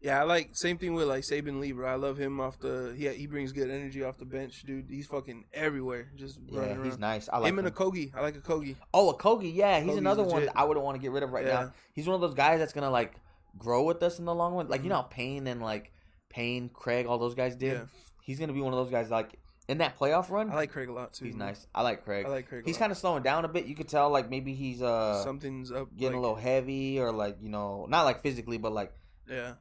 Yeah, 0.01 0.21
I 0.21 0.23
like 0.23 0.51
same 0.53 0.77
thing 0.77 0.93
with 0.93 1.07
like 1.09 1.23
Damion 1.23 1.59
Lee, 1.59 1.73
bro. 1.73 1.91
I 1.91 1.95
love 1.95 2.17
him 2.17 2.39
off 2.39 2.57
the 2.59 2.93
he 2.97 3.07
he 3.09 3.27
brings 3.27 3.51
good 3.51 3.69
energy 3.69 4.01
off 4.03 4.17
the 4.17 4.25
bench, 4.25 4.63
dude. 4.63 4.85
He's 4.89 5.07
fucking 5.07 5.45
everywhere, 5.53 6.09
just 6.15 6.39
running 6.49 6.69
Yeah, 6.69 6.75
around. 6.77 6.85
he's 6.85 6.97
nice. 6.99 7.27
I 7.27 7.37
like 7.39 7.49
him 7.49 7.59
him. 7.59 7.65
and 7.65 7.67
a 7.67 7.71
Kogi. 7.77 8.11
I 8.15 8.21
like 8.21 8.35
Okogie. 8.41 8.77
oh, 8.93 9.11
Okogie, 9.13 9.53
yeah, 9.53 9.79
he's 9.81 9.89
Kogi's 9.91 9.97
another 9.97 10.23
one 10.23 10.35
legit. 10.35 10.53
that 10.53 10.57
I 10.59 10.63
wouldn't 10.63 10.85
want 10.85 10.95
to 10.95 11.01
get 11.01 11.11
rid 11.11 11.23
of 11.23 11.31
right 11.33 11.45
Yeah. 11.45 11.63
now. 11.65 11.73
He's 11.93 12.07
one 12.07 12.15
of 12.15 12.21
those 12.21 12.33
guys 12.33 12.59
that's 12.59 12.71
gonna 12.71 12.89
like 12.89 13.13
grow 13.57 13.83
with 13.83 14.01
us 14.01 14.19
in 14.19 14.25
the 14.25 14.33
long 14.33 14.53
run. 14.53 14.69
Like 14.69 14.81
you 14.81 14.85
Mhm. 14.85 14.89
know, 14.89 14.95
how 14.95 15.01
Payne 15.03 15.47
and 15.47 15.61
like 15.61 15.91
Payne, 16.29 16.69
Craig, 16.69 17.05
all 17.05 17.17
those 17.17 17.35
guys 17.35 17.55
did. 17.57 17.73
Yeah, 17.73 17.85
He's 18.23 18.39
gonna 18.39 18.53
be 18.53 18.61
one 18.61 18.71
of 18.71 18.79
those 18.79 18.91
guys 18.91 19.09
like 19.11 19.37
in 19.67 19.79
that 19.79 19.99
playoff 19.99 20.29
run. 20.31 20.49
I 20.49 20.55
like 20.55 20.71
Craig 20.71 20.87
a 20.87 20.93
lot 20.93 21.11
too. 21.13 21.25
he's 21.25 21.35
man. 21.35 21.47
nice. 21.49 21.67
I 21.75 21.81
like 21.81 22.05
Craig. 22.05 22.25
I 22.25 22.29
like 22.29 22.47
Craig. 22.47 22.63
he's 22.65 22.77
kind 22.77 22.91
of 22.93 22.97
slowing 22.97 23.21
down 23.23 23.43
a 23.43 23.47
bit. 23.49 23.65
You 23.65 23.75
could 23.75 23.89
tell 23.89 24.09
like 24.11 24.29
maybe 24.29 24.53
he's 24.53 24.81
uh 24.81 25.21
something's 25.25 25.71
up. 25.73 25.89
getting 25.97 26.13
like, 26.13 26.17
a 26.19 26.21
little 26.21 26.35
heavy 26.37 26.99
or 27.01 27.11
like 27.11 27.35
you 27.41 27.49
know 27.49 27.85
not 27.89 28.03
like 28.03 28.21
physically 28.21 28.57
but 28.57 28.71
like 28.71 28.93
Yeah, 29.27 29.55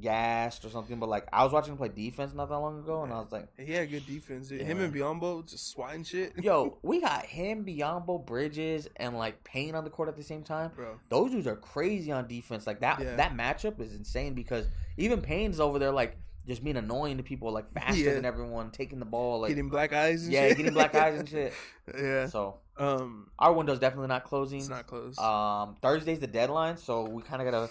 gassed 0.00 0.64
or 0.64 0.70
something. 0.70 0.98
But 0.98 1.08
like 1.08 1.26
I 1.32 1.44
was 1.44 1.52
watching 1.52 1.72
him 1.72 1.78
play 1.78 1.88
defense 1.88 2.32
not 2.34 2.48
that 2.48 2.58
long 2.58 2.78
ago, 2.78 3.02
and 3.02 3.12
I 3.12 3.18
was 3.20 3.30
like, 3.32 3.48
he 3.58 3.72
had 3.72 3.90
good 3.90 4.06
defense. 4.06 4.48
Dude. 4.48 4.62
Him 4.62 4.80
and 4.80 4.92
Biyombo 4.94 5.48
just 5.48 5.70
swatting 5.70 6.04
shit. 6.04 6.32
"Yo, 6.42 6.78
we 6.82 7.00
got 7.00 7.24
him, 7.26 7.64
Biyombo, 7.64 8.24
Bridges, 8.24 8.88
and 8.96 9.16
like 9.16 9.42
Payne 9.44 9.74
on 9.74 9.84
the 9.84 9.90
court 9.90 10.08
at 10.08 10.16
the 10.16 10.22
same 10.22 10.42
time. 10.42 10.70
bro. 10.74 10.98
Those 11.08 11.30
dudes 11.32 11.46
are 11.46 11.56
crazy 11.56 12.10
on 12.12 12.26
defense. 12.28 12.66
Like 12.66 12.80
that 12.80 13.00
Yeah. 13.00 13.16
that 13.16 13.34
matchup 13.36 13.80
is 13.80 13.94
insane 13.94 14.34
because 14.34 14.66
even 14.96 15.20
Payne's 15.20 15.60
over 15.60 15.78
there 15.78 15.92
like 15.92 16.16
just 16.46 16.64
being 16.64 16.76
annoying 16.76 17.18
to 17.18 17.22
people, 17.22 17.52
like 17.52 17.70
faster 17.70 18.00
Yeah. 18.00 18.14
than 18.14 18.24
everyone, 18.24 18.70
taking 18.72 18.98
the 18.98 19.04
ball, 19.04 19.42
like 19.42 19.50
getting 19.50 19.68
black 19.68 19.92
eyes. 19.92 20.24
And 20.24 20.32
yeah, 20.32 20.48
shit. 20.48 20.56
getting 20.56 20.72
black 20.74 20.94
eyes 20.94 21.18
and 21.18 21.28
shit. 21.28 21.52
yeah. 21.96 22.26
So 22.26 22.56
Um, 22.76 23.30
our 23.38 23.52
window's 23.52 23.78
definitely 23.78 24.08
not 24.08 24.24
closing. 24.24 24.58
it's 24.58 24.68
not 24.68 24.86
close. 24.88 25.16
Um, 25.18 25.76
Thursday's 25.82 26.18
the 26.18 26.26
deadline, 26.26 26.78
so 26.78 27.02
we 27.04 27.22
kind 27.22 27.40
of 27.40 27.46
gotta 27.52 27.70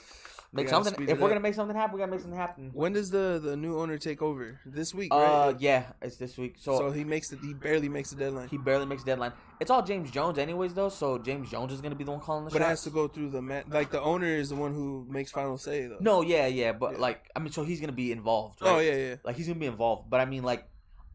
make 0.54 0.68
gotta 0.70 0.84
something. 0.86 1.08
If 1.08 1.20
we're 1.20 1.26
up. 1.26 1.30
gonna 1.32 1.40
make 1.40 1.54
something 1.54 1.76
happen, 1.76 1.94
we 1.96 2.00
gotta 2.00 2.12
make 2.12 2.20
something 2.22 2.38
happen. 2.40 2.72
When 2.74 2.94
does 2.94 3.10
the 3.10 3.40
the 3.44 3.56
new 3.56 3.80
owner 3.80 3.98
take 3.98 4.22
over? 4.22 4.60
This 4.66 4.94
week, 4.94 5.10
Uh, 5.14 5.54
yeah, 5.60 5.94
it's 6.02 6.18
this 6.18 6.38
week. 6.38 6.56
so, 6.60 6.78
So, 6.78 6.92
he 6.92 7.04
makes 7.04 7.30
the 7.30 7.38
he 7.38 7.54
barely 7.54 7.90
makes 7.90 8.10
the 8.12 8.18
deadline, 8.18 8.48
he 8.50 8.58
barely 8.58 8.86
makes 8.86 9.04
deadline. 9.04 9.34
It's 9.60 9.70
all 9.72 9.84
James 9.84 10.12
Jones, 10.12 10.38
anyways, 10.38 10.74
though. 10.74 10.90
So 10.90 11.18
James 11.20 11.50
Jones 11.50 11.72
is 11.72 11.82
gonna 11.82 11.96
be 11.96 12.04
the 12.04 12.12
one 12.12 12.20
calling 12.20 12.46
the 12.46 12.52
but 12.52 12.62
it 12.62 12.66
has 12.66 12.84
to 12.84 12.90
go 12.90 13.08
through 13.08 13.30
the 13.30 13.42
man. 13.42 13.64
Like 13.70 13.92
the 13.92 14.02
owner 14.02 14.28
is 14.28 14.50
the 14.50 14.56
one 14.56 14.74
who 14.74 15.06
makes 15.10 15.32
final 15.32 15.58
say 15.58 15.88
though. 15.88 15.98
No, 16.00 16.22
yeah, 16.22 16.48
yeah, 16.48 16.72
but 16.74 16.94
Yeah. 16.94 17.00
like, 17.00 17.30
I 17.36 17.40
mean, 17.40 17.52
so 17.52 17.64
he's 17.64 17.80
gonna 17.80 17.92
be 17.94 18.12
involved. 18.12 18.62
Right? 18.62 18.72
Oh 18.76 18.80
yeah, 18.80 18.96
yeah. 18.96 19.16
Like 19.24 19.36
he's 19.38 19.48
gonna 19.48 19.60
be 19.60 19.66
involved. 19.68 20.10
But 20.10 20.20
I 20.20 20.26
mean, 20.26 20.44
like, 20.44 20.68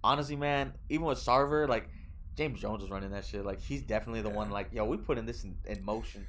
honestly, 0.02 0.36
man, 0.36 0.72
even 0.88 1.06
with 1.06 1.18
Sarver, 1.18 1.68
like 1.68 1.88
James 2.36 2.60
Jones 2.60 2.82
is 2.82 2.90
running 2.90 3.10
that 3.10 3.24
shit. 3.24 3.44
Like 3.44 3.60
he's 3.60 3.82
definitely 3.82 4.22
the 4.22 4.28
Yeah. 4.30 4.36
one. 4.36 4.50
Like, 4.50 4.68
yo, 4.72 4.84
we 4.84 4.96
putting 4.98 5.26
this 5.26 5.42
in, 5.44 5.56
in 5.66 5.84
motion. 5.84 6.26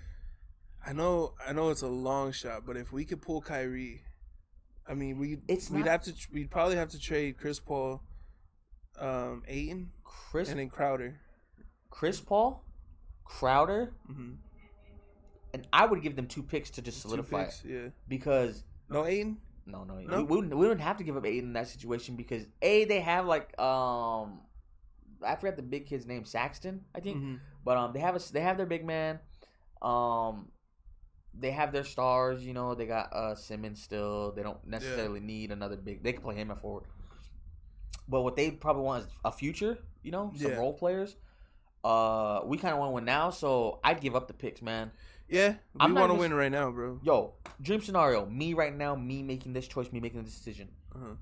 I 0.88 0.94
know, 0.94 1.34
I 1.46 1.52
know 1.52 1.70
it's 1.70 1.82
a 1.82 1.88
long 1.88 2.32
shot, 2.32 2.66
but 2.66 2.78
if 2.78 2.94
we 2.94 3.04
could 3.04 3.22
pull 3.22 3.42
Kyrie, 3.42 4.04
I 4.88 4.94
mean, 4.94 5.18
we 5.20 5.40
It's 5.48 5.70
we'd 5.70 5.80
not- 5.80 5.90
have 5.90 6.04
to 6.04 6.14
we'd 6.32 6.50
probably 6.50 6.78
have 6.78 6.90
to 6.90 7.00
trade 7.00 7.38
Chris 7.38 7.60
Paul, 7.60 8.02
um, 8.98 9.44
Ayton, 9.48 9.92
Chris 10.04 10.50
and 10.50 10.60
then 10.60 10.70
Crowder. 10.70 11.20
Chris 11.90 12.22
Paul, 12.22 12.64
Crowder, 13.26 13.92
Mm-hmm. 14.10 14.36
and 15.54 15.68
I 15.74 15.86
would 15.86 16.02
give 16.02 16.16
them 16.16 16.28
two 16.28 16.42
picks 16.44 16.70
to 16.72 16.82
just 16.82 17.02
solidify 17.02 17.44
it 17.44 17.62
Yeah. 17.66 17.88
because 18.08 18.64
No 18.90 19.06
Ayton. 19.06 19.38
no, 19.66 19.84
no, 19.84 19.96
No? 20.00 20.18
We, 20.20 20.24
we, 20.24 20.36
wouldn't, 20.36 20.54
we 20.56 20.60
wouldn't 20.62 20.82
have 20.82 20.98
to 20.98 21.04
give 21.04 21.18
up 21.18 21.26
Ayton 21.26 21.48
in 21.50 21.54
that 21.54 21.68
situation 21.68 22.16
because 22.16 22.46
a 22.62 22.86
they 22.86 23.02
have 23.02 23.26
like 23.26 23.60
um 23.60 24.40
I 25.26 25.36
forgot 25.36 25.58
the 25.58 25.64
big 25.64 25.88
kid's 25.88 26.06
name 26.06 26.24
Claxton 26.24 26.86
I 26.96 27.02
think, 27.02 27.18
Mm-hmm. 27.18 27.36
but 27.66 27.76
um 27.78 27.92
they 27.94 28.00
have 28.00 28.16
a 28.16 28.32
they 28.32 28.40
have 28.42 28.56
their 28.56 28.66
big 28.68 28.86
man, 28.86 29.20
um 29.82 30.50
they 31.40 31.52
have 31.52 31.72
their 31.72 31.84
stars. 31.84 32.44
You 32.46 32.54
know 32.54 32.76
they 32.76 32.86
got 32.86 33.14
uh 33.14 33.36
Simmons 33.36 33.82
still. 33.82 34.32
They 34.32 34.44
don't 34.44 34.66
necessarily 34.68 35.20
need 35.20 35.52
another 35.52 35.78
big. 35.78 36.04
They 36.04 36.14
can 36.14 36.22
play 36.22 36.36
him 36.36 36.52
at 36.52 36.60
forward. 36.60 36.86
But 38.08 38.22
what 38.22 38.36
they 38.36 38.52
probably 38.52 38.84
want 38.84 39.04
is 39.06 39.10
a 39.26 39.32
future. 39.32 39.78
You 40.04 40.12
know 40.12 40.32
some 40.36 40.52
Yeah. 40.52 40.58
role 40.58 40.74
players. 40.74 41.16
Uh, 41.84 42.42
we 42.46 42.58
kind 42.58 42.74
of 42.74 42.80
want 42.80 42.92
one 42.92 43.06
now, 43.06 43.30
so 43.30 43.80
I'd 43.84 44.02
give 44.02 44.16
up 44.16 44.28
the 44.28 44.34
picks, 44.34 44.62
man. 44.62 44.92
Yeah, 45.30 45.56
we 45.80 45.92
want 45.92 46.12
to 46.12 46.18
win 46.18 46.34
right 46.34 46.52
now, 46.52 46.72
bro. 46.72 47.00
Yo, 47.04 47.34
dream 47.62 47.82
scenario. 47.82 48.26
Me 48.26 48.54
right 48.54 48.76
now, 48.76 48.96
me 48.96 49.24
making 49.24 49.54
this 49.54 49.68
choice, 49.68 49.92
me 49.92 50.00
making 50.00 50.20
the 50.24 50.30
decision. 50.30 50.70
Uh-huh. 50.96 51.16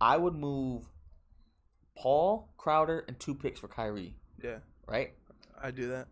I 0.00 0.16
would 0.16 0.34
move 0.34 0.86
Paul 1.96 2.48
Crowder 2.56 3.04
and 3.08 3.18
two 3.18 3.34
picks 3.34 3.60
for 3.60 3.68
Kyrie. 3.68 4.14
Yeah, 4.42 4.58
Right. 4.86 5.12
I 5.60 5.72
do 5.72 5.88
that. 5.88 6.06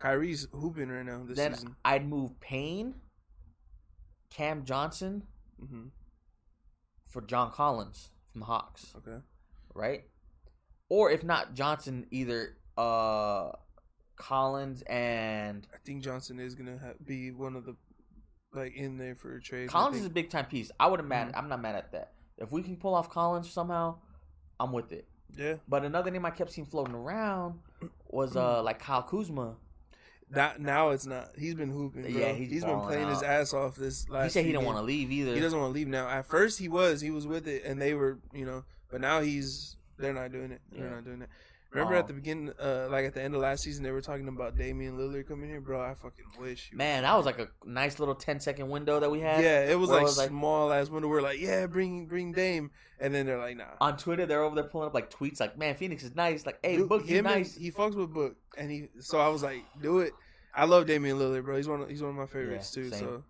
Kyrie's 0.00 0.48
hooping 0.52 0.88
right 0.88 1.04
now 1.06 1.22
this 1.24 1.36
then 1.36 1.54
season. 1.54 1.76
I'd 1.84 2.08
move 2.08 2.40
Payne, 2.40 2.94
Cam 4.30 4.64
Johnson 4.64 5.24
hmm 5.58 5.88
for 7.06 7.20
John 7.22 7.50
Collins 7.50 8.10
from 8.32 8.40
the 8.40 8.46
Hawks. 8.46 8.92
Okay. 8.96 9.18
Right. 9.74 10.04
Or 10.88 11.10
if 11.10 11.22
not 11.24 11.54
Johnson, 11.54 12.06
either 12.10 12.56
uh 12.78 13.50
Collins 14.16 14.82
and 14.82 15.66
I 15.74 15.78
think 15.84 16.02
Johnson 16.04 16.38
is 16.38 16.54
gonna 16.54 16.78
ha- 16.78 16.92
be 17.04 17.30
one 17.32 17.56
of 17.56 17.64
the 17.66 17.74
like 18.52 18.74
in 18.76 18.96
there 18.98 19.14
for 19.16 19.34
a 19.36 19.40
trade. 19.42 19.68
Collins 19.68 19.96
is 19.98 20.06
a 20.06 20.10
big 20.10 20.30
time 20.30 20.46
piece. 20.46 20.70
I 20.78 20.86
wouldn't 20.86 21.08
mad. 21.08 21.28
Mhm. 21.32 21.38
I'm 21.38 21.48
not 21.48 21.60
mad 21.60 21.74
at 21.74 21.92
that. 21.92 22.12
If 22.38 22.52
we 22.52 22.62
can 22.62 22.76
pull 22.76 22.94
off 22.94 23.10
Collins 23.10 23.50
somehow, 23.50 23.96
I'm 24.58 24.72
with 24.72 24.92
it. 24.92 25.06
yeah. 25.36 25.56
But 25.68 25.84
another 25.84 26.10
name 26.10 26.24
I 26.24 26.30
kept 26.30 26.52
seeing 26.52 26.66
floating 26.66 26.94
around 26.94 27.58
was 28.08 28.36
uh 28.36 28.62
like 28.62 28.78
Kyle 28.78 29.02
Kuzma. 29.02 29.56
Not 30.32 30.60
now. 30.60 30.90
It's 30.90 31.06
not. 31.06 31.30
He's 31.38 31.54
been 31.54 31.70
hooping. 31.70 32.02
Bro. 32.02 32.10
Yeah, 32.10 32.32
he's 32.32 32.62
been 32.62 32.70
balling 32.72 32.86
playing 32.88 33.08
his 33.08 33.22
ass 33.22 33.52
off 33.52 33.74
this 33.76 34.08
last. 34.08 34.24
he 34.24 34.30
said 34.30 34.44
he 34.44 34.52
didn't 34.52 34.64
want 34.66 34.78
to 34.78 34.82
leave 34.84 35.10
either. 35.10 35.34
He 35.34 35.40
doesn't 35.40 35.58
want 35.58 35.70
to 35.70 35.74
leave 35.74 35.88
now. 35.88 36.08
At 36.08 36.26
first, 36.26 36.58
he 36.58 36.68
was. 36.68 37.00
He 37.00 37.10
was 37.10 37.26
with 37.26 37.48
it, 37.48 37.64
and 37.64 37.80
they 37.82 37.94
were, 37.94 38.18
you 38.32 38.44
know. 38.44 38.64
But 38.90 39.00
now 39.00 39.20
he's. 39.20 39.76
They're 39.98 40.14
not 40.14 40.32
doing 40.32 40.50
it. 40.52 40.60
They're 40.72 40.86
Yeah. 40.88 40.94
not 40.94 41.04
doing 41.04 41.22
it. 41.22 41.28
Remember 41.72 41.94
Um, 41.94 42.00
at 42.00 42.06
the 42.08 42.12
beginning, 42.14 42.52
uh, 42.60 42.88
like 42.90 43.04
at 43.04 43.14
the 43.14 43.22
end 43.22 43.34
of 43.36 43.40
last 43.42 43.62
season, 43.62 43.84
they 43.84 43.92
were 43.92 44.00
talking 44.00 44.26
about 44.26 44.56
Damian 44.56 44.98
Lillard 44.98 45.28
coming 45.28 45.48
here, 45.48 45.60
bro. 45.60 45.80
I 45.80 45.94
fucking 45.94 46.24
wish. 46.40 46.70
Man, 46.72 47.04
that 47.04 47.16
was 47.16 47.26
like 47.26 47.38
a 47.38 47.48
nice 47.64 48.00
little 48.00 48.16
10 48.16 48.40
second 48.40 48.68
window 48.70 48.98
that 48.98 49.08
we 49.08 49.20
had. 49.20 49.44
Yeah, 49.44 49.70
it 49.70 49.78
was 49.78 49.88
like 49.88 50.00
it 50.00 50.04
was 50.04 50.18
like- 50.18 50.30
small 50.30 50.72
ass 50.72 50.88
window. 50.88 51.06
We're 51.08 51.22
like, 51.22 51.38
yeah, 51.40 51.66
bring 51.66 52.06
bring 52.06 52.32
Dame, 52.32 52.72
and 52.98 53.14
then 53.14 53.24
they're 53.26 53.38
like, 53.38 53.56
nah. 53.56 53.66
On 53.80 53.96
Twitter, 53.96 54.26
they're 54.26 54.42
over 54.42 54.56
there 54.56 54.64
pulling 54.64 54.88
up 54.88 54.94
like 54.94 55.10
tweets 55.10 55.38
like, 55.38 55.56
man, 55.56 55.76
Phoenix 55.76 56.02
is 56.02 56.16
nice. 56.16 56.44
Like, 56.44 56.58
hey, 56.62 56.76
Dude, 56.78 56.88
Book, 56.88 57.08
and- 57.08 57.22
nice. 57.24 57.54
he 57.54 57.70
fucks 57.70 57.94
with 57.94 58.12
Book, 58.12 58.34
and 58.58 58.68
he. 58.68 58.88
So 58.98 59.20
I 59.20 59.28
was 59.28 59.44
like, 59.44 59.64
do 59.80 60.00
it. 60.00 60.12
I 60.52 60.64
love 60.64 60.86
Damian 60.86 61.18
Lillard, 61.18 61.44
bro. 61.44 61.56
He's 61.56 61.68
one. 61.68 61.82
Of, 61.82 61.88
he's 61.88 62.02
one 62.02 62.10
of 62.10 62.16
my 62.16 62.26
favorites 62.26 62.76
Yeah, 62.76 62.82
too. 62.82 62.90
same. 62.90 62.98
So, 62.98 63.24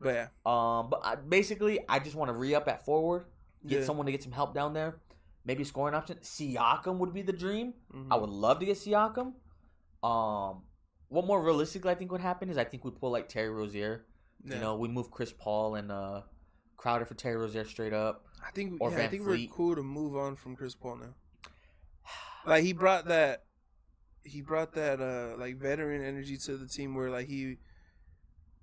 but 0.00 0.14
yeah, 0.14 0.28
Um, 0.46 0.88
But 0.88 1.00
I, 1.04 1.16
basically, 1.16 1.78
I 1.86 1.98
just 1.98 2.16
want 2.16 2.30
to 2.30 2.32
re 2.32 2.54
up 2.54 2.66
at 2.68 2.86
forward, 2.86 3.26
get 3.66 3.80
Yeah. 3.80 3.84
someone 3.84 4.06
to 4.06 4.12
get 4.12 4.22
some 4.22 4.32
help 4.32 4.54
down 4.54 4.72
there. 4.72 4.96
Maybe 5.44 5.64
scoring 5.64 5.94
option. 5.94 6.18
Siakam 6.18 6.98
would 6.98 7.14
be 7.14 7.22
the 7.22 7.32
dream. 7.32 7.74
Mhm. 7.94 8.08
I 8.10 8.16
would 8.16 8.30
love 8.30 8.58
to 8.60 8.66
get 8.66 8.76
Siakam. 8.76 9.34
Um, 10.02 10.62
what 11.08 11.26
more 11.26 11.42
realistically 11.42 11.90
I 11.90 11.94
think 11.94 12.12
would 12.12 12.20
happen 12.20 12.50
is 12.50 12.58
I 12.58 12.64
think 12.64 12.84
we 12.84 12.90
pull 12.90 13.10
like 13.10 13.28
Terry 13.28 13.50
Rozier. 13.50 14.06
Yeah. 14.44 14.54
You 14.54 14.60
know, 14.60 14.76
we 14.76 14.88
move 14.88 15.10
Chris 15.10 15.32
Paul 15.32 15.74
and 15.74 15.90
uh, 15.90 16.22
Crowder 16.76 17.04
for 17.04 17.14
Terry 17.14 17.36
Rozier 17.36 17.64
straight 17.64 17.92
up. 17.92 18.24
I 18.46 18.50
think 18.52 18.80
or 18.80 18.90
yeah, 18.90 19.04
I 19.04 19.08
think 19.08 19.24
Fleet. 19.24 19.50
we're 19.50 19.54
cool 19.54 19.74
to 19.76 19.82
move 19.82 20.16
on 20.16 20.34
from 20.36 20.56
Chris 20.56 20.74
Paul 20.74 20.96
now. 20.96 21.14
Like 22.46 22.64
he 22.64 22.72
brought 22.72 23.06
that, 23.06 23.44
he 24.24 24.40
brought 24.40 24.72
that 24.74 25.00
uh 25.00 25.38
like 25.38 25.56
veteran 25.58 26.02
energy 26.02 26.36
to 26.38 26.56
the 26.56 26.66
team 26.66 26.94
where 26.94 27.10
like 27.10 27.26
he, 27.26 27.58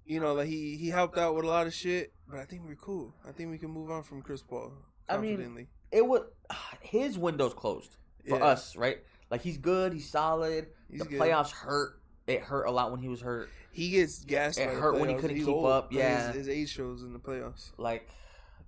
you 0.05 0.19
know, 0.19 0.34
like 0.34 0.47
he 0.47 0.78
he 0.78 0.89
helped 0.89 1.17
out 1.17 1.36
with 1.36 1.45
a 1.45 1.47
lot 1.47 1.67
of 1.67 1.73
shit. 1.73 2.13
But 2.28 2.39
I 2.39 2.45
think 2.45 2.63
we're 2.65 2.75
cool. 2.75 3.13
I 3.28 3.32
think 3.32 3.51
we 3.51 3.57
can 3.59 3.69
move 3.69 3.91
on 3.91 4.01
from 4.03 4.21
Chris 4.23 4.41
Paul 4.41 4.73
I 5.07 5.17
mean, 5.17 5.36
confidently. 5.38 5.67
It 5.91 6.05
would 6.05 6.23
his 6.81 7.17
window's 7.17 7.53
closed 7.53 7.95
for 8.27 8.38
Yeah. 8.38 8.45
us, 8.45 8.75
right? 8.75 8.99
Like 9.29 9.41
he's 9.41 9.57
good, 9.57 9.93
he's 9.93 10.09
solid. 10.09 10.67
He's 10.89 10.99
the 11.01 11.05
good. 11.05 11.19
playoffs 11.19 11.51
hurt. 11.51 11.99
It 12.27 12.41
hurt 12.41 12.65
a 12.65 12.71
lot 12.71 12.91
when 12.91 12.99
he 12.99 13.07
was 13.07 13.21
hurt. 13.21 13.49
He 13.71 13.91
gets 13.91 14.23
gassed. 14.23 14.57
It 14.59 14.69
hurt 14.69 14.99
when 14.99 15.09
he 15.09 15.15
couldn't 15.15 15.38
He's 15.38 15.45
keep 15.45 15.53
old. 15.53 15.67
up, 15.67 15.93
yeah. 15.93 16.27
his, 16.27 16.35
his 16.47 16.49
age 16.49 16.69
shows 16.69 17.03
in 17.03 17.13
the 17.13 17.19
playoffs. 17.19 17.71
Like 17.77 18.09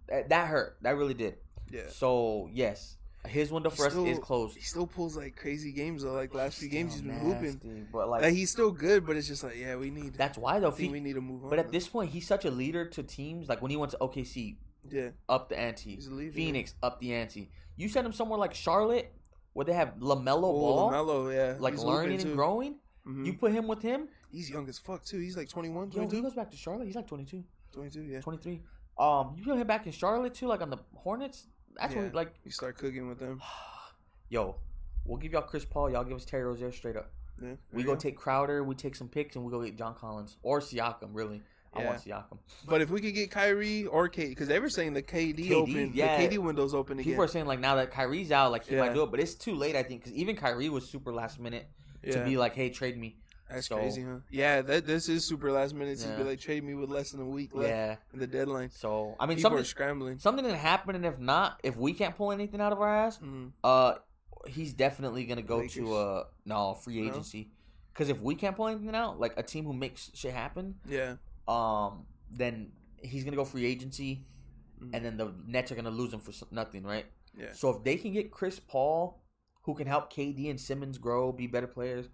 that, 0.07 0.29
that 0.29 0.47
hurt. 0.47 0.77
That 0.81 0.97
really 0.97 1.13
did. 1.13 1.35
Yeah. 1.71 1.81
So 1.89 2.49
yes, 2.53 2.95
his 3.27 3.51
window 3.51 3.69
for 3.69 3.89
He 3.89 3.99
us 4.11 4.17
is 4.17 4.19
closed. 4.19 4.55
He 4.55 4.61
still 4.63 4.87
pulls 4.87 5.17
like 5.17 5.35
crazy 5.35 5.71
games 5.71 6.03
though. 6.03 6.13
Like 6.13 6.33
last 6.33 6.59
few 6.59 6.69
games, 6.69 6.93
he's 6.93 7.01
been 7.01 7.17
hooping. 7.19 7.87
But 7.91 8.09
like, 8.09 8.21
Like 8.21 8.33
he's 8.33 8.49
still 8.51 8.71
good, 8.71 9.05
but 9.05 9.15
it's 9.17 9.27
just 9.27 9.43
like 9.43 9.57
yeah, 9.57 9.75
we 9.75 9.89
need. 9.89 10.13
that's 10.13 10.37
why 10.37 10.59
though. 10.59 10.71
He- 10.71 10.87
we 10.89 10.99
need 10.99 11.13
to 11.13 11.21
move 11.21 11.43
on. 11.43 11.49
but 11.49 11.59
at 11.59 11.71
this 11.71 11.87
point, 11.87 12.11
he's 12.11 12.27
such 12.27 12.45
a 12.45 12.51
leader 12.51 12.85
to 12.85 13.03
teams. 13.03 13.49
Like 13.49 13.61
when 13.61 13.71
he 13.71 13.77
went 13.77 13.91
to 13.91 13.97
OKC, 13.99 14.55
yeah, 14.89 15.09
up 15.27 15.49
the 15.49 15.59
ante. 15.59 15.95
He's. 15.95 16.07
Phoenix 16.33 16.75
up 16.83 16.99
the 16.99 17.13
ante. 17.13 17.49
You 17.75 17.89
send 17.89 18.05
him 18.05 18.13
somewhere 18.13 18.39
like 18.39 18.53
Charlotte, 18.53 19.13
where 19.53 19.65
they 19.65 19.73
have 19.73 19.95
Lamelo 19.99 20.43
oh, 20.43 20.59
Ball, 20.59 20.91
LaMelo, 20.91 21.33
yeah, 21.33 21.55
like 21.59 21.73
He's 21.73 21.83
learning 21.83 22.21
and 22.21 22.35
growing. 22.35 22.75
Mhm. 23.07 23.25
You 23.25 23.33
put 23.33 23.51
him 23.51 23.67
with 23.67 23.81
him. 23.81 24.09
He's 24.31 24.49
young 24.49 24.67
as 24.69 24.77
fuck 24.77 25.03
too. 25.03 25.19
He's 25.19 25.35
like 25.35 25.49
21, 25.49 25.91
Yo, 25.91 26.07
he 26.07 26.21
goes 26.21 26.35
back 26.35 26.51
to 26.51 26.57
Charlotte. 26.57 26.85
He's 26.85 26.95
like 26.95 27.07
22, 27.07 27.43
22, 27.71 28.01
yeah. 28.03 28.21
23. 28.21 28.61
Um, 28.97 29.33
you 29.37 29.43
put 29.43 29.57
him 29.57 29.65
back 29.65 29.85
in 29.85 29.91
Charlotte 29.91 30.33
too, 30.33 30.47
like 30.47 30.61
on 30.61 30.69
the 30.69 30.77
Hornets. 30.95 31.47
That's 31.75 31.93
Yeah. 31.93 32.03
what 32.03 32.13
like, 32.15 32.33
You 32.43 32.51
start 32.51 32.77
cooking 32.77 33.07
with 33.07 33.19
them. 33.19 33.41
yo, 34.29 34.55
we'll 35.05 35.17
give 35.17 35.31
y'all 35.31 35.41
Chris 35.41 35.65
Paul. 35.65 35.89
Y'all 35.89 36.03
give 36.03 36.17
us 36.17 36.25
Terry 36.25 36.43
Rozier 36.43 36.71
straight 36.71 36.97
up. 36.97 37.11
Yeah, 37.41 37.53
We 37.71 37.83
there 37.83 37.95
go 37.95 37.99
take 37.99 38.17
Crowder. 38.17 38.63
We 38.63 38.75
take 38.75 38.95
some 38.95 39.07
picks 39.07 39.35
and 39.35 39.45
we 39.45 39.51
go 39.51 39.63
get 39.63 39.77
John 39.77 39.95
Collins 39.95 40.37
or 40.43 40.59
Siakam. 40.59 41.09
Really, 41.13 41.41
I 41.73 41.81
Yeah. 41.81 41.87
want 41.87 41.99
Siakam. 42.03 42.37
But 42.67 42.81
if 42.81 42.89
we 42.89 42.99
could 42.99 43.13
get 43.13 43.29
Kyrie 43.31 43.85
or 43.85 44.07
Kate, 44.09 44.29
because 44.29 44.47
they 44.47 44.59
were 44.59 44.69
saying 44.69 44.93
the 44.93 45.03
KD, 45.03 45.49
KD, 45.49 45.51
open, 45.53 45.91
yeah. 45.93 46.17
the 46.17 46.27
KD 46.27 46.37
window's 46.39 46.73
open 46.73 46.97
again. 46.99 47.11
People 47.11 47.23
are 47.23 47.27
saying 47.27 47.45
like 47.45 47.59
now 47.59 47.75
that 47.75 47.91
Kyrie's 47.91 48.31
out, 48.31 48.51
like 48.51 48.65
he 48.65 48.75
Yeah. 48.75 48.81
might 48.81 48.93
do 48.93 49.03
it, 49.03 49.11
but 49.11 49.19
it's 49.19 49.35
too 49.35 49.53
late. 49.53 49.75
I 49.75 49.83
think 49.83 50.01
because 50.03 50.13
even 50.17 50.35
Kyrie 50.35 50.69
was 50.69 50.89
super 50.89 51.13
last 51.13 51.39
minute 51.39 51.67
to 52.11 52.23
be 52.25 52.37
like, 52.37 52.55
hey, 52.55 52.69
trade 52.69 52.97
me. 52.97 53.17
that's 53.51 53.65
so- 53.67 53.77
crazy, 53.77 54.03
huh? 54.03 54.17
Yeah, 54.29 54.61
that 54.61 54.85
this 54.85 55.09
is 55.09 55.25
super 55.25 55.51
last 55.51 55.73
minute. 55.73 55.97
To 55.99 56.07
Yeah. 56.07 56.17
be 56.17 56.23
like 56.23 56.39
trade 56.39 56.63
me 56.63 56.75
with 56.75 56.89
less 56.91 57.09
than 57.11 57.21
a 57.21 57.25
week 57.25 57.55
left 57.55 57.69
Yeah. 57.69 57.95
in 58.13 58.19
the 58.19 58.27
deadline. 58.27 58.69
So 58.69 59.15
I 59.19 59.25
mean, 59.25 59.37
People 59.37 59.49
something 59.49 59.61
are 59.61 59.65
scrambling. 59.65 60.19
something 60.19 60.45
can 60.45 60.53
happen, 60.53 60.95
and 60.95 61.03
if 61.03 61.17
not, 61.17 61.59
if 61.63 61.75
we 61.75 61.93
can't 61.93 62.15
pull 62.15 62.31
anything 62.31 62.61
out 62.61 62.71
of 62.73 62.79
our 62.79 62.95
ass, 62.95 63.17
Mm. 63.17 63.51
uh, 63.63 63.95
he's 64.47 64.73
definitely 64.73 65.25
gonna 65.25 65.41
go 65.41 65.57
Lakers? 65.57 65.73
to 65.73 65.97
a 65.97 66.27
no 66.45 66.75
free 66.75 67.07
agency. 67.07 67.49
Because 67.91 68.09
if 68.09 68.21
we 68.21 68.35
can't 68.35 68.55
pull 68.55 68.67
anything 68.67 68.93
out, 68.95 69.19
like 69.19 69.33
a 69.35 69.41
team 69.43 69.65
who 69.65 69.73
makes 69.73 70.11
shit 70.13 70.31
happen, 70.33 70.75
Yeah, 70.87 71.15
um, 71.49 72.05
then 72.31 72.71
he's 73.01 73.23
gonna 73.23 73.35
go 73.35 73.45
free 73.45 73.65
agency, 73.65 74.25
Mhm. 74.81 74.91
and 74.93 75.05
then 75.05 75.17
the 75.17 75.33
Nets 75.47 75.71
are 75.71 75.75
gonna 75.75 75.89
lose 75.89 76.13
him 76.13 76.19
for 76.19 76.31
nothing, 76.53 76.83
right? 76.83 77.05
yeah. 77.37 77.53
So 77.53 77.69
if 77.69 77.83
they 77.83 77.95
can 77.95 78.11
get 78.13 78.31
Chris 78.31 78.59
Paul, 78.59 79.21
who 79.63 79.73
can 79.75 79.87
help 79.87 80.11
KD 80.11 80.49
and 80.49 80.59
Simmons 80.59 80.97
grow, 80.97 81.31
be 81.31 81.47
better 81.47 81.67
players. 81.67 82.09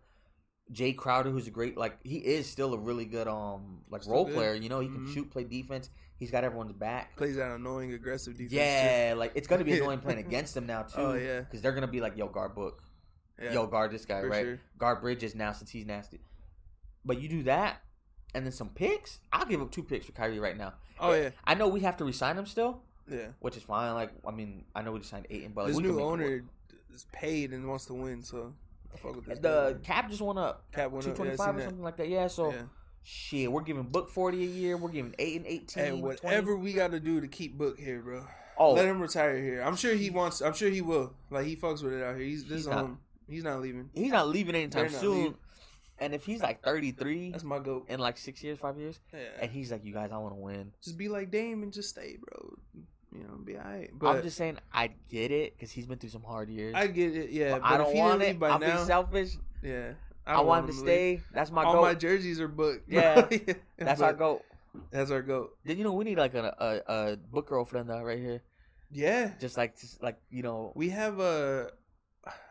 Jay 0.71 0.93
Crowder, 0.93 1.29
who's 1.29 1.47
a 1.47 1.51
great 1.51 1.77
like 1.77 2.03
he 2.03 2.17
is 2.17 2.49
still 2.49 2.73
a 2.73 2.77
really 2.77 3.05
good 3.05 3.27
um 3.27 3.83
like 3.89 4.01
Still 4.03 4.13
role 4.15 4.25
good. 4.25 4.33
player. 4.35 4.53
You 4.55 4.67
know, 4.69 4.79
he 4.79 4.87
can 4.87 5.05
Mhm. 5.05 5.13
shoot, 5.13 5.29
play 5.31 5.43
defense. 5.43 5.89
He's 6.17 6.31
got 6.31 6.43
everyone's 6.43 6.73
back. 6.73 7.15
Plays 7.17 7.35
that 7.35 7.51
annoying 7.51 7.93
aggressive 7.93 8.33
defense. 8.33 8.51
too. 8.51 8.55
Yeah, 8.57 9.13
like 9.17 9.31
it's 9.35 9.47
gonna 9.47 9.63
be 9.63 9.73
annoying 9.79 9.99
playing 9.99 10.19
against 10.19 10.53
them 10.55 10.65
now 10.65 10.83
too. 10.83 10.93
Oh, 11.01 11.13
yeah. 11.13 11.41
because 11.41 11.61
they're 11.61 11.73
gonna 11.73 11.87
be 11.87 12.01
like, 12.01 12.17
"Yo, 12.17 12.27
guard 12.27 12.55
book, 12.55 12.83
yeah. 13.41 13.53
yo, 13.53 13.67
guard 13.67 13.91
this 13.91 14.05
guy, 14.05 14.21
for 14.21 14.29
right? 14.29 14.43
sure. 14.43 14.59
Guard 14.77 15.01
Bridges 15.01 15.35
now 15.35 15.51
since 15.51 15.69
he's 15.69 15.85
nasty." 15.85 16.19
But 17.03 17.21
you 17.21 17.29
do 17.29 17.43
that, 17.43 17.81
and 18.33 18.45
then 18.45 18.51
some 18.51 18.69
picks. 18.69 19.19
I'll 19.31 19.45
give 19.45 19.61
up 19.61 19.71
two 19.71 19.83
picks 19.83 20.05
for 20.05 20.11
Kyrie 20.11 20.39
right 20.39 20.57
now. 20.57 20.73
Oh 20.99 21.13
yeah, 21.13 21.29
I 21.45 21.53
know 21.55 21.67
we 21.67 21.81
have 21.81 21.97
to 21.97 22.05
resign 22.05 22.37
him 22.37 22.45
still, 22.45 22.81
yeah. 23.11 23.27
which 23.39 23.57
is 23.57 23.63
fine. 23.63 23.93
Like 23.93 24.11
I 24.27 24.31
mean, 24.31 24.65
I 24.75 24.81
know 24.81 24.91
we 24.93 24.99
just 24.99 25.11
signed 25.11 25.27
Ayton, 25.29 25.51
but 25.53 25.65
like, 25.65 25.73
this 25.73 25.79
new 25.81 26.01
owner 26.01 26.43
is 26.93 27.05
paid 27.11 27.51
and 27.51 27.67
wants 27.67 27.85
to 27.87 27.93
win, 27.93 28.23
so 28.23 28.53
I 28.93 28.97
fuck 28.97 29.15
with 29.17 29.25
this. 29.25 29.39
The 29.39 29.73
guy. 29.73 29.79
cap 29.85 30.09
just 30.09 30.21
went 30.21 30.39
up 30.39 30.63
cap 30.71 30.91
went 30.91 31.03
two 31.03 31.11
up. 31.11 31.15
twenty 31.17 31.31
Yeah, 31.31 31.33
I 31.35 31.37
five 31.45 31.55
or 31.55 31.59
that. 31.59 31.65
something 31.65 31.83
like 31.83 31.97
that. 31.97 32.07
Yeah, 32.07 32.27
so 32.27 32.51
Yeah. 32.51 32.61
shit, 33.03 33.51
we're 33.51 33.61
giving 33.63 33.83
Book 33.83 34.09
forty 34.09 34.43
a 34.43 34.47
year. 34.47 34.77
We're 34.77 34.89
giving 34.89 35.13
eight 35.19 35.37
and 35.37 35.45
eighteen. 35.45 35.83
And 35.83 35.99
20. 35.99 36.03
whatever 36.03 36.55
we 36.55 36.71
got 36.73 36.91
to 36.91 36.99
do 37.01 37.19
to 37.19 37.27
keep 37.27 37.57
Book 37.57 37.77
here, 37.77 38.01
bro. 38.01 38.25
Oh, 38.57 38.71
Let 38.73 38.85
him 38.85 39.01
retire 39.01 39.37
here. 39.37 39.61
I'm 39.61 39.75
sure 39.75 39.93
he 39.95 40.09
wants. 40.09 40.41
I'm 40.41 40.53
sure 40.53 40.69
he 40.69 40.79
will. 40.79 41.13
Like 41.29 41.45
he 41.45 41.57
fucks 41.57 41.83
with 41.83 41.91
it 41.91 42.01
out 42.01 42.15
here. 42.15 42.23
He's 42.25 42.45
this 42.45 42.59
He's 42.59 42.67
not- 42.67 42.77
um, 42.85 42.99
He's 43.27 43.43
not 43.43 43.59
leaving. 43.61 43.89
he's 43.93 44.11
not 44.11 44.29
leaving 44.29 44.55
anytime 44.55 44.87
They're 44.89 44.99
soon. 45.01 45.35
And 45.99 46.13
if 46.13 46.25
he's 46.25 46.41
like 46.41 46.61
thirty 46.61 46.91
three 46.91 47.31
That's 47.31 47.43
my 47.43 47.59
goat. 47.59 47.85
in 47.87 47.99
like 47.99 48.17
six 48.17 48.43
years, 48.43 48.59
five 48.59 48.77
years, 48.77 48.99
Yeah. 49.13 49.19
and 49.41 49.49
he's 49.51 49.71
like, 49.71 49.85
"You 49.85 49.93
guys, 49.93 50.11
I 50.11 50.17
want 50.17 50.33
to 50.35 50.39
win." 50.41 50.71
just 50.83 50.97
be 50.97 51.07
like 51.07 51.31
Dame 51.31 51.63
and 51.63 51.71
just 51.71 51.89
stay, 51.89 52.17
bro. 52.21 52.57
You 53.15 53.23
know, 53.23 53.35
be 53.43 53.55
alright. 53.57 53.91
But 53.93 54.17
I'm 54.17 54.21
just 54.23 54.35
saying, 54.35 54.57
I 54.73 54.89
get 55.09 55.31
it 55.31 55.55
because 55.55 55.71
he's 55.71 55.85
been 55.87 55.97
through 55.97 56.09
some 56.09 56.23
hard 56.23 56.49
years. 56.49 56.75
I 56.75 56.87
get 56.87 57.15
it. 57.15 57.29
Yeah, 57.29 57.53
But 57.53 57.61
but, 57.61 57.71
I 57.71 57.77
don't 57.77 57.95
want 57.95 58.21
it. 58.23 58.37
by 58.39 58.49
I'll 58.49 58.59
now, 58.59 58.79
be 58.81 58.85
selfish. 58.85 59.37
yeah, 59.63 59.93
I, 60.27 60.33
don't 60.33 60.47
want 60.47 60.67
him 60.67 60.75
to 60.75 60.81
leave. 60.81 60.85
stay. 60.85 61.21
That's 61.33 61.49
my 61.49 61.63
All 61.63 61.73
goal. 61.75 61.81
my 61.83 61.93
jerseys 61.93 62.41
are 62.41 62.49
booked. 62.49 62.89
Yeah. 62.91 63.25
Yeah, 63.31 63.53
That's 63.77 64.01
our 64.01 64.11
but 64.11 64.19
goal. 64.19 64.41
That's 64.91 65.11
our 65.11 65.21
goat. 65.21 65.55
Then 65.63 65.77
you 65.77 65.85
know 65.85 65.93
we 65.93 66.03
need 66.03 66.17
like 66.17 66.33
a 66.33 66.53
a, 66.59 66.93
a 66.93 67.15
book 67.15 67.47
girlfriend 67.47 67.89
though, 67.89 68.01
right 68.03 68.19
here. 68.19 68.41
Yeah, 68.91 69.31
Just 69.39 69.55
like 69.55 69.79
just 69.79 70.03
like 70.03 70.17
you 70.29 70.43
know. 70.43 70.73
we 70.75 70.89
have 70.89 71.19
a. 71.21 71.71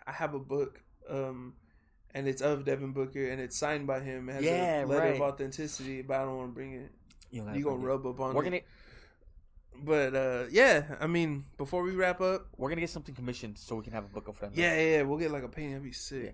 I 0.07 0.13
have 0.13 0.33
a 0.35 0.39
book, 0.39 0.81
um, 1.11 1.55
and 2.15 2.27
it's 2.29 2.41
of 2.43 2.65
Devin 2.65 2.93
Booker, 2.93 3.29
and 3.31 3.41
it's 3.41 3.57
signed 3.59 3.87
by 3.87 4.01
him. 4.01 4.29
It 4.29 4.35
has 4.35 4.45
Yeah, 4.45 4.85
a 4.85 4.87
letter 4.87 5.01
right. 5.01 5.15
of 5.17 5.21
authenticity, 5.21 6.03
but 6.03 6.17
I 6.17 6.25
don't 6.25 6.37
want 6.37 6.51
to 6.51 6.55
bring 6.55 6.75
it. 6.75 6.91
You, 7.31 7.45
You 7.53 7.65
gonna 7.65 7.77
rub 7.77 8.07
up 8.07 8.21
on 8.21 8.35
We're 8.35 8.43
it? 8.43 8.45
gonna 8.45 8.61
But 9.85 10.15
uh, 10.15 10.45
yeah, 10.51 10.97
I 11.01 11.07
mean, 11.09 11.45
before 11.57 11.83
we 11.83 11.91
wrap 11.93 12.21
up, 12.21 12.47
we're 12.57 12.69
gonna 12.69 12.81
get 12.81 12.91
something 12.91 13.15
commissioned 13.15 13.59
so 13.59 13.75
we 13.75 13.83
can 13.83 13.93
have 13.93 14.05
a 14.05 14.09
book 14.09 14.29
of 14.29 14.37
friends. 14.37 14.57
yeah, 14.57 14.75
yeah, 14.81 15.03
we'll 15.03 15.19
get 15.19 15.31
like 15.33 15.43
a 15.43 15.49
painting. 15.49 15.73
That'd 15.73 15.85
be 15.85 15.93
sick. 15.93 16.23
Yeah. 16.25 16.31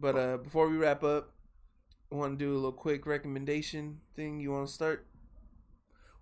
But 0.00 0.16
uh, 0.16 0.36
before 0.38 0.68
we 0.68 0.76
wrap 0.76 1.02
up, 1.04 1.32
I 2.10 2.16
want 2.16 2.38
to 2.38 2.44
do 2.44 2.52
a 2.52 2.56
little 2.56 2.72
quick 2.72 3.06
recommendation 3.06 4.00
thing. 4.16 4.40
You 4.40 4.50
want 4.52 4.66
to 4.68 4.72
start? 4.72 5.06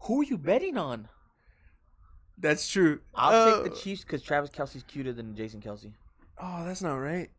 Who 0.01 0.20
are 0.20 0.24
you 0.24 0.37
betting 0.37 0.77
on? 0.77 1.09
That's 2.39 2.68
true. 2.68 3.01
I'll 3.14 3.33
Uh, 3.49 3.62
take 3.62 3.72
the 3.72 3.79
Chiefs 3.81 4.03
because 4.03 4.22
Travis 4.22 4.51
Kelce's 4.51 4.83
cuter 4.83 5.12
than 5.12 5.35
Jason 5.35 5.61
Kelce. 5.62 5.93
Oh, 6.39 6.64
that's 6.66 6.83
not 6.83 6.97
right. 6.97 7.31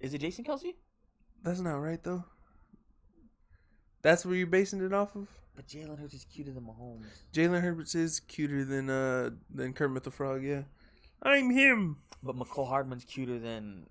Is 0.00 0.14
it 0.14 0.18
Jason 0.18 0.44
Kelce? 0.44 0.74
That's 1.42 1.60
not 1.60 1.76
right 1.76 2.02
though. 2.02 2.24
That's 4.02 4.24
where 4.24 4.36
you're 4.36 4.46
basing 4.46 4.84
it 4.84 4.92
off 4.92 5.16
of. 5.16 5.28
But 5.56 5.66
Jalen 5.66 5.98
Hurts 5.98 6.14
is 6.14 6.24
cuter 6.24 6.52
than 6.52 6.64
Mahomes. 6.64 7.04
Jalen 7.32 7.60
Hurts 7.62 7.94
is 7.94 8.20
cuter 8.20 8.64
than 8.64 8.88
uh 8.88 9.30
than 9.52 9.72
Kermit 9.72 10.04
the 10.04 10.10
Frog. 10.10 10.44
Yeah, 10.44 10.62
I'm 11.22 11.50
him. 11.50 11.96
But 12.22 12.36
Mecole 12.36 12.68
Hardman's 12.68 13.04
cuter 13.04 13.38
than 13.38 13.86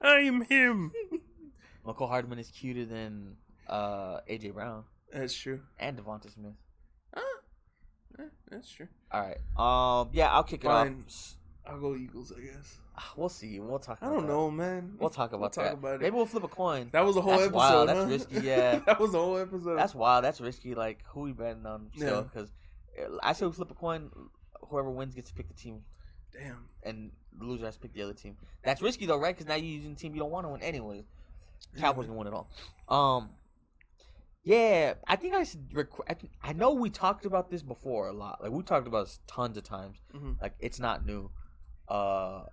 I'm 0.00 0.42
him. 0.42 0.92
Mecole 1.86 2.08
Hardman 2.08 2.38
is 2.38 2.50
cuter 2.50 2.84
than 2.84 3.36
uh 3.66 4.20
AJ 4.28 4.52
Brown 4.52 4.84
That's 5.10 5.34
true. 5.34 5.60
and 5.78 5.98
Devonta 5.98 6.32
Smith. 6.32 6.52
Ah, 7.16 7.20
eh, 8.18 8.24
that's 8.50 8.70
true. 8.70 8.88
All 9.10 9.22
right. 9.22 9.38
Um. 9.56 10.10
Yeah, 10.12 10.30
I'll 10.30 10.42
kick 10.42 10.64
it 10.64 10.68
off. 10.68 10.88
I'll 11.66 11.80
go 11.80 11.94
Eagles. 11.96 12.32
I 12.36 12.40
guess. 12.40 12.78
We'll 13.16 13.28
see. 13.28 13.58
We'll 13.58 13.78
talk. 13.78 13.98
I 14.02 14.06
don't 14.06 14.22
that. 14.22 14.28
know, 14.32 14.50
man. 14.50 14.94
We'll 14.98 15.10
talk 15.10 15.32
about 15.32 15.52
talk 15.52 15.64
that. 15.64 15.72
about 15.74 15.94
it. 15.96 16.00
Maybe 16.02 16.14
we'll 16.14 16.26
flip 16.26 16.44
a 16.44 16.48
coin. 16.48 16.90
That 16.92 17.04
was 17.04 17.16
a 17.16 17.20
whole 17.22 17.32
That's 17.32 17.44
episode. 17.44 17.56
wild. 17.56 17.88
That's 17.88 18.10
risky, 18.10 18.40
yeah. 18.46 18.78
that 18.86 19.00
was 19.00 19.14
a 19.14 19.18
whole 19.18 19.38
episode. 19.38 19.76
That's 19.78 19.94
wild. 19.94 20.24
That's 20.24 20.40
risky. 20.40 20.74
Like 20.74 21.02
who 21.06 21.22
we 21.22 21.32
betting 21.32 21.64
on 21.66 21.88
still? 21.96 22.16
Yeah. 22.16 22.20
Because 22.22 22.50
I 23.22 23.32
say 23.32 23.46
we 23.46 23.52
flip 23.52 23.70
a 23.70 23.74
coin. 23.74 24.10
Whoever 24.68 24.90
wins 24.90 25.14
gets 25.14 25.30
to 25.30 25.34
pick 25.36 25.48
the 25.48 25.54
team, 25.54 25.82
damn. 26.32 26.66
and 26.82 27.10
the 27.38 27.44
loser 27.44 27.64
has 27.66 27.74
to 27.74 27.80
pick 27.80 27.92
the 27.94 28.02
other 28.02 28.14
team. 28.14 28.36
That's 28.62 28.80
risky 28.82 29.06
though, 29.06 29.18
right? 29.18 29.34
Because 29.34 29.48
now 29.48 29.54
you're 29.56 29.64
using 29.66 29.92
a 29.92 29.96
team 29.96 30.14
you 30.14 30.20
don't 30.20 30.30
want 30.30 30.46
to 30.46 30.50
win 30.50 30.62
anyways. 30.62 31.04
Cowboys 31.78 32.06
gonna 32.06 32.18
win 32.18 32.28
it 32.28 32.34
all. 32.34 32.48
Um. 32.88 33.30
Yeah, 34.42 34.94
I 35.08 35.16
think 35.16 35.34
I 35.34 35.42
should. 35.44 35.66
Rec- 35.72 35.88
I, 36.06 36.12
th- 36.14 36.30
I 36.42 36.52
know 36.52 36.74
we 36.74 36.90
talked 36.90 37.24
about 37.24 37.50
this 37.50 37.62
before 37.62 38.08
a 38.08 38.12
lot. 38.12 38.42
Like 38.42 38.52
we 38.52 38.62
talked 38.62 38.86
about 38.86 39.06
this 39.06 39.18
tons 39.26 39.56
of 39.56 39.64
times. 39.64 39.96
Mhm. 40.14 40.40
Like 40.40 40.54
it's 40.60 40.78
not 40.78 41.06
new. 41.06 41.30
Uh, 41.88 42.44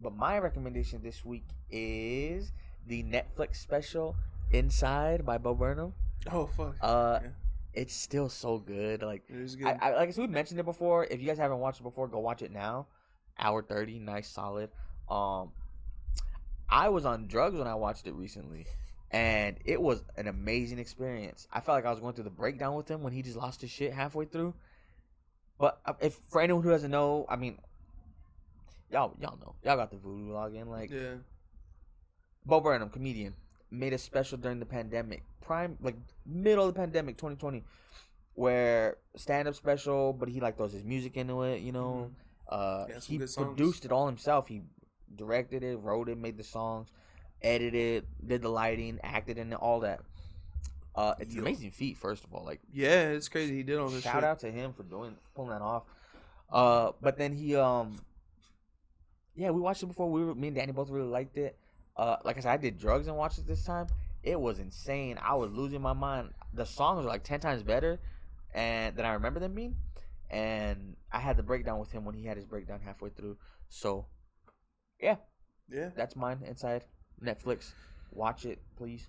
but 0.00 0.14
my 0.14 0.38
recommendation 0.38 1.02
this 1.02 1.24
week 1.24 1.44
is 1.70 2.52
the 2.86 3.02
Netflix 3.04 3.56
special 3.56 4.16
"Inside" 4.50 5.24
by 5.24 5.38
Bo 5.38 5.54
Burnham. 5.54 5.94
Oh 6.30 6.46
fuck. 6.46 6.76
Uh, 6.80 7.20
Yeah. 7.22 7.28
it's 7.72 7.94
still 7.94 8.28
so 8.28 8.58
good. 8.58 9.02
Like 9.02 9.22
it 9.28 9.36
good. 9.56 9.66
I, 9.66 9.90
I 9.90 9.96
like 9.96 10.16
we 10.16 10.26
mentioned 10.26 10.60
it 10.60 10.64
before. 10.66 11.04
If 11.04 11.20
you 11.20 11.26
guys 11.26 11.38
haven't 11.38 11.58
watched 11.58 11.80
it 11.80 11.84
before, 11.84 12.08
go 12.08 12.18
watch 12.18 12.42
it 12.42 12.52
now. 12.52 12.86
Hour 13.38 13.62
thirty, 13.62 13.98
nice, 13.98 14.28
solid. 14.28 14.70
Um, 15.08 15.50
I 16.68 16.88
was 16.88 17.04
on 17.04 17.26
drugs 17.26 17.56
when 17.58 17.66
I 17.66 17.74
watched 17.74 18.06
it 18.06 18.14
recently, 18.14 18.66
and 19.10 19.56
it 19.64 19.80
was 19.80 20.02
an 20.16 20.28
amazing 20.28 20.78
experience. 20.78 21.46
I 21.52 21.60
felt 21.60 21.76
like 21.76 21.84
I 21.86 21.90
was 21.90 22.00
going 22.00 22.14
through 22.14 22.24
the 22.24 22.30
breakdown 22.30 22.74
with 22.74 22.88
him 22.88 23.02
when 23.02 23.12
he 23.12 23.22
just 23.22 23.36
lost 23.36 23.60
his 23.60 23.70
shit 23.70 23.92
halfway 23.92 24.24
through. 24.26 24.54
But 25.58 25.80
uh, 25.84 25.94
if 26.00 26.14
for 26.30 26.40
anyone 26.40 26.62
who 26.62 26.70
doesn't 26.70 26.90
know, 26.90 27.26
I 27.28 27.36
mean, 27.36 27.58
y'all 28.94 29.16
y'all 29.20 29.38
know 29.40 29.54
y'all 29.62 29.76
got 29.76 29.90
the 29.90 29.96
voodoo 29.96 30.32
login. 30.32 30.68
Like 30.68 30.90
yeah. 30.90 31.14
Bo 32.46 32.60
Burnham, 32.60 32.88
comedian, 32.88 33.34
made 33.70 33.92
a 33.92 33.98
special 33.98 34.38
during 34.38 34.60
the 34.60 34.66
pandemic, 34.66 35.22
prime 35.42 35.76
like 35.82 35.96
middle 36.24 36.68
of 36.68 36.74
the 36.74 36.78
pandemic, 36.78 37.16
2020, 37.16 37.64
where 38.34 38.96
stand 39.16 39.48
up 39.48 39.54
special, 39.54 40.12
but 40.12 40.28
he 40.28 40.40
like 40.40 40.56
throws 40.56 40.72
his 40.72 40.84
music 40.84 41.16
into 41.16 41.42
it. 41.42 41.60
You 41.60 41.72
know, 41.72 42.10
uh, 42.48 42.86
Yeah, 42.88 43.00
he 43.00 43.18
produced 43.18 43.84
it 43.84 43.92
all 43.92 44.06
himself. 44.06 44.46
He 44.48 44.62
directed 45.14 45.62
it, 45.62 45.76
wrote 45.76 46.08
it, 46.08 46.16
made 46.16 46.36
the 46.36 46.44
songs, 46.44 46.88
edited, 47.42 48.06
did 48.24 48.42
the 48.42 48.48
lighting, 48.48 49.00
acted 49.02 49.38
in 49.38 49.52
it, 49.52 49.56
all 49.56 49.80
that. 49.80 50.00
Uh, 50.94 51.14
it's 51.18 51.34
an 51.34 51.40
amazing 51.40 51.72
feat, 51.72 51.96
first 51.96 52.22
of 52.22 52.32
all. 52.32 52.44
Like 52.44 52.60
Yeah, 52.72 53.08
it's 53.08 53.28
crazy. 53.28 53.56
He 53.56 53.62
did 53.64 53.78
all 53.78 53.88
this 53.88 54.04
shout 54.04 54.16
shit. 54.16 54.24
out 54.24 54.38
to 54.40 54.50
him 54.52 54.72
for 54.72 54.84
doing 54.84 55.16
pulling 55.34 55.50
that 55.50 55.62
off. 55.62 55.82
Uh, 56.52 56.92
but 57.00 57.18
then 57.18 57.32
he 57.32 57.56
um, 57.56 57.98
yeah, 59.34 59.50
we 59.50 59.60
watched 59.60 59.82
it 59.82 59.86
before. 59.86 60.10
We 60.10 60.24
were 60.24 60.34
me 60.34 60.48
and 60.48 60.56
Danny 60.56 60.72
both 60.72 60.90
really 60.90 61.08
liked 61.08 61.36
it. 61.36 61.58
Uh, 61.96 62.16
like 62.24 62.36
I 62.36 62.40
said, 62.40 62.50
I 62.52 62.56
did 62.56 62.78
drugs 62.78 63.06
and 63.06 63.16
watched 63.16 63.38
it 63.38 63.46
this 63.46 63.64
time. 63.64 63.86
It 64.22 64.40
was 64.40 64.58
insane. 64.58 65.18
I 65.22 65.34
was 65.34 65.50
losing 65.52 65.80
my 65.82 65.92
mind. 65.92 66.30
The 66.54 66.64
songs 66.64 67.04
are 67.04 67.08
like 67.08 67.24
ten 67.24 67.40
times 67.40 67.62
better, 67.62 68.00
and 68.54 68.96
than 68.96 69.04
I 69.04 69.12
remember 69.14 69.40
them 69.40 69.54
being. 69.54 69.76
And 70.30 70.96
I 71.12 71.20
had 71.20 71.36
the 71.36 71.42
breakdown 71.42 71.78
with 71.78 71.92
him 71.92 72.04
when 72.04 72.14
he 72.14 72.24
had 72.24 72.36
his 72.36 72.46
breakdown 72.46 72.80
halfway 72.84 73.10
through. 73.10 73.36
So 73.68 74.06
Yeah. 75.00 75.16
yeah, 75.68 75.90
that's 75.94 76.16
mine 76.16 76.40
inside 76.46 76.84
Netflix. 77.22 77.72
Watch 78.10 78.44
it, 78.46 78.60
please. 78.76 79.06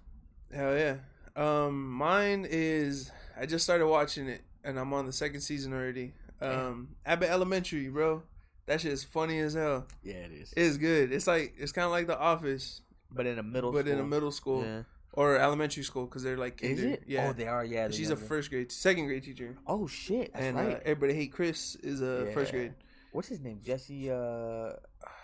Hell 0.54 0.78
yeah. 0.78 0.98
Um, 1.36 1.92
mine 1.92 2.46
is 2.50 3.12
I 3.38 3.46
just 3.46 3.64
started 3.64 3.88
watching 3.88 4.28
it 4.28 4.42
and 4.64 4.80
I'm 4.80 4.94
on 4.94 5.06
the 5.06 5.14
second 5.14 5.42
season 5.42 5.74
already. 5.74 6.14
Um, 6.42 6.96
Abbott 7.06 7.30
Elementary, 7.30 7.88
bro. 7.90 8.24
That 8.68 8.82
shit 8.82 8.92
is 8.94 9.04
funny 9.04 9.40
as 9.40 9.54
hell. 9.54 9.86
Yeah, 10.04 10.16
it 10.16 10.32
is. 10.32 10.54
It's 10.58 10.78
good. 10.78 11.12
It's 11.12 11.28
like 11.28 11.54
it's 11.58 11.72
kind 11.72 11.86
of 11.86 11.92
like 11.92 12.08
The 12.08 12.18
Office, 12.20 12.82
but 13.12 13.26
in 13.28 13.38
a 13.40 13.44
middle, 13.44 13.72
school. 13.72 13.84
but 13.84 13.90
in 13.92 14.00
a 14.00 14.04
middle 14.04 14.32
school 14.32 14.64
Yeah. 14.64 14.82
or 15.14 15.38
elementary 15.38 15.84
school 15.84 16.06
because 16.06 16.24
they're 16.24 16.38
like 16.38 16.64
Is 16.64 16.82
it? 16.82 17.04
Yeah. 17.08 17.28
Oh, 17.30 17.34
they 17.34 17.48
are. 17.48 17.64
Yeah. 17.64 17.90
She's 17.92 18.10
a 18.10 18.16
first 18.16 18.50
grade, 18.50 18.72
second 18.72 19.06
grade 19.06 19.24
teacher, 19.24 19.56
Oh 19.68 19.86
shit! 19.88 20.34
That's 20.34 20.46
and 20.46 20.58
right. 20.58 20.76
uh, 20.78 20.80
everybody 20.84 21.14
hate 21.14 21.32
Chris 21.32 21.76
is 21.76 22.02
a 22.02 22.26
first 22.34 22.52
grade. 22.52 22.74
What's 23.12 23.28
his 23.30 23.40
name? 23.40 23.60
Jesse 23.64 24.10
uh, 24.12 24.72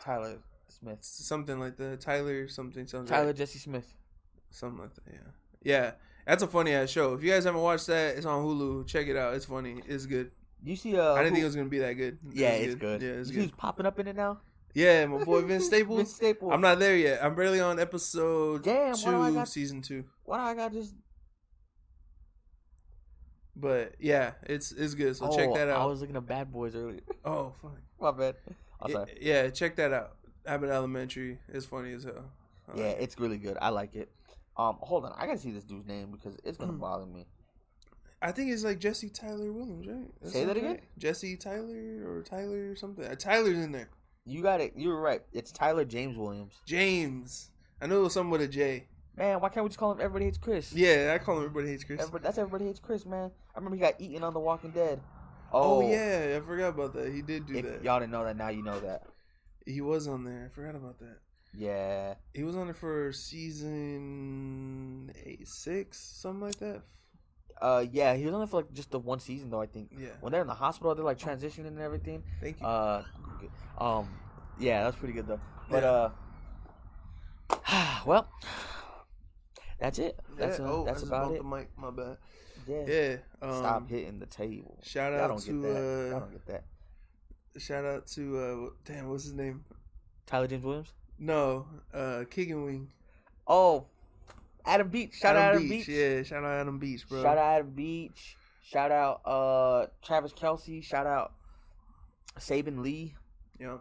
Tyler 0.03 0.37
Smith. 0.69 0.99
Something 1.01 1.59
like 1.59 1.75
the 1.77 1.97
Tyler 1.97 2.47
something 2.47 2.85
something. 2.87 3.07
Tyler 3.07 3.33
Jesse 3.33 3.59
Smith. 3.59 3.91
Something 4.51 4.81
like 4.81 4.93
that. 4.95 5.03
Yeah. 5.11 5.19
Yeah. 5.63 5.91
That's 6.27 6.43
a 6.43 6.47
funny 6.47 6.73
ass 6.73 6.89
show. 6.91 7.13
If 7.15 7.23
you 7.23 7.31
guys 7.31 7.43
haven't 7.45 7.61
watched 7.61 7.87
that, 7.87 8.15
it's 8.15 8.25
on 8.27 8.45
Hulu. 8.45 8.85
Check 8.87 9.07
it 9.07 9.17
out. 9.17 9.33
It's 9.33 9.45
funny. 9.45 9.81
It's 9.87 10.05
good. 10.05 10.31
You 10.63 10.75
see? 10.75 10.97
Uh, 10.97 11.13
I 11.13 11.23
didn't 11.23 11.29
who- 11.29 11.35
think 11.35 11.41
it 11.43 11.45
was 11.45 11.55
gonna 11.55 11.69
be 11.69 11.79
that 11.79 11.93
good. 11.93 12.17
Yeah, 12.31 12.49
it's 12.49 12.75
good. 12.75 13.01
Yeah, 13.01 13.09
it's 13.09 13.29
you 13.29 13.35
see 13.35 13.41
who's 13.41 13.51
popping 13.51 13.85
up 13.85 13.97
in 13.99 14.07
it 14.07 14.15
now? 14.15 14.39
Yeah, 14.73 15.05
my 15.07 15.23
boy 15.23 15.41
Vince 15.41 15.65
Staples. 15.71 15.97
Vince 15.97 16.15
Staples. 16.15 16.51
I'm 16.53 16.61
not 16.61 16.79
there 16.79 16.95
yet. 16.95 17.23
I'm 17.23 17.35
barely 17.35 17.59
on 17.59 17.79
episode 17.79 18.63
Damn, 18.63 18.95
why 18.97 19.11
do 19.11 19.21
I 19.23 19.29
two, 19.29 19.33
got- 19.35 19.47
season 19.49 19.81
two. 19.81 20.05
Why 20.23 20.37
do 20.37 20.43
I 20.43 20.53
got 20.63 20.73
just? 20.73 20.93
But 23.55 23.95
yeah, 23.99 24.31
it's 24.43 24.71
it's 24.71 24.93
good. 24.93 25.15
So 25.15 25.35
check 25.35 25.53
that 25.53 25.67
out. 25.69 25.81
I 25.81 25.85
was 25.85 25.99
looking 26.01 26.15
at 26.15 26.25
Bad 26.25 26.51
Boys 26.51 26.75
earlier. 26.75 27.01
Oh 27.25 27.53
fuck. 27.61 27.77
My 28.01 28.11
bad. 28.11 28.35
Yeah, 28.87 29.05
yeah, 29.19 29.49
check 29.49 29.75
that 29.75 29.93
out. 29.93 30.15
Abbott 30.45 30.69
Elementary 30.71 31.37
is 31.49 31.65
funny 31.65 31.93
as 31.93 32.03
hell. 32.03 32.31
I 32.73 32.77
Yeah, 32.79 32.85
it. 32.85 32.97
it's 33.01 33.19
really 33.19 33.37
good. 33.37 33.57
I 33.61 33.69
like 33.69 33.93
it. 33.95 34.09
Um, 34.57 34.77
hold 34.79 35.05
on, 35.05 35.13
I 35.17 35.27
gotta 35.27 35.37
see 35.37 35.51
this 35.51 35.63
dude's 35.63 35.85
name 35.87 36.11
because 36.11 36.35
it's 36.43 36.57
gonna 36.57 36.73
Mm. 36.73 36.79
bother 36.79 37.05
me. 37.05 37.27
I 38.21 38.31
think 38.31 38.51
it's 38.51 38.63
like 38.63 38.79
Jesse 38.79 39.09
Tyler 39.09 39.51
Williams, 39.51 39.87
right? 39.87 40.31
Say 40.31 40.45
that 40.45 40.57
again? 40.57 40.69
right. 40.71 40.83
Jesse 40.97 41.37
Tyler 41.37 42.03
or 42.07 42.21
Tyler 42.23 42.71
or 42.71 42.75
something. 42.75 43.05
Uh, 43.05 43.15
Tyler's 43.15 43.57
in 43.57 43.71
there. 43.71 43.89
You 44.25 44.43
got 44.43 44.61
it. 44.61 44.73
You 44.75 44.89
were 44.89 45.01
right. 45.01 45.21
It's 45.33 45.51
Tyler 45.51 45.85
James 45.85 46.17
Williams. 46.17 46.53
James. 46.65 47.49
I 47.81 47.87
knew 47.87 47.99
it 47.99 48.03
was 48.03 48.13
something 48.13 48.29
with 48.29 48.41
a 48.41 48.47
J. 48.47 48.85
Man, 49.17 49.41
why 49.41 49.49
can't 49.49 49.63
we 49.63 49.69
just 49.69 49.79
call 49.79 49.91
him 49.91 49.99
Everybody 49.99 50.25
Hates 50.25 50.37
Chris? 50.37 50.71
Yeah, 50.71 51.13
I 51.15 51.23
call 51.23 51.37
him 51.37 51.45
Everybody 51.45 51.69
Hates 51.69 51.83
Chris. 51.83 51.99
Everybody, 51.99 52.23
that's 52.23 52.37
Everybody 52.37 52.65
Hates 52.65 52.79
Chris, 52.79 53.05
man. 53.05 53.31
I 53.55 53.59
remember 53.59 53.75
he 53.75 53.81
got 53.81 53.99
eaten 53.99 54.23
on 54.23 54.33
The 54.33 54.39
Walking 54.39 54.71
Dead. 54.71 55.01
oh. 55.51 55.81
Oh, 55.81 55.89
yeah, 55.91 56.37
I 56.37 56.45
forgot 56.45 56.69
about 56.69 56.93
that. 56.93 57.11
He 57.11 57.21
did 57.23 57.47
do 57.47 57.55
If 57.55 57.65
that. 57.65 57.83
y'all 57.83 57.99
didn't 57.99 58.11
know 58.11 58.23
that, 58.23 58.37
now 58.37 58.49
you 58.49 58.63
know 58.63 58.79
that. 58.81 59.03
He 59.65 59.81
was 59.81 60.07
on 60.07 60.23
there. 60.23 60.49
I 60.51 60.55
forgot 60.55 60.75
about 60.75 60.99
that. 60.99 61.17
Yeah. 61.57 62.13
He 62.33 62.43
was 62.43 62.55
on 62.55 62.67
there 62.67 62.73
for 62.75 63.11
season 63.11 65.11
eight, 65.25 65.47
six, 65.47 65.99
something 66.21 66.41
like 66.41 66.57
that. 66.59 66.81
Uh, 67.61 67.85
yeah, 67.91 68.15
he 68.15 68.25
was 68.25 68.33
on 68.33 68.41
it 68.41 68.49
for 68.49 68.57
like 68.57 68.73
just 68.73 68.89
the 68.91 68.99
one 68.99 69.19
season 69.19 69.49
though. 69.51 69.61
I 69.61 69.67
think 69.67 69.91
Yeah. 69.97 70.09
when 70.19 70.31
they're 70.31 70.41
in 70.41 70.47
the 70.47 70.53
hospital, 70.53 70.93
they're 70.95 71.05
like 71.05 71.19
transitioning 71.19 71.67
and 71.67 71.79
everything. 71.79 72.23
Thank 72.41 72.59
you. 72.59 72.65
Uh, 72.65 73.03
um, 73.77 74.09
yeah, 74.59 74.83
that's 74.83 74.97
pretty 74.97 75.13
good 75.13 75.27
though. 75.27 75.39
But 75.69 75.83
Yeah. 75.83 75.89
uh, 75.89 76.11
well, 78.05 78.27
that's 79.79 79.99
it. 79.99 80.19
That's 80.37 80.59
yeah. 80.59 80.65
uh, 80.65 80.69
oh, 80.71 80.85
that's 80.85 81.03
I 81.03 81.07
about 81.07 81.31
it. 81.33 81.37
the 81.37 81.43
mic. 81.43 81.69
My 81.77 81.91
bad. 81.91 82.17
Yeah. 82.67 82.83
Yeah. 82.87 83.15
Um, 83.41 83.57
Stop 83.57 83.89
hitting 83.89 84.19
the 84.19 84.25
table. 84.25 84.77
Shout 84.83 85.13
out 85.13 85.27
don't 85.29 85.39
to 85.41 85.61
get 85.61 85.73
that. 85.73 85.77
uh, 85.77 86.09
Y'all 86.11 86.19
don't 86.19 86.31
get 86.31 86.45
that. 86.47 86.63
shout 87.61 87.85
out 87.85 88.07
to 88.07 88.37
uh, 88.37 88.69
damn, 88.85 89.09
what's 89.09 89.23
his 89.23 89.33
name? 89.33 89.63
Tyler 90.25 90.47
James 90.47 90.63
Williams. 90.63 90.93
No, 91.19 91.67
uh, 91.93 92.23
Kicking 92.29 92.63
Wing. 92.65 92.91
Oh, 93.47 93.87
Adam 94.65 94.89
Beach. 94.89 95.13
Shout 95.13 95.35
out 95.35 95.55
Adam 95.55 95.67
Beach. 95.67 95.87
Yeah, 95.87 96.23
shout 96.23 96.43
out 96.43 96.61
Adam 96.61 96.79
Beach, 96.79 97.07
bro. 97.07 97.21
Shout 97.21 97.37
out 97.37 97.59
Adam 97.59 97.71
Beach. 97.71 98.37
Shout 98.63 98.91
out 98.91 99.21
uh 99.25 99.87
Travis 100.03 100.33
Kelce. 100.33 100.83
Shout 100.83 101.05
out 101.05 101.33
Saban 102.39 102.81
Lee. 102.81 103.15
Yeah. 103.59 103.77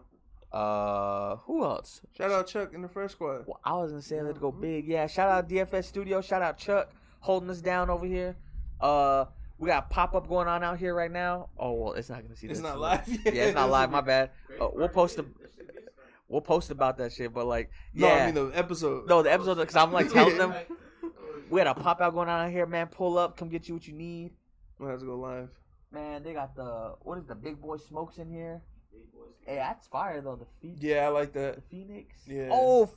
Uh, 0.51 1.37
who 1.45 1.63
else? 1.63 2.01
Shout 2.17 2.29
out 2.29 2.47
Chuck 2.47 2.73
in 2.73 2.81
the 2.81 2.89
first 2.89 3.13
Squad. 3.13 3.45
Well, 3.47 3.59
I 3.63 3.77
was 3.77 3.91
gonna 3.91 4.01
say 4.01 4.21
let's 4.21 4.37
go 4.37 4.51
big. 4.51 4.85
Yeah, 4.85 5.07
shout 5.07 5.29
out 5.29 5.47
DFS 5.47 5.85
Studio. 5.85 6.21
Shout 6.21 6.41
out 6.41 6.57
Chuck 6.57 6.91
holding 7.21 7.49
us 7.49 7.61
down 7.61 7.89
over 7.89 8.05
here. 8.05 8.35
Uh, 8.81 9.25
we 9.57 9.67
got 9.67 9.89
pop 9.89 10.13
up 10.13 10.27
going 10.27 10.49
on 10.49 10.63
out 10.63 10.77
here 10.77 10.93
right 10.93 11.11
now. 11.11 11.49
Oh 11.57 11.71
well, 11.73 11.93
it's 11.93 12.09
not 12.09 12.21
gonna 12.21 12.35
see. 12.35 12.47
This. 12.47 12.57
It's 12.57 12.67
this. 12.67 12.69
not 12.69 12.79
live. 12.79 13.07
Yeah, 13.25 13.45
it's 13.45 13.55
not 13.55 13.69
live. 13.69 13.91
My 13.91 14.01
bad. 14.01 14.31
Uh, 14.59 14.67
we'll 14.73 14.89
post 14.89 15.17
a, 15.17 15.25
we'll 16.31 16.41
post 16.41 16.71
about 16.71 16.97
that 16.97 17.11
shit. 17.11 17.33
But 17.33 17.45
like, 17.45 17.69
No, 17.93 18.07
yeah, 18.07 18.13
I 18.13 18.25
mean 18.27 18.35
the 18.35 18.51
episode. 18.57 19.07
no, 19.07 19.21
the 19.21 19.31
episode 19.31 19.55
because 19.55 19.75
I'm 19.75 19.91
like 19.91 20.11
telling 20.11 20.37
them 20.37 20.53
we 21.49 21.59
had 21.59 21.67
a 21.67 21.73
pop 21.75 22.01
out 22.01 22.13
going 22.13 22.29
on 22.29 22.51
here. 22.51 22.65
Man, 22.65 22.87
pull 22.87 23.17
up, 23.17 23.37
come 23.37 23.49
get 23.49 23.67
you 23.67 23.75
what 23.75 23.87
you 23.87 23.93
need. 23.93 24.31
We'll 24.79 24.89
have 24.89 24.99
to 24.99 25.05
go 25.05 25.17
live. 25.17 25.49
Man, 25.91 26.23
they 26.23 26.33
got 26.33 26.55
the 26.55 26.95
what 27.01 27.17
is 27.17 27.25
the 27.25 27.35
big 27.35 27.61
boy 27.61 27.77
smokes 27.77 28.17
in 28.17 28.31
here? 28.31 28.61
Hey, 29.45 29.55
that's 29.55 29.87
fire 29.87 30.21
though. 30.21 30.37
The 30.37 30.45
Phoenix. 30.61 30.81
Yeah, 30.81 31.05
I 31.05 31.09
like 31.09 31.33
that. 31.33 31.55
The 31.55 31.61
Phoenix. 31.69 32.15
Yeah. 32.25 32.49
Oh 32.51 32.89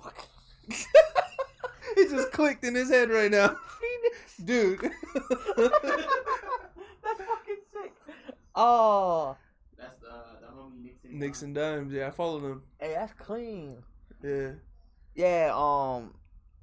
fuck. 0.00 0.26
it 0.68 2.10
just 2.10 2.32
clicked 2.32 2.64
in 2.64 2.74
his 2.74 2.90
head 2.90 3.10
right 3.10 3.30
now, 3.30 3.48
Phoenix. 3.80 4.36
dude. 4.44 4.80
that's 4.80 4.94
fucking 7.20 7.62
sick. 7.72 7.92
Oh, 8.54 9.36
That's 9.78 10.00
the, 10.00 10.08
uh, 10.08 10.40
the 10.40 10.46
Nixon. 11.18 11.52
Nixon 11.52 11.52
Dimes. 11.54 11.92
Yeah, 11.92 12.08
I 12.08 12.10
follow 12.10 12.40
them. 12.40 12.62
hey, 12.78 12.94
that's 12.94 13.12
clean. 13.14 13.82
Yeah. 14.22 14.50
Yeah. 15.14 15.52
Um, 15.54 16.14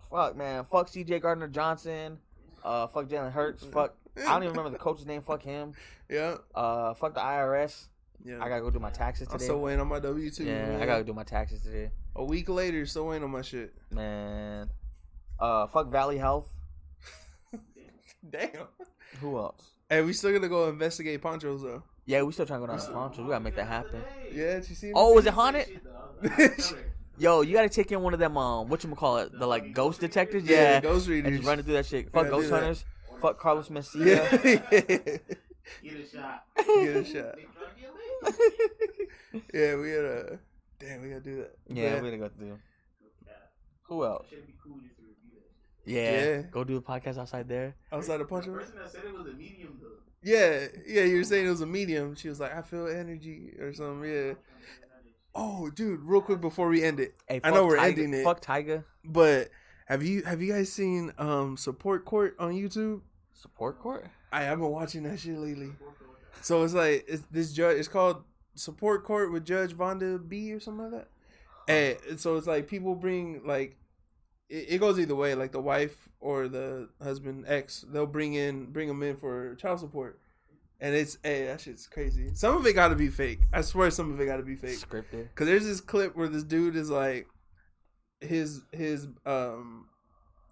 fuck 0.10 0.36
man, 0.36 0.64
fuck 0.66 0.88
C.J. 0.90 1.20
Gardner 1.20 1.48
Johnson. 1.48 2.20
Uh, 2.64 2.88
fuck 2.88 3.08
Jalen 3.08 3.32
Hurts. 3.32 3.64
Fuck. 3.66 3.96
I 4.18 4.22
don't 4.34 4.44
even 4.44 4.56
remember 4.56 4.70
the 4.70 4.82
coach's 4.84 5.06
name. 5.06 5.22
Fuck 5.22 5.44
him. 5.44 5.74
Yeah. 6.10 6.36
Uh, 6.54 6.94
fuck 6.94 7.16
the 7.16 7.22
IRS. 7.22 7.88
Yeah. 8.24 8.36
I 8.44 8.48
gotta 8.48 8.62
go 8.62 8.70
do 8.70 8.78
my 8.80 8.92
taxes 8.92 9.28
today. 9.28 9.36
I'm 9.36 9.40
still 9.40 9.60
waiting 9.62 9.80
on 9.82 9.88
my 9.88 10.00
W 10.00 10.30
two. 10.30 10.44
yeah, 10.44 10.78
I 10.80 10.86
gotta 10.86 11.04
do 11.04 11.14
my 11.14 11.24
taxes 11.24 11.64
today, 11.64 11.90
A 12.16 12.24
week 12.24 12.50
later, 12.50 12.86
still 12.86 13.08
waiting 13.08 13.24
on 13.24 13.32
my 13.32 13.42
shit. 13.42 13.74
man. 13.90 14.70
Uh, 15.40 15.66
fuck 15.68 15.90
Valley 15.92 16.18
Health. 16.20 16.54
Damn. 18.30 18.68
Who 19.22 19.38
else? 19.38 19.72
Hey, 19.90 20.02
we 20.02 20.14
still 20.14 20.32
gonna 20.32 20.50
go 20.50 20.70
investigate 20.70 21.22
Ponchos 21.22 21.62
though. 21.64 21.84
Yeah, 22.06 22.22
we 22.24 22.32
still 22.34 22.46
trying 22.46 22.60
to 22.62 22.68
go 22.68 22.74
down 22.74 22.86
to 22.86 22.92
Ponchos. 22.92 23.20
We 23.20 23.30
gotta 23.30 23.44
make 23.44 23.56
that 23.56 23.68
happen. 23.68 24.02
Yeah, 24.32 24.60
did 24.60 24.70
you 24.70 24.76
see? 24.76 24.92
Oh, 24.94 25.18
is 25.18 25.26
it 25.26 25.34
haunted? 25.34 25.80
Yo, 27.18 27.42
you 27.42 27.54
gotta 27.54 27.70
take 27.70 27.92
in 27.92 28.02
one 28.02 28.14
of 28.14 28.20
them. 28.20 28.38
Um, 28.38 28.68
what 28.68 28.84
you 28.84 28.90
call 28.96 29.18
it? 29.20 29.38
The 29.38 29.46
like 29.48 29.74
ghost 29.74 30.02
detectors. 30.02 30.44
Yeah, 30.44 30.74
Yeah, 30.74 30.80
ghost 30.82 31.06
and 31.08 31.16
readers. 31.16 31.38
just 31.38 31.48
running 31.48 31.64
through 31.64 31.76
that 31.76 31.86
shit. 31.86 32.12
Fuck 32.12 32.30
ghost 32.30 32.50
hunters. 32.50 32.84
Fuck 33.22 33.40
Carlos 33.40 33.70
Mencia. 33.70 34.06
Yeah. 34.06 34.38
Get 35.84 35.94
a 35.94 36.10
shot. 36.10 36.44
Get 36.58 36.96
a 36.98 37.06
shot. 37.06 37.36
They 37.38 37.46
trying 37.54 37.72
to 37.74 37.80
get 37.80 37.94
lit. 38.24 39.44
yeah, 39.54 39.76
we 39.76 39.92
gotta. 39.92 40.40
Damn, 40.80 41.02
we 41.02 41.10
gotta 41.10 41.22
do 41.22 41.38
that. 41.38 41.56
Yeah, 41.70 41.94
But- 41.96 42.04
we 42.04 42.10
gotta 42.10 42.18
go 42.18 42.30
through. 42.38 42.60
Who 43.84 44.04
else? 44.06 44.26
Should 44.30 44.48
be 44.48 44.56
cool 44.64 44.80
just 44.84 44.96
to 44.98 45.04
review 45.04 45.40
that 45.86 45.90
shit. 45.90 45.94
Yeah, 45.94 46.36
Yeah. 46.38 46.42
go 46.52 46.64
do 46.64 46.78
a 46.78 46.82
podcast 46.82 47.18
outside 47.20 47.48
there. 47.48 47.76
outside 47.92 48.16
of 48.16 48.20
The 48.22 48.26
Ponchos. 48.26 48.54
person 48.54 48.76
that 48.78 48.92
said 48.92 49.04
it 49.06 49.14
was 49.14 49.28
a 49.28 49.34
medium 49.34 49.78
though. 49.82 50.00
Yeah, 50.24 50.68
yeah, 50.88 51.04
you 51.04 51.18
were 51.18 51.24
saying 51.24 51.46
it 51.46 51.50
was 51.50 51.62
a 51.62 51.66
medium. 51.66 52.16
She 52.16 52.30
was 52.30 52.40
like, 52.40 52.56
I 52.56 52.62
feel 52.62 52.88
energy 52.88 53.54
or 53.60 53.74
something. 53.74 54.10
Yeah. 54.10 54.34
Oh, 55.36 55.70
dude, 55.70 56.02
real 56.02 56.22
quick 56.22 56.42
before 56.42 56.68
we 56.70 56.84
end 56.84 57.00
it, 57.00 57.16
Hey, 57.28 57.42
I 57.44 57.50
know 57.52 57.66
we're 57.66 57.78
Tyga- 57.78 57.88
ending 57.90 58.14
it. 58.14 58.24
Fuck 58.24 58.42
Tyga. 58.42 58.84
but 59.04 59.50
have 59.88 60.04
you 60.04 60.22
have 60.24 60.42
you 60.42 60.54
guys 60.54 60.72
seen 60.72 61.12
um 61.18 61.58
Support 61.58 62.06
Court 62.06 62.36
on 62.40 62.54
YouTube? 62.54 63.02
Support 63.34 63.80
court. 63.82 64.08
I 64.32 64.44
have 64.44 64.60
been 64.60 64.70
watching 64.70 65.04
that 65.04 65.20
shit 65.20 65.38
lately. 65.38 65.72
So 66.42 66.64
it's 66.64 66.74
like 66.74 67.04
it's 67.08 67.24
this 67.32 67.52
judge. 67.52 67.78
It's 67.78 67.88
called 67.88 68.24
Support 68.56 69.04
Court 69.04 69.32
with 69.32 69.46
Judge 69.46 69.74
Vonda 69.76 70.18
B 70.28 70.54
or 70.54 70.60
something 70.60 70.92
like 70.92 71.06
that. 71.68 71.98
And 72.10 72.20
so 72.20 72.38
it's 72.38 72.48
like 72.48 72.68
people 72.68 72.96
bring 72.96 73.42
like 73.46 73.76
it, 74.54 74.66
it 74.70 74.78
goes 74.80 75.00
either 75.00 75.16
way. 75.16 75.36
Like 75.36 75.52
the 75.52 75.62
wife 75.62 76.10
or 76.20 76.48
the 76.48 76.90
husband 77.02 77.46
ex, 77.48 77.84
they'll 77.92 78.06
bring 78.06 78.36
in 78.36 78.68
bring 78.68 78.88
them 78.88 79.02
in 79.04 79.16
for 79.16 79.56
child 79.56 79.80
support. 79.80 80.20
And 80.80 80.94
it's 80.96 81.18
hey, 81.24 81.46
that 81.46 81.62
shit's 81.62 81.88
crazy. 81.88 82.30
Some 82.34 82.56
of 82.58 82.66
it 82.68 82.74
got 82.74 82.90
to 82.90 82.96
be 82.96 83.10
fake. 83.10 83.40
I 83.52 83.62
swear, 83.62 83.90
some 83.90 84.12
of 84.14 84.20
it 84.20 84.26
got 84.26 84.38
to 84.38 84.44
be 84.44 84.56
fake. 84.56 84.78
Scripted. 84.80 85.28
Cause 85.36 85.48
there's 85.48 85.66
this 85.66 85.82
clip 85.82 86.16
where 86.16 86.28
this 86.28 86.44
dude 86.44 86.76
is 86.76 86.90
like, 86.90 87.28
his 88.22 88.62
his 88.72 89.08
um 89.26 89.88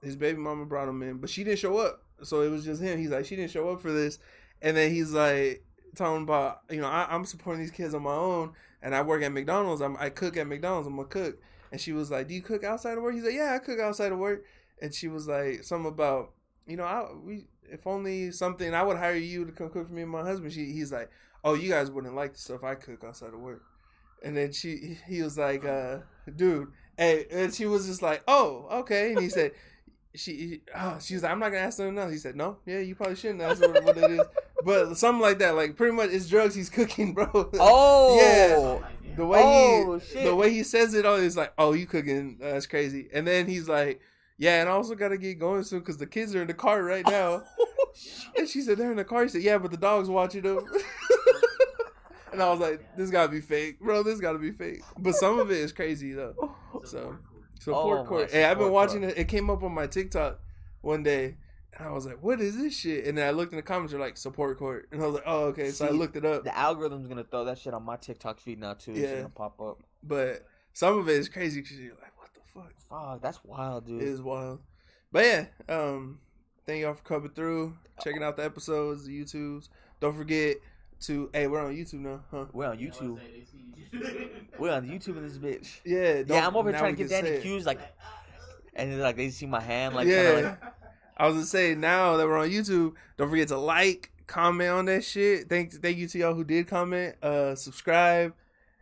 his 0.01 0.15
baby 0.15 0.37
mama 0.39 0.65
brought 0.65 0.87
him 0.87 1.01
in, 1.03 1.17
but 1.17 1.29
she 1.29 1.43
didn't 1.43 1.59
show 1.59 1.77
up. 1.77 2.01
So 2.23 2.41
it 2.41 2.49
was 2.49 2.65
just 2.65 2.81
him. 2.81 2.97
He's 2.97 3.09
like, 3.09 3.25
she 3.25 3.35
didn't 3.35 3.51
show 3.51 3.69
up 3.69 3.81
for 3.81 3.91
this, 3.91 4.19
and 4.61 4.75
then 4.75 4.91
he's 4.91 5.11
like 5.11 5.63
talking 5.95 6.23
about, 6.23 6.59
you 6.69 6.81
know, 6.81 6.87
I, 6.87 7.07
I'm 7.09 7.25
supporting 7.25 7.61
these 7.61 7.71
kids 7.71 7.93
on 7.93 8.03
my 8.03 8.13
own, 8.13 8.53
and 8.81 8.95
I 8.95 9.01
work 9.01 9.23
at 9.23 9.31
McDonald's. 9.31 9.81
I'm 9.81 9.97
I 9.97 10.09
cook 10.09 10.37
at 10.37 10.47
McDonald's. 10.47 10.87
I'm 10.87 10.99
a 10.99 11.05
cook, 11.05 11.39
and 11.71 11.79
she 11.79 11.93
was 11.93 12.11
like, 12.11 12.27
do 12.27 12.33
you 12.33 12.41
cook 12.41 12.63
outside 12.63 12.97
of 12.97 13.03
work? 13.03 13.13
He's 13.13 13.23
like, 13.23 13.33
yeah, 13.33 13.53
I 13.53 13.59
cook 13.59 13.79
outside 13.79 14.11
of 14.11 14.19
work, 14.19 14.43
and 14.81 14.93
she 14.93 15.07
was 15.07 15.27
like, 15.27 15.63
something 15.63 15.91
about, 15.91 16.31
you 16.67 16.77
know, 16.77 16.83
I 16.83 17.07
we 17.23 17.45
if 17.69 17.87
only 17.87 18.31
something 18.31 18.73
I 18.73 18.83
would 18.83 18.97
hire 18.97 19.15
you 19.15 19.45
to 19.45 19.51
come 19.51 19.69
cook 19.69 19.87
for 19.87 19.93
me 19.93 20.01
and 20.01 20.11
my 20.11 20.23
husband. 20.23 20.51
She 20.53 20.71
he's 20.73 20.91
like, 20.91 21.09
oh, 21.43 21.53
you 21.53 21.69
guys 21.69 21.89
wouldn't 21.89 22.15
like 22.15 22.33
the 22.33 22.39
stuff 22.39 22.63
I 22.63 22.75
cook 22.75 23.03
outside 23.03 23.33
of 23.33 23.39
work. 23.39 23.63
And 24.23 24.37
then 24.37 24.51
she, 24.51 24.97
he 25.07 25.23
was 25.23 25.37
like, 25.37 25.65
uh, 25.65 25.99
dude, 26.35 26.67
hey, 26.97 27.25
and 27.31 27.53
she 27.53 27.65
was 27.65 27.87
just 27.87 28.01
like, 28.01 28.23
oh, 28.27 28.67
okay. 28.71 29.13
And 29.13 29.21
he 29.21 29.29
said, 29.29 29.51
she, 30.13 30.61
oh, 30.75 30.97
she 30.99 31.13
was 31.13 31.23
like, 31.23 31.31
I'm 31.31 31.39
not 31.39 31.49
gonna 31.49 31.63
ask 31.63 31.77
them 31.77 31.97
else. 31.97 32.11
He 32.11 32.17
said, 32.17 32.35
no, 32.35 32.57
yeah, 32.65 32.79
you 32.79 32.95
probably 32.95 33.15
shouldn't 33.15 33.41
ask 33.41 33.61
what, 33.61 33.83
what 33.83 33.97
it 33.97 34.11
is, 34.11 34.21
but 34.65 34.95
something 34.97 35.21
like 35.21 35.39
that, 35.39 35.55
like 35.55 35.75
pretty 35.75 35.95
much 35.95 36.09
it's 36.11 36.27
drugs 36.27 36.55
he's 36.55 36.69
cooking, 36.69 37.13
bro. 37.13 37.29
Oh. 37.59 38.17
Yeah. 38.19 39.15
the 39.15 39.25
way 39.25 39.41
Oh, 39.43 39.99
he, 39.99 40.05
shit. 40.05 40.23
the 40.25 40.35
way 40.35 40.49
he 40.51 40.63
says 40.63 40.93
it, 40.93 41.05
all 41.05 41.15
is 41.15 41.37
like, 41.37 41.53
oh, 41.57 41.73
you 41.73 41.85
cooking? 41.85 42.39
Uh, 42.41 42.53
that's 42.53 42.65
crazy. 42.67 43.07
And 43.13 43.25
then 43.25 43.47
he's 43.47 43.69
like, 43.69 44.01
yeah, 44.37 44.61
and 44.61 44.69
I 44.69 44.73
also 44.73 44.95
gotta 44.95 45.17
get 45.17 45.39
going 45.39 45.63
soon 45.63 45.79
because 45.79 45.97
the 45.97 46.07
kids 46.07 46.35
are 46.35 46.41
in 46.41 46.47
the 46.47 46.53
car 46.53 46.83
right 46.83 47.05
now. 47.05 47.43
and 48.37 48.47
she 48.49 48.61
said 48.61 48.77
they're 48.77 48.91
in 48.91 48.97
the 48.97 49.03
car. 49.05 49.23
He 49.23 49.29
said, 49.29 49.43
yeah, 49.43 49.57
but 49.57 49.71
the 49.71 49.77
dog's 49.77 50.09
watching 50.09 50.41
them. 50.41 50.65
And 52.33 52.41
I 52.41 52.49
was 52.49 52.59
like, 52.61 52.95
this 52.95 53.09
gotta 53.09 53.29
be 53.29 53.41
fake, 53.41 53.79
bro. 53.81 54.03
This 54.03 54.21
gotta 54.21 54.39
be 54.39 54.51
fake. 54.51 54.81
But 54.97 55.15
some 55.15 55.37
of 55.37 55.51
it 55.51 55.57
is 55.57 55.73
crazy 55.73 56.13
though. 56.13 56.55
So 56.85 57.17
support 57.61 57.99
Oh, 57.99 58.05
court. 58.05 58.31
Hey, 58.31 58.43
I've 58.45 58.57
been 58.57 58.71
watching 58.71 59.01
court. 59.01 59.13
it. 59.13 59.19
It 59.21 59.27
came 59.27 59.49
up 59.49 59.63
on 59.63 59.71
my 59.73 59.87
TikTok 59.87 60.39
one 60.81 61.03
day, 61.03 61.35
and 61.77 61.87
I 61.87 61.91
was 61.91 62.05
like, 62.05 62.21
what 62.23 62.41
is 62.41 62.57
this 62.57 62.77
shit? 62.77 63.05
And 63.05 63.17
then 63.17 63.27
I 63.27 63.31
looked 63.31 63.53
in 63.53 63.57
the 63.57 63.61
comments, 63.63 63.91
they're 63.91 64.01
like 64.01 64.17
support 64.17 64.57
court, 64.57 64.87
and 64.91 65.01
I 65.01 65.05
was 65.05 65.15
like, 65.15 65.23
oh 65.27 65.45
okay. 65.45 65.69
So 65.71 65.85
I 65.85 65.91
looked 65.91 66.15
it 66.15 66.25
up. 66.25 66.43
The 66.43 66.57
algorithm's 66.57 67.07
gonna 67.07 67.23
throw 67.23 67.45
that 67.45 67.59
shit 67.59 67.73
on 67.73 67.83
my 67.83 67.97
TikTok 67.97 68.39
feed 68.39 68.59
now 68.59 68.73
too. 68.73 68.91
It's 68.91 68.99
Yeah. 69.01 69.15
gonna 69.17 69.29
pop 69.29 69.61
up. 69.61 69.83
But 70.03 70.45
some 70.73 70.97
of 70.97 71.07
it 71.09 71.15
is 71.17 71.29
crazy 71.29 71.61
because 71.61 71.77
you're 71.79 71.93
like, 71.95 72.17
what 72.17 72.29
the 72.33 72.41
fuck? 72.53 72.73
Fuck, 72.89 73.21
that's 73.21 73.43
wild, 73.43 73.85
dude. 73.85 74.01
It 74.01 74.07
is 74.07 74.21
wild. 74.21 74.59
But 75.11 75.25
yeah, 75.25 75.45
um, 75.69 76.19
thank 76.65 76.81
y'all 76.81 76.93
for 76.93 77.03
coming 77.03 77.29
through, 77.29 77.75
checking 78.03 78.23
out 78.23 78.37
the 78.37 78.43
episodes, 78.45 79.05
the 79.05 79.21
YouTubes. 79.23 79.69
Don't 79.99 80.15
forget 80.17 80.57
to 81.01 81.29
hey, 81.33 81.47
we're 81.47 81.63
on 81.63 81.73
YouTube 81.75 81.99
now, 81.99 82.21
huh? 82.31 82.45
We're 82.53 82.67
on 82.67 82.77
YouTube. 82.77 83.19
We're 84.57 84.71
on 84.71 84.87
YouTube 84.87 85.17
in 85.17 85.27
this 85.27 85.37
bitch. 85.37 85.79
Yeah, 85.83 86.23
Yeah, 86.25 86.47
I'm 86.47 86.55
over 86.55 86.69
here 86.69 86.79
trying 86.79 86.95
to 86.95 87.03
get 87.03 87.09
Danny 87.09 87.29
it. 87.29 87.43
Q's 87.43 87.65
like, 87.65 87.79
and 88.73 88.91
then 88.91 88.99
like 88.99 89.17
they 89.17 89.29
see 89.29 89.45
my 89.45 89.59
hand 89.59 89.95
like, 89.95 90.07
yeah. 90.07 90.23
kinda, 90.23 90.41
like 90.41 90.73
I 91.17 91.27
was 91.27 91.35
gonna 91.35 91.45
say 91.45 91.75
now 91.75 92.15
that 92.17 92.25
we're 92.25 92.37
on 92.37 92.49
YouTube, 92.49 92.93
don't 93.17 93.29
forget 93.29 93.49
to 93.49 93.57
like, 93.57 94.11
comment 94.27 94.69
on 94.69 94.85
that 94.85 95.03
shit. 95.03 95.49
Thank 95.49 95.73
thank 95.73 95.97
you 95.97 96.07
to 96.07 96.17
y'all 96.17 96.33
who 96.33 96.43
did 96.43 96.67
comment. 96.67 97.15
Uh 97.21 97.55
subscribe, 97.55 98.33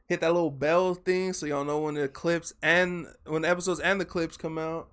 hit 0.05 0.21
that 0.21 0.33
little 0.33 0.51
bell 0.51 0.93
thing 0.93 1.33
so 1.33 1.45
y'all 1.45 1.65
know 1.65 1.79
when 1.79 1.95
the 1.95 2.07
clips 2.07 2.53
and 2.61 3.07
when 3.25 3.41
the 3.41 3.49
episodes 3.49 3.79
and 3.79 3.99
the 3.99 4.05
clips 4.05 4.37
come 4.37 4.57
out. 4.57 4.89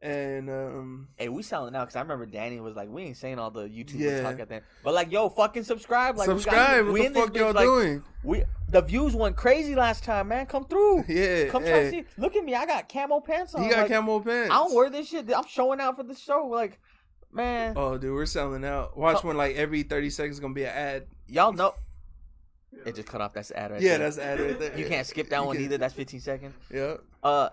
And 0.00 0.48
um, 0.48 1.08
Hey, 1.16 1.28
we 1.28 1.42
selling 1.42 1.74
out 1.74 1.82
because 1.86 1.96
I 1.96 2.00
remember 2.00 2.24
Danny 2.26 2.60
was 2.60 2.76
like, 2.76 2.88
"We 2.88 3.02
ain't 3.02 3.16
saying 3.16 3.38
all 3.38 3.50
the 3.50 3.62
YouTube 3.68 3.98
Yeah. 3.98 4.22
talk 4.22 4.38
at 4.38 4.48
that." 4.48 4.62
But 4.84 4.94
like, 4.94 5.10
yo, 5.10 5.28
fucking 5.28 5.64
subscribe. 5.64 6.16
Like, 6.16 6.26
subscribe. 6.26 6.86
We, 6.86 6.90
got, 6.90 6.92
we 6.92 7.00
what 7.00 7.06
in 7.06 7.12
the 7.12 7.18
this 7.20 7.26
fuck 7.28 7.36
y'all 7.36 7.52
like, 7.52 7.64
doing? 7.64 8.02
We 8.22 8.44
the 8.68 8.80
views 8.82 9.14
went 9.16 9.36
crazy 9.36 9.74
last 9.74 10.04
time, 10.04 10.28
man. 10.28 10.46
Come 10.46 10.64
through. 10.66 11.04
Yeah, 11.08 11.46
Come 11.48 11.62
try 11.64 11.80
to 11.84 11.90
see. 11.90 12.04
Look 12.16 12.36
at 12.36 12.44
me. 12.44 12.54
I 12.54 12.64
got 12.66 12.88
camo 12.88 13.20
pants 13.20 13.54
on. 13.54 13.62
He 13.64 13.70
got 13.70 13.78
like, 13.82 13.90
camo 13.90 14.20
pants. 14.20 14.50
I 14.52 14.56
don't 14.58 14.74
wear 14.74 14.88
this 14.90 15.08
shit. 15.08 15.28
I'm 15.34 15.46
showing 15.46 15.80
out 15.80 15.96
for 15.96 16.02
the 16.04 16.14
show. 16.14 16.46
Like, 16.46 16.78
man, 17.32 17.74
Oh, 17.76 17.98
dude, 17.98 18.14
we're 18.14 18.26
selling 18.26 18.64
out. 18.64 18.96
Watch 18.96 19.24
when 19.24 19.36
like 19.36 19.56
every 19.56 19.82
thirty 19.82 20.10
seconds 20.10 20.36
is 20.36 20.40
gonna 20.40 20.54
be 20.54 20.64
an 20.64 20.70
ad. 20.74 21.06
y'all 21.26 21.52
know. 21.52 21.74
It 22.86 22.94
just 22.94 23.08
cut 23.08 23.20
off. 23.20 23.32
That's 23.32 23.50
ad 23.50 23.72
right 23.72 23.80
yeah, 23.80 23.96
there. 23.96 24.10
that's 24.10 24.18
ad 24.18 24.38
right 24.38 24.58
there. 24.58 24.78
You 24.78 24.86
can't 24.86 25.06
skip 25.06 25.28
that 25.30 25.40
You 25.40 25.46
one 25.46 25.56
can- 25.56 25.64
either. 25.64 25.78
That's 25.78 25.94
15 25.94 26.20
seconds. 26.20 26.54
Yeah. 26.72 26.98
Uh, 27.24 27.48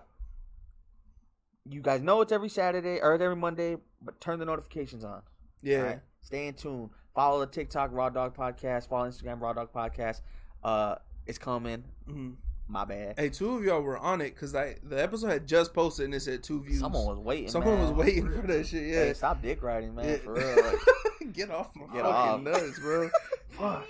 you 1.68 1.80
guys 1.80 2.00
know 2.02 2.20
it's 2.20 2.32
every 2.32 2.48
Saturday 2.48 3.00
or 3.00 3.14
every 3.14 3.36
Monday, 3.36 3.76
but 4.02 4.20
turn 4.20 4.38
the 4.38 4.44
notifications 4.44 5.04
on. 5.04 5.22
Yeah. 5.62 5.78
Alright? 5.78 6.00
Stay 6.20 6.46
in 6.48 6.54
tune. 6.54 6.90
Follow 7.14 7.40
the 7.40 7.46
TikTok 7.46 7.90
Raw 7.92 8.08
Dog 8.10 8.36
Podcast. 8.36 8.88
Follow 8.88 9.08
Instagram 9.08 9.40
Raw 9.40 9.52
Dog 9.52 9.72
Podcast. 9.72 10.20
Uh, 10.62 10.96
it's 11.26 11.38
coming. 11.38 11.84
Mhm. 12.08 12.34
My 12.68 12.84
bad. 12.84 13.14
Hey, 13.18 13.28
two 13.30 13.56
of 13.56 13.64
y'all 13.64 13.80
were 13.80 13.96
on 13.96 14.20
it 14.20 14.30
because 14.34 14.54
I 14.54 14.76
the 14.82 15.00
episode 15.00 15.28
had 15.28 15.46
just 15.46 15.72
posted 15.72 16.06
and 16.06 16.14
it 16.14 16.20
said 16.20 16.42
two 16.42 16.60
views. 16.62 16.80
Someone 16.80 17.06
was 17.06 17.18
waiting. 17.18 17.48
Someone 17.48 17.80
was 17.80 17.92
waiting 17.92 18.28
for 18.28 18.46
that 18.48 18.66
shit. 18.66 18.86
Yeah. 18.88 19.04
Hey, 19.04 19.14
stop 19.14 19.40
dick 19.40 19.62
riding, 19.62 19.94
man. 19.94 20.08
Yeah. 20.08 20.16
For 20.16 20.32
real. 20.34 20.56
Like, 20.64 21.32
Get 21.32 21.50
off 21.50 21.70
my 21.76 21.82
Get 21.92 22.02
fucking 22.02 22.06
off. 22.06 22.40
nuts, 22.42 22.78
bro. 22.80 23.08
Fuck. 23.50 23.86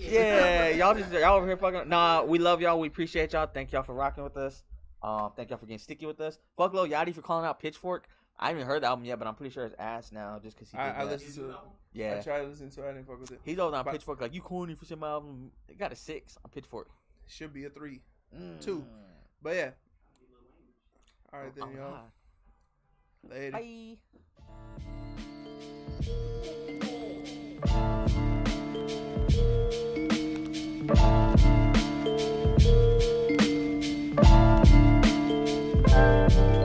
yeah, 0.00 0.68
y'all 0.68 0.94
just 0.94 1.12
y'all 1.12 1.36
over 1.36 1.46
here 1.46 1.56
fucking. 1.56 1.88
Nah, 1.88 2.22
we 2.22 2.38
love 2.38 2.60
y'all. 2.60 2.78
We 2.78 2.88
appreciate 2.88 3.32
y'all. 3.32 3.46
Thank 3.46 3.72
y'all 3.72 3.82
for 3.82 3.94
rocking 3.94 4.24
with 4.24 4.36
us. 4.36 4.62
Um, 5.02 5.32
thank 5.36 5.50
y'all 5.50 5.58
for 5.58 5.66
getting 5.66 5.78
sticky 5.78 6.06
with 6.06 6.20
us. 6.20 6.38
Fuck 6.56 6.74
Lil 6.74 6.86
Yachty 6.86 7.14
for 7.14 7.22
calling 7.22 7.44
out 7.44 7.60
Pitchfork. 7.60 8.06
I 8.38 8.48
haven't 8.48 8.66
heard 8.66 8.82
the 8.82 8.86
album 8.86 9.04
yet, 9.04 9.18
but 9.18 9.28
I'm 9.28 9.34
pretty 9.34 9.52
sure 9.52 9.64
it's 9.66 9.74
ass 9.78 10.10
now 10.12 10.40
just 10.42 10.56
because 10.56 10.70
he. 10.70 10.78
I, 10.78 11.02
I 11.02 11.04
listened 11.04 11.34
to 11.34 11.50
it. 11.50 11.56
Yeah. 11.92 12.16
I 12.18 12.22
tried 12.22 12.40
to 12.40 12.46
listen 12.48 12.70
to 12.70 12.82
it. 12.82 12.88
I 12.88 12.92
didn't 12.92 13.06
fuck 13.06 13.20
with 13.20 13.30
it. 13.30 13.40
He's 13.44 13.58
over 13.58 13.76
on 13.76 13.84
but 13.84 13.92
Pitchfork 13.92 14.20
like, 14.20 14.34
you 14.34 14.40
corny 14.40 14.74
for 14.74 14.84
some 14.84 15.02
album. 15.04 15.52
It 15.68 15.78
got 15.78 15.92
a 15.92 15.96
six 15.96 16.38
on 16.44 16.50
Pitchfork. 16.50 16.88
Should 17.26 17.52
be 17.52 17.64
a 17.64 17.70
three. 17.70 18.00
Mm. 18.36 18.60
Two. 18.60 18.84
But 19.42 19.56
yeah. 19.56 19.70
All 21.32 21.40
right, 21.40 21.54
then, 21.54 21.68
y'all. 21.76 21.94
High. 21.94 22.10
Later. 23.30 23.58
Bye. 30.86 31.68
Bye. 35.92 36.61